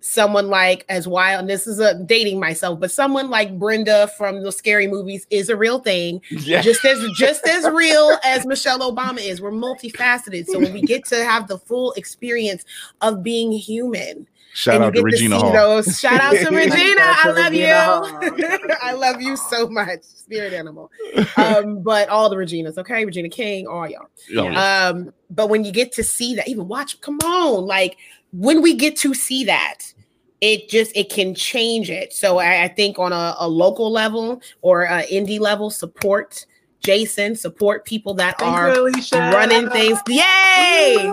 someone 0.00 0.48
like 0.48 0.84
as 0.88 1.06
wild 1.06 1.40
and 1.40 1.50
this 1.50 1.66
is 1.66 1.78
a 1.78 1.94
dating 2.04 2.40
myself 2.40 2.80
but 2.80 2.90
someone 2.90 3.28
like 3.28 3.58
brenda 3.58 4.08
from 4.16 4.42
the 4.42 4.50
scary 4.50 4.86
movies 4.86 5.26
is 5.30 5.50
a 5.50 5.56
real 5.56 5.78
thing 5.78 6.20
yeah. 6.30 6.62
just 6.62 6.84
as 6.86 6.98
just 7.16 7.46
as 7.46 7.64
real 7.72 8.18
as 8.24 8.46
michelle 8.46 8.80
obama 8.80 9.18
is 9.18 9.40
we're 9.40 9.50
multifaceted 9.50 10.46
so 10.46 10.58
when 10.58 10.72
we 10.72 10.80
get 10.80 11.04
to 11.04 11.22
have 11.24 11.48
the 11.48 11.58
full 11.58 11.92
experience 11.92 12.64
of 13.02 13.22
being 13.22 13.52
human 13.52 14.26
Shout 14.52 14.82
out 14.82 14.94
to 14.94 15.02
Regina 15.02 15.36
to 15.36 15.40
Hall. 15.40 15.52
Those. 15.52 15.86
Shout 16.00 16.20
out 16.20 16.32
to 16.32 16.54
Regina. 16.54 17.00
I 17.00 17.30
love 17.30 17.54
you. 17.54 18.78
I 18.82 18.92
love 18.92 19.20
you 19.22 19.36
so 19.36 19.68
much, 19.68 20.02
spirit 20.02 20.52
animal. 20.52 20.90
Um, 21.36 21.82
but 21.82 22.08
all 22.08 22.28
the 22.28 22.36
Reginas, 22.36 22.76
okay? 22.76 23.04
Regina 23.04 23.28
King, 23.28 23.66
all 23.66 23.88
y'all. 23.88 24.08
Oh, 24.36 24.48
yeah. 24.48 24.88
Um, 24.88 25.12
but 25.30 25.48
when 25.48 25.64
you 25.64 25.70
get 25.70 25.92
to 25.92 26.02
see 26.02 26.34
that, 26.34 26.48
even 26.48 26.66
watch, 26.66 27.00
come 27.00 27.18
on, 27.18 27.64
like 27.64 27.96
when 28.32 28.62
we 28.62 28.74
get 28.74 28.96
to 28.96 29.14
see 29.14 29.44
that 29.44 29.92
it 30.40 30.68
just 30.68 30.96
it 30.96 31.10
can 31.10 31.34
change 31.34 31.90
it. 31.90 32.12
So 32.12 32.38
i, 32.38 32.64
I 32.64 32.68
think 32.68 32.98
on 32.98 33.12
a, 33.12 33.34
a, 33.38 33.48
local 33.48 33.90
level 33.90 34.40
or 34.62 34.84
a 34.84 35.06
indie 35.06 35.40
level 35.40 35.70
support 35.70 36.46
jason 36.82 37.36
support 37.36 37.84
people 37.84 38.14
that 38.14 38.38
Thank 38.38 38.52
are 38.52 38.74
you, 38.74 38.92
running 39.12 39.68
things. 39.70 39.98
Yay! 40.08 41.12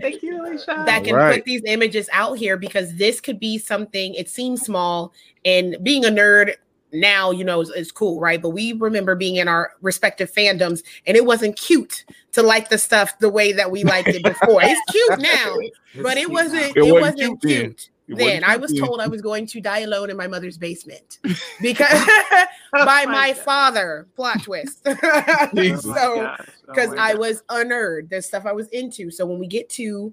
Thank 0.00 0.22
you, 0.22 0.42
Alicia. 0.42 0.66
that 0.86 1.04
can 1.04 1.14
right. 1.14 1.36
put 1.36 1.44
these 1.44 1.62
images 1.66 2.08
out 2.12 2.38
here 2.38 2.56
because 2.56 2.94
this 2.96 3.20
could 3.20 3.40
be 3.40 3.58
something 3.58 4.14
it 4.14 4.28
seems 4.28 4.62
small 4.62 5.12
and 5.44 5.76
being 5.82 6.04
a 6.04 6.08
nerd 6.08 6.54
now 6.92 7.30
you 7.30 7.44
know 7.44 7.60
it's, 7.60 7.70
is, 7.70 7.92
cool 7.92 8.20
right? 8.20 8.40
But 8.40 8.50
we 8.50 8.72
remember 8.72 9.14
being 9.14 9.36
in 9.36 9.48
our 9.48 9.72
respective 9.82 10.32
fandoms 10.32 10.82
and 11.06 11.16
it 11.16 11.24
wasn't 11.24 11.56
cute 11.56 12.04
to 12.32 12.42
like 12.42 12.68
the 12.68 12.78
stuff 12.78 13.18
the 13.18 13.28
way 13.28 13.52
that 13.52 13.70
we 13.70 13.84
liked 13.84 14.08
it 14.08 14.22
before. 14.22 14.60
It's 14.62 14.80
cute 14.90 15.20
now 15.20 15.56
but 16.02 16.16
it 16.16 16.30
wasn't 16.30 16.76
it, 16.76 16.76
it 16.76 16.82
wasn't, 16.82 17.00
wasn't 17.00 17.18
cute, 17.18 17.40
cute 17.40 17.90
then. 18.08 18.44
I 18.44 18.56
was 18.56 18.72
told 18.72 19.00
I 19.00 19.06
was 19.06 19.20
going 19.20 19.46
to 19.48 19.60
die 19.60 19.80
alone 19.80 20.10
in 20.10 20.16
my 20.16 20.26
mother's 20.26 20.56
basement 20.56 21.18
because 21.60 21.88
oh 21.92 22.46
by 22.84 23.04
my 23.06 23.34
father. 23.34 24.06
Plot 24.16 24.42
twist. 24.42 24.84
so 24.84 24.94
because 24.94 25.82
oh 25.84 26.36
oh 26.76 26.94
I 26.96 27.14
was 27.14 27.42
a 27.50 27.56
nerd, 27.56 28.08
the 28.10 28.22
stuff 28.22 28.46
I 28.46 28.52
was 28.52 28.68
into. 28.68 29.10
So 29.10 29.26
when 29.26 29.38
we 29.38 29.46
get 29.46 29.68
to 29.70 30.12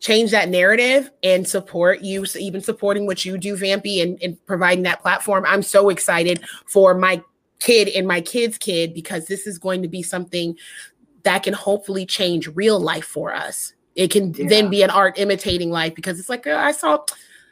change 0.00 0.30
that 0.30 0.48
narrative 0.48 1.10
and 1.22 1.48
support 1.48 2.02
you, 2.02 2.26
so 2.26 2.38
even 2.38 2.60
supporting 2.60 3.06
what 3.06 3.24
you 3.24 3.38
do, 3.38 3.56
Vampy, 3.56 4.02
and, 4.02 4.20
and 4.22 4.44
providing 4.46 4.84
that 4.84 5.02
platform, 5.02 5.44
I'm 5.46 5.62
so 5.62 5.88
excited 5.88 6.44
for 6.66 6.94
my 6.94 7.22
kid 7.58 7.88
and 7.88 8.06
my 8.06 8.20
kid's 8.20 8.58
kid 8.58 8.92
because 8.94 9.26
this 9.26 9.46
is 9.46 9.58
going 9.58 9.82
to 9.82 9.88
be 9.88 10.02
something 10.02 10.56
that 11.22 11.42
can 11.42 11.54
hopefully 11.54 12.06
change 12.06 12.48
real 12.54 12.78
life 12.78 13.04
for 13.04 13.34
us. 13.34 13.72
It 13.94 14.10
can 14.10 14.34
yeah. 14.34 14.46
then 14.48 14.70
be 14.70 14.82
an 14.82 14.90
art 14.90 15.18
imitating 15.18 15.70
life 15.70 15.94
because 15.94 16.20
it's 16.20 16.28
like 16.28 16.46
uh, 16.46 16.56
I 16.56 16.72
saw 16.72 16.98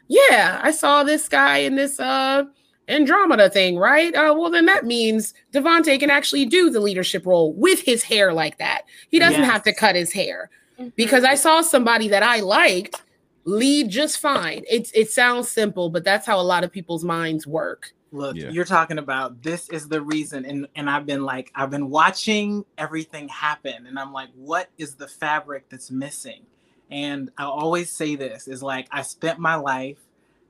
yeah, 0.07 0.61
I 0.63 0.71
saw 0.71 1.03
this 1.03 1.29
guy 1.29 1.59
in 1.59 1.75
this 1.77 1.99
uh 1.99 2.45
Andromeda 2.87 3.49
thing, 3.49 3.79
right? 3.79 4.15
Uh, 4.15 4.35
well, 4.37 4.51
then 4.51 4.67
that 4.67 4.85
means 4.85 5.33
Devonte 5.53 5.99
can 5.99 6.11
actually 6.11 6.45
do 6.45 6.69
the 6.69 6.81
leadership 6.81 7.25
role 7.25 7.55
with 7.55 7.81
his 7.81 8.03
hair 8.03 8.35
like 8.35 8.59
that. 8.59 8.83
He 9.09 9.19
doesn't 9.19 9.41
yes. 9.41 9.51
have 9.51 9.63
to 9.63 9.75
cut 9.75 9.97
his 9.97 10.13
hair. 10.13 10.51
Because 10.97 11.25
I 11.25 11.35
saw 11.35 11.61
somebody 11.61 12.09
that 12.09 12.23
I 12.23 12.41
liked 12.41 13.03
lead 13.45 13.91
just 13.91 14.19
fine. 14.19 14.65
It's 14.71 14.91
it 14.93 15.11
sounds 15.11 15.49
simple, 15.49 15.91
but 15.91 16.05
that's 16.05 16.27
how 16.27 16.41
a 16.41 16.43
lot 16.43 16.65
of 16.65 16.73
people's 16.73 17.05
minds 17.05 17.47
work. 17.47 17.93
Look, 18.13 18.37
yeah. 18.37 18.51
you're 18.51 18.65
talking 18.65 18.99
about 18.99 19.43
this 19.43 19.69
is 19.71 19.89
the 19.89 20.01
reason, 20.01 20.45
and 20.45 20.69
and 20.77 20.89
I've 20.89 21.07
been 21.07 21.25
like 21.25 21.51
I've 21.55 21.71
been 21.71 21.91
watching 21.91 22.65
everything 22.79 23.29
happen, 23.29 23.87
and 23.87 23.99
I'm 23.99 24.13
like, 24.13 24.29
what 24.35 24.71
is 24.79 24.95
the 24.95 25.09
fabric 25.09 25.69
that's 25.69 25.91
missing? 25.91 26.43
And 26.91 27.31
I 27.39 27.45
always 27.45 27.91
say 27.91 28.15
this 28.15 28.47
is 28.47 28.63
like 28.63 28.89
I 28.91 29.03
spent 29.03 29.39
my 29.39 29.57
life 29.57 29.99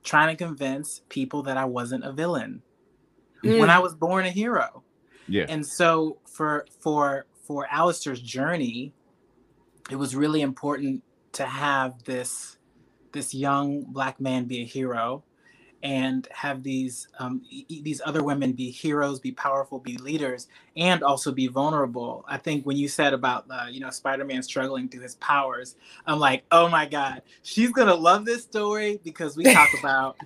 trying 0.03 0.35
to 0.35 0.43
convince 0.43 1.01
people 1.09 1.43
that 1.43 1.57
I 1.57 1.65
wasn't 1.65 2.03
a 2.03 2.11
villain 2.11 2.61
mm. 3.43 3.59
when 3.59 3.69
I 3.69 3.79
was 3.79 3.95
born 3.95 4.25
a 4.25 4.29
hero. 4.29 4.83
Yeah. 5.27 5.45
And 5.49 5.65
so 5.65 6.17
for 6.25 6.67
for 6.79 7.25
for 7.43 7.67
Alistair's 7.71 8.21
journey, 8.21 8.93
it 9.89 9.95
was 9.95 10.15
really 10.15 10.41
important 10.41 11.03
to 11.33 11.45
have 11.45 12.03
this 12.03 12.57
this 13.11 13.33
young 13.33 13.83
black 13.83 14.19
man 14.19 14.45
be 14.45 14.61
a 14.61 14.65
hero 14.65 15.23
and 15.83 16.27
have 16.31 16.63
these 16.63 17.07
um, 17.19 17.41
e- 17.49 17.81
these 17.83 18.01
other 18.05 18.23
women 18.23 18.53
be 18.53 18.71
heroes, 18.71 19.19
be 19.19 19.31
powerful, 19.31 19.79
be 19.79 19.97
leaders, 19.97 20.47
and 20.75 21.03
also 21.03 21.31
be 21.31 21.47
vulnerable. 21.47 22.25
I 22.27 22.37
think 22.37 22.65
when 22.65 22.75
you 22.75 22.87
said 22.87 23.13
about 23.13 23.45
uh, 23.49 23.67
you 23.69 23.79
know 23.79 23.91
Spider-Man 23.91 24.41
struggling 24.43 24.89
through 24.89 25.01
his 25.01 25.15
powers, 25.15 25.75
I'm 26.07 26.19
like, 26.19 26.43
oh 26.51 26.67
my 26.69 26.87
god, 26.87 27.21
she's 27.43 27.71
gonna 27.71 27.93
love 27.93 28.25
this 28.25 28.41
story 28.43 28.99
because 29.03 29.37
we 29.37 29.43
talk 29.43 29.69
about 29.79 30.17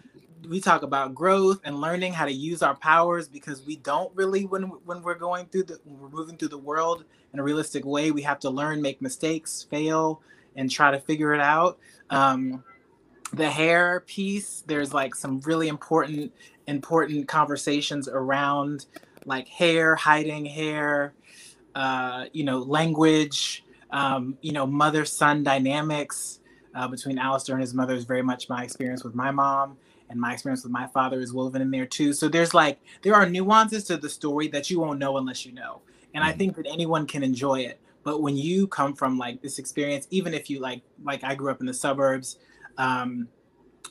we 0.47 0.61
talk 0.61 0.83
about 0.83 1.13
growth 1.13 1.59
and 1.65 1.81
learning 1.81 2.13
how 2.13 2.25
to 2.25 2.31
use 2.31 2.63
our 2.63 2.75
powers 2.75 3.27
because 3.27 3.65
we 3.65 3.75
don't 3.75 4.15
really 4.15 4.45
when 4.45 4.63
when 4.85 5.03
we're 5.03 5.15
going 5.15 5.45
through 5.47 5.63
the 5.63 5.77
we're 5.85 6.09
moving 6.09 6.37
through 6.37 6.47
the 6.47 6.57
world 6.57 7.03
in 7.33 7.39
a 7.39 7.43
realistic 7.43 7.85
way 7.85 8.11
we 8.11 8.21
have 8.21 8.39
to 8.39 8.49
learn 8.49 8.81
make 8.81 9.01
mistakes 9.01 9.67
fail 9.69 10.21
and 10.55 10.69
try 10.69 10.91
to 10.91 10.99
figure 10.99 11.33
it 11.33 11.41
out 11.41 11.77
um, 12.09 12.63
the 13.33 13.49
hair 13.49 14.01
piece 14.01 14.63
there's 14.67 14.93
like 14.93 15.15
some 15.15 15.39
really 15.41 15.67
important 15.67 16.31
important 16.67 17.27
conversations 17.27 18.07
around 18.07 18.85
like 19.25 19.47
hair 19.47 19.95
hiding 19.95 20.45
hair 20.45 21.13
uh, 21.75 22.25
you 22.33 22.43
know, 22.43 22.59
language, 22.59 23.63
um, 23.91 24.37
you 24.41 24.51
know, 24.51 24.65
mother 24.65 25.05
son 25.05 25.43
dynamics 25.43 26.39
uh, 26.75 26.87
between 26.87 27.17
Alistair 27.17 27.55
and 27.55 27.61
his 27.61 27.73
mother 27.73 27.95
is 27.95 28.05
very 28.05 28.21
much 28.21 28.49
my 28.49 28.63
experience 28.63 29.03
with 29.03 29.15
my 29.15 29.31
mom, 29.31 29.77
and 30.09 30.19
my 30.19 30.33
experience 30.33 30.63
with 30.63 30.71
my 30.71 30.87
father 30.87 31.19
is 31.19 31.33
woven 31.33 31.61
in 31.61 31.71
there 31.71 31.85
too. 31.85 32.13
So 32.13 32.27
there's 32.27 32.53
like 32.53 32.79
there 33.01 33.15
are 33.15 33.29
nuances 33.29 33.83
to 33.85 33.97
the 33.97 34.09
story 34.09 34.47
that 34.49 34.69
you 34.69 34.79
won't 34.79 34.99
know 34.99 35.17
unless 35.17 35.45
you 35.45 35.53
know, 35.53 35.81
and 36.13 36.23
I 36.23 36.31
think 36.31 36.55
that 36.55 36.67
anyone 36.67 37.05
can 37.05 37.23
enjoy 37.23 37.61
it. 37.61 37.79
But 38.03 38.21
when 38.21 38.37
you 38.37 38.67
come 38.67 38.95
from 38.95 39.17
like 39.17 39.41
this 39.41 39.59
experience, 39.59 40.07
even 40.09 40.33
if 40.33 40.49
you 40.49 40.59
like 40.59 40.81
like 41.03 41.23
I 41.23 41.35
grew 41.35 41.51
up 41.51 41.59
in 41.59 41.65
the 41.65 41.73
suburbs. 41.73 42.37
Um, 42.77 43.27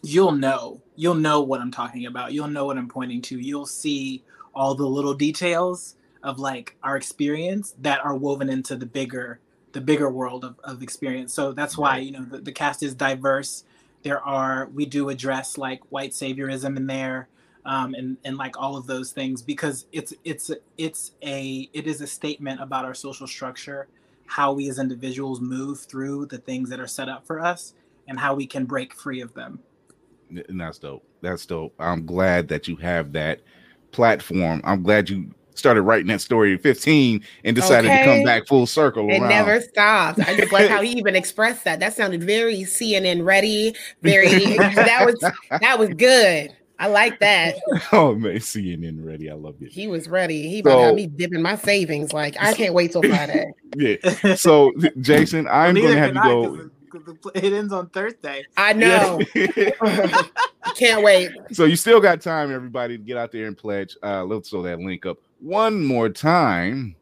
you'll 0.03 0.33
know. 0.33 0.81
You'll 0.97 1.15
know 1.15 1.41
what 1.43 1.61
i'm 1.61 1.71
talking 1.71 2.07
about. 2.07 2.33
You'll 2.33 2.49
know 2.49 2.67
what 2.67 2.79
i'm 2.79 2.89
pointing 2.89 3.23
to. 3.23 3.39
You'll 3.39 3.67
see 3.67 4.23
all 4.55 4.75
the 4.75 4.87
little 4.87 5.15
details 5.15 5.97
of 6.23 6.39
like 6.39 6.77
our 6.83 6.97
experience 6.97 7.75
that 7.81 8.05
are 8.05 8.17
woven 8.17 8.49
into 8.49 8.77
the 8.77 8.87
bigger 8.87 9.41
the 9.73 9.81
bigger 9.81 10.11
world 10.11 10.45
of, 10.45 10.59
of 10.65 10.83
experience. 10.83 11.33
So 11.35 11.53
that's 11.53 11.77
why 11.77 11.99
you 11.99 12.13
know 12.13 12.25
the, 12.25 12.39
the 12.39 12.53
cast 12.53 12.83
is 12.83 12.95
diverse. 12.95 13.65
There 14.03 14.21
are 14.21 14.69
we 14.73 14.87
do 14.87 15.09
address 15.09 15.59
like 15.59 15.81
white 15.91 16.13
saviorism 16.13 16.77
in 16.77 16.87
there 16.87 17.29
um, 17.69 17.95
and 17.95 18.17
and 18.25 18.37
like 18.37 18.59
all 18.59 18.77
of 18.77 18.87
those 18.87 19.13
things 19.13 19.41
because 19.41 19.87
it's 19.93 20.13
it's 20.25 20.51
it's 20.77 21.13
a 21.23 21.71
it 21.73 21.87
is 21.87 22.01
a 22.01 22.07
statement 22.07 22.61
about 22.61 22.85
our 22.85 22.95
social 22.95 23.27
structure 23.27 23.87
how 24.27 24.53
we 24.53 24.69
as 24.69 24.79
individuals 24.79 25.41
move 25.41 25.81
through 25.81 26.27
the 26.27 26.39
things 26.39 26.69
that 26.69 26.81
are 26.81 26.87
set 26.87 27.09
up 27.09 27.27
for 27.27 27.41
us 27.41 27.75
and 28.09 28.19
how 28.19 28.35
we 28.35 28.47
can 28.47 28.65
break 28.65 28.95
free 28.95 29.21
of 29.21 29.33
them 29.35 29.61
and 30.31 30.61
that's 30.61 30.79
dope. 30.79 31.05
That's 31.21 31.47
dope. 31.47 31.75
I'm 31.79 32.07
glad 32.07 32.49
that 32.49 32.69
you 32.69 32.77
have 32.77 33.13
that 33.13 33.41
platform. 33.93 34.61
I'm 34.65 34.83
glad 34.83 35.09
you 35.09 35.31
started 35.55 35.83
writing 35.83 36.07
that 36.07 36.21
story 36.21 36.55
at 36.55 36.63
15 36.63 37.23
and 37.45 37.57
decided 37.57 37.91
okay. 37.91 37.99
to 37.99 38.05
come 38.05 38.23
back 38.23 38.47
full 38.47 38.67
circle. 38.67 39.11
It 39.11 39.21
never 39.21 39.61
stopped. 39.61 40.21
I 40.21 40.37
just 40.37 40.53
like 40.53 40.69
how 40.69 40.83
he 40.83 40.93
even 40.99 41.17
expressed 41.17 41.65
that. 41.65 41.81
That 41.81 41.95
sounded 41.95 42.23
very 42.23 42.61
CNN 42.61 43.25
ready. 43.25 43.75
Very 44.03 44.57
that 44.57 45.05
was 45.05 45.19
that 45.61 45.79
was 45.79 45.89
good. 45.91 46.55
I 46.79 46.87
like 46.89 47.19
that. 47.21 47.57
Oh 47.91 48.15
man, 48.15 48.37
CNN 48.37 49.05
ready. 49.05 49.31
I 49.31 49.35
love 49.35 49.57
it. 49.61 49.73
He 49.73 49.89
was 49.89 50.09
ready. 50.09 50.49
He 50.49 50.63
so, 50.63 50.71
about 50.71 50.95
me 50.95 51.07
dipping 51.07 51.41
my 51.41 51.57
savings. 51.57 52.13
Like 52.13 52.37
I 52.39 52.53
can't 52.55 52.75
wait 52.75 52.93
till 52.93 53.03
Friday. 53.03 53.51
yeah. 53.77 54.35
So 54.35 54.73
Jason, 55.01 55.49
I'm 55.49 55.75
well, 55.75 55.85
gonna 55.85 55.99
have 55.99 56.15
you 56.15 56.23
go 56.23 56.71
it 57.35 57.53
ends 57.53 57.73
on 57.73 57.89
Thursday. 57.91 58.45
I 58.57 58.73
know. 58.73 59.21
Can't 60.77 61.03
wait. 61.03 61.31
So 61.53 61.65
you 61.65 61.77
still 61.77 62.01
got 62.01 62.21
time, 62.21 62.53
everybody, 62.53 62.97
to 62.97 63.03
get 63.03 63.17
out 63.17 63.33
there 63.33 63.47
and 63.47 63.57
pledge. 63.57 63.97
Uh, 64.03 64.25
let's 64.25 64.51
throw 64.51 64.63
that 64.63 64.81
link 64.81 65.07
up 65.07 65.19
one 65.41 65.85
more 65.85 66.09
time. 66.09 66.95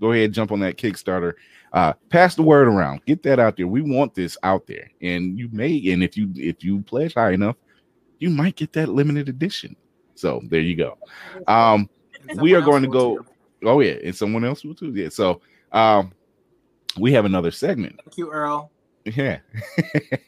Go 0.00 0.12
ahead, 0.12 0.32
jump 0.32 0.52
on 0.52 0.60
that 0.60 0.76
Kickstarter. 0.76 1.34
Uh, 1.72 1.92
pass 2.08 2.34
the 2.34 2.42
word 2.42 2.68
around. 2.68 3.04
Get 3.04 3.22
that 3.24 3.38
out 3.38 3.56
there. 3.56 3.66
We 3.66 3.82
want 3.82 4.14
this 4.14 4.36
out 4.42 4.66
there, 4.66 4.90
and 5.00 5.38
you 5.38 5.48
may. 5.52 5.90
And 5.92 6.02
if 6.04 6.16
you 6.16 6.30
if 6.36 6.62
you 6.62 6.82
pledge 6.82 7.14
high 7.14 7.32
enough, 7.32 7.56
you 8.18 8.30
might 8.30 8.56
get 8.56 8.72
that 8.74 8.88
limited 8.88 9.28
edition. 9.28 9.76
So 10.14 10.40
there 10.44 10.60
you 10.60 10.76
go. 10.76 10.98
Um, 11.46 11.88
we 12.36 12.54
are 12.54 12.60
going 12.60 12.82
to 12.82 12.88
go. 12.88 13.18
Too. 13.18 13.26
Oh 13.64 13.80
yeah, 13.80 13.96
and 14.04 14.14
someone 14.14 14.44
else 14.44 14.64
will 14.64 14.74
too. 14.74 14.92
Yeah. 14.94 15.08
So 15.08 15.40
um, 15.72 16.12
we 16.98 17.12
have 17.12 17.24
another 17.24 17.50
segment. 17.50 18.00
Thank 18.04 18.16
you, 18.16 18.30
Earl. 18.30 18.70
Yeah. 19.04 19.38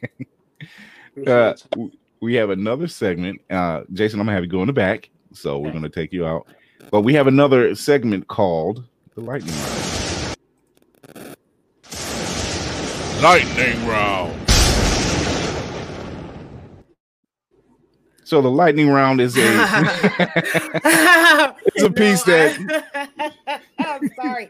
uh, 1.27 1.53
we 2.19 2.35
have 2.35 2.49
another 2.49 2.87
segment. 2.87 3.41
Uh, 3.49 3.83
Jason, 3.93 4.19
I'm 4.19 4.25
gonna 4.25 4.35
have 4.35 4.43
you 4.43 4.49
go 4.49 4.61
in 4.61 4.67
the 4.67 4.73
back, 4.73 5.09
so 5.33 5.55
okay. 5.55 5.63
we're 5.65 5.71
gonna 5.71 5.89
take 5.89 6.13
you 6.13 6.25
out. 6.25 6.47
But 6.91 7.01
we 7.01 7.13
have 7.13 7.27
another 7.27 7.73
segment 7.75 8.27
called 8.27 8.85
the 9.15 9.21
lightning 9.21 9.55
round. 9.55 9.97
Lightning 13.21 13.87
round. 13.87 14.46
So 18.27 18.41
the 18.41 18.51
lightning 18.51 18.89
round 18.89 19.21
is 19.21 19.37
a 19.37 19.41
it's 21.65 21.81
a 21.81 21.89
piece 21.89 22.27
no, 22.27 22.33
that 22.33 23.61
I'm 23.79 24.09
sorry. 24.21 24.49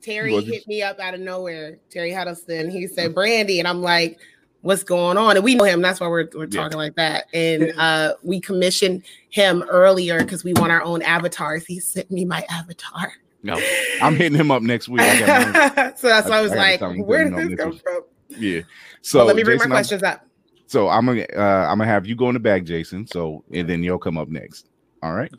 Terry 0.00 0.40
hit 0.40 0.66
me 0.66 0.80
up 0.80 0.98
out 0.98 1.12
of 1.12 1.20
nowhere. 1.20 1.78
Terry 1.90 2.10
Huddleston. 2.10 2.70
He 2.70 2.86
said 2.86 3.14
Brandy, 3.14 3.58
and 3.58 3.68
I'm 3.68 3.82
like, 3.82 4.18
"What's 4.62 4.82
going 4.82 5.18
on?" 5.18 5.36
And 5.36 5.44
we 5.44 5.56
know 5.56 5.64
him. 5.64 5.82
That's 5.82 6.00
why 6.00 6.08
we're 6.08 6.26
we're 6.34 6.46
talking 6.46 6.78
yeah. 6.78 6.84
like 6.84 6.94
that. 6.94 7.26
And 7.34 7.74
uh, 7.76 8.14
we 8.22 8.40
commissioned 8.40 9.02
him 9.28 9.62
earlier 9.68 10.20
because 10.20 10.42
we 10.42 10.54
want 10.54 10.72
our 10.72 10.82
own 10.82 11.02
avatars. 11.02 11.66
He 11.66 11.80
sent 11.80 12.10
me 12.10 12.24
my 12.24 12.46
avatar. 12.48 13.12
No, 13.42 13.60
I'm 14.00 14.16
hitting 14.16 14.38
him 14.38 14.50
up 14.50 14.62
next 14.62 14.88
week. 14.88 15.02
so 15.02 15.18
that's 15.18 16.02
why 16.02 16.38
I 16.38 16.40
was 16.40 16.52
I 16.52 16.78
like, 16.80 17.06
"Where 17.06 17.28
did 17.28 17.50
this 17.50 17.60
come 17.60 17.76
from?" 17.76 18.04
Yeah. 18.30 18.62
So 19.02 19.18
well, 19.18 19.26
let 19.26 19.36
me 19.36 19.42
bring 19.42 19.58
Jason, 19.58 19.68
my 19.68 19.76
questions 19.76 20.02
I'm, 20.02 20.14
up. 20.14 20.27
So 20.68 20.88
I'm 20.88 21.06
gonna 21.06 21.26
uh, 21.34 21.66
I'm 21.68 21.78
gonna 21.78 21.86
have 21.86 22.06
you 22.06 22.14
go 22.14 22.28
in 22.28 22.34
the 22.34 22.40
bag, 22.40 22.66
Jason. 22.66 23.06
So 23.06 23.42
and 23.52 23.68
then 23.68 23.82
you'll 23.82 23.98
come 23.98 24.16
up 24.16 24.28
next. 24.28 24.68
All 25.02 25.14
right. 25.14 25.32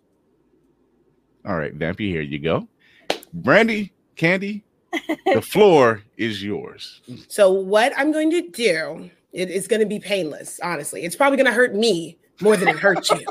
All 1.45 1.56
right, 1.56 1.77
Vampy, 1.77 2.10
here 2.10 2.22
you 2.22 2.39
go. 2.39 2.68
Brandy, 3.34 3.93
Candy, 4.15 4.65
the 5.26 5.41
floor 5.41 6.03
is 6.18 6.43
yours. 6.43 7.01
So 7.27 7.49
what 7.49 7.93
I'm 7.95 8.11
going 8.11 8.30
to 8.31 8.49
do, 8.49 9.10
it 9.31 9.49
is 9.49 9.68
going 9.68 9.80
to 9.80 9.85
be 9.85 9.99
painless. 9.99 10.60
Honestly, 10.61 11.03
it's 11.03 11.15
probably 11.15 11.38
going 11.38 11.47
to 11.47 11.53
hurt 11.53 11.73
me 11.73 12.18
more 12.41 12.57
than 12.57 12.68
it 12.68 12.76
hurts 12.77 13.10
you. 13.11 13.19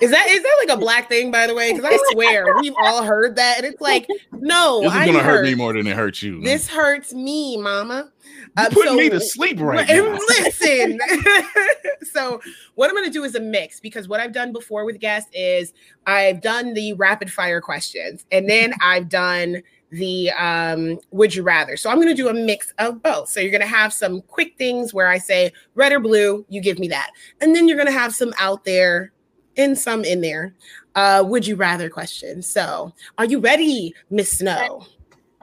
Is 0.00 0.10
that 0.10 0.26
is 0.28 0.42
that 0.42 0.56
like 0.66 0.76
a 0.76 0.80
black 0.80 1.08
thing, 1.08 1.30
by 1.30 1.46
the 1.46 1.54
way? 1.54 1.72
Because 1.72 1.88
I 1.90 2.12
swear 2.12 2.58
we've 2.60 2.74
all 2.76 3.04
heard 3.04 3.36
that, 3.36 3.58
and 3.58 3.66
it's 3.66 3.80
like, 3.80 4.08
no, 4.32 4.80
this 4.82 4.92
is 4.92 5.06
gonna 5.06 5.22
hurt. 5.22 5.36
hurt 5.36 5.44
me 5.44 5.54
more 5.54 5.72
than 5.72 5.86
it 5.86 5.94
hurts 5.94 6.20
you. 6.20 6.42
This 6.42 6.68
hurts 6.68 7.14
me, 7.14 7.56
Mama. 7.56 8.10
Um, 8.56 8.66
putting 8.70 8.92
so, 8.92 8.96
me 8.96 9.10
to 9.10 9.20
sleep 9.20 9.58
right 9.60 9.88
now. 9.88 10.18
Listen. 10.28 11.00
so 12.02 12.40
what 12.74 12.88
I'm 12.88 12.94
gonna 12.94 13.10
do 13.10 13.24
is 13.24 13.34
a 13.34 13.40
mix 13.40 13.80
because 13.80 14.08
what 14.08 14.20
I've 14.20 14.32
done 14.32 14.52
before 14.52 14.84
with 14.84 15.00
guests 15.00 15.30
is 15.32 15.72
I've 16.06 16.40
done 16.40 16.74
the 16.74 16.92
rapid 16.94 17.32
fire 17.32 17.60
questions, 17.60 18.24
and 18.30 18.48
then 18.48 18.74
I've 18.80 19.08
done 19.08 19.62
the 19.94 20.30
um, 20.32 20.98
would 21.10 21.34
you 21.34 21.42
rather. 21.42 21.76
So 21.76 21.88
I'm 21.88 21.96
going 21.96 22.08
to 22.08 22.14
do 22.14 22.28
a 22.28 22.34
mix 22.34 22.72
of 22.78 23.02
both. 23.02 23.28
So 23.28 23.40
you're 23.40 23.50
going 23.50 23.60
to 23.60 23.66
have 23.66 23.92
some 23.92 24.22
quick 24.22 24.56
things 24.58 24.92
where 24.92 25.06
I 25.06 25.18
say 25.18 25.52
red 25.74 25.92
or 25.92 26.00
blue, 26.00 26.44
you 26.48 26.60
give 26.60 26.78
me 26.78 26.88
that. 26.88 27.10
And 27.40 27.54
then 27.54 27.68
you're 27.68 27.76
going 27.76 27.86
to 27.86 27.98
have 27.98 28.14
some 28.14 28.34
out 28.38 28.64
there 28.64 29.12
and 29.56 29.78
some 29.78 30.04
in 30.04 30.20
there. 30.20 30.54
Uh, 30.94 31.22
would 31.26 31.46
you 31.46 31.56
rather 31.56 31.88
question. 31.88 32.42
So 32.42 32.92
are 33.18 33.24
you 33.24 33.40
ready, 33.40 33.94
Miss 34.10 34.38
Snow? 34.38 34.86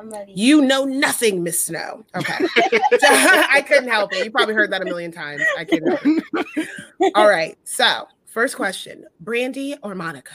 I'm 0.01 0.09
ready. 0.09 0.33
You 0.35 0.61
know 0.63 0.83
nothing, 0.83 1.43
Miss 1.43 1.65
Snow. 1.65 2.03
Okay. 2.15 2.33
I 3.03 3.63
couldn't 3.67 3.87
help 3.89 4.11
it. 4.13 4.25
You 4.25 4.31
probably 4.31 4.55
heard 4.55 4.71
that 4.71 4.81
a 4.81 4.85
million 4.85 5.11
times. 5.11 5.43
I 5.55 5.63
couldn't. 5.63 6.23
All 7.15 7.29
right. 7.29 7.55
So 7.65 8.07
first 8.25 8.55
question 8.55 9.05
Brandy 9.19 9.75
or 9.83 9.93
Monica? 9.93 10.33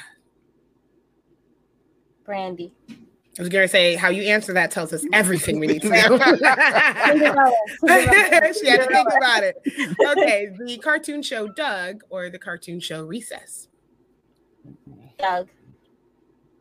Brandy. 2.25 2.73
I 2.89 3.43
was 3.43 3.49
going 3.49 3.65
to 3.65 3.69
say 3.69 3.97
how 3.97 4.09
you 4.09 4.23
answer 4.23 4.53
that 4.53 4.71
tells 4.71 4.93
us 4.93 5.05
everything 5.13 5.59
we 5.59 5.67
need 5.67 5.83
to 5.83 5.89
know. 5.89 5.97
she 5.99 6.15
had 8.69 8.79
to 8.79 8.87
think 8.87 9.09
about 9.17 9.43
it. 9.43 9.57
Okay, 10.01 10.53
the 10.65 10.79
cartoon 10.79 11.23
show 11.23 11.49
Doug 11.49 12.03
or 12.09 12.31
the 12.31 12.39
cartoon 12.39 12.79
show 12.79 13.05
Recess? 13.05 13.67
Doug. 15.19 15.49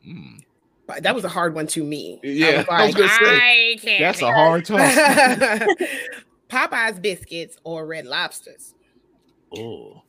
Mm. 0.06 0.44
That 1.01 1.15
was 1.15 1.23
a 1.23 1.29
hard 1.29 1.55
one 1.55 1.67
to 1.67 1.83
me. 1.83 2.19
Yeah, 2.23 2.63
I 2.69 2.85
was, 2.87 2.95
like, 2.95 3.03
I 3.11 3.75
say, 3.81 3.99
that's 3.99 4.21
a 4.21 4.31
hard 4.31 4.65
toss. 4.65 4.79
Popeye's 6.49 6.99
biscuits 6.99 7.57
or 7.63 7.85
Red 7.85 8.05
Lobsters? 8.05 8.75
Oh. 9.57 10.03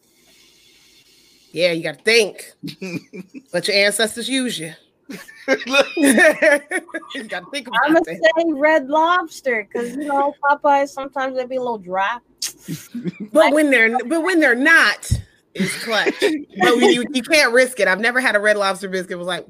Yeah, 1.52 1.72
you 1.72 1.82
got 1.82 1.98
to 1.98 2.04
think. 2.04 2.52
Let 3.52 3.68
your 3.68 3.76
ancestors 3.76 4.28
use 4.28 4.58
you. 4.58 4.72
you 5.48 5.54
gotta 7.28 7.46
think 7.52 7.68
about 7.68 7.80
I'm 7.84 7.92
gonna 7.92 8.04
say 8.04 8.44
red 8.48 8.88
lobster 8.88 9.68
because 9.72 9.94
you 9.94 10.06
know 10.06 10.34
Popeyes 10.42 10.88
sometimes 10.88 11.36
they 11.36 11.46
be 11.46 11.54
a 11.54 11.60
little 11.60 11.78
dry. 11.78 12.18
but 13.32 13.52
when 13.52 13.70
they're 13.70 13.96
but 14.06 14.24
when 14.24 14.40
they're 14.40 14.56
not, 14.56 15.08
it's 15.54 15.84
clutch. 15.84 16.16
but 16.20 16.76
you 16.78 17.04
you 17.12 17.22
can't 17.22 17.52
risk 17.52 17.78
it. 17.78 17.86
I've 17.86 18.00
never 18.00 18.20
had 18.20 18.34
a 18.34 18.40
red 18.40 18.56
lobster 18.56 18.88
biscuit 18.88 19.12
It 19.12 19.18
was 19.18 19.28
like 19.28 19.46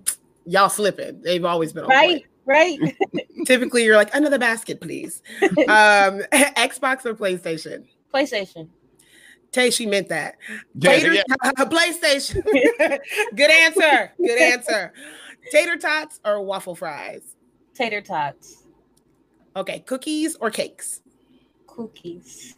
y'all 0.46 0.68
slipping. 0.68 1.20
They've 1.22 1.44
always 1.44 1.72
been 1.72 1.84
right. 1.86 2.24
Right. 2.44 2.78
Typically, 3.46 3.84
you're 3.84 3.96
like 3.96 4.14
another 4.14 4.38
basket, 4.38 4.80
please. 4.80 5.22
Um, 5.42 6.22
Xbox 6.32 7.04
or 7.04 7.14
PlayStation? 7.14 7.86
PlayStation. 8.14 8.68
Tay, 9.52 9.70
she 9.70 9.86
meant 9.86 10.08
that. 10.08 10.36
Tater, 10.78 11.12
yeah. 11.12 11.22
PlayStation. 11.58 12.44
Good 13.34 13.50
answer. 13.50 14.12
Good 14.18 14.40
answer. 14.40 14.92
Tater 15.50 15.76
tots 15.76 16.20
or 16.24 16.40
waffle 16.42 16.74
fries? 16.74 17.34
Tater 17.74 18.00
tots. 18.00 18.64
Okay, 19.56 19.80
cookies 19.80 20.36
or 20.36 20.50
cakes? 20.50 21.02
Cookies. 21.66 22.56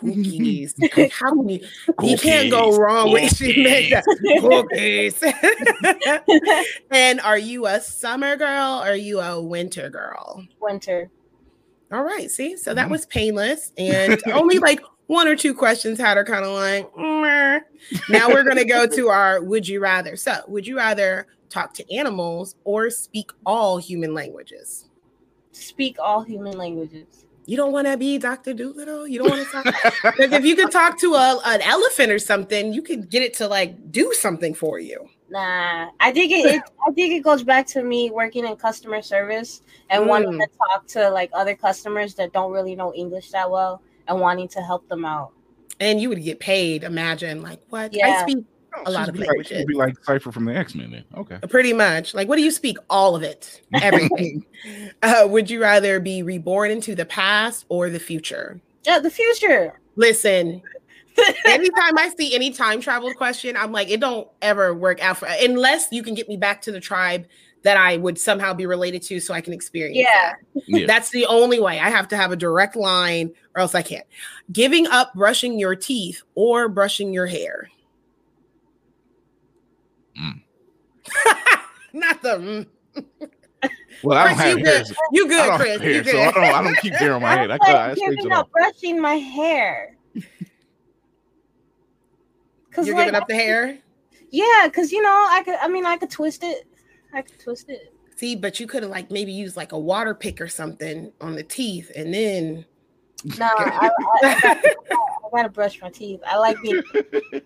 Cookies. 0.00 0.74
How 1.12 1.30
can 1.30 1.48
you? 1.48 1.60
You 2.02 2.16
can't 2.16 2.50
go 2.50 2.76
wrong 2.76 3.12
with 3.12 3.36
she 3.36 3.62
made 3.62 3.94
cookies. 4.40 5.22
and 6.90 7.20
are 7.20 7.38
you 7.38 7.66
a 7.66 7.80
summer 7.80 8.36
girl 8.36 8.80
or 8.82 8.88
are 8.90 8.96
you 8.96 9.20
a 9.20 9.40
winter 9.40 9.90
girl? 9.90 10.44
Winter. 10.60 11.10
All 11.92 12.04
right. 12.04 12.30
See, 12.30 12.56
so 12.56 12.74
that 12.74 12.88
Mhm. 12.88 12.90
was 12.90 13.06
painless, 13.06 13.72
and 13.78 14.20
only 14.32 14.58
like 14.58 14.80
one 15.06 15.26
or 15.26 15.36
two 15.36 15.54
questions 15.54 15.98
had 15.98 16.16
her 16.16 16.24
kind 16.24 16.44
of 16.44 16.52
like. 16.52 16.88
"Meh." 16.96 17.60
Now 18.08 18.28
we're 18.28 18.44
gonna 18.44 18.64
go 18.64 18.86
to 18.86 19.08
our 19.08 19.42
would 19.42 19.66
you 19.66 19.80
rather. 19.80 20.16
So, 20.16 20.34
would 20.48 20.66
you 20.66 20.76
rather 20.76 21.26
talk 21.48 21.72
to 21.74 21.94
animals 21.94 22.56
or 22.64 22.90
speak 22.90 23.30
all 23.46 23.78
human 23.78 24.12
languages? 24.12 24.84
Speak 25.52 25.96
all 25.98 26.22
human 26.22 26.58
languages. 26.58 27.24
You 27.48 27.56
don't 27.56 27.72
want 27.72 27.86
to 27.86 27.96
be 27.96 28.18
Dr. 28.18 28.52
Doolittle. 28.52 29.08
You 29.08 29.20
don't 29.20 29.30
want 29.30 29.42
to 29.42 29.50
talk. 29.50 30.14
If 30.18 30.44
you 30.44 30.54
could 30.54 30.70
talk 30.70 31.00
to 31.00 31.14
a, 31.14 31.40
an 31.46 31.62
elephant 31.62 32.12
or 32.12 32.18
something, 32.18 32.74
you 32.74 32.82
could 32.82 33.08
get 33.08 33.22
it 33.22 33.32
to 33.38 33.48
like 33.48 33.90
do 33.90 34.12
something 34.12 34.52
for 34.52 34.78
you. 34.78 35.08
Nah, 35.30 35.88
I 35.98 36.12
think 36.12 36.30
it, 36.30 36.44
it. 36.44 36.62
I 36.86 36.92
think 36.92 37.14
it 37.14 37.20
goes 37.20 37.42
back 37.42 37.66
to 37.68 37.82
me 37.82 38.10
working 38.10 38.46
in 38.46 38.54
customer 38.56 39.00
service 39.00 39.62
and 39.88 40.06
wanting 40.06 40.32
Mm. 40.32 40.40
to 40.40 40.48
talk 40.58 40.86
to 40.88 41.08
like 41.08 41.30
other 41.32 41.54
customers 41.56 42.14
that 42.16 42.34
don't 42.34 42.52
really 42.52 42.76
know 42.76 42.92
English 42.92 43.30
that 43.30 43.50
well 43.50 43.80
and 44.08 44.20
wanting 44.20 44.48
to 44.48 44.60
help 44.60 44.86
them 44.90 45.06
out. 45.06 45.32
And 45.80 46.02
you 46.02 46.10
would 46.10 46.22
get 46.22 46.40
paid. 46.40 46.84
Imagine 46.84 47.40
like 47.40 47.62
what 47.70 47.94
I 47.94 47.96
Yeah. 47.96 48.26
Speak 48.74 48.86
a 48.86 48.90
lot 48.90 49.08
of 49.08 49.14
She'd 49.14 49.20
be 49.20 49.20
like, 49.20 49.28
languages. 49.28 49.64
be 49.64 49.74
like 49.74 50.04
Cypher 50.04 50.32
from 50.32 50.44
the 50.44 50.56
X 50.56 50.74
Men. 50.74 50.90
Then 50.90 51.04
okay. 51.16 51.38
Pretty 51.48 51.72
much. 51.72 52.14
Like, 52.14 52.28
what 52.28 52.36
do 52.36 52.42
you 52.42 52.50
speak? 52.50 52.78
All 52.90 53.16
of 53.16 53.22
it. 53.22 53.62
Everything. 53.74 54.44
uh, 55.02 55.26
would 55.28 55.50
you 55.50 55.60
rather 55.60 56.00
be 56.00 56.22
reborn 56.22 56.70
into 56.70 56.94
the 56.94 57.04
past 57.04 57.64
or 57.68 57.90
the 57.90 57.98
future? 57.98 58.60
Yeah, 58.84 58.98
the 58.98 59.10
future. 59.10 59.78
Listen, 59.96 60.62
anytime 61.46 61.98
I 61.98 62.10
see 62.16 62.34
any 62.34 62.50
time 62.50 62.80
travel 62.80 63.12
question, 63.14 63.56
I'm 63.56 63.72
like, 63.72 63.90
it 63.90 64.00
don't 64.00 64.28
ever 64.42 64.74
work 64.74 65.02
out 65.02 65.18
for 65.18 65.28
unless 65.28 65.88
you 65.90 66.02
can 66.02 66.14
get 66.14 66.28
me 66.28 66.36
back 66.36 66.62
to 66.62 66.72
the 66.72 66.80
tribe 66.80 67.26
that 67.62 67.76
I 67.76 67.96
would 67.96 68.18
somehow 68.18 68.54
be 68.54 68.66
related 68.66 69.02
to 69.02 69.20
so 69.20 69.34
I 69.34 69.40
can 69.40 69.52
experience. 69.52 69.96
Yeah. 69.98 70.34
that. 70.54 70.62
Yeah. 70.66 70.86
That's 70.86 71.10
the 71.10 71.26
only 71.26 71.60
way. 71.60 71.80
I 71.80 71.90
have 71.90 72.08
to 72.08 72.16
have 72.16 72.30
a 72.30 72.36
direct 72.36 72.76
line 72.76 73.32
or 73.54 73.60
else 73.60 73.74
I 73.74 73.82
can't. 73.82 74.06
Giving 74.52 74.86
up 74.86 75.12
brushing 75.14 75.58
your 75.58 75.74
teeth 75.74 76.22
or 76.34 76.68
brushing 76.68 77.12
your 77.12 77.26
hair. 77.26 77.68
Mm. 80.20 80.42
Not 81.94 82.22
the 82.22 82.28
mm. 82.28 82.66
Well, 84.02 84.16
I 84.18 84.24
don't 84.28 84.36
Chris, 84.36 84.46
have 84.46 84.58
you 84.58 84.64
hair. 84.64 84.84
good. 84.84 84.96
You 85.12 85.24
I 85.24 85.28
good, 85.28 85.46
don't 85.46 85.58
Chris. 85.58 85.72
have 85.72 85.80
hair, 85.80 85.92
You 85.92 86.04
so 86.04 86.18
I 86.20 86.30
don't. 86.30 86.44
I 86.44 86.62
don't 86.62 86.78
keep 86.78 86.94
hair 86.94 87.14
on 87.14 87.22
my 87.22 87.34
head. 87.34 87.50
I, 87.50 87.54
I'm 87.54 87.60
cut. 87.60 87.74
like 87.74 87.90
I 87.90 87.94
giving 87.94 88.26
it 88.26 88.32
off. 88.32 88.40
up 88.46 88.50
brushing 88.52 89.00
my 89.00 89.14
hair. 89.14 89.96
Cause 92.72 92.86
You're 92.86 92.94
like, 92.96 93.06
giving 93.06 93.20
up 93.20 93.26
the 93.28 93.34
hair? 93.34 93.78
yeah, 94.30 94.68
cause 94.72 94.92
you 94.92 95.02
know 95.02 95.10
I 95.30 95.42
could. 95.44 95.56
I 95.60 95.68
mean, 95.68 95.84
I 95.86 95.96
could 95.96 96.10
twist 96.10 96.44
it. 96.44 96.66
I 97.12 97.22
could 97.22 97.40
twist 97.40 97.68
it. 97.68 97.92
See, 98.16 98.36
but 98.36 98.60
you 98.60 98.66
could 98.68 98.82
have 98.84 98.90
like 98.92 99.10
maybe 99.10 99.32
used 99.32 99.56
like 99.56 99.72
a 99.72 99.78
water 99.78 100.14
pick 100.14 100.40
or 100.40 100.48
something 100.48 101.12
on 101.20 101.34
the 101.34 101.42
teeth 101.42 101.90
and 101.96 102.12
then 102.14 102.64
No, 103.38 103.46
I, 103.46 103.90
I, 104.22 104.62
I, 105.32 105.36
gotta, 105.36 105.48
brush 105.48 105.80
my 105.80 105.90
teeth. 105.90 106.20
I 106.26 106.36
like 106.38 106.60
being. 106.62 106.82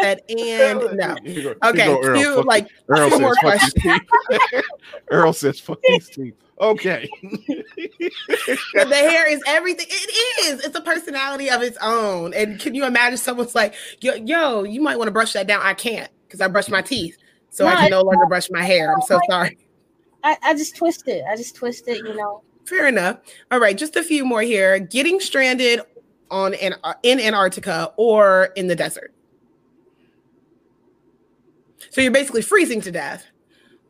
said 0.00 0.20
and 0.28 0.96
no. 0.96 1.16
Go- 1.24 1.54
Okay, 1.64 1.88
you 1.88 2.02
go, 2.02 2.02
Earl. 2.02 2.18
few, 2.18 2.42
like 2.42 2.66
it. 2.66 2.72
Earl 2.88 3.08
few 3.08 3.10
says, 3.10 3.20
more 3.20 3.34
"Fuck 3.42 3.60
these 3.60 3.72
teeth." 3.74 4.64
Earl 5.10 5.32
says, 5.32 5.60
"Fuck 5.60 5.82
these 5.82 6.08
teeth." 6.08 6.34
Okay. 6.60 7.08
the 7.22 8.86
hair 8.90 9.30
is 9.32 9.40
everything. 9.46 9.86
It 9.88 10.44
is. 10.46 10.64
It's 10.64 10.76
a 10.76 10.82
personality 10.82 11.48
of 11.50 11.62
its 11.62 11.78
own. 11.80 12.34
And 12.34 12.60
can 12.60 12.74
you 12.74 12.84
imagine 12.84 13.16
someone's 13.16 13.54
like, 13.54 13.74
yo, 14.00 14.12
yo, 14.14 14.64
you 14.64 14.82
might 14.82 14.98
want 14.98 15.08
to 15.08 15.12
brush 15.12 15.32
that 15.32 15.46
down. 15.46 15.62
I 15.62 15.72
can't 15.72 16.10
because 16.26 16.42
I 16.42 16.48
brush 16.48 16.68
my 16.68 16.82
teeth. 16.82 17.16
So 17.48 17.66
I 17.66 17.76
can 17.76 17.90
no 17.90 18.02
longer 18.02 18.26
brush 18.26 18.50
my 18.50 18.62
hair. 18.62 18.92
I'm 18.92 19.00
so 19.00 19.18
sorry. 19.28 19.56
I, 20.22 20.36
I 20.42 20.54
just 20.54 20.76
twist 20.76 21.08
it. 21.08 21.24
I 21.28 21.34
just 21.34 21.56
twist 21.56 21.88
it. 21.88 21.98
You 21.98 22.14
know. 22.14 22.42
Fair 22.66 22.86
enough. 22.86 23.18
All 23.50 23.58
right, 23.58 23.76
just 23.76 23.96
a 23.96 24.02
few 24.02 24.24
more 24.24 24.42
here. 24.42 24.78
Getting 24.78 25.18
stranded 25.18 25.80
on 26.30 26.54
an 26.54 26.74
in 27.02 27.20
Antarctica 27.20 27.92
or 27.96 28.50
in 28.56 28.66
the 28.66 28.76
desert. 28.76 29.12
So 31.90 32.00
you're 32.00 32.12
basically 32.12 32.42
freezing 32.42 32.80
to 32.82 32.90
death, 32.90 33.26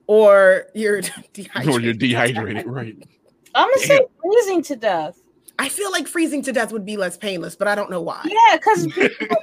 or 0.06 0.66
you're 0.74 1.00
dehydrated. 1.32 1.74
or 1.74 1.80
you're 1.80 1.94
dehydrated, 1.94 2.66
right? 2.66 2.96
I'm 3.54 3.68
gonna 3.68 3.78
say 3.78 4.00
freezing 4.22 4.62
to 4.64 4.76
death. 4.76 5.20
I 5.58 5.68
feel 5.68 5.90
like 5.90 6.06
freezing 6.08 6.42
to 6.44 6.52
death 6.52 6.72
would 6.72 6.86
be 6.86 6.96
less 6.96 7.16
painless, 7.18 7.54
but 7.56 7.68
I 7.68 7.74
don't 7.74 7.90
know 7.90 8.00
why. 8.00 8.24
Yeah, 8.24 8.56
because 8.56 8.88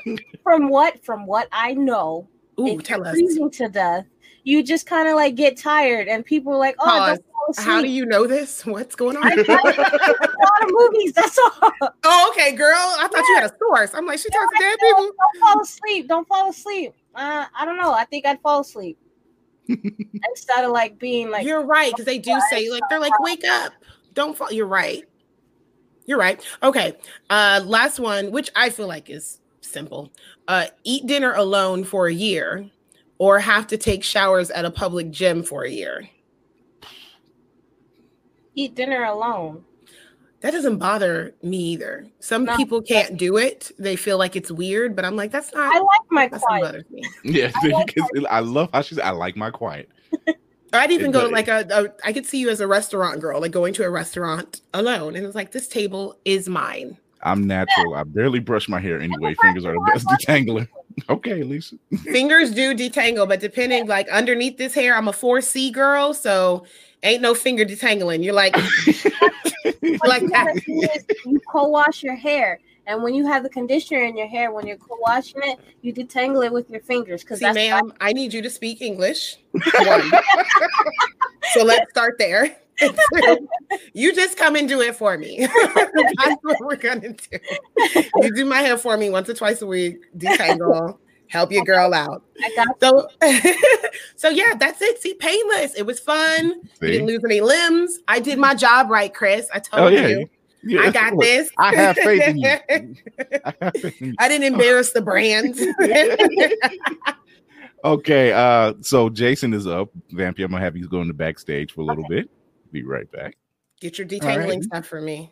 from 0.44 0.70
what 0.70 1.04
from 1.04 1.26
what 1.28 1.48
I 1.52 1.74
know, 1.74 2.28
Ooh, 2.60 2.82
tell 2.82 3.00
you're 3.00 3.08
us. 3.08 3.14
freezing 3.14 3.52
to 3.52 3.70
death, 3.70 4.06
you 4.44 4.64
just 4.64 4.88
kind 4.88 5.08
of 5.08 5.16
like 5.16 5.36
get 5.36 5.58
tired, 5.58 6.08
and 6.08 6.26
people 6.26 6.54
are 6.54 6.58
like, 6.58 6.76
"Oh, 6.80 6.86
Pause. 6.86 7.08
don't 7.20 7.26
fall 7.26 7.27
asleep." 7.50 7.68
How 7.68 7.82
do 7.82 7.88
you 7.88 8.06
know 8.06 8.28
this? 8.28 8.66
What's 8.66 8.96
going 8.96 9.18
on? 9.18 9.26
I 9.26 9.36
watch 9.36 9.78
a 9.78 9.82
lot 9.82 10.64
of 10.64 10.70
movies. 10.70 11.14
That's 11.14 11.38
all. 11.38 11.72
oh, 12.04 12.32
okay, 12.32 12.56
girl. 12.56 12.76
I 12.76 13.08
thought 13.12 13.24
you 13.28 13.36
had 13.36 13.52
a 13.52 13.58
source. 13.58 13.94
I'm 13.94 14.06
like, 14.06 14.20
she 14.20 14.30
talks 14.30 14.58
to 14.58 14.64
dead 14.64 14.78
people. 14.80 15.04
Don't 15.04 15.40
fall 15.40 15.62
asleep. 15.62 16.08
Don't 16.08 16.28
fall 16.28 16.50
asleep. 16.50 16.94
Uh, 17.16 17.46
I 17.56 17.66
don't 17.66 17.78
know. 17.78 17.94
I 17.94 18.06
think 18.06 18.26
I'd 18.26 18.40
fall 18.42 18.62
asleep 18.62 18.98
instead 19.68 20.64
of 20.64 20.72
like 20.72 21.00
being 21.00 21.30
like. 21.30 21.46
You're 21.46 21.66
right, 21.66 21.92
because 21.92 22.06
they 22.06 22.20
do 22.20 22.38
say 22.50 22.70
like 22.70 22.84
they're 22.90 23.00
like, 23.00 23.20
wake 23.20 23.44
up, 23.46 23.74
don't 24.14 24.38
fall. 24.38 24.52
You're 24.52 24.68
right. 24.68 25.04
You're 26.06 26.20
right. 26.20 26.42
Okay. 26.64 26.98
Uh, 27.30 27.62
last 27.66 28.00
one, 28.00 28.32
which 28.32 28.50
I 28.56 28.70
feel 28.70 28.88
like 28.88 29.10
is 29.10 29.42
simple. 29.62 30.12
Uh, 30.48 30.68
eat 30.84 31.06
dinner 31.06 31.34
alone 31.34 31.84
for 31.84 32.08
a 32.08 32.14
year, 32.14 32.70
or 33.18 33.40
have 33.40 33.68
to 33.68 33.78
take 33.78 34.04
showers 34.04 34.50
at 34.52 34.64
a 34.64 34.72
public 34.72 35.12
gym 35.12 35.44
for 35.44 35.64
a 35.64 35.70
year. 35.70 36.08
Eat 38.58 38.76
dinner 38.76 39.04
alone. 39.06 39.64
That 40.42 40.52
doesn't 40.52 40.78
bother 40.78 41.34
me 41.42 41.58
either. 41.58 42.06
Some 42.20 42.46
No. 42.46 42.56
people 42.58 42.82
can't 42.82 43.18
do 43.18 43.38
it; 43.38 43.72
they 43.80 43.96
feel 43.96 44.18
like 44.18 44.36
it's 44.36 44.52
weird. 44.52 44.96
But 44.96 45.04
I'm 45.06 45.16
like, 45.16 45.32
that's 45.32 45.54
not. 45.54 45.74
I 45.76 45.80
like 45.80 46.02
my 46.12 46.28
that's 46.28 46.44
quiet. 46.44 46.92
me. 46.92 47.04
Yeah, 47.24 47.52
I 47.64 47.68
like 47.70 47.88
because 47.88 48.10
I 48.30 48.42
love 48.42 48.70
how 48.74 48.82
she's. 48.82 49.00
I 49.00 49.12
like 49.12 49.36
my 49.36 49.50
quiet. 49.50 49.90
I'd 50.74 50.92
even 50.92 51.10
It 51.10 51.14
go 51.14 51.28
to 51.28 51.34
like 51.34 51.48
a, 51.48 51.66
a. 51.72 52.08
I 52.08 52.14
could 52.14 52.26
see 52.26 52.40
you 52.40 52.50
as 52.50 52.60
a 52.60 52.68
restaurant 52.68 53.20
girl, 53.20 53.42
like 53.42 53.52
going 53.52 53.74
to 53.76 53.84
a 53.84 53.90
restaurant 53.90 54.62
alone, 54.74 55.16
and 55.16 55.26
it's 55.26 55.34
like 55.36 55.52
this 55.54 55.68
table 55.68 56.20
is 56.26 56.48
mine. 56.50 56.98
I'm 57.24 57.48
natural. 57.48 57.96
I 57.96 58.04
barely 58.04 58.40
brush 58.40 58.70
my 58.70 58.80
hair 58.80 59.00
anyway. 59.02 59.34
Fingers 59.42 59.66
are 59.66 59.74
the 59.74 59.92
best 59.92 60.06
detangler. 60.08 60.68
Okay, 61.10 61.42
Lisa. 61.42 61.78
Fingers 62.04 62.52
do 62.52 62.76
detangle, 62.76 63.28
but 63.28 63.40
depending 63.40 63.88
like 63.88 64.08
underneath 64.10 64.58
this 64.58 64.76
hair, 64.76 64.96
I'm 64.96 65.08
a 65.08 65.12
4C 65.12 65.72
girl, 65.72 66.14
so 66.14 66.66
ain't 67.04 67.22
no 67.22 67.34
finger 67.34 67.66
detangling. 67.66 68.24
You're 68.24 68.34
like 68.34 68.56
like 70.06 70.22
you 70.22 70.30
that. 70.30 70.46
gotta 70.46 70.60
do 70.62 70.82
is 70.82 71.06
you 71.26 71.40
co-wash 71.52 72.04
your 72.04 72.16
hair, 72.16 72.60
and 72.86 73.04
when 73.04 73.14
you 73.14 73.26
have 73.26 73.44
the 73.44 73.50
conditioner 73.50 74.04
in 74.04 74.18
your 74.18 74.28
hair, 74.28 74.52
when 74.52 74.66
you're 74.68 74.78
co-washing 74.78 75.42
it, 75.44 75.60
you 75.82 75.94
detangle 75.94 76.46
it 76.46 76.52
with 76.52 76.70
your 76.70 76.82
fingers 76.82 77.24
because 77.24 77.40
See, 77.40 77.46
that's 77.46 77.56
ma'am, 77.56 77.94
I 78.02 78.14
need 78.14 78.34
you 78.34 78.42
to 78.42 78.50
speak 78.50 78.82
English. 78.82 79.38
So 81.54 81.64
let's 81.64 81.90
start 81.90 82.18
there. 82.18 82.58
You 83.94 84.14
just 84.14 84.38
come 84.38 84.56
and 84.56 84.70
do 84.70 84.82
it 84.82 84.96
for 84.96 85.18
me. 85.18 85.40
That's 85.40 86.42
what 86.42 86.58
we're 86.60 86.76
gonna 86.76 87.14
do. 87.14 87.40
You 88.18 88.36
do 88.36 88.46
my 88.46 88.60
hair 88.60 88.78
for 88.78 88.96
me 88.98 89.10
once 89.10 89.30
or 89.30 89.34
twice 89.34 89.62
a 89.64 89.66
week, 89.66 89.98
detangle, 90.16 90.98
help 91.30 91.52
your 91.52 91.64
girl 91.64 91.94
out. 91.94 92.24
I 92.44 92.52
got 92.56 92.80
So, 92.80 93.08
so 94.16 94.30
yeah, 94.30 94.54
that's 94.60 94.82
it. 94.82 95.02
See, 95.02 95.14
painless. 95.16 95.74
It 95.76 95.86
was 95.86 96.00
fun. 96.00 96.48
You 96.48 96.62
See? 96.82 96.88
didn't 96.92 97.08
lose 97.08 97.22
any 97.26 97.42
limbs. 97.42 98.00
I 98.08 98.20
did 98.20 98.38
my 98.40 98.54
job 98.54 98.90
right, 98.90 99.14
Chris. 99.14 99.48
I 99.54 99.60
told 99.60 99.84
Oh 99.84 99.88
yeah. 99.88 100.08
you. 100.08 100.30
Yeah, 100.64 100.82
I 100.82 100.92
got 100.92 101.14
this. 101.20 101.50
I 101.58 101.76
have 101.76 101.96
faith 101.98 102.28
in 102.28 102.38
you. 102.38 102.48
I 103.46 103.72
faith 103.72 104.02
in 104.02 104.08
you. 104.10 104.16
I 104.20 104.28
didn't 104.28 104.52
embarrass 104.54 104.92
the 104.92 105.02
brand. 105.02 105.56
Okay, 107.84 108.34
uh, 108.34 108.74
so 108.82 109.08
Jason 109.08 109.54
is 109.54 109.68
up. 109.68 109.90
Vampy, 110.12 110.44
I'm 110.44 110.52
gonna 110.52 110.60
have 110.60 110.76
you 110.76 110.90
go 110.90 111.02
in 111.02 111.08
the 111.08 111.14
backstage 111.14 111.72
for 111.72 111.82
a 111.82 111.86
little 111.86 112.04
bit. 112.10 112.30
Be 112.72 112.84
right 112.84 113.10
back. 113.12 113.38
Get 113.80 113.98
your 113.98 114.08
detangling 114.08 114.48
right. 114.48 114.64
stuff 114.64 114.88
for 114.88 115.00
me. 115.00 115.32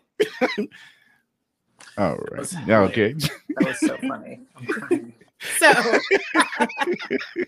All 1.97 2.15
right. 2.15 2.37
Was- 2.39 2.55
Yeah, 2.67 2.81
okay. 2.81 3.13
That 3.13 3.65
was 3.65 3.79
so 3.79 3.97
funny. 4.07 4.41
I'm 5.61 5.83
crying. 5.83 5.99
So, 6.59 7.39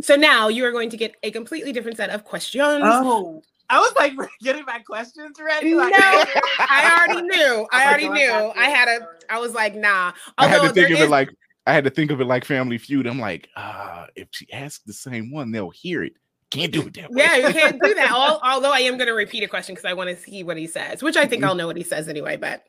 so 0.02 0.16
now 0.16 0.48
you 0.48 0.64
are 0.64 0.72
going 0.72 0.90
to 0.90 0.96
get 0.96 1.14
a 1.22 1.30
completely 1.30 1.72
different 1.72 1.96
set 1.96 2.10
of 2.10 2.24
questions. 2.24 2.82
Oh, 2.84 3.42
I 3.70 3.78
was 3.78 3.92
like 3.96 4.12
getting 4.42 4.64
my 4.66 4.80
questions 4.80 5.38
ready. 5.40 5.72
no, 5.72 5.88
I 5.90 7.04
already 7.08 7.26
knew. 7.26 7.66
I 7.72 7.82
I 7.82 7.86
already 7.86 8.08
like, 8.08 8.18
knew. 8.18 8.32
I 8.32 8.52
I 8.56 8.68
had 8.68 8.88
a. 8.88 9.00
got 9.00 9.20
this. 9.20 9.24
I 9.30 9.38
was 9.38 9.54
like, 9.54 9.74
nah. 9.74 10.12
I 10.38 10.46
had 10.46 10.60
to 10.62 10.68
think 10.70 10.88
there 10.88 10.96
of 10.96 11.02
it 11.02 11.10
like 11.10 11.30
I 11.66 11.72
had 11.72 11.84
to 11.84 11.90
think 11.90 12.10
of 12.10 12.20
it 12.20 12.26
like 12.26 12.44
Family 12.44 12.78
Feud. 12.78 13.06
I'm 13.06 13.20
like, 13.20 13.48
uh, 13.56 14.06
if 14.16 14.28
she 14.32 14.52
asks 14.52 14.84
the 14.84 14.92
same 14.92 15.30
one, 15.30 15.52
they'll 15.52 15.70
hear 15.70 16.02
it 16.02 16.12
Can't 16.52 16.70
do 16.70 16.82
it 16.82 16.92
that 16.94 17.10
way. 17.10 17.22
Yeah, 17.22 17.48
you 17.48 17.52
can't 17.54 17.80
do 17.82 17.94
that. 17.94 18.10
Al- 18.10 18.38
although 18.44 18.72
I 18.72 18.80
am 18.80 18.98
going 18.98 19.06
to 19.06 19.14
repeat 19.14 19.42
a 19.42 19.48
question 19.48 19.74
because 19.74 19.88
I 19.88 19.94
want 19.94 20.10
to 20.10 20.16
see 20.16 20.42
what 20.42 20.58
he 20.58 20.66
says, 20.66 21.02
which 21.02 21.16
I 21.16 21.24
think 21.24 21.42
I'll 21.42 21.54
know 21.54 21.66
what 21.66 21.78
he 21.78 21.82
says 21.82 22.08
anyway, 22.08 22.36
but 22.36 22.62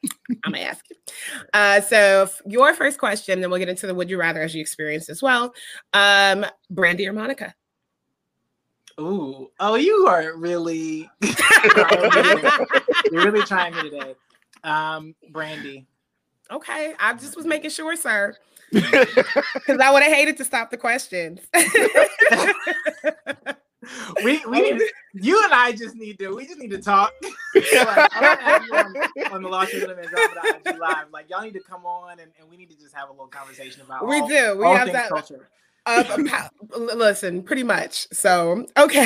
I'm 0.46 0.54
going 0.54 0.64
to 0.64 0.70
ask 0.70 0.86
you. 0.90 0.96
Uh, 1.54 1.82
so, 1.82 2.22
f- 2.24 2.42
your 2.46 2.74
first 2.76 2.98
question, 2.98 3.42
then 3.42 3.50
we'll 3.50 3.60
get 3.60 3.68
into 3.68 3.86
the 3.86 3.94
would 3.94 4.10
you 4.10 4.18
rather 4.18 4.42
as 4.42 4.56
you 4.56 4.62
experience 4.62 5.10
as 5.10 5.22
well. 5.22 5.54
Um, 5.92 6.46
Brandy 6.70 7.06
or 7.10 7.12
Monica? 7.12 7.54
Ooh, 9.02 9.50
oh, 9.60 9.76
you 9.76 10.08
are 10.08 10.34
really, 10.38 11.10
you're 13.12 13.26
really 13.26 13.42
trying 13.42 13.76
me 13.76 13.90
today. 13.90 14.16
Um, 14.64 15.14
Brandy. 15.30 15.88
okay, 16.50 16.94
I 17.02 17.16
just 17.16 17.36
was 17.36 17.46
making 17.46 17.72
sure, 17.72 17.98
sir, 17.98 18.38
because 18.72 19.80
I 19.82 19.92
would 19.92 20.04
have 20.04 20.14
hated 20.14 20.38
to 20.38 20.46
stop 20.46 20.72
the 20.72 20.78
questions. 20.78 21.42
We 24.24 24.44
we 24.46 24.62
need, 24.62 24.82
you 25.14 25.44
and 25.44 25.54
I 25.54 25.72
just 25.72 25.96
need 25.96 26.20
to 26.20 26.36
we 26.36 26.46
just 26.48 26.60
need 26.60 26.72
to 26.72 26.82
talk. 26.82 27.14
like, 27.56 28.16
on, 28.72 28.96
on 29.32 29.42
the 29.44 29.50
Lost 29.50 29.74
and 29.74 29.84
Drop 29.84 29.98
It 30.00 30.68
IG 30.68 30.80
live. 30.80 31.08
Like 31.12 31.30
y'all 31.30 31.42
need 31.42 31.54
to 31.54 31.60
come 31.60 31.86
on 31.86 32.20
and, 32.20 32.32
and 32.40 32.50
we 32.50 32.58
need 32.58 32.70
to 32.70 32.78
just 32.78 32.96
have 32.96 33.10
a 33.10 33.12
little 33.12 33.28
conversation 33.28 33.82
about 33.82 34.08
We 34.08 34.20
all, 34.20 34.28
do. 34.28 34.58
We 34.58 34.66
have 34.68 34.92
that- 34.92 35.10
culture. 35.10 35.50
Uh, 35.86 36.06
l- 36.74 36.96
listen, 36.96 37.44
pretty 37.44 37.64
much. 37.64 38.08
So, 38.14 38.66
okay. 38.78 39.06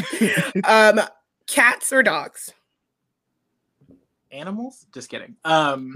um, 0.64 1.00
cats 1.46 1.90
or 1.90 2.02
dogs? 2.02 2.52
Animals? 4.30 4.84
Just 4.92 5.08
kidding. 5.08 5.36
Um 5.46 5.94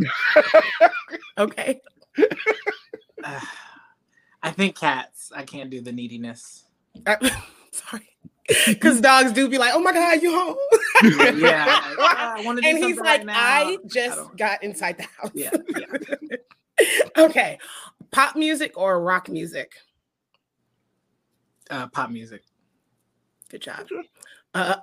Okay. 1.37 1.83
I 3.23 4.51
think 4.53 4.79
cats. 4.79 5.33
I 5.37 5.43
can't 5.43 5.69
do 5.69 5.83
the 5.83 5.93
neediness. 5.93 6.65
Uh, 7.07 7.17
sorry. 7.77 8.09
Because 8.67 9.01
dogs 9.01 9.33
do 9.33 9.49
be 9.49 9.59
like, 9.59 9.73
oh 9.75 9.81
my 9.81 9.93
God, 9.93 10.23
you 10.23 10.31
home? 10.33 10.57
Yeah. 11.37 11.65
like, 11.67 12.17
ah, 12.17 12.35
I 12.37 12.43
do 12.43 12.61
and 12.65 12.79
he's 12.79 12.97
like, 12.97 13.05
right 13.05 13.27
now. 13.27 13.35
I 13.37 13.77
just 13.87 14.17
don't- 14.17 14.37
got 14.37 14.63
inside 14.63 14.99
the 14.99 15.03
house. 15.03 15.33
Yeah, 15.35 15.51
yeah. 16.79 16.97
okay. 17.19 17.59
Pop 18.13 18.37
music 18.37 18.73
or 18.77 19.01
rock 19.03 19.29
music? 19.29 19.73
Uh, 21.71 21.89
pop 21.89 22.11
music. 22.11 22.43
Good 23.51 23.63
job. 23.63 23.89
Uh, 24.55 24.77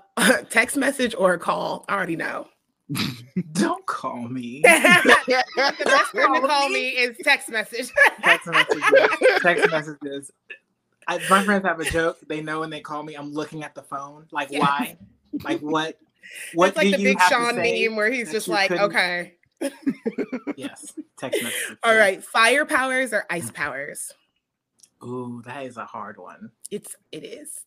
text 0.50 0.76
message 0.76 1.16
or 1.18 1.34
a 1.34 1.40
call? 1.40 1.86
I 1.88 1.96
already 1.96 2.18
know. 2.18 2.48
Don't 3.54 3.86
call 3.86 4.28
me. 4.28 4.62
the 4.62 5.16
best 5.86 6.14
time 6.14 6.34
to 6.34 6.48
call 6.48 6.68
me 6.70 6.90
is 6.90 7.18
text 7.24 7.50
message. 7.50 7.92
text 8.22 8.48
messages. 8.48 8.84
text 9.42 9.72
messages. 9.72 10.32
I, 11.08 11.20
my 11.30 11.44
friends 11.44 11.66
have 11.66 11.80
a 11.80 11.86
joke. 11.86 12.18
They 12.28 12.42
know 12.42 12.62
when 12.62 12.70
they 12.70 12.80
call 12.80 13.04
me, 13.04 13.16
I'm 13.16 13.34
looking 13.34 13.64
at 13.64 13.76
the 13.76 13.84
phone. 13.84 14.26
Like, 14.32 14.52
Yeah. 14.52 14.60
why? 14.60 14.98
Like, 15.44 15.60
what? 15.60 15.98
What 16.54 16.70
it's 16.70 16.78
like 16.78 16.96
the 16.96 17.04
big 17.04 17.22
Sean 17.24 17.58
meme 17.58 17.98
where 17.98 18.10
he's 18.10 18.32
just 18.32 18.48
like, 18.48 18.70
couldn't- 18.70 18.86
okay. 18.86 19.34
Yes, 20.56 20.94
text 21.18 21.44
messages. 21.44 21.78
All 21.84 21.94
right. 21.96 22.24
Fire 22.24 22.66
powers 22.66 23.14
or 23.14 23.26
ice 23.30 23.52
mm. 23.52 23.54
powers? 23.54 24.12
Ooh, 25.04 25.42
that 25.46 25.66
is 25.66 25.78
a 25.78 25.86
hard 25.86 26.18
one. 26.18 26.52
It's 26.72 26.96
it 27.12 27.24
is. 27.24 27.66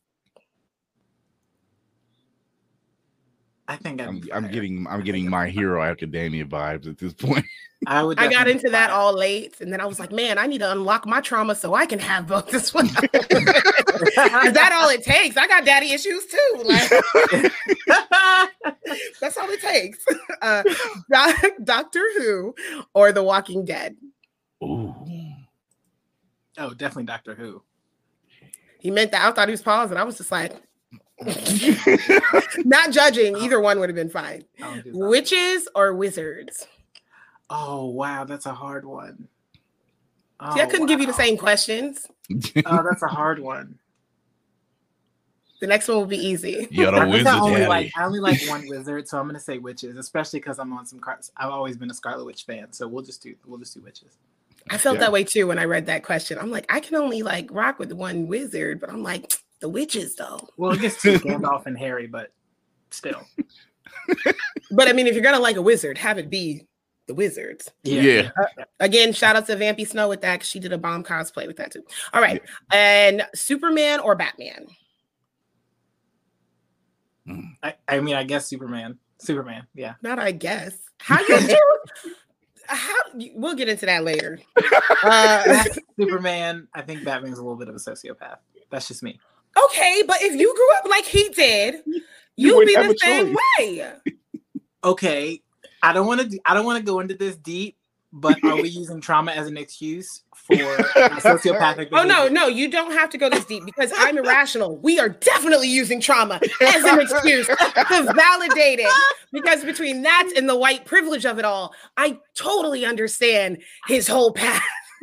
I 3.68 3.76
think 3.76 4.00
I'd 4.00 4.08
I'm, 4.08 4.22
I'm 4.32 4.42
fire. 4.44 4.52
getting 4.52 4.86
I 4.86 4.90
I'm 4.92 4.96
think 4.98 5.06
getting 5.06 5.28
my 5.30 5.48
hero 5.48 5.82
academia 5.82 6.44
vibes 6.44 6.86
at 6.88 6.98
this 6.98 7.12
point. 7.12 7.44
I 7.86 8.02
would. 8.02 8.18
I 8.18 8.28
got 8.28 8.48
into 8.48 8.70
that 8.70 8.88
all 8.90 9.12
late, 9.14 9.60
and 9.60 9.70
then 9.70 9.82
I 9.82 9.86
was 9.86 10.00
like, 10.00 10.10
man, 10.10 10.38
I 10.38 10.46
need 10.46 10.58
to 10.58 10.72
unlock 10.72 11.04
my 11.06 11.20
trauma 11.20 11.54
so 11.54 11.74
I 11.74 11.84
can 11.84 11.98
have 11.98 12.26
both 12.26 12.50
this 12.50 12.72
one. 12.72 12.86
Is 12.86 12.92
that 14.14 14.70
all 14.74 14.88
it 14.88 15.02
takes? 15.04 15.36
I 15.36 15.46
got 15.46 15.64
daddy 15.66 15.92
issues 15.92 16.24
too. 16.26 16.64
Like 16.64 17.52
that's 19.20 19.36
all 19.36 19.48
it 19.50 19.60
takes. 19.60 19.98
Uh, 20.40 20.62
Doc- 21.10 21.52
Doctor 21.64 22.00
Who 22.16 22.54
or 22.94 23.12
The 23.12 23.22
Walking 23.22 23.64
Dead. 23.64 23.96
Ooh. 24.64 24.94
oh, 26.58 26.70
definitely 26.70 27.04
Doctor 27.04 27.34
Who. 27.34 27.62
He 28.80 28.90
meant 28.90 29.12
that. 29.12 29.26
I 29.26 29.30
thought 29.32 29.48
he 29.48 29.52
was 29.52 29.62
pausing. 29.62 29.96
I 29.96 30.04
was 30.04 30.16
just 30.16 30.32
like, 30.32 30.52
not 32.64 32.90
judging. 32.90 33.36
Either 33.36 33.60
one 33.60 33.80
would 33.80 33.88
have 33.88 33.96
been 33.96 34.10
fine. 34.10 34.44
Don't 34.58 34.84
do 34.84 34.92
that. 34.92 34.98
Witches 35.08 35.68
or 35.74 35.94
wizards? 35.94 36.66
Oh 37.48 37.86
wow, 37.86 38.24
that's 38.24 38.46
a 38.46 38.52
hard 38.52 38.84
one. 38.84 39.28
Oh, 40.40 40.54
See, 40.54 40.60
I 40.60 40.64
oh, 40.64 40.68
couldn't 40.68 40.86
give 40.86 41.00
you 41.00 41.06
the 41.06 41.12
same 41.14 41.36
questions. 41.38 42.06
Oh, 42.66 42.82
that's 42.82 43.02
a 43.02 43.06
hard 43.08 43.38
one. 43.38 43.78
The 45.60 45.66
next 45.66 45.88
one 45.88 45.96
will 45.96 46.06
be 46.06 46.18
easy. 46.18 46.68
You're 46.70 46.94
I 46.94 47.06
wizard, 47.06 47.26
I 47.28 47.40
only 47.40 47.66
like 47.66 47.90
I 47.96 48.04
only 48.04 48.20
like 48.20 48.40
one 48.46 48.68
wizard, 48.68 49.08
so 49.08 49.18
I'm 49.18 49.26
gonna 49.26 49.40
say 49.40 49.58
witches, 49.58 49.96
especially 49.96 50.40
because 50.40 50.58
I'm 50.58 50.72
on 50.72 50.84
some. 50.84 51.00
car- 51.00 51.20
I've 51.36 51.50
always 51.50 51.76
been 51.78 51.90
a 51.90 51.94
Scarlet 51.94 52.26
Witch 52.26 52.44
fan, 52.44 52.72
so 52.72 52.86
we'll 52.86 53.04
just 53.04 53.22
do 53.22 53.34
we'll 53.46 53.58
just 53.58 53.74
do 53.74 53.80
witches. 53.80 54.18
I 54.68 54.76
felt 54.76 54.96
Yeah. 54.96 55.02
that 55.02 55.12
way 55.12 55.24
too 55.24 55.46
when 55.46 55.58
I 55.58 55.64
read 55.64 55.86
that 55.86 56.02
question. 56.02 56.38
I'm 56.38 56.50
like, 56.50 56.66
I 56.68 56.80
can 56.80 56.96
only 56.96 57.22
like 57.22 57.48
rock 57.52 57.78
with 57.78 57.92
one 57.92 58.26
wizard, 58.26 58.80
but 58.80 58.90
I'm 58.90 59.02
like, 59.02 59.32
the 59.60 59.68
witches 59.68 60.16
though. 60.16 60.48
Well, 60.56 60.72
it 60.72 60.80
gets 60.80 61.00
to 61.02 61.12
Gandalf 61.18 61.66
and 61.66 61.78
Harry, 61.78 62.06
but 62.06 62.32
still, 62.90 63.26
But 64.70 64.88
I 64.88 64.92
mean, 64.92 65.06
if 65.06 65.14
you're 65.14 65.22
gonna 65.22 65.40
like 65.40 65.56
a 65.56 65.62
wizard, 65.62 65.98
have 65.98 66.18
it 66.18 66.30
be 66.30 66.66
the 67.06 67.14
wizards. 67.14 67.70
Yeah. 67.84 68.30
Again, 68.80 69.12
shout 69.12 69.36
out 69.36 69.46
to 69.46 69.56
Vampy 69.56 69.86
Snow 69.86 70.08
with 70.08 70.22
that 70.22 70.36
because 70.36 70.48
she 70.48 70.58
did 70.58 70.72
a 70.72 70.78
bomb 70.78 71.04
cosplay 71.04 71.46
with 71.46 71.56
that 71.56 71.70
too. 71.70 71.84
All 72.12 72.20
right, 72.20 72.42
and 72.72 73.26
Superman 73.34 74.00
or 74.00 74.14
Batman? 74.14 74.66
I, 77.62 77.74
I 77.88 78.00
mean, 78.00 78.14
I 78.14 78.22
guess 78.22 78.46
Superman. 78.46 78.98
Superman, 79.18 79.66
yeah. 79.74 79.94
Not, 80.02 80.18
I 80.18 80.32
guess. 80.32 80.76
How 81.00 81.20
you 81.20 81.40
do? 81.48 81.60
How 82.68 82.94
we'll 83.34 83.54
get 83.54 83.68
into 83.68 83.86
that 83.86 84.04
later. 84.04 84.38
Uh, 85.02 85.64
Superman. 85.98 86.68
I 86.74 86.82
think 86.82 87.04
Batman's 87.04 87.38
a 87.38 87.42
little 87.42 87.56
bit 87.56 87.68
of 87.68 87.74
a 87.74 87.78
sociopath. 87.78 88.38
That's 88.70 88.88
just 88.88 89.02
me. 89.02 89.18
Okay, 89.64 90.02
but 90.06 90.22
if 90.22 90.34
you 90.34 90.54
grew 90.54 90.76
up 90.78 90.88
like 90.88 91.04
he 91.04 91.28
did, 91.30 91.82
you'll 92.36 92.56
wouldn't 92.56 92.76
be 92.76 92.92
the 92.92 92.98
same 92.98 93.26
choice. 93.26 93.36
way. 93.58 93.92
Okay, 94.84 95.42
I 95.82 95.92
don't 95.92 96.06
want 96.06 96.30
to. 96.30 96.38
I 96.44 96.54
don't 96.54 96.64
want 96.64 96.78
to 96.78 96.84
go 96.84 97.00
into 97.00 97.14
this 97.14 97.36
deep, 97.36 97.76
but 98.12 98.42
are 98.44 98.56
we 98.56 98.68
using 98.68 99.00
trauma 99.00 99.32
as 99.32 99.46
an 99.46 99.56
excuse 99.56 100.22
for 100.34 100.54
sociopathic? 100.54 101.88
Oh 101.92 102.04
no, 102.04 102.28
no, 102.28 102.46
you 102.46 102.70
don't 102.70 102.92
have 102.92 103.10
to 103.10 103.18
go 103.18 103.28
this 103.28 103.44
deep 103.44 103.64
because 103.64 103.92
I'm 103.96 104.16
irrational. 104.16 104.78
We 104.78 104.98
are 104.98 105.08
definitely 105.08 105.68
using 105.68 106.00
trauma 106.00 106.40
as 106.60 106.84
an 106.84 107.00
excuse 107.00 107.46
to 107.46 108.12
validate 108.14 108.80
it. 108.80 108.92
Because 109.32 109.64
between 109.64 110.02
that 110.02 110.32
and 110.36 110.48
the 110.48 110.56
white 110.56 110.84
privilege 110.84 111.26
of 111.26 111.38
it 111.38 111.44
all, 111.44 111.74
I 111.96 112.18
totally 112.34 112.84
understand 112.84 113.58
his 113.86 114.08
whole 114.08 114.32
path. 114.32 114.62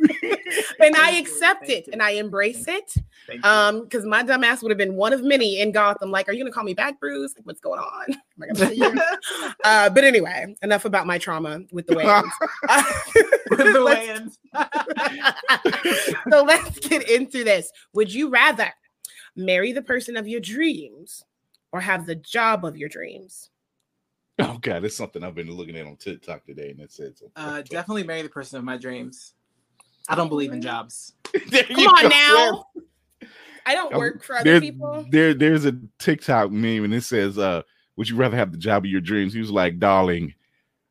and 0.80 0.96
I 0.96 1.12
accept 1.12 1.68
it 1.68 1.88
and 1.92 2.02
I 2.02 2.10
embrace 2.12 2.66
it. 2.66 2.96
Thank 3.26 3.44
you. 3.44 3.50
Um, 3.50 3.82
because 3.84 4.04
my 4.04 4.22
dumb 4.22 4.44
ass 4.44 4.62
would 4.62 4.70
have 4.70 4.78
been 4.78 4.94
one 4.96 5.12
of 5.12 5.22
many 5.22 5.60
in 5.60 5.72
Gotham. 5.72 6.10
Like, 6.10 6.28
are 6.28 6.32
you 6.32 6.40
gonna 6.42 6.52
call 6.52 6.64
me 6.64 6.74
back, 6.74 7.00
Bruce? 7.00 7.34
Like, 7.36 7.46
what's 7.46 7.60
going 7.60 7.80
on? 7.80 8.04
Am 8.12 8.18
I 8.42 8.46
gonna 8.48 8.72
you? 8.74 9.02
uh, 9.64 9.90
but 9.90 10.04
anyway, 10.04 10.54
enough 10.62 10.84
about 10.84 11.06
my 11.06 11.18
trauma 11.18 11.60
with 11.72 11.86
the 11.86 11.94
Waynes. 11.96 12.30
With 13.50 13.58
the 13.58 13.80
Let's- 13.80 14.38
Waynes. 14.54 16.24
so 16.30 16.42
let's 16.42 16.78
get 16.80 17.08
into 17.10 17.44
this. 17.44 17.70
Would 17.94 18.12
you 18.12 18.28
rather 18.28 18.70
marry 19.36 19.72
the 19.72 19.82
person 19.82 20.16
of 20.16 20.28
your 20.28 20.40
dreams 20.40 21.24
or 21.72 21.80
have 21.80 22.06
the 22.06 22.14
job 22.14 22.64
of 22.64 22.76
your 22.76 22.88
dreams? 22.88 23.50
Oh 24.40 24.58
god, 24.60 24.82
that's 24.82 24.96
something 24.96 25.22
I've 25.22 25.34
been 25.36 25.50
looking 25.50 25.76
at 25.76 25.86
on 25.86 25.96
TikTok 25.96 26.44
today, 26.44 26.70
and 26.70 26.80
it 26.80 26.90
said 26.92 27.16
so. 27.16 27.26
Uh, 27.36 27.62
definitely 27.62 28.02
marry 28.02 28.22
the 28.22 28.28
person 28.28 28.58
of 28.58 28.64
my 28.64 28.76
dreams. 28.76 29.34
I 30.08 30.16
don't 30.16 30.28
believe 30.28 30.52
in 30.52 30.60
jobs. 30.60 31.14
Come 31.32 31.86
on 31.86 32.02
go. 32.02 32.08
now. 32.08 32.66
I 33.66 33.74
don't 33.74 33.92
Um, 33.94 33.98
work 34.00 34.22
for 34.24 34.36
other 34.36 34.44
There, 34.44 34.60
people. 34.60 35.06
there, 35.10 35.34
there's 35.34 35.64
a 35.64 35.76
TikTok 35.98 36.50
meme, 36.50 36.84
and 36.84 36.94
it 36.94 37.02
says, 37.02 37.38
uh, 37.38 37.62
"Would 37.96 38.08
you 38.08 38.16
rather 38.16 38.36
have 38.36 38.52
the 38.52 38.58
job 38.58 38.84
of 38.84 38.90
your 38.90 39.00
dreams?" 39.00 39.32
He 39.32 39.40
was 39.40 39.50
like, 39.50 39.78
"Darling, 39.78 40.34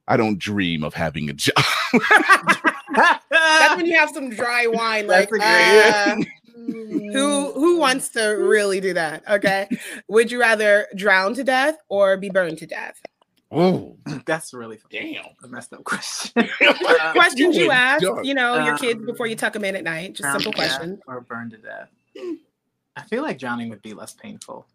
I 0.07 0.17
don't 0.17 0.39
dream 0.39 0.83
of 0.83 0.93
having 0.93 1.29
a 1.29 1.33
job." 1.33 1.53
That's 2.95 3.75
when 3.75 3.85
you 3.85 3.97
have 3.97 4.09
some 4.11 4.29
dry 4.29 4.67
wine. 4.71 5.07
Like, 5.07 5.29
uh, 5.41 6.15
who 6.55 7.51
who 7.53 7.77
wants 7.79 8.09
to 8.09 8.21
really 8.29 8.79
do 8.79 8.93
that? 8.93 9.23
Okay. 9.29 9.67
Would 10.07 10.31
you 10.31 10.39
rather 10.39 10.87
drown 10.95 11.33
to 11.35 11.43
death 11.43 11.77
or 11.89 12.17
be 12.17 12.29
burned 12.29 12.57
to 12.59 12.65
death? 12.67 13.01
oh, 13.51 13.97
That's 14.25 14.51
really 14.53 14.79
damn! 14.89 15.25
a 15.43 15.47
messed 15.47 15.73
up 15.73 15.83
question. 15.83 16.31
Uh, 16.59 17.11
Questions 17.11 17.55
you 17.55 17.67
went 17.67 17.79
ask, 17.79 18.03
dark. 18.03 18.25
you 18.25 18.33
know, 18.33 18.63
your 18.65 18.77
kids 18.79 18.99
Um, 18.99 19.05
before 19.05 19.27
you 19.27 19.35
tuck 19.35 19.53
them 19.53 19.63
in 19.63 19.75
at 19.75 19.83
night. 19.83 20.13
Just 20.15 20.31
simple 20.31 20.51
to 20.53 20.57
death 20.57 20.77
question. 20.77 20.99
Or 21.07 21.21
burned 21.21 21.51
to 21.51 21.57
death. 21.57 21.89
I 22.95 23.01
feel 23.03 23.23
like 23.23 23.39
drowning 23.39 23.69
would 23.69 23.81
be 23.81 23.93
less 23.93 24.13
painful. 24.13 24.67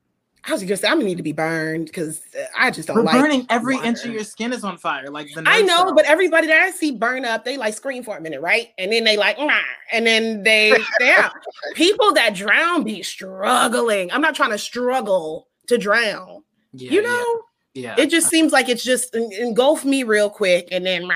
I 0.45 0.53
was 0.53 0.63
just 0.63 0.85
I'm 0.85 0.93
gonna 0.95 1.05
need 1.05 1.17
to 1.17 1.23
be 1.23 1.33
burned 1.33 1.87
because 1.87 2.23
I 2.57 2.71
just 2.71 2.87
don't 2.89 2.97
But 2.97 3.07
like 3.07 3.21
burning 3.21 3.45
every 3.51 3.75
water. 3.75 3.89
inch 3.89 4.05
of 4.05 4.13
your 4.13 4.25
skin 4.25 4.53
is 4.53 4.63
on 4.65 4.79
fire. 4.79 5.11
Like 5.11 5.27
the 5.35 5.43
I 5.47 5.63
know, 5.63 5.79
cells. 5.79 5.93
but 5.97 6.05
everybody 6.07 6.47
that 6.47 6.63
I 6.63 6.71
see 6.71 6.93
burn 6.93 7.25
up, 7.25 7.45
they 7.45 7.57
like 7.57 7.75
scream 7.75 8.03
for 8.05 8.17
a 8.17 8.21
minute, 8.21 8.41
right? 8.41 8.69
And 8.79 8.93
then 8.93 9.05
they 9.05 9.17
like, 9.17 9.39
"Nah," 9.39 9.59
and 9.93 10.07
then 10.07 10.43
they 10.45 10.75
yeah. 11.01 11.31
People 11.75 12.13
that 12.15 12.35
drown 12.35 12.85
be 12.85 13.03
struggling. 13.03 14.11
I'm 14.13 14.21
not 14.21 14.35
trying 14.37 14.51
to 14.51 14.59
struggle 14.59 15.49
to 15.67 15.77
drown. 15.77 16.45
yeah, 16.73 16.93
you 16.93 17.03
know, 17.03 17.43
yeah, 17.75 17.97
it 17.99 18.07
just 18.09 18.29
seems 18.29 18.53
like 18.53 18.69
it's 18.69 18.85
just 18.85 19.15
engulf 19.15 19.85
me 19.85 20.03
real 20.05 20.31
quick 20.31 20.69
and 20.71 20.87
then, 20.87 21.11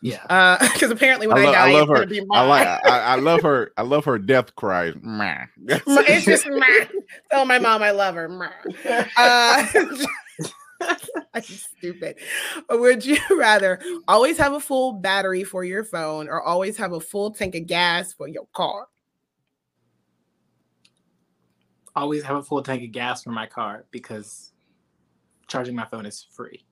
yeah. 0.00 0.24
uh, 0.30 0.58
because 0.72 0.90
apparently 0.90 1.26
when 1.26 1.38
I, 1.38 1.40
I, 1.40 1.44
lo- 1.44 1.52
die, 1.52 1.58
I 1.58 1.72
love 1.72 1.82
it's 1.82 1.90
her. 1.90 1.94
gonna 1.96 2.06
be 2.06 2.26
I 2.32 2.46
like. 2.46 2.66
I, 2.66 2.98
I 3.00 3.14
love 3.16 3.42
her. 3.42 3.72
I 3.76 3.82
love 3.82 4.04
her 4.04 4.18
death 4.18 4.54
cry. 4.54 4.92
Meh. 5.02 5.46
it's 5.66 6.24
just 6.24 6.46
tell 7.30 7.44
my 7.44 7.58
mom 7.58 7.82
I 7.82 7.90
love 7.90 8.14
her. 8.14 8.28
Uh, 9.16 9.66
I'm 11.34 11.42
stupid. 11.42 12.16
Would 12.70 13.04
you 13.04 13.18
rather 13.36 13.80
always 14.06 14.38
have 14.38 14.52
a 14.52 14.60
full 14.60 14.92
battery 14.92 15.42
for 15.42 15.64
your 15.64 15.82
phone 15.82 16.28
or 16.28 16.40
always 16.40 16.76
have 16.76 16.92
a 16.92 17.00
full 17.00 17.32
tank 17.32 17.56
of 17.56 17.66
gas 17.66 18.12
for 18.12 18.28
your 18.28 18.46
car? 18.52 18.86
Always 21.96 22.22
have 22.22 22.36
a 22.36 22.42
full 22.44 22.62
tank 22.62 22.84
of 22.84 22.92
gas 22.92 23.24
for 23.24 23.30
my 23.30 23.46
car 23.46 23.86
because 23.90 24.52
charging 25.48 25.74
my 25.74 25.84
phone 25.84 26.06
is 26.06 26.24
free. 26.30 26.64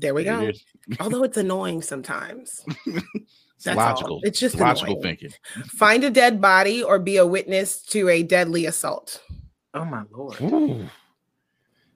There 0.00 0.14
we 0.14 0.24
go. 0.24 0.40
It 0.40 0.56
is. 0.56 0.64
Although 1.00 1.22
it's 1.24 1.36
annoying 1.36 1.82
sometimes. 1.82 2.64
It's 2.86 3.64
That's 3.64 3.78
all. 3.78 3.86
logical. 3.86 4.20
It's 4.24 4.40
just 4.40 4.56
logical 4.58 4.94
annoying. 4.98 5.02
thinking. 5.18 5.30
Find 5.66 6.02
a 6.02 6.10
dead 6.10 6.40
body 6.40 6.82
or 6.82 6.98
be 6.98 7.18
a 7.18 7.26
witness 7.26 7.82
to 7.86 8.08
a 8.08 8.22
deadly 8.22 8.66
assault. 8.66 9.22
Oh 9.74 9.84
my 9.84 10.02
lord. 10.10 10.40
Ooh. 10.40 10.88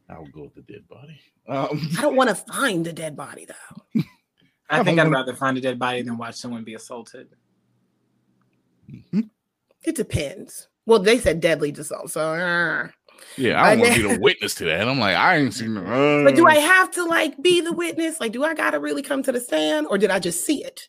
I'll 0.08 0.26
go 0.26 0.42
with 0.44 0.54
the 0.54 0.62
dead 0.72 0.86
body. 0.88 1.18
Um, 1.48 1.88
I 1.98 2.02
don't 2.02 2.16
want 2.16 2.28
to 2.28 2.34
find 2.36 2.86
a 2.86 2.92
dead 2.92 3.16
body 3.16 3.46
though. 3.46 4.02
I 4.70 4.82
think 4.84 5.00
I'm 5.00 5.06
I'd 5.08 5.12
rather 5.12 5.34
find 5.34 5.56
a 5.56 5.60
dead 5.60 5.78
body 5.78 6.02
than 6.02 6.18
watch 6.18 6.36
someone 6.36 6.64
be 6.64 6.74
assaulted. 6.74 7.28
mhm. 8.90 9.30
It 9.82 9.94
depends. 9.96 10.68
Well, 10.86 10.98
they 11.00 11.18
said 11.18 11.40
deadly 11.40 11.70
assault, 11.70 12.10
so. 12.10 12.34
uh. 12.34 12.88
Yeah, 13.36 13.62
I 13.62 13.76
don't 13.76 13.84
I 13.84 13.88
want 13.88 13.94
to 14.00 14.08
be 14.08 14.14
the 14.14 14.20
witness 14.22 14.54
to 14.56 14.64
that. 14.66 14.88
I'm 14.88 14.98
like, 14.98 15.16
I 15.16 15.36
ain't 15.36 15.54
seen. 15.54 15.74
no- 15.74 16.24
But 16.24 16.36
do 16.36 16.46
I 16.46 16.56
have 16.56 16.90
to 16.92 17.04
like 17.04 17.40
be 17.42 17.60
the 17.60 17.72
witness? 17.72 18.20
Like, 18.20 18.32
do 18.32 18.44
I 18.44 18.54
gotta 18.54 18.78
really 18.80 19.02
come 19.02 19.22
to 19.24 19.32
the 19.32 19.40
stand, 19.40 19.86
or 19.88 19.98
did 19.98 20.10
I 20.10 20.18
just 20.18 20.44
see 20.44 20.64
it? 20.64 20.88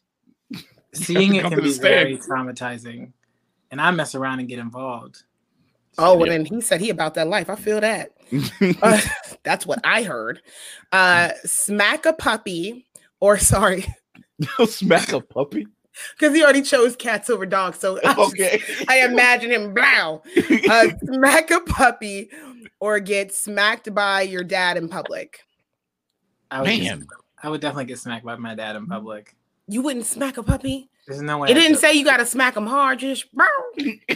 Seeing 0.93 1.35
it 1.35 1.43
can 1.43 1.61
be 1.61 1.71
stand. 1.71 1.81
very 1.81 2.17
traumatizing, 2.17 3.11
and 3.71 3.81
I 3.81 3.91
mess 3.91 4.15
around 4.15 4.39
and 4.39 4.47
get 4.47 4.59
involved. 4.59 5.23
Oh, 5.97 6.15
well, 6.15 6.27
Yeah. 6.27 6.33
then 6.37 6.45
he 6.45 6.61
said 6.61 6.79
he 6.79 6.89
about 6.91 7.15
that 7.15 7.27
life. 7.27 7.49
I 7.49 7.55
feel 7.55 7.81
that. 7.81 8.11
Uh, 8.81 8.99
that's 9.43 9.65
what 9.65 9.79
I 9.83 10.03
heard. 10.03 10.41
Uh, 10.91 11.29
smack 11.45 12.05
a 12.05 12.13
puppy, 12.13 12.85
or 13.19 13.37
sorry, 13.37 13.85
smack 14.65 15.11
a 15.13 15.21
puppy? 15.21 15.65
Because 16.17 16.35
he 16.35 16.43
already 16.43 16.61
chose 16.61 16.95
cats 16.95 17.29
over 17.29 17.45
dogs. 17.45 17.79
So 17.79 17.99
I, 18.03 18.13
just- 18.13 18.33
Okay. 18.33 18.61
I 18.89 19.05
imagine 19.05 19.51
him 19.51 19.73
blow. 19.73 20.21
Uh, 20.69 20.89
smack 21.03 21.49
a 21.51 21.59
puppy, 21.61 22.29
or 22.79 22.99
get 22.99 23.33
smacked 23.33 23.93
by 23.93 24.21
your 24.21 24.43
dad 24.43 24.77
in 24.77 24.87
public. 24.89 25.39
I 26.51 26.61
would, 26.61 26.67
Man. 26.67 26.99
Get, 26.99 27.07
I 27.43 27.49
would 27.49 27.61
definitely 27.61 27.85
get 27.85 27.99
smacked 27.99 28.25
by 28.25 28.35
my 28.35 28.55
dad 28.55 28.75
in 28.75 28.85
public. 28.87 29.35
You 29.67 29.81
wouldn't 29.81 30.05
smack 30.05 30.37
a 30.37 30.43
puppy. 30.43 30.89
There's 31.07 31.21
no 31.21 31.39
way. 31.39 31.49
It 31.49 31.51
I 31.51 31.53
didn't 31.59 31.73
could. 31.73 31.81
say 31.81 31.93
you 31.93 32.03
got 32.05 32.17
to 32.17 32.25
smack 32.25 32.55
him 32.57 32.65
hard. 32.67 32.99
Just 32.99 33.25
what 33.33 33.57
is 33.77 34.15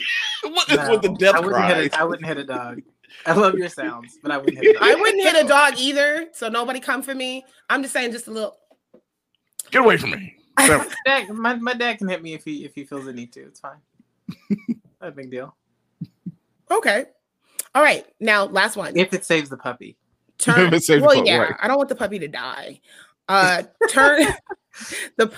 No, 0.78 0.92
with 0.92 1.02
the 1.02 1.16
death 1.18 1.36
I 1.36 1.40
wouldn't, 1.40 1.56
cry? 1.56 1.74
hit 1.84 1.94
a, 1.94 2.00
I 2.00 2.04
wouldn't 2.04 2.26
hit 2.28 2.38
a 2.38 2.44
dog. 2.44 2.82
I 3.26 3.34
love 3.34 3.56
your 3.56 3.70
sounds, 3.70 4.18
but 4.24 4.32
I 4.32 4.38
wouldn't 4.38 4.58
hit 4.64 4.76
a 4.76 4.80
dog. 4.80 4.84
I 4.90 4.96
wouldn't 4.96 5.24
hit 5.24 5.46
a 5.46 5.48
dog 5.48 5.74
either. 5.78 6.28
So 6.34 6.50
nobody 6.50 6.80
come 6.80 7.02
for 7.02 7.14
me. 7.16 7.46
I'm 7.70 7.82
just 7.82 7.94
saying, 7.94 8.12
just 8.12 8.28
a 8.28 8.32
little. 8.32 8.58
Get 9.72 9.82
away 9.82 9.98
from 9.98 10.12
me. 10.12 10.36
So, 10.68 10.86
Dad, 11.06 11.30
my, 11.30 11.56
my 11.56 11.74
dad 11.74 11.98
can 11.98 12.08
hit 12.08 12.22
me 12.22 12.34
if 12.34 12.44
he 12.44 12.66
if 12.66 12.76
he 12.76 12.84
feels 12.84 13.06
the 13.06 13.14
need 13.14 13.32
to. 13.34 13.42
It's 13.42 13.60
fine. 13.60 13.78
Not 15.02 15.10
a 15.10 15.12
big 15.12 15.32
deal. 15.32 15.56
Okay. 16.70 17.06
All 17.74 17.82
right. 17.82 18.06
Now, 18.20 18.46
last 18.46 18.76
one. 18.76 18.96
If 18.98 19.14
it 19.14 19.26
saves 19.26 19.50
the 19.50 19.58
puppy. 19.58 19.98
turn 20.38 20.68
If 20.68 20.74
it 20.74 20.84
saves 20.84 21.02
well 21.02 21.16
puppy, 21.16 21.30
yeah 21.30 21.38
right. 21.38 21.56
i 21.62 21.68
don't 21.68 21.78
want 21.78 21.90
the 21.90 21.96
puppy 21.96 22.20
to 22.20 22.28
die 22.28 22.82
uh 23.30 23.64
turn 23.90 24.26
the 25.18 25.32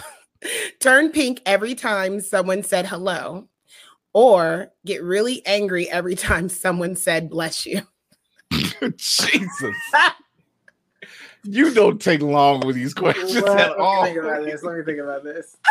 turn 0.80 1.10
pink 1.10 1.42
every 1.46 1.76
time 1.76 2.22
someone 2.22 2.64
said 2.64 2.88
hello 2.88 3.48
or 4.14 4.72
get 4.86 5.04
really 5.04 5.46
angry 5.46 5.90
every 5.90 6.16
time 6.16 6.48
someone 6.50 6.96
said 6.96 7.30
bless 7.30 7.66
you 7.66 7.82
Jesus. 8.98 9.76
You 11.46 11.74
don't 11.74 12.02
take 12.02 12.22
long 12.22 12.66
with 12.66 12.76
these 12.76 12.94
questions 12.94 13.34
Well, 13.42 13.58
at 13.58 13.72
all. 13.78 14.02
Let 14.04 14.14
me 14.14 14.14
think 14.14 14.24
about 14.26 14.46
this. 14.46 14.64
Let 14.64 14.78
me 14.78 14.84
think 14.84 15.00
about 15.00 15.24
this. 15.24 15.58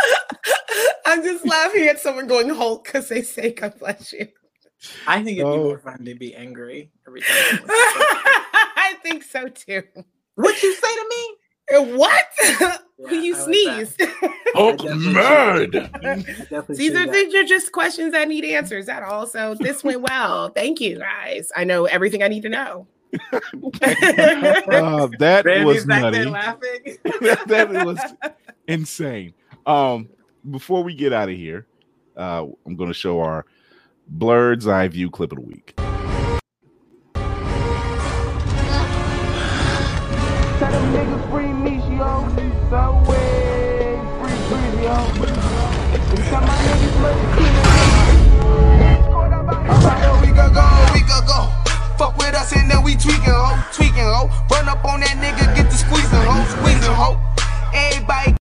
i'm 1.04 1.22
just 1.22 1.44
laughing 1.44 1.86
at 1.88 1.98
someone 2.00 2.26
going 2.26 2.48
hulk 2.48 2.84
because 2.84 3.08
they 3.08 3.22
say 3.22 3.52
god 3.52 3.76
bless 3.78 4.12
you 4.12 4.26
I 5.06 5.22
think 5.22 5.38
it'd 5.38 5.50
be 5.52 5.58
Oh. 5.58 5.64
more 5.64 5.78
fun 5.78 6.04
to 6.04 6.14
be 6.14 6.34
angry 6.34 6.90
every 7.06 7.20
time. 7.20 7.36
someone 7.50 7.68
says 7.68 7.92
something. 7.92 8.12
i 8.76 8.94
think 9.02 9.22
so 9.24 9.48
too 9.48 9.82
What'd 10.36 10.62
you 10.62 10.74
say 10.74 10.80
to 10.80 11.06
me? 11.10 11.36
Uh, 11.76 11.96
what 11.98 12.24
Yeah, 13.10 13.10
you 13.20 13.34
I 13.34 13.38
sneeze 13.38 13.96
Oh, 14.54 14.72
definitely- 14.76 15.12
mad. 15.12 15.76
I 16.04 16.16
definitely 16.16 16.76
These 16.76 16.90
are 16.92 17.06
that. 17.06 17.12
these 17.12 17.34
are 17.34 17.44
just 17.44 17.72
questions 17.72 18.12
that 18.12 18.28
need 18.28 18.44
answers. 18.44 18.86
That 18.86 19.02
all. 19.02 19.26
So 19.26 19.54
this 19.58 19.82
went 19.84 20.00
well. 20.02 20.48
Thank 20.50 20.80
you 20.80 20.98
guys. 20.98 21.50
I 21.54 21.64
know 21.64 21.84
everything 21.86 22.22
I 22.22 22.28
need 22.28 22.42
to 22.42 22.48
know. 22.48 22.86
Uh, 23.12 25.08
that 25.18 25.44
Randy's 25.44 25.66
was 25.66 25.84
back 25.86 26.02
nutty. 26.02 26.18
there 26.18 26.30
laughing. 26.30 26.98
that 27.46 27.84
was 27.84 27.98
insane. 28.66 29.34
Um, 29.66 30.08
before 30.50 30.82
we 30.82 30.94
get 30.94 31.12
out 31.12 31.28
of 31.28 31.36
here, 31.36 31.66
uh, 32.16 32.46
I'm 32.66 32.76
going 32.76 32.88
to 32.90 32.94
show 32.94 33.20
our 33.20 33.44
Blerd's 34.16 34.66
Eye 34.66 34.88
View 34.88 35.10
clip 35.10 35.32
of 35.32 35.38
the 35.38 35.44
week. 35.44 35.74
Tell 35.76 35.92
them 40.70 40.94
niggas 40.94 41.30
free 41.30 41.52
me, 41.52 41.76
yo. 41.96 42.42
Subway, 51.98 51.98
free 51.98 51.98
free, 51.98 51.98
yo. 51.98 51.98
Tell 51.98 51.98
my 51.98 51.98
niggas 51.98 51.98
look 51.98 51.98
About 51.98 51.98
a 51.98 51.98
week 51.98 51.98
ago, 51.98 51.98
a 51.98 51.98
week 51.98 51.98
ago. 51.98 51.98
Fuck 51.98 52.16
with 52.18 52.34
us 52.34 52.52
and 52.56 52.70
then 52.70 52.82
we 52.82 52.94
tweaking, 52.94 53.22
ho, 53.24 53.62
tweaking, 53.72 54.04
ho. 54.04 54.28
Run 54.50 54.68
up 54.68 54.84
on 54.84 55.00
that 55.00 55.16
nigga, 55.18 55.54
get 55.56 55.70
the 55.70 55.76
squeezing, 55.76 56.10
ho, 56.10 56.44
squeezing, 56.48 56.92
ho. 56.92 57.18
Everybody 57.74 58.36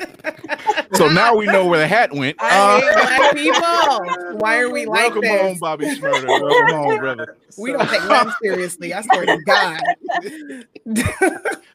So 0.94 1.08
now 1.08 1.34
we 1.36 1.46
know 1.46 1.66
where 1.66 1.78
the 1.80 1.86
hat 1.88 2.12
went. 2.12 2.36
I 2.40 2.50
Uh, 2.50 2.80
hate 2.80 2.92
black 2.94 3.34
people. 3.34 4.38
Why 4.38 4.58
are 4.60 4.70
we 4.70 4.84
like 4.86 5.14
welcome 5.14 5.20
this? 5.22 5.40
home, 5.40 5.58
Bobby 5.58 5.86
Shmurda. 5.86 6.40
Welcome 6.42 6.74
home, 6.74 6.98
brother. 6.98 7.36
We 7.58 7.72
don't 7.72 7.88
take 7.88 8.04
nothing 8.04 8.32
seriously. 8.42 8.92
I 8.94 9.00
swear 9.02 9.26
to 9.26 9.38
God. 9.44 9.80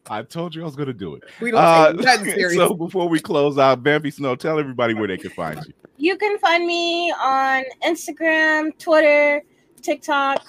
I 0.09 0.23
told 0.23 0.55
you 0.55 0.61
I 0.61 0.65
was 0.65 0.75
going 0.75 0.87
to 0.87 0.93
do 0.93 1.15
it. 1.15 1.23
we 1.41 1.51
don't 1.51 1.59
Uh, 1.63 1.91
take 1.93 2.01
nothing 2.05 2.25
seriously. 2.25 2.57
so 2.57 2.73
before 2.73 3.07
we 3.09 3.19
close 3.19 3.57
out, 3.57 3.81
Vampy 3.83 4.13
Snow, 4.13 4.35
tell 4.35 4.59
everybody 4.59 4.93
where 4.93 5.07
they 5.07 5.17
can 5.17 5.31
find 5.31 5.63
you. 5.65 5.73
You 5.97 6.17
can 6.17 6.37
find 6.39 6.65
me 6.65 7.11
on 7.11 7.63
Instagram, 7.83 8.77
Twitter, 8.77 9.43
TikTok, 9.81 10.45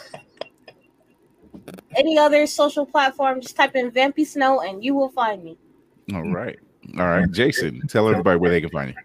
any 1.96 2.18
other 2.18 2.46
social 2.46 2.86
platform. 2.86 3.40
Just 3.40 3.56
type 3.56 3.76
in 3.76 3.90
Vampy 3.90 4.26
Snow 4.26 4.60
and 4.60 4.84
you 4.84 4.94
will 4.94 5.10
find 5.10 5.42
me. 5.42 5.56
All 6.14 6.30
right. 6.30 6.58
All 6.98 7.06
right. 7.06 7.30
Jason, 7.30 7.86
tell 7.88 8.08
everybody 8.08 8.38
where 8.38 8.50
they 8.50 8.60
can 8.60 8.70
find 8.70 8.90
you. 8.90 8.96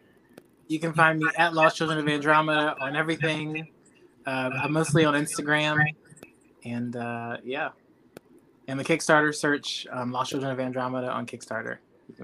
You 0.67 0.80
can 0.80 0.93
find 0.93 1.19
me 1.19 1.27
at 1.38 1.53
Lost 1.53 1.77
Children 1.77 1.99
of 1.99 2.07
Andromeda 2.07 2.75
on 2.80 2.95
everything. 2.95 3.67
Uh, 4.25 4.49
I'm 4.61 4.71
mostly 4.71 5.03
on 5.03 5.13
Instagram, 5.13 5.84
and 6.63 6.95
uh, 6.95 7.38
yeah, 7.43 7.69
and 8.69 8.80
the 8.80 8.84
Kickstarter 8.84 9.35
search 9.35 9.85
um, 9.91 10.11
Lost 10.11 10.31
Children 10.31 10.51
of 10.51 10.59
Andromeda 10.59 11.11
on 11.11 11.25
Kickstarter. 11.25 11.80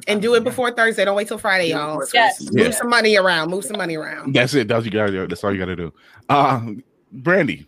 And 0.08 0.22
do 0.22 0.32
me 0.32 0.38
it 0.38 0.44
there. 0.44 0.52
before 0.52 0.72
Thursday. 0.72 1.04
Don't 1.06 1.16
wait 1.16 1.28
till 1.28 1.38
Friday, 1.38 1.70
y'all. 1.70 2.02
Yes. 2.14 2.38
Thursday. 2.40 2.60
Yeah. 2.60 2.68
Move 2.68 2.76
some 2.76 2.90
money 2.90 3.18
around. 3.18 3.50
Move 3.50 3.66
some 3.66 3.78
money 3.78 3.98
around. 3.98 4.34
That's 4.34 4.54
it. 4.54 4.68
That's, 4.68 4.86
you 4.86 4.92
gotta, 4.92 5.28
that's 5.28 5.44
all 5.44 5.52
you 5.52 5.60
got 5.60 5.66
to 5.66 5.76
do. 5.76 5.94
Uh, 6.30 6.72
Brandy. 7.12 7.68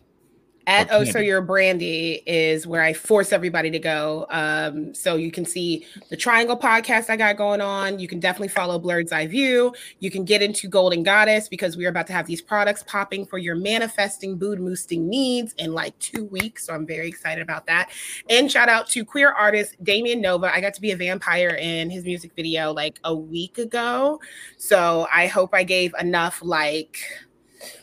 At 0.72 0.88
Oh 0.90 1.04
So 1.04 1.20
Your 1.20 1.42
Brandy 1.42 2.24
is 2.26 2.66
where 2.66 2.82
I 2.82 2.94
force 2.94 3.34
everybody 3.34 3.70
to 3.72 3.78
go. 3.78 4.26
Um, 4.30 4.94
so 4.94 5.18
you 5.18 5.30
can 5.30 5.44
see 5.44 5.86
the 6.10 6.16
Triangle 6.16 6.56
podcast 6.56 7.10
I 7.10 7.18
got 7.18 7.36
going 7.36 7.60
on. 7.60 8.00
You 8.00 8.08
can 8.08 8.22
definitely 8.22 8.48
follow 8.48 8.80
Blerd's 8.80 9.12
Eye 9.12 9.28
View. 9.28 9.74
You 10.00 10.10
can 10.10 10.24
get 10.24 10.42
into 10.42 10.70
Golden 10.70 11.04
Goddess 11.04 11.50
because 11.50 11.76
we're 11.76 11.90
about 11.90 12.08
to 12.08 12.14
have 12.14 12.26
these 12.26 12.42
products 12.42 12.86
popping 12.88 13.26
for 13.26 13.38
your 13.38 13.56
manifesting, 13.56 14.40
mood 14.40 14.60
boosting 14.60 15.10
needs 15.10 15.54
in 15.58 15.74
like 15.74 16.00
two 16.00 16.24
weeks. 16.24 16.68
So 16.68 16.74
I'm 16.74 16.88
very 16.88 17.10
excited 17.10 17.42
about 17.42 17.66
that. 17.66 17.90
And 18.30 18.50
shout 18.50 18.70
out 18.70 18.88
to 18.92 19.04
queer 19.04 19.34
artist 19.34 19.76
Damien 19.84 20.22
Nova. 20.22 20.56
I 20.56 20.62
got 20.62 20.74
to 20.76 20.82
be 20.82 20.92
a 20.92 20.96
vampire 20.96 21.58
in 21.60 21.90
his 21.90 22.06
music 22.06 22.32
video 22.34 22.72
like 22.72 22.98
a 23.04 23.14
week 23.14 23.58
ago. 23.58 24.22
So 24.56 25.06
I 25.14 25.28
hope 25.28 25.54
I 25.54 25.66
gave 25.66 25.94
enough 26.00 26.42
like 26.42 26.98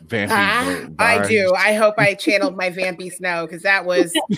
Vampy. 0.06 0.28
Ah, 0.30 0.86
I 0.98 1.26
do. 1.26 1.52
I 1.56 1.74
hope 1.74 1.94
I 1.98 2.14
channeled 2.14 2.56
my 2.56 2.70
Vampy 2.70 3.12
Snow 3.12 3.46
because 3.46 3.62
that 3.62 3.84
was 3.84 4.12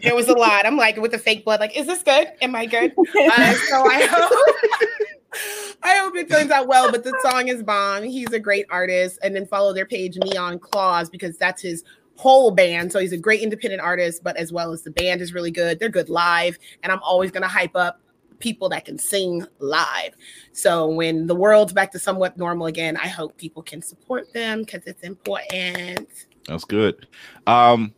it 0.00 0.14
was 0.14 0.28
a 0.28 0.34
lot. 0.34 0.66
I'm 0.66 0.76
like 0.76 0.96
with 0.96 1.12
the 1.12 1.18
fake 1.18 1.44
blood, 1.44 1.60
like, 1.60 1.76
is 1.76 1.86
this 1.86 2.02
good? 2.02 2.28
Am 2.40 2.54
I 2.54 2.66
good? 2.66 2.92
Uh, 2.98 3.54
so 3.68 3.86
I 3.86 4.06
hope 4.10 4.32
I 5.82 5.98
hope 5.98 6.16
it 6.16 6.30
turns 6.30 6.50
out 6.50 6.66
well. 6.68 6.90
But 6.90 7.04
the 7.04 7.16
song 7.22 7.48
is 7.48 7.62
bomb. 7.62 8.02
He's 8.04 8.32
a 8.32 8.40
great 8.40 8.66
artist. 8.70 9.18
And 9.22 9.34
then 9.34 9.46
follow 9.46 9.72
their 9.72 9.86
page, 9.86 10.16
Neon 10.16 10.58
Claws, 10.58 11.10
because 11.10 11.36
that's 11.36 11.62
his 11.62 11.84
whole 12.16 12.50
band. 12.50 12.92
So 12.92 12.98
he's 12.98 13.12
a 13.12 13.18
great 13.18 13.42
independent 13.42 13.82
artist, 13.82 14.24
but 14.24 14.36
as 14.36 14.52
well 14.52 14.72
as 14.72 14.82
the 14.82 14.90
band 14.90 15.20
is 15.20 15.34
really 15.34 15.50
good. 15.50 15.78
They're 15.78 15.88
good 15.88 16.08
live, 16.08 16.58
and 16.82 16.92
I'm 16.92 17.02
always 17.02 17.30
gonna 17.30 17.48
hype 17.48 17.76
up 17.76 18.00
people 18.38 18.68
that 18.70 18.84
can 18.84 18.98
sing 18.98 19.44
live. 19.58 20.14
So 20.52 20.88
when 20.88 21.26
the 21.26 21.34
world's 21.34 21.72
back 21.72 21.92
to 21.92 21.98
somewhat 21.98 22.36
normal 22.36 22.66
again, 22.66 22.96
I 22.96 23.08
hope 23.08 23.36
people 23.36 23.62
can 23.62 23.82
support 23.82 24.32
them 24.32 24.60
because 24.60 24.82
it's 24.86 25.02
important. 25.02 26.08
That's 26.46 26.64
good. 26.64 27.06
Um, 27.46 27.94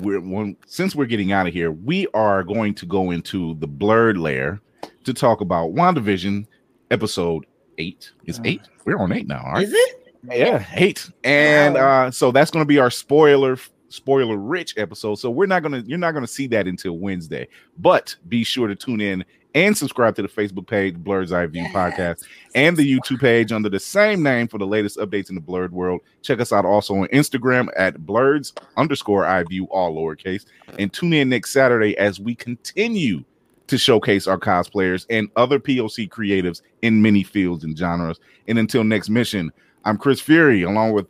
we're 0.00 0.20
one 0.20 0.56
since 0.66 0.94
we're 0.94 1.06
getting 1.06 1.32
out 1.32 1.46
of 1.46 1.52
here, 1.52 1.70
we 1.70 2.06
are 2.14 2.42
going 2.42 2.74
to 2.74 2.86
go 2.86 3.10
into 3.10 3.54
the 3.56 3.68
blerd 3.68 4.18
layer 4.18 4.60
to 5.04 5.12
talk 5.12 5.40
about 5.40 5.74
WandaVision 5.74 6.46
episode 6.90 7.44
eight. 7.78 8.12
Is 8.24 8.40
eight? 8.44 8.62
We're 8.84 8.98
on 8.98 9.12
eight 9.12 9.26
now. 9.26 9.42
All 9.44 9.52
right. 9.52 9.64
Is 9.64 9.72
it? 9.72 10.00
Yeah, 10.30 10.64
eight. 10.74 11.10
And 11.22 11.76
uh, 11.76 12.10
so 12.10 12.30
that's 12.30 12.50
going 12.50 12.62
to 12.62 12.68
be 12.68 12.78
our 12.78 12.90
spoiler 12.90 13.58
spoiler 13.94 14.36
rich 14.36 14.74
episode. 14.76 15.16
So 15.16 15.30
we're 15.30 15.46
not 15.46 15.62
gonna 15.62 15.82
you're 15.86 15.98
not 15.98 16.12
gonna 16.12 16.26
see 16.26 16.46
that 16.48 16.66
until 16.66 16.98
Wednesday. 16.98 17.48
But 17.78 18.16
be 18.28 18.44
sure 18.44 18.68
to 18.68 18.74
tune 18.74 19.00
in 19.00 19.24
and 19.54 19.76
subscribe 19.76 20.16
to 20.16 20.22
the 20.22 20.28
Facebook 20.28 20.66
page, 20.66 20.96
Blerd's 20.96 21.32
Eye 21.32 21.46
View 21.46 21.64
Podcast, 21.66 22.24
and 22.54 22.76
the 22.76 22.98
YouTube 22.98 23.20
page 23.20 23.52
under 23.52 23.68
the 23.68 23.78
same 23.78 24.22
name 24.22 24.48
for 24.48 24.58
the 24.58 24.66
latest 24.66 24.98
updates 24.98 25.28
in 25.28 25.36
the 25.36 25.40
blerd 25.40 25.70
world. 25.70 26.00
Check 26.22 26.40
us 26.40 26.52
out 26.52 26.64
also 26.64 26.94
on 26.94 27.08
Instagram 27.08 27.68
at 27.76 27.98
blerds 28.00 28.52
underscore 28.76 29.24
eye 29.24 29.44
view, 29.44 29.66
all 29.66 29.94
lowercase. 29.94 30.46
And 30.78 30.92
tune 30.92 31.12
in 31.12 31.28
next 31.28 31.52
Saturday 31.52 31.96
as 31.98 32.18
we 32.18 32.34
continue 32.34 33.22
to 33.66 33.78
showcase 33.78 34.26
our 34.26 34.38
cosplayers 34.38 35.06
and 35.08 35.28
other 35.36 35.58
POC 35.58 36.08
creatives 36.08 36.62
in 36.82 37.00
many 37.00 37.22
fields 37.22 37.64
and 37.64 37.78
genres. 37.78 38.20
And 38.48 38.58
until 38.58 38.84
next 38.84 39.08
mission, 39.08 39.50
I'm 39.84 39.98
Chris 39.98 40.20
Fury 40.20 40.62
along 40.62 40.92
with 40.92 41.06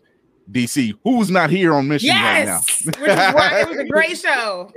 DC, 0.50 0.94
who's 1.02 1.30
not 1.30 1.50
here 1.50 1.74
on 1.74 1.88
mission 1.88 2.10
right 2.10 2.44
now. 2.44 2.60
Yes, 2.66 2.86
which 2.86 2.98
is 2.98 3.04
why 3.04 3.60
it 3.60 3.68
was 3.68 3.78
a 3.78 3.84
great 3.84 4.18
show. 4.24 4.70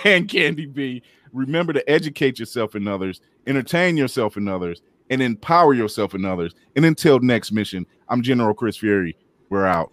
and 0.04 0.28
Candy 0.28 0.66
B. 0.66 1.02
Remember 1.32 1.72
to 1.72 1.90
educate 1.90 2.38
yourself 2.38 2.74
and 2.74 2.88
others, 2.88 3.20
entertain 3.46 3.96
yourself 3.96 4.36
and 4.36 4.48
others, 4.48 4.82
and 5.10 5.20
empower 5.22 5.74
yourself 5.74 6.14
and 6.14 6.24
others. 6.24 6.54
And 6.76 6.84
until 6.84 7.18
next 7.20 7.52
mission, 7.52 7.86
I'm 8.08 8.22
General 8.22 8.54
Chris 8.54 8.76
Fury. 8.76 9.16
We're 9.50 9.66
out. 9.66 9.92